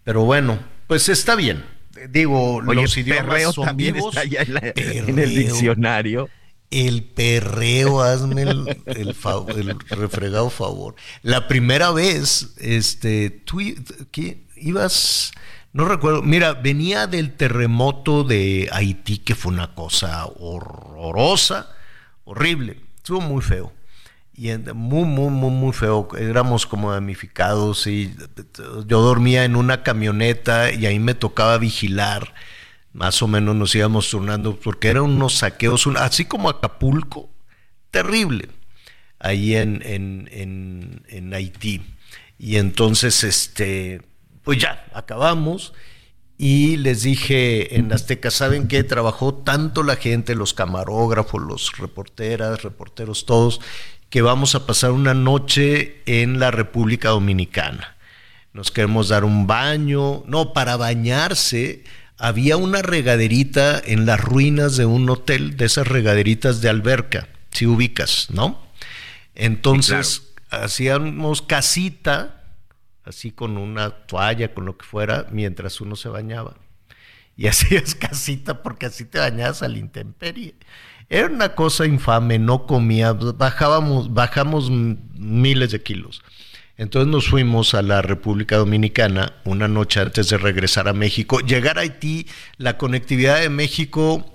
Pero 0.05 0.23
bueno, 0.23 0.57
pues 0.87 1.09
está 1.09 1.35
bien. 1.35 1.65
Digo, 2.09 2.61
los 2.61 2.97
idiomas 2.97 3.53
son 3.55 3.65
también 3.65 3.95
vivos. 3.95 4.15
está 4.15 4.27
ya 4.27 4.41
en, 4.41 4.53
la- 4.53 4.73
en 4.75 5.19
el 5.19 5.29
diccionario. 5.35 6.29
El 6.69 7.03
perreo, 7.05 8.01
hazme 8.01 8.41
el, 8.41 8.81
el, 8.87 9.13
fa- 9.13 9.43
el 9.47 9.79
refregado 9.89 10.49
favor. 10.49 10.95
La 11.21 11.47
primera 11.47 11.91
vez, 11.91 12.53
este, 12.59 13.29
tú 13.29 13.61
i- 13.61 13.75
¿qué? 14.11 14.43
ibas, 14.57 15.31
no 15.71 15.85
recuerdo, 15.85 16.21
mira, 16.23 16.53
venía 16.55 17.07
del 17.07 17.35
terremoto 17.37 18.23
de 18.25 18.67
Haití, 18.73 19.19
que 19.19 19.33
fue 19.35 19.53
una 19.53 19.75
cosa 19.75 20.25
horrorosa, 20.25 21.69
horrible, 22.25 22.81
estuvo 22.97 23.21
muy 23.21 23.41
feo. 23.41 23.71
Y 24.37 24.55
muy, 24.73 25.03
muy, 25.03 25.29
muy, 25.31 25.51
muy 25.51 25.73
feo. 25.73 26.07
Éramos 26.17 26.65
como 26.65 26.91
damnificados 26.91 27.87
y 27.87 28.15
yo 28.85 29.01
dormía 29.01 29.43
en 29.43 29.55
una 29.55 29.83
camioneta 29.83 30.71
y 30.71 30.85
ahí 30.85 30.99
me 30.99 31.15
tocaba 31.15 31.57
vigilar 31.57 32.33
más 32.97 33.21
o 33.21 33.27
menos 33.27 33.55
nos 33.55 33.75
íbamos 33.75 34.09
turnando, 34.09 34.59
porque 34.59 34.87
eran 34.87 35.03
unos 35.03 35.35
saqueos, 35.35 35.85
así 35.97 36.25
como 36.25 36.49
Acapulco, 36.49 37.29
terrible, 37.91 38.49
ahí 39.19 39.55
en, 39.55 39.83
en, 39.85 40.27
en, 40.31 41.03
en 41.07 41.31
Haití. 41.31 41.83
Y 42.39 42.55
entonces, 42.55 43.23
este, 43.23 44.01
pues 44.43 44.57
ya, 44.57 44.83
acabamos. 44.93 45.73
Y 46.39 46.77
les 46.77 47.03
dije 47.03 47.77
en 47.77 47.93
Azteca, 47.93 48.31
¿saben 48.31 48.67
qué? 48.67 48.83
Trabajó 48.83 49.33
tanto 49.33 49.83
la 49.83 49.95
gente, 49.95 50.33
los 50.33 50.55
camarógrafos, 50.55 51.41
los 51.41 51.77
reporteras, 51.77 52.63
reporteros, 52.63 53.27
todos, 53.27 53.61
que 54.09 54.21
vamos 54.21 54.55
a 54.55 54.65
pasar 54.65 54.91
una 54.91 55.13
noche 55.13 56.01
en 56.05 56.39
la 56.39 56.51
República 56.51 57.09
Dominicana. 57.09 57.97
Nos 58.53 58.71
queremos 58.71 59.09
dar 59.09 59.23
un 59.23 59.47
baño. 59.47 60.23
No, 60.27 60.53
para 60.53 60.77
bañarse 60.77 61.83
había 62.17 62.57
una 62.57 62.81
regaderita 62.81 63.79
en 63.83 64.05
las 64.05 64.19
ruinas 64.19 64.75
de 64.75 64.85
un 64.85 65.09
hotel, 65.09 65.55
de 65.55 65.65
esas 65.65 65.87
regaderitas 65.87 66.61
de 66.61 66.69
alberca, 66.69 67.27
si 67.51 67.67
ubicas, 67.67 68.29
¿no? 68.31 68.59
Entonces 69.35 70.33
hacíamos 70.49 71.43
casita, 71.43 72.43
así 73.03 73.31
con 73.31 73.57
una 73.57 73.91
toalla, 73.91 74.53
con 74.53 74.65
lo 74.65 74.77
que 74.77 74.85
fuera, 74.85 75.27
mientras 75.31 75.79
uno 75.79 75.95
se 75.95 76.09
bañaba. 76.09 76.55
Y 77.35 77.45
hacías 77.47 77.93
casita 77.93 78.63
porque 78.63 78.87
así 78.87 79.05
te 79.05 79.19
bañabas 79.19 79.61
a 79.61 79.67
la 79.67 79.77
intemperie. 79.77 80.55
Era 81.09 81.27
una 81.27 81.55
cosa 81.55 81.85
infame, 81.85 82.37
no 82.37 82.65
comía, 82.65 83.13
bajábamos, 83.13 84.13
bajamos 84.13 84.69
miles 84.69 85.71
de 85.71 85.81
kilos. 85.81 86.21
Entonces 86.75 87.11
nos 87.11 87.27
fuimos 87.27 87.73
a 87.73 87.81
la 87.81 88.01
República 88.01 88.57
Dominicana 88.57 89.33
una 89.45 89.67
noche 89.67 89.99
antes 89.99 90.29
de 90.29 90.37
regresar 90.37 90.87
a 90.87 90.93
México. 90.93 91.39
Llegar 91.39 91.77
a 91.77 91.81
Haití, 91.81 92.27
la 92.57 92.77
conectividad 92.77 93.39
de 93.39 93.49
México, 93.49 94.25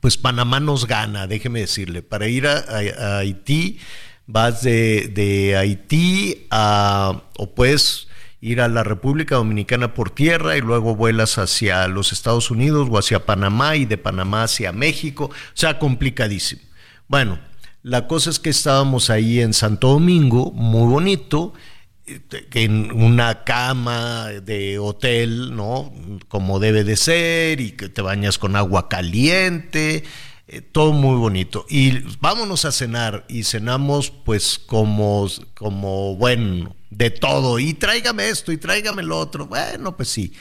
pues 0.00 0.16
Panamá 0.16 0.58
nos 0.58 0.86
gana, 0.86 1.26
déjeme 1.26 1.60
decirle. 1.60 2.02
Para 2.02 2.28
ir 2.28 2.48
a 2.48 3.18
Haití, 3.18 3.78
vas 4.26 4.62
de, 4.62 5.10
de 5.14 5.56
Haití 5.56 6.46
a, 6.50 7.22
o 7.38 7.54
puedes 7.54 8.08
ir 8.44 8.60
a 8.60 8.68
la 8.68 8.84
República 8.84 9.36
Dominicana 9.36 9.94
por 9.94 10.10
tierra 10.10 10.58
y 10.58 10.60
luego 10.60 10.94
vuelas 10.94 11.38
hacia 11.38 11.88
los 11.88 12.12
Estados 12.12 12.50
Unidos 12.50 12.88
o 12.90 12.98
hacia 12.98 13.24
Panamá 13.24 13.76
y 13.76 13.86
de 13.86 13.96
Panamá 13.96 14.42
hacia 14.42 14.70
México. 14.70 15.30
O 15.30 15.54
sea, 15.54 15.78
complicadísimo. 15.78 16.60
Bueno, 17.08 17.38
la 17.82 18.06
cosa 18.06 18.28
es 18.28 18.38
que 18.38 18.50
estábamos 18.50 19.08
ahí 19.08 19.40
en 19.40 19.54
Santo 19.54 19.88
Domingo, 19.88 20.52
muy 20.52 20.92
bonito, 20.92 21.54
eh, 22.06 22.20
en 22.52 22.92
una 22.92 23.44
cama 23.44 24.26
de 24.26 24.78
hotel, 24.78 25.56
¿no? 25.56 25.90
Como 26.28 26.58
debe 26.58 26.84
de 26.84 26.96
ser, 26.96 27.62
y 27.62 27.72
que 27.72 27.88
te 27.88 28.02
bañas 28.02 28.36
con 28.36 28.56
agua 28.56 28.90
caliente, 28.90 30.04
eh, 30.48 30.60
todo 30.60 30.92
muy 30.92 31.16
bonito. 31.16 31.64
Y 31.70 32.00
vámonos 32.20 32.66
a 32.66 32.72
cenar, 32.72 33.24
y 33.26 33.44
cenamos 33.44 34.10
pues 34.10 34.58
como, 34.58 35.28
como, 35.54 36.16
bueno, 36.16 36.76
de 36.96 37.10
todo, 37.10 37.58
y 37.58 37.74
tráigame 37.74 38.28
esto, 38.28 38.52
y 38.52 38.56
tráigame 38.56 39.02
lo 39.02 39.18
otro. 39.18 39.46
Bueno, 39.46 39.96
pues 39.96 40.08
sí, 40.08 40.32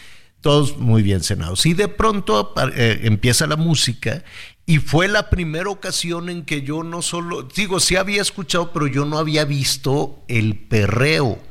todos 0.41 0.77
muy 0.77 1.01
bien 1.01 1.23
cenados. 1.23 1.65
Y 1.65 1.73
de 1.73 1.88
pronto 1.88 2.53
eh, 2.75 2.99
empieza 3.03 3.47
la 3.47 3.55
música 3.55 4.23
y 4.65 4.77
fue 4.77 5.07
la 5.07 5.30
primera 5.30 5.69
ocasión 5.69 6.30
en 6.30 6.45
que 6.45 6.61
yo 6.61 6.84
no 6.84 7.01
solo, 7.01 7.43
digo, 7.43 7.80
sí 7.80 7.95
había 7.95 8.21
escuchado, 8.21 8.71
pero 8.71 8.88
yo 8.88 9.05
no 9.05 9.17
había 9.17 9.45
visto 9.45 10.23
el 10.27 10.57
perreo. 10.57 11.41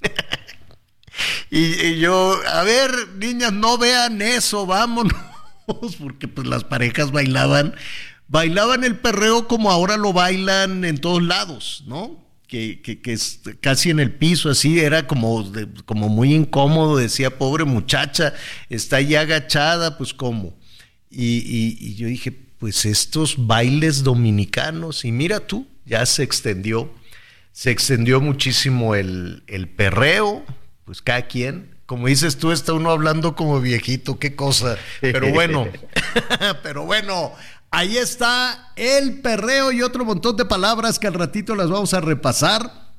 y, 1.50 1.86
y 1.86 1.98
yo, 1.98 2.40
a 2.48 2.62
ver, 2.62 2.90
niñas, 3.16 3.52
no 3.52 3.78
vean 3.78 4.22
eso, 4.22 4.64
vámonos, 4.64 5.14
porque 6.00 6.28
pues 6.28 6.46
las 6.46 6.64
parejas 6.64 7.12
bailaban, 7.12 7.74
bailaban 8.26 8.84
el 8.84 8.96
perreo 8.96 9.46
como 9.46 9.70
ahora 9.70 9.96
lo 9.96 10.12
bailan 10.12 10.84
en 10.84 10.98
todos 10.98 11.22
lados, 11.22 11.84
¿no? 11.86 12.29
Que, 12.50 12.80
que, 12.82 13.00
que 13.00 13.16
casi 13.60 13.90
en 13.90 14.00
el 14.00 14.10
piso, 14.12 14.50
así, 14.50 14.80
era 14.80 15.06
como, 15.06 15.48
como 15.84 16.08
muy 16.08 16.34
incómodo, 16.34 16.96
decía, 16.96 17.38
pobre 17.38 17.64
muchacha, 17.64 18.34
está 18.68 18.96
ahí 18.96 19.14
agachada, 19.14 19.96
pues 19.96 20.12
cómo. 20.12 20.58
Y, 21.08 21.36
y- 21.38 21.78
y 21.80 21.94
yo 21.94 22.08
dije, 22.08 22.32
pues 22.58 22.84
estos 22.86 23.46
bailes 23.46 24.02
dominicanos, 24.02 25.04
y 25.04 25.12
mira 25.12 25.38
tú, 25.46 25.68
ya 25.86 26.04
se 26.06 26.24
extendió, 26.24 26.92
se 27.52 27.70
extendió 27.70 28.20
muchísimo 28.20 28.96
el, 28.96 29.44
el 29.46 29.68
perreo, 29.68 30.44
pues 30.84 31.02
cada 31.02 31.22
quien, 31.28 31.76
como 31.86 32.08
dices 32.08 32.36
tú, 32.36 32.50
está 32.50 32.72
uno 32.72 32.90
hablando 32.90 33.36
como 33.36 33.60
viejito, 33.60 34.18
qué 34.18 34.34
cosa, 34.34 34.76
pero 35.00 35.30
bueno, 35.32 35.68
pero 36.64 36.84
bueno, 36.84 37.32
ahí 37.70 37.96
está 37.96 38.72
el 38.76 39.20
perreo 39.20 39.72
y 39.72 39.82
otro 39.82 40.04
montón 40.04 40.36
de 40.36 40.44
palabras 40.44 40.98
que 40.98 41.06
al 41.06 41.14
ratito 41.14 41.54
las 41.54 41.70
vamos 41.70 41.94
a 41.94 42.00
repasar. 42.00 42.90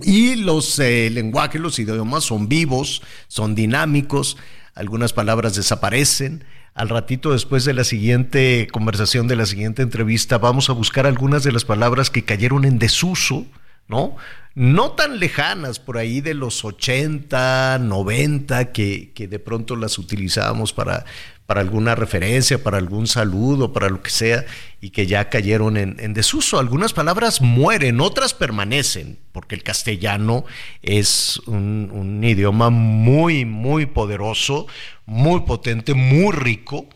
Y 0.00 0.36
los 0.36 0.78
eh, 0.78 1.10
lenguajes, 1.10 1.60
los 1.60 1.78
idiomas 1.78 2.24
son 2.24 2.48
vivos, 2.48 3.02
son 3.28 3.54
dinámicos, 3.54 4.36
algunas 4.74 5.12
palabras 5.12 5.54
desaparecen. 5.54 6.44
Al 6.74 6.88
ratito, 6.88 7.32
después 7.32 7.66
de 7.66 7.74
la 7.74 7.84
siguiente 7.84 8.66
conversación, 8.72 9.28
de 9.28 9.36
la 9.36 9.44
siguiente 9.44 9.82
entrevista, 9.82 10.38
vamos 10.38 10.70
a 10.70 10.72
buscar 10.72 11.06
algunas 11.06 11.44
de 11.44 11.52
las 11.52 11.66
palabras 11.66 12.08
que 12.08 12.24
cayeron 12.24 12.64
en 12.64 12.78
desuso, 12.78 13.46
¿no? 13.88 14.16
No 14.54 14.92
tan 14.92 15.18
lejanas, 15.18 15.78
por 15.78 15.96
ahí 15.96 16.20
de 16.20 16.34
los 16.34 16.64
80, 16.64 17.78
90, 17.80 18.72
que, 18.72 19.12
que 19.14 19.26
de 19.26 19.38
pronto 19.38 19.76
las 19.76 19.98
utilizábamos 19.98 20.74
para, 20.74 21.06
para 21.52 21.60
alguna 21.60 21.94
referencia, 21.94 22.62
para 22.62 22.78
algún 22.78 23.06
saludo, 23.06 23.74
para 23.74 23.90
lo 23.90 24.02
que 24.02 24.10
sea, 24.10 24.46
y 24.80 24.88
que 24.88 25.06
ya 25.06 25.28
cayeron 25.28 25.76
en, 25.76 26.14
desuso. 26.14 26.58
Algunas 26.58 26.94
palabras 26.94 27.40
mueren, 27.40 28.00
otras 28.00 28.32
permanecen, 28.32 29.18
porque 29.32 29.54
el 29.54 29.62
castellano 29.62 30.44
es 30.80 31.40
un, 31.46 31.90
un 31.92 32.24
idioma 32.24 32.70
muy, 32.70 33.44
muy 33.44 33.86
poderoso, 33.86 34.66
muy 35.04 35.40
potente, 35.40 35.92
muy 35.94 36.32
rico. 36.32 36.88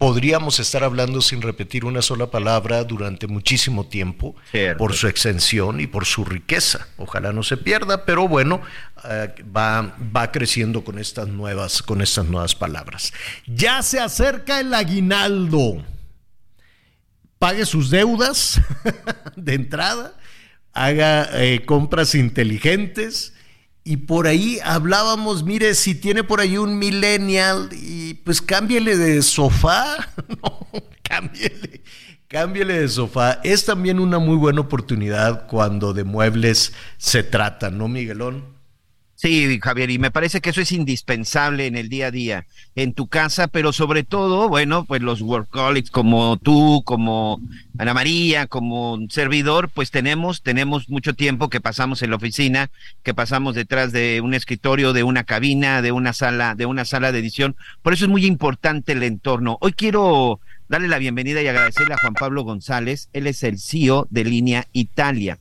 Podríamos 0.00 0.58
estar 0.60 0.82
hablando 0.82 1.20
sin 1.20 1.42
repetir 1.42 1.84
una 1.84 2.00
sola 2.00 2.30
palabra 2.30 2.84
durante 2.84 3.26
muchísimo 3.26 3.86
tiempo 3.86 4.34
por 4.78 4.94
su 4.94 5.08
extensión 5.08 5.78
y 5.78 5.86
por 5.86 6.06
su 6.06 6.24
riqueza. 6.24 6.88
Ojalá 6.96 7.34
no 7.34 7.42
se 7.42 7.58
pierda, 7.58 8.06
pero 8.06 8.26
bueno, 8.26 8.62
eh, 9.04 9.34
va, 9.54 9.94
va 10.16 10.32
creciendo 10.32 10.84
con 10.84 10.98
estas 10.98 11.28
nuevas, 11.28 11.82
con 11.82 12.00
estas 12.00 12.24
nuevas 12.24 12.54
palabras. 12.54 13.12
Ya 13.46 13.82
se 13.82 14.00
acerca 14.00 14.60
el 14.60 14.72
aguinaldo. 14.72 15.84
Pague 17.38 17.66
sus 17.66 17.90
deudas 17.90 18.58
de 19.36 19.52
entrada, 19.52 20.16
haga 20.72 21.28
eh, 21.34 21.66
compras 21.66 22.14
inteligentes. 22.14 23.34
Y 23.82 23.96
por 23.96 24.26
ahí 24.26 24.58
hablábamos, 24.62 25.42
mire, 25.42 25.74
si 25.74 25.94
tiene 25.94 26.22
por 26.22 26.40
ahí 26.40 26.58
un 26.58 26.78
millennial, 26.78 27.70
y 27.72 28.14
pues 28.14 28.42
cámbiele 28.42 28.96
de 28.96 29.22
sofá, 29.22 30.12
no, 30.42 30.66
cámbiele, 31.02 31.82
cámbiele 32.28 32.80
de 32.80 32.88
sofá. 32.88 33.40
Es 33.42 33.64
también 33.64 33.98
una 33.98 34.18
muy 34.18 34.36
buena 34.36 34.60
oportunidad 34.60 35.46
cuando 35.46 35.92
de 35.94 36.04
muebles 36.04 36.72
se 36.98 37.22
trata, 37.22 37.70
¿no, 37.70 37.88
Miguelón? 37.88 38.59
Sí, 39.22 39.60
Javier, 39.60 39.90
y 39.90 39.98
me 39.98 40.10
parece 40.10 40.40
que 40.40 40.48
eso 40.48 40.62
es 40.62 40.72
indispensable 40.72 41.66
en 41.66 41.76
el 41.76 41.90
día 41.90 42.06
a 42.06 42.10
día, 42.10 42.46
en 42.74 42.94
tu 42.94 43.06
casa, 43.06 43.48
pero 43.48 43.70
sobre 43.70 44.02
todo, 44.02 44.48
bueno, 44.48 44.86
pues 44.86 45.02
los 45.02 45.20
workaholics 45.20 45.90
como 45.90 46.38
tú, 46.38 46.80
como 46.86 47.38
Ana 47.76 47.92
María, 47.92 48.46
como 48.46 48.94
un 48.94 49.10
servidor, 49.10 49.68
pues 49.68 49.90
tenemos, 49.90 50.40
tenemos 50.40 50.88
mucho 50.88 51.12
tiempo 51.12 51.50
que 51.50 51.60
pasamos 51.60 52.00
en 52.00 52.08
la 52.08 52.16
oficina, 52.16 52.70
que 53.02 53.12
pasamos 53.12 53.54
detrás 53.54 53.92
de 53.92 54.22
un 54.22 54.32
escritorio, 54.32 54.94
de 54.94 55.02
una 55.02 55.24
cabina, 55.24 55.82
de 55.82 55.92
una 55.92 56.14
sala, 56.14 56.54
de 56.54 56.64
una 56.64 56.86
sala 56.86 57.12
de 57.12 57.18
edición. 57.18 57.56
Por 57.82 57.92
eso 57.92 58.06
es 58.06 58.10
muy 58.10 58.24
importante 58.24 58.92
el 58.92 59.02
entorno. 59.02 59.58
Hoy 59.60 59.74
quiero 59.74 60.40
darle 60.70 60.88
la 60.88 60.96
bienvenida 60.96 61.42
y 61.42 61.46
agradecerle 61.46 61.92
a 61.92 61.98
Juan 62.00 62.14
Pablo 62.14 62.42
González. 62.42 63.10
Él 63.12 63.26
es 63.26 63.42
el 63.42 63.58
CEO 63.58 64.06
de 64.08 64.24
Línea 64.24 64.66
Italia. 64.72 65.38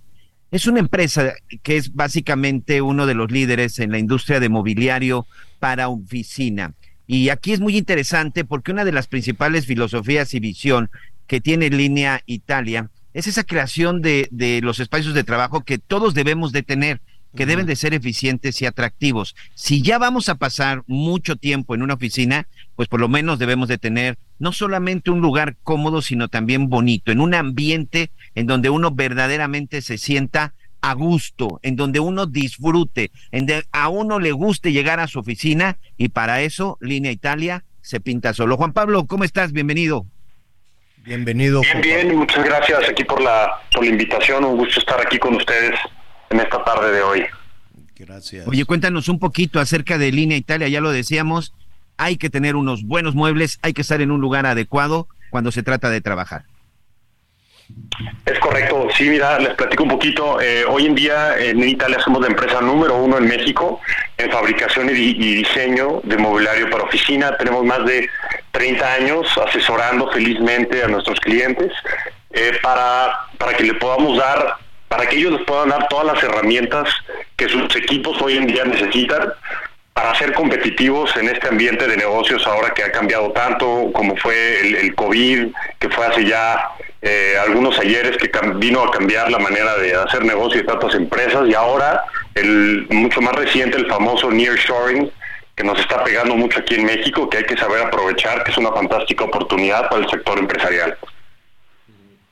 Es 0.51 0.65
una 0.65 0.79
empresa 0.79 1.33
que 1.61 1.77
es 1.77 1.93
básicamente 1.93 2.81
uno 2.81 3.05
de 3.05 3.13
los 3.13 3.31
líderes 3.31 3.77
en 3.79 3.91
la 3.91 3.99
industria 3.99 4.39
de 4.39 4.49
mobiliario 4.49 5.27
para 5.59 5.89
oficina. 5.89 6.73
Y 7.05 7.29
aquí 7.29 7.53
es 7.53 7.59
muy 7.59 7.77
interesante 7.77 8.45
porque 8.45 8.71
una 8.71 8.85
de 8.85 8.91
las 8.91 9.07
principales 9.07 9.65
filosofías 9.67 10.33
y 10.33 10.39
visión 10.39 10.89
que 11.27 11.39
tiene 11.39 11.69
Línea 11.69 12.23
Italia 12.25 12.89
es 13.13 13.27
esa 13.27 13.43
creación 13.43 14.01
de, 14.01 14.27
de 14.31 14.61
los 14.61 14.79
espacios 14.79 15.13
de 15.13 15.23
trabajo 15.23 15.61
que 15.61 15.77
todos 15.77 16.13
debemos 16.13 16.51
de 16.51 16.63
tener 16.63 17.01
que 17.35 17.45
deben 17.45 17.65
de 17.65 17.75
ser 17.75 17.93
eficientes 17.93 18.61
y 18.61 18.65
atractivos. 18.65 19.35
Si 19.53 19.81
ya 19.81 19.97
vamos 19.97 20.29
a 20.29 20.35
pasar 20.35 20.83
mucho 20.87 21.35
tiempo 21.35 21.75
en 21.75 21.83
una 21.83 21.93
oficina, 21.93 22.47
pues 22.75 22.89
por 22.89 22.99
lo 22.99 23.07
menos 23.07 23.37
debemos 23.37 23.67
de 23.67 23.77
tener 23.77 24.17
no 24.39 24.51
solamente 24.51 25.11
un 25.11 25.21
lugar 25.21 25.55
cómodo, 25.63 26.01
sino 26.01 26.27
también 26.27 26.69
bonito, 26.69 27.11
en 27.11 27.19
un 27.19 27.35
ambiente 27.35 28.09
en 28.35 28.47
donde 28.47 28.69
uno 28.69 28.91
verdaderamente 28.91 29.81
se 29.81 29.97
sienta 29.97 30.53
a 30.81 30.93
gusto, 30.93 31.59
en 31.61 31.75
donde 31.75 31.99
uno 31.99 32.25
disfrute, 32.25 33.11
en 33.31 33.45
donde 33.45 33.65
a 33.71 33.89
uno 33.89 34.19
le 34.19 34.31
guste 34.31 34.71
llegar 34.71 34.99
a 34.99 35.07
su 35.07 35.19
oficina 35.19 35.77
y 35.97 36.09
para 36.09 36.41
eso 36.41 36.77
Línea 36.81 37.11
Italia 37.11 37.63
se 37.81 37.99
pinta 37.99 38.33
solo. 38.33 38.57
Juan 38.57 38.73
Pablo, 38.73 39.05
¿cómo 39.05 39.23
estás? 39.23 39.51
Bienvenido. 39.51 40.05
Bienvenido. 40.97 41.61
Bien, 41.61 41.81
bien, 41.81 42.17
muchas 42.17 42.45
gracias 42.45 42.89
aquí 42.89 43.03
por 43.03 43.21
la, 43.21 43.49
por 43.73 43.83
la 43.83 43.89
invitación, 43.89 44.45
un 44.45 44.57
gusto 44.57 44.79
estar 44.79 44.99
aquí 45.01 45.17
con 45.17 45.35
ustedes 45.35 45.79
en 46.29 46.39
esta 46.39 46.63
tarde 46.63 46.91
de 46.91 47.01
hoy. 47.01 47.25
Gracias. 47.95 48.47
Oye, 48.47 48.63
cuéntanos 48.65 49.09
un 49.09 49.19
poquito 49.19 49.59
acerca 49.59 49.97
de 49.97 50.11
Línea 50.11 50.37
Italia, 50.37 50.67
ya 50.67 50.81
lo 50.81 50.91
decíamos, 50.91 51.53
hay 51.97 52.17
que 52.17 52.29
tener 52.29 52.55
unos 52.55 52.83
buenos 52.83 53.15
muebles, 53.15 53.59
hay 53.61 53.73
que 53.73 53.81
estar 53.81 54.01
en 54.01 54.11
un 54.11 54.21
lugar 54.21 54.45
adecuado 54.45 55.07
cuando 55.31 55.51
se 55.51 55.63
trata 55.63 55.89
de 55.89 55.99
trabajar. 55.99 56.45
Es 58.25 58.39
correcto, 58.39 58.87
sí, 58.95 59.09
mira, 59.09 59.39
les 59.39 59.53
platico 59.55 59.83
un 59.83 59.89
poquito. 59.89 60.39
Eh, 60.39 60.63
hoy 60.65 60.85
en 60.85 60.95
día 60.95 61.37
en 61.37 61.63
Italia 61.67 61.99
somos 61.99 62.21
la 62.21 62.27
empresa 62.27 62.61
número 62.61 62.97
uno 62.97 63.17
en 63.17 63.27
México 63.27 63.81
en 64.17 64.31
fabricación 64.31 64.89
y, 64.89 65.13
diseño 65.13 66.01
de 66.03 66.17
mobiliario 66.17 66.69
para 66.69 66.83
oficina. 66.83 67.35
Tenemos 67.37 67.65
más 67.65 67.85
de 67.85 68.09
30 68.51 68.93
años 68.93 69.27
asesorando 69.45 70.11
felizmente 70.11 70.83
a 70.83 70.87
nuestros 70.87 71.19
clientes 71.19 71.71
eh, 72.31 72.51
para, 72.61 73.27
para 73.37 73.53
que 73.53 73.63
le 73.63 73.73
podamos 73.75 74.17
dar 74.17 74.57
para 74.89 75.05
que 75.05 75.17
ellos 75.17 75.33
les 75.33 75.43
puedan 75.43 75.69
dar 75.69 75.87
todas 75.87 76.07
las 76.07 76.23
herramientas 76.23 76.89
que 77.37 77.47
sus 77.47 77.73
equipos 77.75 78.19
hoy 78.21 78.37
en 78.37 78.47
día 78.47 78.65
necesitan 78.65 79.31
para 79.93 80.15
ser 80.15 80.33
competitivos 80.33 81.15
en 81.15 81.29
este 81.29 81.47
ambiente 81.47 81.87
de 81.87 81.95
negocios 81.95 82.45
ahora 82.47 82.73
que 82.73 82.83
ha 82.83 82.91
cambiado 82.91 83.31
tanto, 83.31 83.91
como 83.93 84.15
fue 84.17 84.61
el, 84.61 84.95
COVID, 84.95 85.47
que 85.77 85.89
fue 85.89 86.05
hace 86.05 86.25
ya 86.25 86.71
eh, 87.01 87.35
algunos 87.41 87.79
ayeres 87.79 88.17
que 88.17 88.29
vino 88.55 88.83
a 88.83 88.91
cambiar 88.91 89.31
la 89.31 89.39
manera 89.39 89.77
de 89.77 89.95
hacer 89.95 90.25
negocio 90.25 90.61
de 90.61 90.67
tantas 90.67 90.95
empresas 90.95 91.47
y 91.47 91.53
ahora 91.53 92.03
el 92.35 92.87
mucho 92.89 93.21
más 93.21 93.35
reciente, 93.35 93.77
el 93.77 93.87
famoso 93.87 94.29
nearshoring, 94.29 95.09
que 95.55 95.63
nos 95.63 95.79
está 95.79 96.03
pegando 96.03 96.35
mucho 96.35 96.59
aquí 96.59 96.75
en 96.75 96.85
México, 96.85 97.29
que 97.29 97.37
hay 97.37 97.43
que 97.43 97.57
saber 97.57 97.81
aprovechar, 97.81 98.43
que 98.43 98.51
es 98.51 98.57
una 98.57 98.71
fantástica 98.71 99.25
oportunidad 99.25 99.89
para 99.89 100.03
el 100.03 100.09
sector 100.09 100.39
empresarial. 100.39 100.97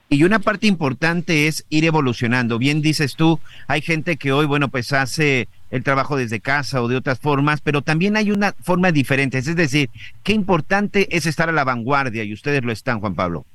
Y 0.09 0.23
una 0.23 0.39
parte 0.39 0.67
importante 0.67 1.47
es 1.47 1.65
ir 1.69 1.83
evolucionando. 1.83 2.57
Bien 2.57 2.81
dices 2.81 3.15
tú, 3.15 3.41
hay 3.67 3.81
gente 3.81 4.15
que 4.15 4.31
hoy, 4.31 4.45
bueno, 4.45 4.69
pues 4.69 4.93
hace 4.93 5.49
el 5.69 5.83
trabajo 5.83 6.15
desde 6.15 6.39
casa 6.39 6.81
o 6.81 6.87
de 6.87 6.95
otras 6.95 7.19
formas, 7.19 7.59
pero 7.59 7.81
también 7.81 8.15
hay 8.15 8.31
una 8.31 8.53
forma 8.63 8.93
diferente. 8.93 9.37
Es 9.37 9.53
decir, 9.53 9.89
qué 10.23 10.31
importante 10.31 11.09
es 11.15 11.25
estar 11.25 11.49
a 11.49 11.51
la 11.51 11.65
vanguardia 11.65 12.23
y 12.23 12.31
ustedes 12.31 12.63
lo 12.63 12.71
están, 12.71 13.01
Juan 13.01 13.15
Pablo. 13.15 13.45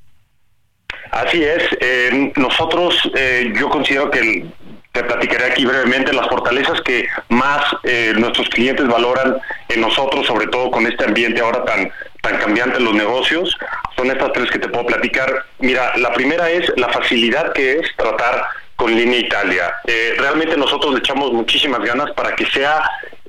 Así 1.11 1.43
es. 1.43 1.63
Eh, 1.79 2.33
nosotros, 2.37 2.97
eh, 3.15 3.53
yo 3.55 3.69
considero 3.69 4.09
que 4.09 4.45
te 4.91 5.03
platicaré 5.03 5.45
aquí 5.45 5.65
brevemente 5.65 6.11
las 6.11 6.27
fortalezas 6.27 6.81
que 6.81 7.07
más 7.29 7.63
eh, 7.83 8.13
nuestros 8.17 8.49
clientes 8.49 8.87
valoran 8.87 9.37
en 9.69 9.81
nosotros, 9.81 10.25
sobre 10.25 10.47
todo 10.47 10.71
con 10.71 10.85
este 10.87 11.05
ambiente 11.05 11.41
ahora 11.41 11.63
tan 11.65 11.91
tan 12.21 12.37
cambiante 12.37 12.77
en 12.77 12.85
los 12.85 12.93
negocios, 12.93 13.57
son 13.97 14.09
estas 14.09 14.31
tres 14.31 14.49
que 14.49 14.57
te 14.57 14.69
puedo 14.69 14.85
platicar. 14.85 15.45
Mira, 15.59 15.91
la 15.97 16.13
primera 16.13 16.49
es 16.49 16.71
la 16.77 16.87
facilidad 16.87 17.51
que 17.51 17.79
es 17.79 17.95
tratar 17.97 18.45
con 18.77 18.95
Línea 18.95 19.19
Italia. 19.19 19.75
Realmente 20.17 20.55
nosotros 20.55 20.93
le 20.93 20.99
echamos 20.99 21.33
muchísimas 21.33 21.81
ganas 21.81 22.11
para 22.11 22.33
que 22.33 22.45
sea, 22.45 22.81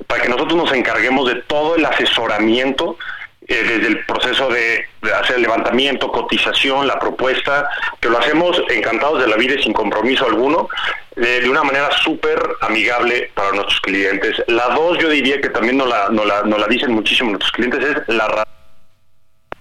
para 0.06 0.22
que 0.22 0.28
nosotros 0.28 0.54
nos 0.54 0.72
encarguemos 0.72 1.26
de 1.26 1.42
todo 1.42 1.74
el 1.74 1.84
asesoramiento 1.84 2.96
eh, 3.46 3.62
desde 3.62 3.86
el 3.88 4.04
proceso 4.06 4.48
de, 4.48 4.86
hacer 5.20 5.36
el 5.36 5.42
levantamiento, 5.42 6.10
cotización, 6.10 6.86
la 6.86 6.98
propuesta, 6.98 7.68
que 8.00 8.08
lo 8.08 8.18
hacemos 8.18 8.60
encantados 8.70 9.20
de 9.20 9.28
la 9.28 9.36
vida 9.36 9.54
y 9.54 9.62
sin 9.62 9.72
compromiso 9.72 10.26
alguno, 10.26 10.68
de 11.14 11.48
una 11.48 11.62
manera 11.62 11.90
súper 12.02 12.38
amigable 12.62 13.30
para 13.34 13.52
nuestros 13.52 13.80
clientes. 13.82 14.42
La 14.48 14.68
dos, 14.68 14.98
yo 14.98 15.08
diría 15.08 15.40
que 15.40 15.50
también 15.50 15.76
nos 15.76 15.88
la, 15.88 16.08
no 16.10 16.24
la, 16.24 16.42
la 16.42 16.66
dicen 16.66 16.92
muchísimo 16.92 17.30
nuestros 17.30 17.52
clientes, 17.52 17.84
es 17.84 18.14
la 18.14 18.44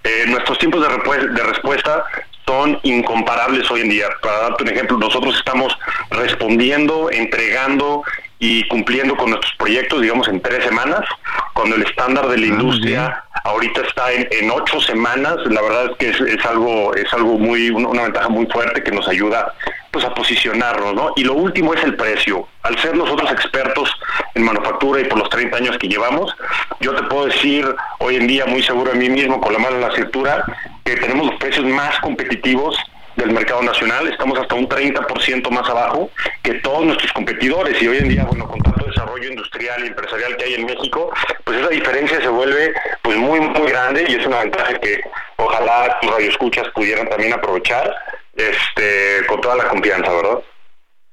eh, 0.03 0.25
nuestros 0.27 0.59
tiempos 0.59 0.81
de 0.81 1.43
respuesta 1.43 2.05
son 2.45 2.79
incomparables 2.83 3.69
hoy 3.71 3.81
en 3.81 3.89
día. 3.89 4.07
Para 4.21 4.39
darte 4.39 4.63
un 4.63 4.69
ejemplo, 4.69 4.97
nosotros 4.97 5.35
estamos 5.37 5.77
respondiendo, 6.09 7.09
entregando 7.11 8.03
y 8.43 8.67
cumpliendo 8.67 9.15
con 9.15 9.29
nuestros 9.29 9.53
proyectos, 9.55 10.01
digamos, 10.01 10.27
en 10.27 10.41
tres 10.41 10.65
semanas, 10.65 10.99
cuando 11.53 11.77
el 11.77 11.83
estándar 11.83 12.27
de 12.27 12.37
la 12.39 12.43
ah, 12.43 12.49
industria 12.49 13.23
ahorita 13.45 13.81
está 13.87 14.11
en, 14.11 14.51
ocho 14.51 14.81
semanas. 14.81 15.37
La 15.45 15.61
verdad 15.61 15.91
es 15.91 15.97
que 15.97 16.09
es, 16.09 16.45
algo, 16.45 16.93
es 16.93 17.11
algo 17.13 17.39
muy, 17.39 17.69
una 17.69 18.03
ventaja 18.03 18.27
muy 18.27 18.45
fuerte 18.47 18.83
que 18.83 18.91
nos 18.91 19.07
ayuda 19.07 19.53
pues 19.91 20.03
a 20.03 20.13
posicionarnos, 20.13 20.93
¿no? 20.93 21.13
Y 21.15 21.23
lo 21.23 21.35
último 21.35 21.73
es 21.73 21.85
el 21.85 21.95
precio. 21.95 22.45
Al 22.63 22.77
ser 22.79 22.97
nosotros 22.97 23.31
expertos 23.31 23.89
en 24.35 24.43
manufactura 24.43 24.99
y 24.99 25.05
por 25.05 25.19
los 25.19 25.29
30 25.29 25.55
años 25.55 25.77
que 25.77 25.87
llevamos, 25.87 26.35
yo 26.81 26.93
te 26.95 27.03
puedo 27.03 27.27
decir 27.27 27.65
hoy 27.99 28.17
en 28.17 28.27
día 28.27 28.45
muy 28.45 28.61
seguro 28.61 28.91
de 28.91 28.97
mí 28.97 29.09
mismo, 29.09 29.39
con 29.39 29.53
la 29.53 29.59
mano 29.59 29.77
en 29.77 29.81
la 29.83 29.95
cintura, 29.95 30.43
que 30.83 30.97
tenemos 30.97 31.27
los 31.27 31.39
precios 31.39 31.65
más 31.67 31.97
competitivos 32.01 32.75
del 33.15 33.31
mercado 33.31 33.61
nacional, 33.61 34.07
estamos 34.07 34.39
hasta 34.39 34.55
un 34.55 34.67
30% 34.67 35.49
más 35.49 35.69
abajo 35.69 36.09
que 36.41 36.55
todos 36.55 36.85
nuestros 36.85 37.11
competidores 37.13 37.81
y 37.81 37.87
hoy 37.87 37.97
en 37.97 38.09
día, 38.09 38.23
bueno, 38.25 38.47
con 38.47 38.59
tanto 38.61 38.85
desarrollo 38.85 39.29
industrial 39.29 39.83
y 39.83 39.87
empresarial 39.87 40.35
que 40.37 40.45
hay 40.45 40.53
en 40.55 40.65
México, 40.65 41.11
pues 41.43 41.59
esa 41.59 41.69
diferencia 41.69 42.21
se 42.21 42.27
vuelve 42.27 42.73
pues 43.01 43.17
muy, 43.17 43.39
muy 43.39 43.69
grande 43.69 44.05
y 44.07 44.15
es 44.15 44.25
una 44.25 44.39
ventaja 44.39 44.79
que 44.79 45.01
ojalá 45.37 45.97
tus 46.01 46.11
radioescuchas 46.11 46.67
pudieran 46.73 47.07
también 47.09 47.33
aprovechar 47.33 47.93
este, 48.35 49.25
con 49.27 49.41
toda 49.41 49.55
la 49.57 49.67
confianza, 49.67 50.11
¿verdad? 50.11 50.39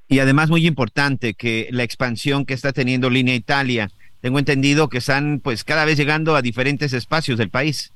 Y 0.08 0.18
además 0.18 0.50
muy 0.50 0.66
importante 0.66 1.34
que 1.34 1.68
la 1.70 1.84
expansión 1.84 2.44
que 2.44 2.54
está 2.54 2.72
teniendo 2.72 3.10
Línea 3.10 3.34
Italia, 3.34 3.90
tengo 4.20 4.38
entendido 4.38 4.88
que 4.88 4.98
están 4.98 5.40
pues 5.40 5.62
cada 5.62 5.84
vez 5.84 5.96
llegando 5.96 6.34
a 6.34 6.42
diferentes 6.42 6.92
espacios 6.92 7.38
del 7.38 7.48
país. 7.48 7.92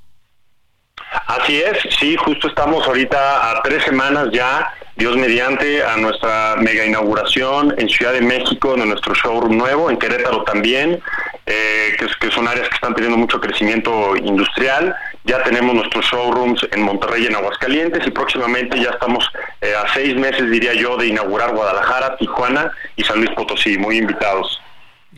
Así 1.40 1.61
es, 1.61 1.78
sí, 1.98 2.16
justo 2.16 2.47
estamos 2.47 2.86
ahorita 2.86 3.51
a 3.51 3.62
tres 3.62 3.82
semanas 3.82 4.28
ya, 4.32 4.73
Dios 4.94 5.16
mediante, 5.16 5.82
a 5.82 5.97
nuestra 5.97 6.55
mega 6.61 6.86
inauguración 6.86 7.74
en 7.77 7.89
Ciudad 7.89 8.12
de 8.12 8.20
México, 8.20 8.74
en 8.74 8.89
nuestro 8.89 9.15
showroom 9.15 9.56
nuevo, 9.56 9.90
en 9.90 9.97
Querétaro 9.97 10.44
también, 10.44 11.02
eh, 11.47 11.97
que, 12.20 12.31
son 12.31 12.47
áreas 12.47 12.69
que 12.69 12.77
están 12.77 12.94
teniendo 12.94 13.19
mucho 13.19 13.40
crecimiento 13.40 14.15
industrial. 14.16 14.94
Ya 15.24 15.43
tenemos 15.43 15.74
nuestros 15.74 16.05
showrooms 16.06 16.69
en 16.70 16.82
Monterrey 16.82 17.27
en 17.27 17.35
Aguascalientes 17.35 18.06
y 18.06 18.11
próximamente 18.12 18.81
ya 18.81 18.90
estamos 18.90 19.28
eh, 19.61 19.73
a 19.74 19.93
seis 19.93 20.15
meses, 20.15 20.48
diría 20.51 20.74
yo, 20.74 20.97
de 20.97 21.09
inaugurar 21.09 21.52
Guadalajara, 21.52 22.16
Tijuana 22.16 22.70
y 22.94 23.02
San 23.02 23.16
Luis 23.16 23.31
Potosí, 23.31 23.77
muy 23.77 23.98
invitados. 23.98 24.61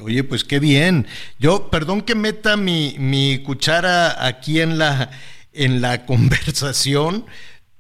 Oye, 0.01 0.25
pues 0.25 0.45
qué 0.45 0.61
bien. 0.61 1.07
Yo, 1.39 1.69
perdón 1.69 2.01
que 2.01 2.15
meta 2.15 2.57
mi, 2.57 2.97
mi 2.99 3.43
cuchara 3.43 4.27
aquí 4.27 4.61
en 4.63 4.79
la 4.79 5.11
en 5.57 5.81
la 5.81 6.07
conversación, 6.07 7.27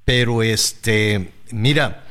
pero 0.04 0.42
este, 0.42 1.32
mira, 1.50 2.04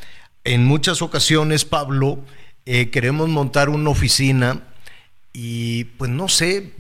en 0.44 0.66
muchas 0.66 1.02
ocasiones, 1.02 1.66
Pablo, 1.66 2.20
eh, 2.66 2.90
queremos 2.90 3.30
montar 3.30 3.70
una 3.70 3.90
oficina 3.90 4.62
y 5.38 5.84
pues 5.84 6.10
no 6.10 6.30
sé, 6.30 6.72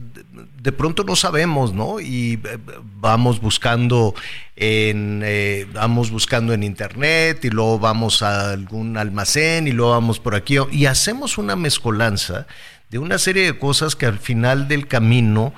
de 0.61 0.71
pronto 0.71 1.03
no 1.03 1.17
sabemos, 1.17 1.73
¿no? 1.73 1.99
Y 1.99 2.39
eh, 2.45 2.57
vamos 2.99 3.41
buscando 3.41 4.15
en 4.55 5.21
eh, 5.25 5.67
vamos 5.73 6.09
buscando 6.09 6.53
en 6.53 6.63
internet 6.63 7.43
y 7.43 7.49
luego 7.49 7.79
vamos 7.79 8.21
a 8.21 8.51
algún 8.51 8.95
almacén 8.95 9.67
y 9.67 9.71
luego 9.71 9.91
vamos 9.91 10.21
por 10.21 10.35
aquí 10.35 10.55
y 10.71 10.85
hacemos 10.85 11.37
una 11.37 11.57
mezcolanza 11.57 12.47
de 12.89 12.97
una 12.97 13.17
serie 13.17 13.43
de 13.43 13.59
cosas 13.59 13.95
que 13.97 14.05
al 14.05 14.19
final 14.19 14.69
del 14.69 14.87
camino 14.87 15.53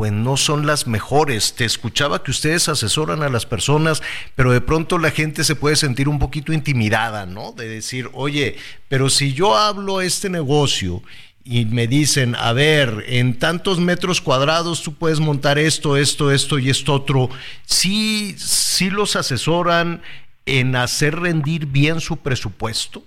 pues 0.00 0.12
no 0.12 0.38
son 0.38 0.66
las 0.66 0.86
mejores. 0.86 1.52
Te 1.52 1.66
escuchaba 1.66 2.22
que 2.22 2.30
ustedes 2.30 2.70
asesoran 2.70 3.22
a 3.22 3.28
las 3.28 3.44
personas, 3.44 4.02
pero 4.34 4.50
de 4.50 4.62
pronto 4.62 4.96
la 4.96 5.10
gente 5.10 5.44
se 5.44 5.56
puede 5.56 5.76
sentir 5.76 6.08
un 6.08 6.18
poquito 6.18 6.54
intimidada, 6.54 7.26
¿no? 7.26 7.52
De 7.52 7.68
decir, 7.68 8.08
oye, 8.14 8.56
pero 8.88 9.10
si 9.10 9.34
yo 9.34 9.58
hablo 9.58 10.00
este 10.00 10.30
negocio 10.30 11.02
y 11.44 11.66
me 11.66 11.86
dicen, 11.86 12.34
a 12.34 12.54
ver, 12.54 13.04
en 13.08 13.38
tantos 13.38 13.78
metros 13.78 14.22
cuadrados 14.22 14.82
tú 14.82 14.94
puedes 14.94 15.20
montar 15.20 15.58
esto, 15.58 15.98
esto, 15.98 16.30
esto 16.30 16.58
y 16.58 16.70
esto 16.70 16.94
otro, 16.94 17.28
sí, 17.66 18.34
sí 18.38 18.88
los 18.88 19.16
asesoran 19.16 20.00
en 20.46 20.76
hacer 20.76 21.20
rendir 21.20 21.66
bien 21.66 22.00
su 22.00 22.16
presupuesto. 22.16 23.04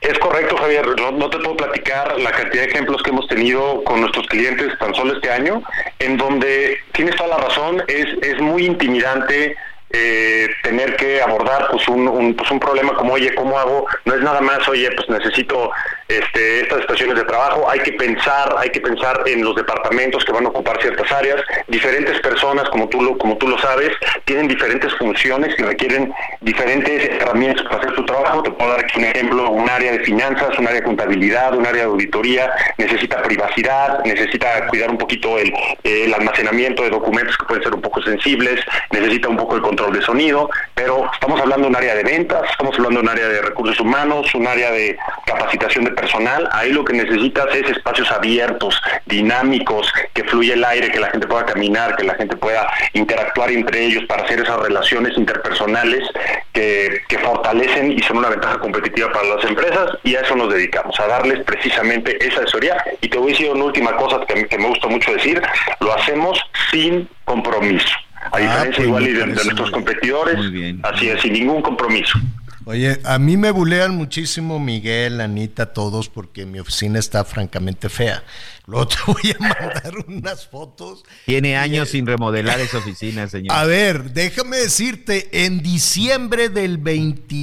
Es 0.00 0.18
correcto, 0.18 0.56
Javier. 0.56 0.86
No, 1.00 1.30
te 1.30 1.38
puedo 1.38 1.56
platicar 1.56 2.20
la 2.20 2.30
cantidad 2.30 2.64
de 2.64 2.70
ejemplos 2.70 3.02
que 3.02 3.10
hemos 3.10 3.26
tenido 3.26 3.82
con 3.84 4.00
nuestros 4.00 4.26
clientes 4.26 4.78
tan 4.78 4.94
solo 4.94 5.14
este 5.14 5.30
año, 5.30 5.62
en 5.98 6.16
donde 6.16 6.78
tienes 6.92 7.16
toda 7.16 7.30
la 7.30 7.44
razón, 7.44 7.82
es, 7.88 8.06
es 8.22 8.40
muy 8.40 8.66
intimidante 8.66 9.56
eh, 9.96 10.48
tener 10.64 10.96
que 10.96 11.22
abordar 11.22 11.68
pues 11.70 11.86
un, 11.86 12.34
pues 12.34 12.50
un 12.50 12.58
problema 12.58 12.94
como 12.94 13.12
oye 13.12 13.32
cómo 13.36 13.56
hago 13.56 13.86
no 14.04 14.14
es 14.14 14.20
nada 14.22 14.40
más 14.40 14.68
oye 14.68 14.90
pues 14.90 15.08
necesito 15.08 15.70
este, 16.08 16.62
estas 16.62 16.80
estaciones 16.80 17.16
de 17.16 17.22
trabajo 17.24 17.70
hay 17.70 17.78
que 17.78 17.92
pensar 17.92 18.56
hay 18.58 18.70
que 18.70 18.80
pensar 18.80 19.22
en 19.26 19.44
los 19.44 19.54
departamentos 19.54 20.24
que 20.24 20.32
van 20.32 20.46
a 20.46 20.48
ocupar 20.48 20.80
ciertas 20.82 21.10
áreas. 21.12 21.40
Diferentes 21.68 22.20
personas 22.20 22.68
como 22.70 22.88
tú 22.88 23.00
lo 23.02 23.16
como 23.18 23.36
tú 23.36 23.46
lo 23.46 23.56
sabes 23.58 23.90
tienen 24.24 24.48
diferentes 24.48 24.92
funciones 24.94 25.54
y 25.58 25.62
requieren 25.62 26.12
diferentes 26.40 27.08
herramientas 27.20 27.64
para 27.66 27.76
hacer 27.76 27.94
su 27.94 28.04
trabajo. 28.04 28.42
Te 28.42 28.50
puedo 28.50 28.70
dar 28.70 28.80
aquí 28.80 28.98
un 28.98 29.04
ejemplo 29.04 29.48
un 29.48 29.70
área 29.70 29.92
de 29.92 30.00
finanzas 30.00 30.58
un 30.58 30.66
área 30.66 30.80
de 30.80 30.86
contabilidad 30.86 31.54
un 31.54 31.66
área 31.66 31.82
de 31.82 31.88
auditoría. 31.88 32.50
Necesita 32.78 33.22
privacidad 33.22 34.04
necesita 34.04 34.66
cuidar 34.66 34.90
un 34.90 34.98
poquito 34.98 35.38
el, 35.38 35.54
el 35.84 36.12
almacenamiento 36.12 36.82
de 36.82 36.90
documentos 36.90 37.36
que 37.38 37.44
pueden 37.44 37.62
ser 37.62 37.74
un 37.74 37.80
poco 37.80 38.02
sensibles 38.02 38.60
necesita 38.90 39.28
un 39.28 39.36
poco 39.36 39.54
el 39.54 39.62
control 39.62 39.83
de 39.90 40.02
sonido, 40.02 40.50
pero 40.74 41.10
estamos 41.12 41.40
hablando 41.40 41.64
de 41.64 41.70
un 41.70 41.76
área 41.76 41.94
de 41.94 42.02
ventas, 42.02 42.42
estamos 42.50 42.74
hablando 42.76 43.00
de 43.00 43.04
un 43.04 43.08
área 43.10 43.28
de 43.28 43.42
recursos 43.42 43.80
humanos, 43.80 44.34
un 44.34 44.46
área 44.46 44.70
de 44.70 44.96
capacitación 45.26 45.84
de 45.84 45.92
personal. 45.92 46.48
Ahí 46.52 46.72
lo 46.72 46.84
que 46.84 46.92
necesitas 46.92 47.46
es 47.54 47.70
espacios 47.70 48.10
abiertos, 48.10 48.80
dinámicos, 49.06 49.92
que 50.12 50.24
fluya 50.24 50.54
el 50.54 50.64
aire, 50.64 50.90
que 50.90 51.00
la 51.00 51.10
gente 51.10 51.26
pueda 51.26 51.44
caminar, 51.44 51.96
que 51.96 52.04
la 52.04 52.14
gente 52.14 52.36
pueda 52.36 52.68
interactuar 52.92 53.50
entre 53.50 53.84
ellos 53.84 54.04
para 54.06 54.24
hacer 54.24 54.40
esas 54.40 54.58
relaciones 54.58 55.16
interpersonales 55.16 56.08
que, 56.52 57.02
fortalecen 57.24 57.92
y 57.92 58.02
son 58.02 58.18
una 58.18 58.28
ventaja 58.28 58.58
competitiva 58.58 59.10
para 59.10 59.26
las 59.36 59.44
empresas 59.44 59.92
y 60.02 60.14
a 60.14 60.20
eso 60.20 60.36
nos 60.36 60.52
dedicamos, 60.52 60.98
a 61.00 61.06
darles 61.06 61.42
precisamente 61.44 62.18
esa 62.22 62.42
asesoría. 62.42 62.76
Y 63.00 63.08
te 63.08 63.16
voy 63.16 63.28
a 63.28 63.32
decir 63.32 63.50
una 63.50 63.64
última 63.64 63.96
cosa 63.96 64.20
que, 64.26 64.46
que 64.46 64.58
me 64.58 64.68
gusta 64.68 64.88
mucho 64.88 65.10
decir, 65.12 65.40
lo 65.80 65.94
hacemos 65.94 66.38
sin 66.70 67.08
compromiso 67.24 67.94
a 68.24 68.36
ah, 68.36 68.40
diferencia 68.40 68.76
pues 68.76 68.86
igual 68.86 69.04
de, 69.04 69.26
nuestros 69.26 69.70
competidores, 69.70 70.36
así 70.82 71.08
es, 71.08 71.20
sin 71.22 71.32
ningún 71.32 71.62
compromiso. 71.62 72.18
Oye, 72.66 72.98
a 73.04 73.18
mí 73.18 73.36
me 73.36 73.50
bulean 73.50 73.94
muchísimo 73.94 74.58
Miguel, 74.58 75.20
Anita, 75.20 75.74
todos, 75.74 76.08
porque 76.08 76.46
mi 76.46 76.60
oficina 76.60 76.98
está 76.98 77.22
francamente 77.24 77.90
fea. 77.90 78.24
Luego 78.66 78.88
te 78.88 78.96
voy 79.06 79.36
a 79.38 79.38
mandar 79.38 79.98
unas 80.08 80.46
fotos. 80.46 81.04
Tiene 81.26 81.58
años 81.58 81.90
sin 81.90 82.06
remodelar 82.06 82.60
esa 82.60 82.78
oficina, 82.78 83.28
señor. 83.28 83.54
A 83.54 83.64
ver, 83.64 84.12
déjame 84.14 84.56
decirte, 84.56 85.44
en 85.44 85.62
diciembre 85.62 86.48
del 86.48 86.78
20, 86.78 87.34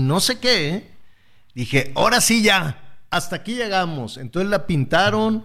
no 0.00 0.20
sé 0.20 0.38
qué, 0.38 0.68
¿eh? 0.68 0.84
dije, 1.54 1.92
ahora 1.94 2.22
sí 2.22 2.42
ya, 2.42 2.96
hasta 3.10 3.36
aquí 3.36 3.56
llegamos. 3.56 4.16
Entonces 4.16 4.50
la 4.50 4.66
pintaron 4.66 5.44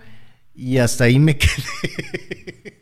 y 0.56 0.78
hasta 0.78 1.04
ahí 1.04 1.20
me 1.20 1.38
quedé. 1.38 2.79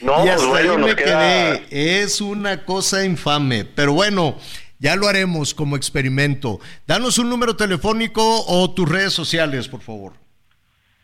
No, 0.00 0.24
y 0.24 0.28
hasta 0.28 0.56
ahí 0.56 0.68
me 0.76 0.94
quedé. 0.94 1.66
Es 1.70 2.20
una 2.20 2.64
cosa 2.64 3.04
infame. 3.04 3.64
Pero 3.64 3.92
bueno, 3.92 4.36
ya 4.78 4.96
lo 4.96 5.08
haremos 5.08 5.54
como 5.54 5.76
experimento. 5.76 6.60
Danos 6.86 7.18
un 7.18 7.28
número 7.28 7.56
telefónico 7.56 8.44
o 8.46 8.70
tus 8.70 8.88
redes 8.88 9.12
sociales, 9.12 9.68
por 9.68 9.80
favor. 9.80 10.12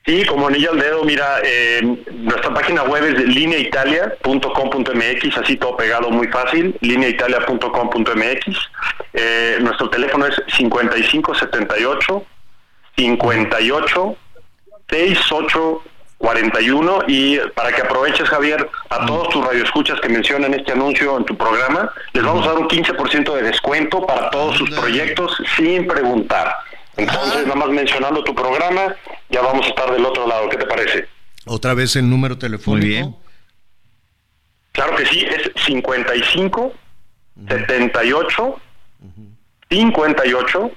Sí, 0.07 0.23
como 0.27 0.49
anillo 0.49 0.73
al 0.73 0.79
dedo, 0.79 1.03
mira, 1.03 1.41
eh, 1.43 1.81
nuestra 2.13 2.53
página 2.53 2.83
web 2.83 3.05
es 3.05 3.27
lineaitalia.com.mx, 3.27 5.39
así 5.39 5.57
todo 5.57 5.79
pegado 5.79 6.11
muy 6.11 6.29
fácil, 6.29 6.77
lineaitalia.com.mx. 6.83 8.59
Eh, 9.15 9.57
nuestro 9.63 9.89
teléfono 9.89 10.27
es 10.27 10.35
5578 10.59 12.27
58 12.97 14.17
68 14.91 15.83
41 16.25 17.01
y 17.07 17.39
para 17.55 17.71
que 17.71 17.83
aproveches 17.83 18.27
Javier 18.27 18.67
a 18.89 19.05
todos 19.05 19.29
tus 19.29 19.45
radioescuchas 19.45 20.01
que 20.01 20.09
mencionan 20.09 20.55
este 20.55 20.73
anuncio 20.73 21.19
en 21.19 21.25
tu 21.27 21.37
programa, 21.37 21.93
les 22.15 22.25
vamos 22.25 22.47
a 22.47 22.53
dar 22.53 22.59
un 22.61 22.67
15% 22.67 23.35
de 23.35 23.43
descuento 23.43 24.07
para 24.07 24.31
todos 24.31 24.57
sus 24.57 24.71
proyectos 24.71 25.37
sin 25.59 25.87
preguntar. 25.87 26.51
Entonces, 26.97 27.47
nada 27.47 27.57
más 27.57 27.69
mencionando 27.69 28.25
tu 28.25 28.35
programa, 28.35 28.95
ya 29.29 29.43
vamos 29.43 29.67
a 29.67 29.69
estar 29.69 29.93
del 29.93 30.03
otro 30.07 30.27
lado, 30.27 30.49
¿qué 30.49 30.57
te 30.57 30.65
parece? 30.65 31.07
Otra 31.45 31.75
vez 31.75 31.95
el 31.97 32.09
número 32.09 32.39
telefónico. 32.39 32.87
Muy 32.87 32.89
bien. 32.89 33.17
Claro 34.73 34.97
que 34.97 35.05
sí, 35.05 35.27
es 35.27 35.51
55 35.67 36.73
78 37.49 38.61
58 39.69 40.71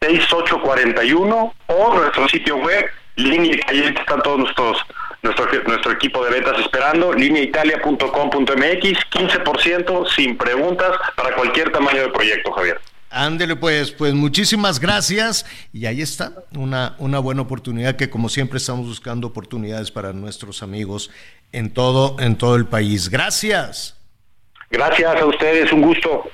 6841 0.00 1.54
o 1.66 1.94
nuestro 1.94 2.26
sitio 2.26 2.56
web 2.56 2.86
línea 3.20 3.56
ahí 3.68 3.94
están 3.96 4.22
todos 4.22 4.38
nuestros 4.38 4.78
nuestro, 5.22 5.46
nuestro 5.66 5.92
equipo 5.92 6.24
de 6.24 6.30
ventas 6.30 6.58
esperando, 6.60 7.12
lineaitalia.com.mx, 7.12 9.10
15% 9.10 10.08
sin 10.14 10.36
preguntas 10.36 10.92
para 11.16 11.34
cualquier 11.34 11.70
tamaño 11.70 12.02
de 12.02 12.08
proyecto, 12.08 12.52
Javier. 12.52 12.80
Ándele 13.12 13.56
pues, 13.56 13.90
pues 13.90 14.14
muchísimas 14.14 14.78
gracias 14.78 15.44
y 15.72 15.86
ahí 15.86 16.00
está, 16.00 16.32
una, 16.54 16.94
una 16.98 17.18
buena 17.18 17.42
oportunidad 17.42 17.96
que 17.96 18.08
como 18.08 18.28
siempre 18.28 18.58
estamos 18.58 18.86
buscando 18.86 19.26
oportunidades 19.26 19.90
para 19.90 20.12
nuestros 20.12 20.62
amigos 20.62 21.10
en 21.50 21.74
todo, 21.74 22.16
en 22.20 22.36
todo 22.36 22.54
el 22.54 22.66
país. 22.66 23.08
Gracias. 23.10 23.96
Gracias 24.70 25.20
a 25.20 25.26
ustedes, 25.26 25.72
un 25.72 25.82
gusto. 25.82 26.30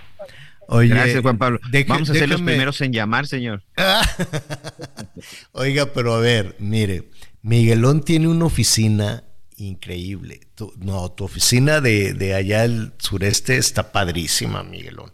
Oye, 0.68 0.88
Gracias, 0.88 1.22
Juan 1.22 1.38
Pablo. 1.38 1.60
Vamos 1.86 2.10
a 2.10 2.14
ser 2.14 2.28
los 2.28 2.42
primeros 2.42 2.80
en 2.80 2.92
llamar, 2.92 3.26
señor. 3.26 3.62
Oiga, 5.52 5.86
pero 5.92 6.14
a 6.14 6.20
ver, 6.20 6.56
mire, 6.58 7.10
Miguelón 7.42 8.02
tiene 8.02 8.28
una 8.28 8.46
oficina 8.46 9.24
increíble. 9.56 10.40
no, 10.78 11.10
tu 11.12 11.24
oficina 11.24 11.80
de, 11.80 12.34
allá 12.34 12.62
del 12.62 12.92
sureste 12.98 13.56
está 13.56 13.92
padrísima, 13.92 14.62
Miguelón. 14.62 15.12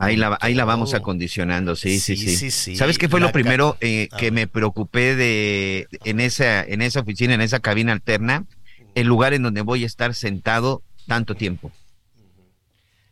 Ahí 0.00 0.14
la, 0.14 0.38
ahí 0.40 0.54
la 0.54 0.64
vamos 0.64 0.94
acondicionando, 0.94 1.74
sí, 1.74 1.98
sí, 1.98 2.16
sí. 2.16 2.76
¿Sabes 2.76 2.98
qué 2.98 3.08
fue 3.08 3.18
lo 3.18 3.32
primero 3.32 3.76
eh, 3.80 4.08
que 4.16 4.30
me 4.30 4.46
preocupé 4.46 5.16
de 5.16 5.88
en 6.04 6.20
esa, 6.20 6.62
en 6.62 6.82
esa 6.82 7.00
oficina, 7.00 7.34
en 7.34 7.40
esa 7.40 7.58
cabina 7.58 7.92
alterna? 7.92 8.44
El 8.94 9.08
lugar 9.08 9.34
en 9.34 9.42
donde 9.42 9.60
voy 9.60 9.82
a 9.82 9.86
estar 9.86 10.14
sentado 10.14 10.82
tanto 11.08 11.34
tiempo. 11.34 11.72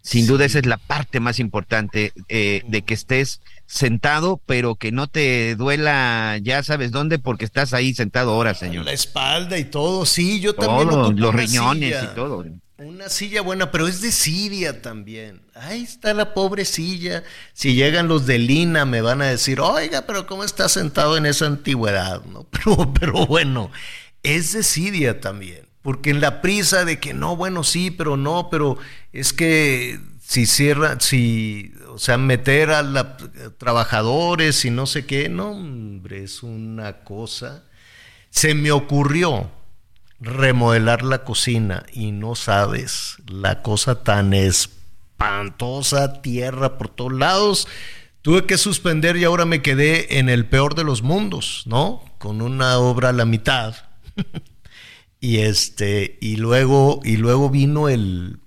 Sin 0.07 0.29
duda 0.29 0.45
esa 0.45 0.61
es 0.61 0.67
la 0.67 0.77
parte 0.77 1.19
más 1.19 1.41
importante 1.41 2.13
eh, 2.29 2.63
de 2.69 2.83
que 2.83 2.95
estés 2.95 3.41
sentado, 3.67 4.41
pero 4.47 4.77
que 4.77 4.93
no 4.93 5.09
te 5.09 5.57
duela, 5.57 6.39
ya 6.41 6.63
sabes 6.63 6.93
dónde, 6.93 7.19
porque 7.19 7.45
estás 7.45 7.75
ahí 7.75 7.93
sentado 7.93 8.31
ahora, 8.31 8.55
señor. 8.55 8.85
La 8.85 8.93
espalda 8.93 9.59
y 9.59 9.65
todo, 9.65 10.07
sí, 10.07 10.39
yo 10.39 10.55
también. 10.55 11.19
los 11.19 11.35
riñones 11.35 12.05
y 12.05 12.15
todo. 12.15 12.45
Una 12.79 13.09
silla 13.09 13.43
buena, 13.43 13.73
pero 13.73 13.89
es 13.89 14.01
de 14.01 14.13
Siria 14.13 14.81
también. 14.81 15.41
Ahí 15.55 15.83
está 15.83 16.15
la 16.15 16.35
pobre 16.35 16.65
silla. 16.65 17.25
Si 17.53 17.75
llegan 17.75 18.07
los 18.07 18.27
de 18.27 18.39
Lina 18.39 18.85
me 18.85 19.01
van 19.01 19.23
a 19.23 19.27
decir, 19.27 19.59
oiga, 19.61 20.03
pero 20.07 20.29
¿cómo 20.29 20.45
está 20.45 20.69
sentado 20.69 21.17
en 21.17 21.27
esa 21.27 21.47
antigüedad? 21.47 22.23
¿No? 22.27 22.45
Pero, 22.53 22.93
pero 22.93 23.27
bueno, 23.27 23.73
es 24.23 24.53
de 24.53 24.63
Siria 24.63 25.21
también. 25.21 25.66
Porque 25.87 26.11
en 26.11 26.21
la 26.21 26.43
prisa 26.43 26.85
de 26.85 26.99
que 26.99 27.15
no, 27.15 27.37
bueno, 27.37 27.63
sí, 27.63 27.93
pero 27.93 28.17
no, 28.17 28.49
pero 28.51 28.77
es 29.13 29.33
que 29.33 30.01
si 30.21 30.45
cierra, 30.45 30.99
si, 30.99 31.73
o 31.91 31.99
sea, 31.99 32.19
meter 32.19 32.71
a 32.71 32.83
los 32.83 33.07
trabajadores 33.57 34.65
y 34.65 34.71
no 34.73 34.87
sé 34.87 35.07
qué, 35.07 35.29
no, 35.29 35.53
hombre, 35.53 36.25
es 36.25 36.43
una 36.43 37.05
cosa. 37.05 37.63
Se 38.31 38.55
me 38.55 38.73
ocurrió 38.73 39.49
remodelar 40.19 41.05
la 41.05 41.23
cocina 41.23 41.87
y 41.93 42.11
no 42.11 42.35
sabes 42.35 43.19
la 43.29 43.63
cosa 43.63 44.03
tan 44.03 44.35
espantosa, 44.35 46.21
tierra 46.21 46.79
por 46.79 46.89
todos 46.89 47.13
lados. 47.13 47.69
Tuve 48.23 48.45
que 48.45 48.59
suspender 48.59 49.17
y 49.17 49.23
ahora 49.23 49.45
me 49.45 49.63
quedé 49.63 50.19
en 50.19 50.31
el 50.31 50.47
peor 50.47 50.75
de 50.75 50.83
los 50.83 51.03
mundos, 51.03 51.63
¿no? 51.67 52.03
Con 52.19 52.43
una 52.43 52.77
obra 52.79 53.11
a 53.11 53.13
la 53.13 53.25
mitad. 53.25 53.77
y 55.21 55.39
este 55.39 56.19
y 56.21 56.37
luego 56.37 57.01
y 57.05 57.17
luego 57.17 57.51
vino 57.51 57.89
el, 57.89 58.41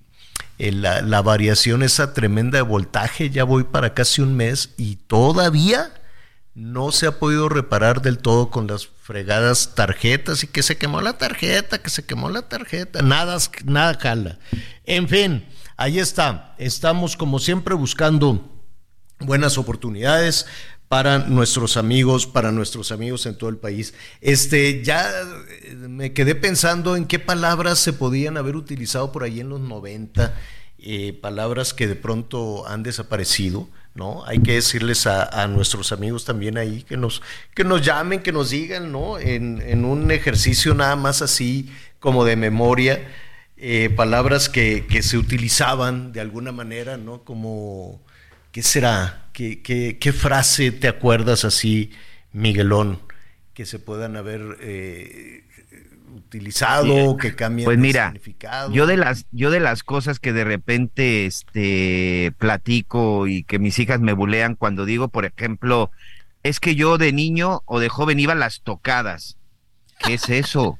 la, 0.58 1.22
variación 1.22 1.84
esa 1.84 2.14
tremenda 2.14 2.58
de 2.58 2.64
voltaje 2.64 3.30
ya 3.30 3.44
voy 3.44 3.64
para 3.64 3.94
casi 3.94 4.22
un 4.22 4.36
mes 4.36 4.74
y 4.78 4.98
todavía 4.98 5.94
no 6.54 6.92
se 6.92 7.08
ha 7.08 7.20
podido 7.20 7.48
reparar 7.48 8.02
del 8.02 8.18
todo 8.18 8.50
con 8.50 8.68
las 8.68 8.88
fregadas 8.88 9.76
tarjetas 9.76 10.44
y 10.44 10.48
que 10.48 10.62
se 10.62 10.78
quemó 10.78 11.00
la 11.00 11.18
tarjeta, 11.18 11.82
que 11.82 11.90
se 11.90 12.06
quemó 12.06 12.30
la 12.30 12.44
tarjeta, 12.50 13.02
nada, 13.02 13.38
nada 13.64 13.98
cala. 13.98 14.40
En 14.84 15.08
fin, 15.08 15.48
ahí 15.78 16.00
está. 16.00 16.56
Estamos 16.58 17.16
como 17.16 17.40
siempre 17.40 17.76
buscando 17.76 18.62
buenas 19.20 19.58
oportunidades 19.58 20.48
para 20.90 21.20
nuestros 21.20 21.78
amigos, 21.78 22.26
para 22.26 22.52
nuestros 22.52 22.92
amigos 22.92 23.28
en 23.28 23.38
todo 23.38 23.50
el 23.52 23.58
país. 23.58 23.94
Este, 24.22 24.84
ya 24.84 25.08
eh, 25.08 25.76
me 25.76 26.14
quedé 26.14 26.34
pensando 26.34 26.96
en 26.96 27.06
qué 27.06 27.20
palabras 27.20 27.78
se 27.78 27.94
podían 27.94 28.38
haber 28.38 28.56
utilizado 28.56 29.12
por 29.12 29.24
ahí 29.24 29.40
en 29.40 29.50
los 29.50 29.62
90, 29.62 30.36
eh, 30.80 31.14
palabras 31.22 31.76
que 31.76 31.88
de 31.88 31.96
pronto 31.96 32.68
han 32.68 32.82
desaparecido. 32.84 33.70
¿no? 33.94 34.26
Hay 34.26 34.40
que 34.40 34.54
decirles 34.54 35.06
a, 35.08 35.48
nuestros 35.48 35.92
amigos 35.92 36.26
también 36.26 36.58
ahí 36.58 36.84
que 36.84 36.98
nos, 36.98 37.22
que 37.54 37.64
nos 37.64 37.82
llamen, 37.82 38.22
que 38.22 38.32
nos 38.32 38.52
digan, 38.52 38.92
¿no? 38.92 39.20
En, 39.20 39.84
un 39.84 40.10
ejercicio 40.12 40.74
nada 40.74 40.96
más 40.96 41.22
así 41.22 41.70
como 42.00 42.24
de 42.24 42.36
memoria, 42.36 43.08
eh, 43.58 43.90
palabras 43.90 44.48
que, 44.48 44.86
se 45.02 45.18
utilizaban 45.18 46.14
de 46.14 46.22
alguna 46.22 46.52
manera, 46.52 46.98
¿no? 46.98 47.24
Como, 47.26 48.02
¿qué 48.52 48.64
será? 48.64 49.29
¿Qué, 49.40 49.98
qué, 49.98 50.12
frase 50.12 50.70
te 50.72 50.90
acuerdas 50.90 51.46
así, 51.46 51.92
Miguelón, 52.34 53.00
que 53.54 53.66
se 53.66 53.80
puedan 53.80 54.18
haber... 54.18 54.58
Eh, 54.60 55.46
utilizado, 56.14 57.16
que 57.16 57.36
cambien 57.36 57.66
pues 57.66 57.78
mira, 57.78 58.14
Yo 58.72 58.86
de 58.86 58.98
las, 58.98 59.28
yo 59.32 59.50
de 59.52 59.62
las 59.62 59.84
cosas 59.84 60.20
que 60.20 60.34
de 60.34 60.44
repente 60.44 61.26
este 61.26 62.34
platico 62.38 63.28
y 63.28 63.44
que 63.44 63.60
mis 63.60 63.80
hijas 63.80 64.02
me 64.02 64.12
bulean 64.12 64.56
cuando 64.56 64.86
digo, 64.86 65.08
por 65.08 65.24
ejemplo, 65.24 65.90
es 66.44 66.60
que 66.60 66.76
yo 66.76 66.98
de 66.98 67.14
niño 67.14 67.62
o 67.66 67.80
de 67.80 67.88
joven 67.88 68.20
iba 68.20 68.34
a 68.34 68.36
las 68.36 68.60
tocadas. 68.62 69.38
¿Qué 70.00 70.16
es 70.16 70.28
eso? 70.30 70.80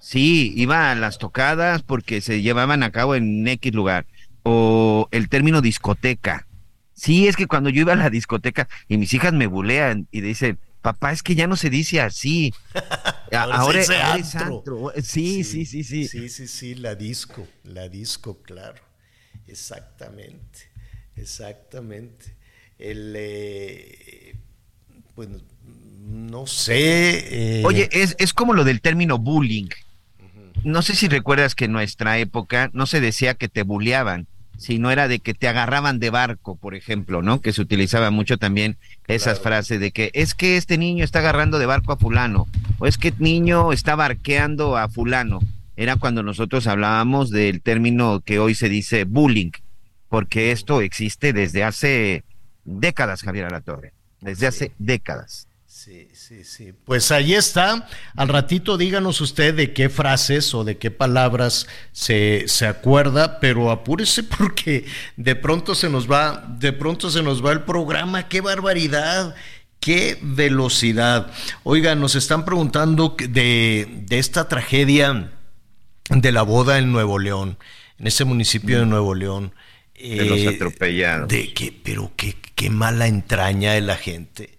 Sí, 0.00 0.54
iba 0.56 0.90
a 0.90 0.94
las 0.94 1.18
tocadas 1.18 1.82
porque 1.82 2.22
se 2.22 2.40
llevaban 2.40 2.82
a 2.82 2.92
cabo 2.92 3.14
en 3.14 3.46
X 3.46 3.74
lugar. 3.74 4.06
O 4.42 5.08
el 5.10 5.28
término 5.28 5.60
discoteca. 5.60 6.46
Sí, 6.94 7.26
es 7.26 7.36
que 7.36 7.46
cuando 7.46 7.70
yo 7.70 7.80
iba 7.80 7.92
a 7.92 7.96
la 7.96 8.10
discoteca 8.10 8.68
y 8.88 8.96
mis 8.96 9.12
hijas 9.14 9.32
me 9.32 9.46
bulean 9.46 10.06
y 10.10 10.20
dicen, 10.20 10.58
papá, 10.80 11.12
es 11.12 11.22
que 11.22 11.34
ya 11.34 11.46
no 11.46 11.56
se 11.56 11.70
dice 11.70 12.00
así. 12.00 12.54
ahora, 13.32 13.80
es 13.80 14.34
antro. 14.36 14.92
Sí, 15.02 15.42
sí, 15.44 15.66
sí, 15.66 15.82
sí, 15.82 16.06
sí. 16.06 16.28
Sí, 16.28 16.46
sí, 16.46 16.74
la 16.74 16.94
disco, 16.94 17.46
la 17.64 17.88
disco, 17.88 18.40
claro. 18.42 18.80
Exactamente, 19.46 20.70
exactamente. 21.16 22.36
El, 22.78 23.14
eh, 23.16 24.36
pues, 25.14 25.28
no 26.04 26.46
sé. 26.46 27.60
Eh, 27.60 27.62
Oye, 27.64 27.88
es, 27.92 28.14
es 28.18 28.32
como 28.32 28.52
lo 28.52 28.64
del 28.64 28.80
término 28.80 29.18
bullying. 29.18 29.68
No 30.64 30.82
sé 30.82 30.94
si 30.94 31.08
recuerdas 31.08 31.54
que 31.54 31.66
en 31.66 31.72
nuestra 31.72 32.18
época 32.18 32.70
no 32.72 32.86
se 32.86 33.00
decía 33.00 33.34
que 33.34 33.48
te 33.48 33.62
bulleaban, 33.62 34.26
si 34.56 34.78
no 34.78 34.90
era 34.90 35.08
de 35.08 35.18
que 35.18 35.34
te 35.34 35.48
agarraban 35.48 35.98
de 35.98 36.10
barco, 36.10 36.56
por 36.56 36.74
ejemplo, 36.74 37.22
¿no? 37.22 37.40
Que 37.40 37.52
se 37.52 37.62
utilizaba 37.62 38.10
mucho 38.10 38.38
también 38.38 38.76
esas 39.08 39.40
frases 39.40 39.80
de 39.80 39.90
que 39.90 40.10
es 40.14 40.34
que 40.34 40.56
este 40.56 40.78
niño 40.78 41.04
está 41.04 41.18
agarrando 41.18 41.58
de 41.58 41.66
barco 41.66 41.92
a 41.92 41.96
fulano, 41.96 42.46
o 42.78 42.86
es 42.86 42.98
que 42.98 43.08
este 43.08 43.22
niño 43.22 43.72
está 43.72 43.94
barqueando 43.94 44.76
a 44.76 44.88
fulano. 44.88 45.40
Era 45.76 45.96
cuando 45.96 46.22
nosotros 46.22 46.66
hablábamos 46.66 47.30
del 47.30 47.60
término 47.60 48.20
que 48.20 48.38
hoy 48.38 48.54
se 48.54 48.68
dice 48.68 49.04
bullying, 49.04 49.50
porque 50.08 50.52
esto 50.52 50.80
existe 50.80 51.32
desde 51.32 51.64
hace 51.64 52.22
décadas, 52.64 53.22
Javier 53.22 53.46
Alatorre, 53.46 53.92
desde 54.20 54.46
hace 54.46 54.72
décadas. 54.78 55.48
Sí, 55.84 56.08
sí, 56.14 56.44
sí. 56.44 56.72
Pues 56.86 57.12
ahí 57.12 57.34
está. 57.34 57.86
Al 58.16 58.28
ratito 58.28 58.78
díganos 58.78 59.20
usted 59.20 59.52
de 59.52 59.74
qué 59.74 59.90
frases 59.90 60.54
o 60.54 60.64
de 60.64 60.78
qué 60.78 60.90
palabras 60.90 61.66
se, 61.92 62.44
se, 62.46 62.66
acuerda, 62.66 63.38
pero 63.38 63.70
apúrese 63.70 64.22
porque 64.38 64.86
de 65.18 65.36
pronto 65.36 65.74
se 65.74 65.90
nos 65.90 66.10
va, 66.10 66.42
de 66.58 66.72
pronto 66.72 67.10
se 67.10 67.22
nos 67.22 67.44
va 67.44 67.52
el 67.52 67.64
programa. 67.64 68.28
¡Qué 68.30 68.40
barbaridad! 68.40 69.34
¡Qué 69.78 70.16
velocidad! 70.22 71.30
Oiga, 71.64 71.94
nos 71.94 72.14
están 72.14 72.46
preguntando 72.46 73.14
de, 73.18 73.86
de 74.06 74.18
esta 74.18 74.48
tragedia 74.48 75.32
de 76.08 76.32
la 76.32 76.40
boda 76.40 76.78
en 76.78 76.92
Nuevo 76.92 77.18
León, 77.18 77.58
en 77.98 78.06
ese 78.06 78.24
municipio 78.24 78.78
de 78.78 78.86
Nuevo 78.86 79.14
León. 79.14 79.52
De 79.94 80.24
los 80.24 80.38
eh, 80.38 80.48
atropellados. 80.48 81.28
De 81.28 81.52
que, 81.52 81.78
pero 81.84 82.10
qué, 82.16 82.36
qué 82.54 82.70
mala 82.70 83.06
entraña 83.06 83.74
de 83.74 83.82
la 83.82 83.96
gente 83.96 84.53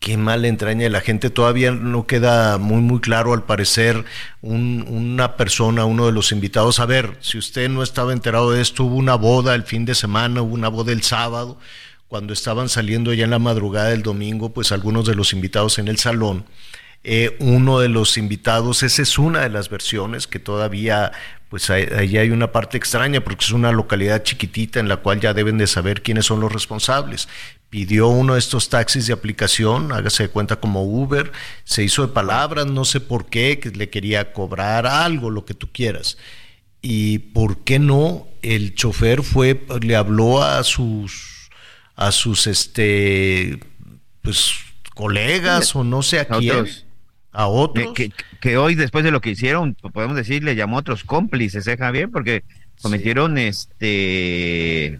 qué 0.00 0.16
mal 0.16 0.46
entraña 0.46 0.84
de 0.84 0.90
la 0.90 1.02
gente. 1.02 1.30
Todavía 1.30 1.70
no 1.70 2.06
queda 2.06 2.58
muy, 2.58 2.80
muy 2.80 3.00
claro, 3.00 3.34
al 3.34 3.44
parecer, 3.44 4.04
una 4.40 5.36
persona, 5.36 5.84
uno 5.84 6.06
de 6.06 6.12
los 6.12 6.32
invitados. 6.32 6.80
A 6.80 6.86
ver, 6.86 7.18
si 7.20 7.38
usted 7.38 7.68
no 7.68 7.82
estaba 7.82 8.12
enterado 8.14 8.50
de 8.50 8.62
esto, 8.62 8.84
hubo 8.84 8.96
una 8.96 9.14
boda 9.14 9.54
el 9.54 9.62
fin 9.64 9.84
de 9.84 9.94
semana, 9.94 10.42
hubo 10.42 10.54
una 10.54 10.68
boda 10.68 10.92
el 10.92 11.02
sábado. 11.02 11.58
Cuando 12.08 12.32
estaban 12.32 12.68
saliendo 12.68 13.12
ya 13.12 13.24
en 13.24 13.30
la 13.30 13.38
madrugada 13.38 13.90
del 13.90 14.02
domingo, 14.02 14.52
pues 14.52 14.72
algunos 14.72 15.06
de 15.06 15.14
los 15.14 15.32
invitados 15.32 15.78
en 15.78 15.86
el 15.86 15.98
salón. 15.98 16.46
Eh, 17.04 17.36
uno 17.38 17.78
de 17.78 17.88
los 17.88 18.16
invitados, 18.18 18.82
esa 18.82 19.02
es 19.02 19.18
una 19.18 19.40
de 19.40 19.50
las 19.50 19.68
versiones 19.68 20.26
que 20.26 20.38
todavía, 20.38 21.12
pues 21.48 21.70
ahí 21.70 22.16
hay 22.18 22.30
una 22.30 22.52
parte 22.52 22.76
extraña 22.76 23.20
porque 23.22 23.44
es 23.44 23.52
una 23.52 23.70
localidad 23.70 24.22
chiquitita 24.22 24.80
en 24.80 24.88
la 24.88 24.98
cual 24.98 25.20
ya 25.20 25.32
deben 25.32 25.56
de 25.56 25.66
saber 25.66 26.02
quiénes 26.02 26.26
son 26.26 26.40
los 26.40 26.52
responsables 26.52 27.28
pidió 27.70 28.08
uno 28.08 28.34
de 28.34 28.40
estos 28.40 28.68
taxis 28.68 29.06
de 29.06 29.12
aplicación, 29.12 29.92
hágase 29.92 30.24
de 30.24 30.28
cuenta 30.28 30.56
como 30.56 30.82
Uber, 30.82 31.30
se 31.64 31.84
hizo 31.84 32.04
de 32.04 32.12
palabras, 32.12 32.66
no 32.66 32.84
sé 32.84 33.00
por 33.00 33.26
qué, 33.26 33.60
que 33.60 33.70
le 33.70 33.88
quería 33.88 34.32
cobrar 34.32 34.86
algo, 34.86 35.30
lo 35.30 35.44
que 35.44 35.54
tú 35.54 35.70
quieras. 35.72 36.18
Y 36.82 37.18
por 37.18 37.58
qué 37.58 37.78
no, 37.78 38.26
el 38.42 38.74
chofer 38.74 39.22
fue, 39.22 39.64
le 39.80 39.94
habló 39.94 40.42
a 40.42 40.64
sus, 40.64 41.50
a 41.94 42.10
sus, 42.10 42.48
este, 42.48 43.60
pues, 44.20 44.52
colegas 44.94 45.76
o 45.76 45.84
no 45.84 46.02
sé 46.02 46.20
a, 46.20 46.24
quién. 46.26 46.66
A 47.32 47.46
otros. 47.46 47.94
Que, 48.40 48.56
hoy, 48.56 48.74
después 48.74 49.04
de 49.04 49.12
lo 49.12 49.20
que 49.20 49.30
hicieron, 49.30 49.74
podemos 49.74 50.16
decir, 50.16 50.42
le 50.42 50.56
llamó 50.56 50.76
a 50.76 50.80
otros 50.80 51.04
cómplices, 51.04 51.66
¿eh, 51.68 51.76
Javier? 51.76 52.10
Porque 52.10 52.42
cometieron 52.82 53.38
este 53.38 54.98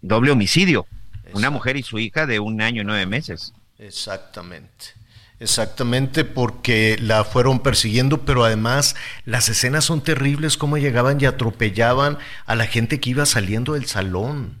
doble 0.00 0.30
homicidio. 0.30 0.86
Una 1.34 1.50
mujer 1.50 1.76
y 1.76 1.82
su 1.82 1.98
hija 1.98 2.26
de 2.26 2.40
un 2.40 2.60
año 2.60 2.82
y 2.82 2.84
nueve 2.84 3.06
meses. 3.06 3.52
Exactamente. 3.78 5.02
Exactamente, 5.42 6.24
porque 6.24 6.96
la 7.00 7.24
fueron 7.24 7.58
persiguiendo, 7.58 8.18
pero 8.20 8.44
además 8.44 8.94
las 9.24 9.48
escenas 9.48 9.84
son 9.84 10.00
terribles, 10.00 10.56
como 10.56 10.78
llegaban 10.78 11.20
y 11.20 11.24
atropellaban 11.24 12.16
a 12.46 12.54
la 12.54 12.66
gente 12.66 13.00
que 13.00 13.10
iba 13.10 13.26
saliendo 13.26 13.72
del 13.72 13.86
salón. 13.86 14.60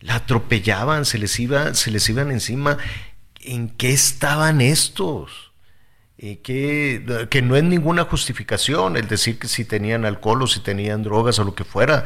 La 0.00 0.16
atropellaban, 0.16 1.04
se 1.04 1.18
les, 1.18 1.38
iba, 1.38 1.74
se 1.74 1.92
les 1.92 2.08
iban 2.08 2.32
encima. 2.32 2.76
¿En 3.40 3.68
qué 3.68 3.92
estaban 3.92 4.60
estos? 4.60 5.52
Que, 6.18 7.28
que 7.30 7.42
no 7.42 7.54
es 7.54 7.62
ninguna 7.62 8.04
justificación 8.04 8.96
el 8.96 9.06
decir 9.06 9.38
que 9.38 9.46
si 9.46 9.64
tenían 9.64 10.04
alcohol 10.04 10.42
o 10.42 10.46
si 10.48 10.58
tenían 10.58 11.04
drogas 11.04 11.38
o 11.38 11.44
lo 11.44 11.54
que 11.54 11.64
fuera, 11.64 12.04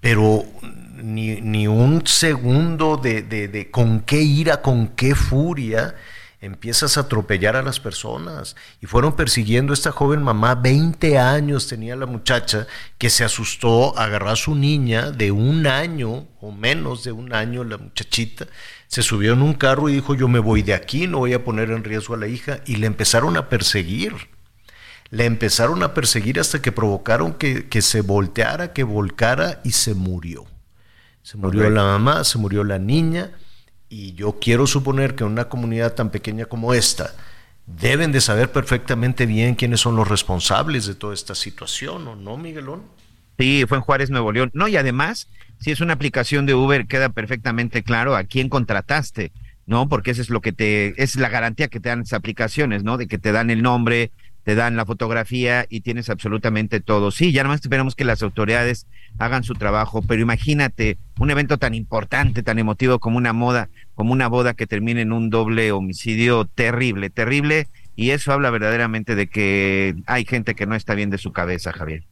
pero 0.00 0.46
ni, 0.94 1.40
ni 1.40 1.66
un 1.66 2.06
segundo 2.06 2.96
de, 2.96 3.22
de, 3.22 3.70
con 3.70 4.00
qué 4.00 4.22
ira, 4.22 4.62
con 4.62 4.88
qué 4.88 5.14
furia 5.14 5.94
empiezas 6.42 6.96
a 6.96 7.02
atropellar 7.02 7.54
a 7.56 7.62
las 7.62 7.80
personas. 7.80 8.56
Y 8.80 8.86
fueron 8.86 9.14
persiguiendo 9.14 9.72
a 9.72 9.74
esta 9.74 9.92
joven 9.92 10.22
mamá, 10.22 10.56
20 10.56 11.18
años 11.18 11.68
tenía 11.68 11.96
la 11.96 12.06
muchacha, 12.06 12.66
que 12.98 13.10
se 13.10 13.24
asustó, 13.24 13.96
agarró 13.96 14.28
a 14.28 14.36
su 14.36 14.54
niña 14.54 15.12
de 15.12 15.30
un 15.30 15.66
año 15.66 16.26
o 16.40 16.50
menos 16.50 17.04
de 17.04 17.12
un 17.12 17.32
año, 17.32 17.62
la 17.62 17.78
muchachita, 17.78 18.48
se 18.88 19.02
subió 19.02 19.32
en 19.32 19.42
un 19.42 19.54
carro 19.54 19.88
y 19.88 19.94
dijo, 19.94 20.14
yo 20.14 20.28
me 20.28 20.40
voy 20.40 20.62
de 20.62 20.74
aquí, 20.74 21.06
no 21.06 21.18
voy 21.18 21.32
a 21.32 21.44
poner 21.44 21.70
en 21.70 21.84
riesgo 21.84 22.14
a 22.14 22.18
la 22.18 22.26
hija, 22.26 22.60
y 22.66 22.76
le 22.76 22.88
empezaron 22.88 23.36
a 23.36 23.48
perseguir. 23.48 24.12
Le 25.10 25.26
empezaron 25.26 25.82
a 25.82 25.94
perseguir 25.94 26.40
hasta 26.40 26.60
que 26.60 26.72
provocaron 26.72 27.34
que, 27.34 27.68
que 27.68 27.82
se 27.82 28.00
volteara, 28.00 28.72
que 28.72 28.82
volcara 28.82 29.60
y 29.62 29.72
se 29.72 29.94
murió. 29.94 30.46
Se 31.22 31.36
murió 31.36 31.70
la 31.70 31.84
mamá, 31.84 32.24
se 32.24 32.38
murió 32.38 32.64
la 32.64 32.78
niña, 32.78 33.30
y 33.88 34.14
yo 34.14 34.38
quiero 34.40 34.66
suponer 34.66 35.14
que 35.14 35.24
en 35.24 35.30
una 35.30 35.48
comunidad 35.48 35.94
tan 35.94 36.10
pequeña 36.10 36.46
como 36.46 36.74
esta, 36.74 37.12
deben 37.66 38.10
de 38.12 38.20
saber 38.20 38.50
perfectamente 38.50 39.26
bien 39.26 39.54
quiénes 39.54 39.80
son 39.80 39.96
los 39.96 40.08
responsables 40.08 40.86
de 40.86 40.94
toda 40.94 41.14
esta 41.14 41.34
situación, 41.34 42.06
¿o 42.08 42.16
no, 42.16 42.36
Miguelón? 42.36 42.82
Sí, 43.38 43.64
fue 43.68 43.78
en 43.78 43.82
Juárez, 43.82 44.10
Nuevo 44.10 44.32
León. 44.32 44.50
No, 44.52 44.68
y 44.68 44.76
además, 44.76 45.28
si 45.58 45.70
es 45.70 45.80
una 45.80 45.94
aplicación 45.94 46.46
de 46.46 46.54
Uber, 46.54 46.86
queda 46.86 47.08
perfectamente 47.08 47.82
claro 47.82 48.16
a 48.16 48.24
quién 48.24 48.48
contrataste, 48.48 49.32
¿no? 49.66 49.88
Porque 49.88 50.10
eso 50.10 50.22
es 50.22 50.30
lo 50.30 50.40
que 50.40 50.52
te, 50.52 51.00
es 51.02 51.16
la 51.16 51.28
garantía 51.28 51.68
que 51.68 51.80
te 51.80 51.88
dan 51.88 52.02
esas 52.02 52.18
aplicaciones, 52.18 52.82
¿no? 52.84 52.98
De 52.98 53.06
que 53.06 53.18
te 53.18 53.32
dan 53.32 53.50
el 53.50 53.62
nombre, 53.62 54.10
te 54.44 54.54
dan 54.54 54.76
la 54.76 54.86
fotografía 54.86 55.66
y 55.68 55.80
tienes 55.80 56.10
absolutamente 56.10 56.80
todo. 56.80 57.10
Sí, 57.10 57.32
ya 57.32 57.42
nada 57.42 57.54
más 57.54 57.60
esperamos 57.60 57.94
que 57.94 58.04
las 58.04 58.22
autoridades 58.22 58.86
hagan 59.18 59.44
su 59.44 59.54
trabajo, 59.54 60.02
pero 60.02 60.22
imagínate 60.22 60.98
un 61.18 61.30
evento 61.30 61.58
tan 61.58 61.74
importante, 61.74 62.42
tan 62.42 62.58
emotivo 62.58 62.98
como 62.98 63.18
una 63.18 63.32
moda, 63.32 63.68
como 63.94 64.12
una 64.12 64.28
boda 64.28 64.54
que 64.54 64.66
termine 64.66 65.02
en 65.02 65.12
un 65.12 65.30
doble 65.30 65.72
homicidio 65.72 66.44
terrible, 66.46 67.10
terrible, 67.10 67.68
y 67.94 68.10
eso 68.10 68.32
habla 68.32 68.50
verdaderamente 68.50 69.14
de 69.14 69.26
que 69.26 69.94
hay 70.06 70.24
gente 70.24 70.54
que 70.54 70.66
no 70.66 70.74
está 70.74 70.94
bien 70.94 71.10
de 71.10 71.18
su 71.18 71.32
cabeza, 71.32 71.72
Javier. 71.72 72.04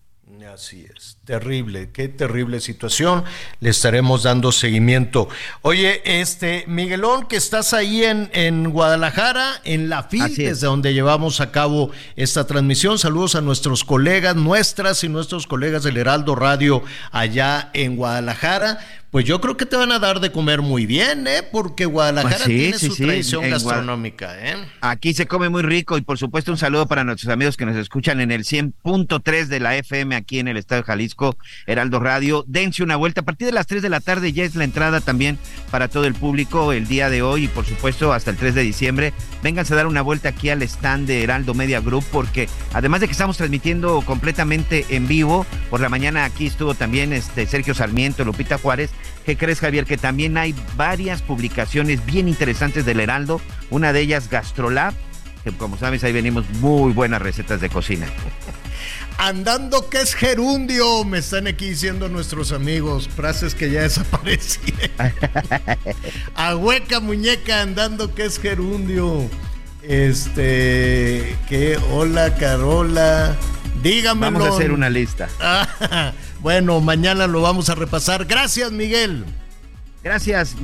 Así 0.52 0.85
es, 0.97 1.16
terrible, 1.24 1.90
qué 1.93 2.09
terrible 2.09 2.59
situación. 2.59 3.22
Le 3.60 3.70
estaremos 3.70 4.24
dando 4.24 4.51
seguimiento. 4.51 5.28
Oye, 5.62 6.02
este 6.05 6.64
Miguelón, 6.66 7.28
que 7.28 7.36
estás 7.36 7.72
ahí 7.72 8.02
en, 8.02 8.31
en 8.32 8.70
Guadalajara, 8.70 9.60
en 9.62 9.89
la 9.89 10.02
FIL, 10.02 10.35
desde 10.35 10.66
donde 10.66 10.93
llevamos 10.93 11.40
a 11.40 11.52
cabo 11.52 11.93
esta 12.16 12.48
transmisión. 12.48 12.98
Saludos 12.98 13.36
a 13.36 13.43
nuestros 13.43 13.85
colegas, 13.85 14.35
nuestras 14.35 15.05
y 15.05 15.09
nuestros 15.09 15.47
colegas 15.47 15.85
del 15.85 15.98
Heraldo 15.98 16.35
Radio 16.35 16.82
allá 17.12 17.70
en 17.72 17.94
Guadalajara. 17.94 18.81
Pues 19.11 19.24
yo 19.24 19.41
creo 19.41 19.57
que 19.57 19.66
te 19.66 19.77
van 19.77 19.91
a 19.91 19.99
dar 19.99 20.20
de 20.20 20.31
comer 20.31 20.62
muy 20.62 20.87
bien, 20.87 21.27
¿eh? 21.27 21.43
Porque 21.43 21.85
Guadalajara 21.85 22.37
pues 22.37 22.47
tiene 22.47 22.78
su 22.78 22.95
tradición 22.95 23.51
gastronómica, 23.51 24.37
¿eh? 24.39 24.55
Aquí 24.82 25.15
se 25.15 25.27
come 25.27 25.49
muy 25.49 25.62
rico 25.62 25.99
y 25.99 26.01
por 26.01 26.16
supuesto 26.16 26.53
un 26.53 26.59
saludo 26.59 26.87
para 26.87 27.03
nuestros 27.03 27.32
amigos 27.32 27.57
que 27.57 27.66
nos 27.66 27.74
escuchan 27.74 28.20
en 28.20 28.31
el 28.31 28.45
100.3 28.45 29.47
de 29.47 29.59
la 29.59 29.77
FM 29.77 30.15
aquí 30.15 30.39
en 30.39 30.47
el 30.47 30.57
estado 30.57 30.82
de 30.82 30.87
Jalisco, 30.87 31.37
Heraldo 31.66 31.99
Radio. 31.99 32.45
Dense 32.47 32.85
una 32.85 32.95
vuelta. 32.95 33.23
A 33.23 33.24
partir 33.24 33.47
de 33.47 33.53
las 33.53 33.66
3 33.66 33.82
de 33.82 33.89
la 33.89 33.99
tarde 33.99 34.32
ya 34.32 34.45
es 34.45 34.55
la 34.55 34.62
entrada 34.62 35.01
también 35.01 35.39
para 35.73 35.89
todo 35.89 36.05
el 36.05 36.15
público 36.15 36.73
el 36.73 36.87
día 36.87 37.11
de 37.11 37.23
hoy 37.23 37.45
y 37.45 37.49
por 37.49 37.66
supuesto 37.66 38.12
hasta 38.12 38.31
el 38.31 38.37
3 38.37 38.55
de 38.55 38.62
diciembre. 38.62 39.12
Vénganse 39.43 39.73
a 39.73 39.77
dar 39.77 39.89
una 39.89 40.03
vuelta 40.03 40.28
aquí 40.28 40.51
al 40.51 40.62
stand 40.62 41.09
de 41.09 41.24
Heraldo 41.24 41.55
Media 41.55 41.81
Group 41.81 42.05
porque 42.12 42.49
además 42.74 43.01
de 43.01 43.09
que 43.09 43.12
estamos 43.12 43.39
transmitiendo 43.39 44.03
completamente 44.03 44.87
en 44.91 45.09
vivo, 45.09 45.47
por 45.69 45.81
la 45.81 45.89
mañana 45.89 46.24
aquí 46.24 46.47
estuvo 46.47 46.74
también 46.74 47.12
este 47.12 47.45
Sergio 47.49 47.74
Sarmiento, 47.74 48.24
Lupita 48.24 48.57
Juárez 48.57 48.91
¿Qué 49.24 49.36
crees, 49.36 49.60
Javier? 49.60 49.85
Que 49.85 49.97
también 49.97 50.36
hay 50.39 50.55
varias 50.77 51.22
publicaciones 51.22 52.05
bien 52.05 52.28
interesantes 52.28 52.85
del 52.85 53.01
Heraldo. 53.01 53.40
Una 53.70 53.93
de 53.93 54.01
ellas, 54.01 54.31
Gastrolab, 54.31 54.94
que 55.44 55.52
como 55.52 55.78
sabes, 55.78 56.05
ahí 56.05 56.12
venimos 56.12 56.48
muy 56.60 56.93
buenas 56.93 57.22
recetas 57.22 57.60
de 57.60 57.68
cocina. 57.68 58.06
Andando 59.18 59.90
que 59.90 60.01
es 60.01 60.14
gerundio, 60.14 61.05
me 61.05 61.18
están 61.18 61.47
aquí 61.47 61.68
diciendo 61.68 62.09
nuestros 62.09 62.52
amigos, 62.52 63.09
frases 63.09 63.55
que 63.55 63.70
ya 63.70 63.82
desaparecieron. 63.82 64.90
A 66.35 66.56
hueca 66.56 67.01
muñeca, 67.01 67.60
andando 67.60 68.14
que 68.14 68.24
es 68.24 68.39
gerundio. 68.39 69.28
Este, 69.82 71.36
que 71.48 71.78
hola 71.90 72.35
Carola, 72.36 73.35
dígamelo. 73.82 74.39
Vamos 74.39 74.48
a 74.48 74.56
hacer 74.56 74.72
una 74.72 74.90
lista. 74.90 75.28
Bueno, 76.41 76.81
mañana 76.81 77.27
lo 77.27 77.43
vamos 77.43 77.69
a 77.69 77.75
repasar. 77.75 78.25
Gracias, 78.25 78.73
Miguel. 78.73 79.25
Gracias. 80.03 80.57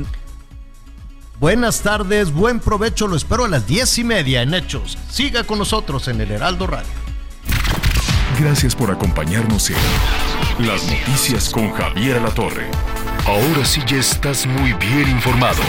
Buenas 1.38 1.82
tardes, 1.82 2.32
buen 2.32 2.60
provecho. 2.60 3.06
Lo 3.06 3.16
espero 3.16 3.44
a 3.44 3.48
las 3.48 3.66
diez 3.66 3.98
y 3.98 4.04
media 4.04 4.40
en 4.40 4.54
Hechos. 4.54 4.96
Siga 5.10 5.44
con 5.44 5.58
nosotros 5.58 6.08
en 6.08 6.20
el 6.20 6.30
Heraldo 6.30 6.66
Radio. 6.66 6.88
Gracias 8.40 8.74
por 8.74 8.90
acompañarnos 8.90 9.70
en 9.70 10.66
Las 10.66 10.84
Noticias 10.84 11.50
con 11.50 11.70
Javier 11.72 12.20
La 12.22 12.30
Torre. 12.30 12.66
Ahora 13.26 13.64
sí 13.64 13.82
ya 13.86 13.96
estás 13.96 14.46
muy 14.46 14.72
bien 14.74 15.08
informado. 15.10 15.62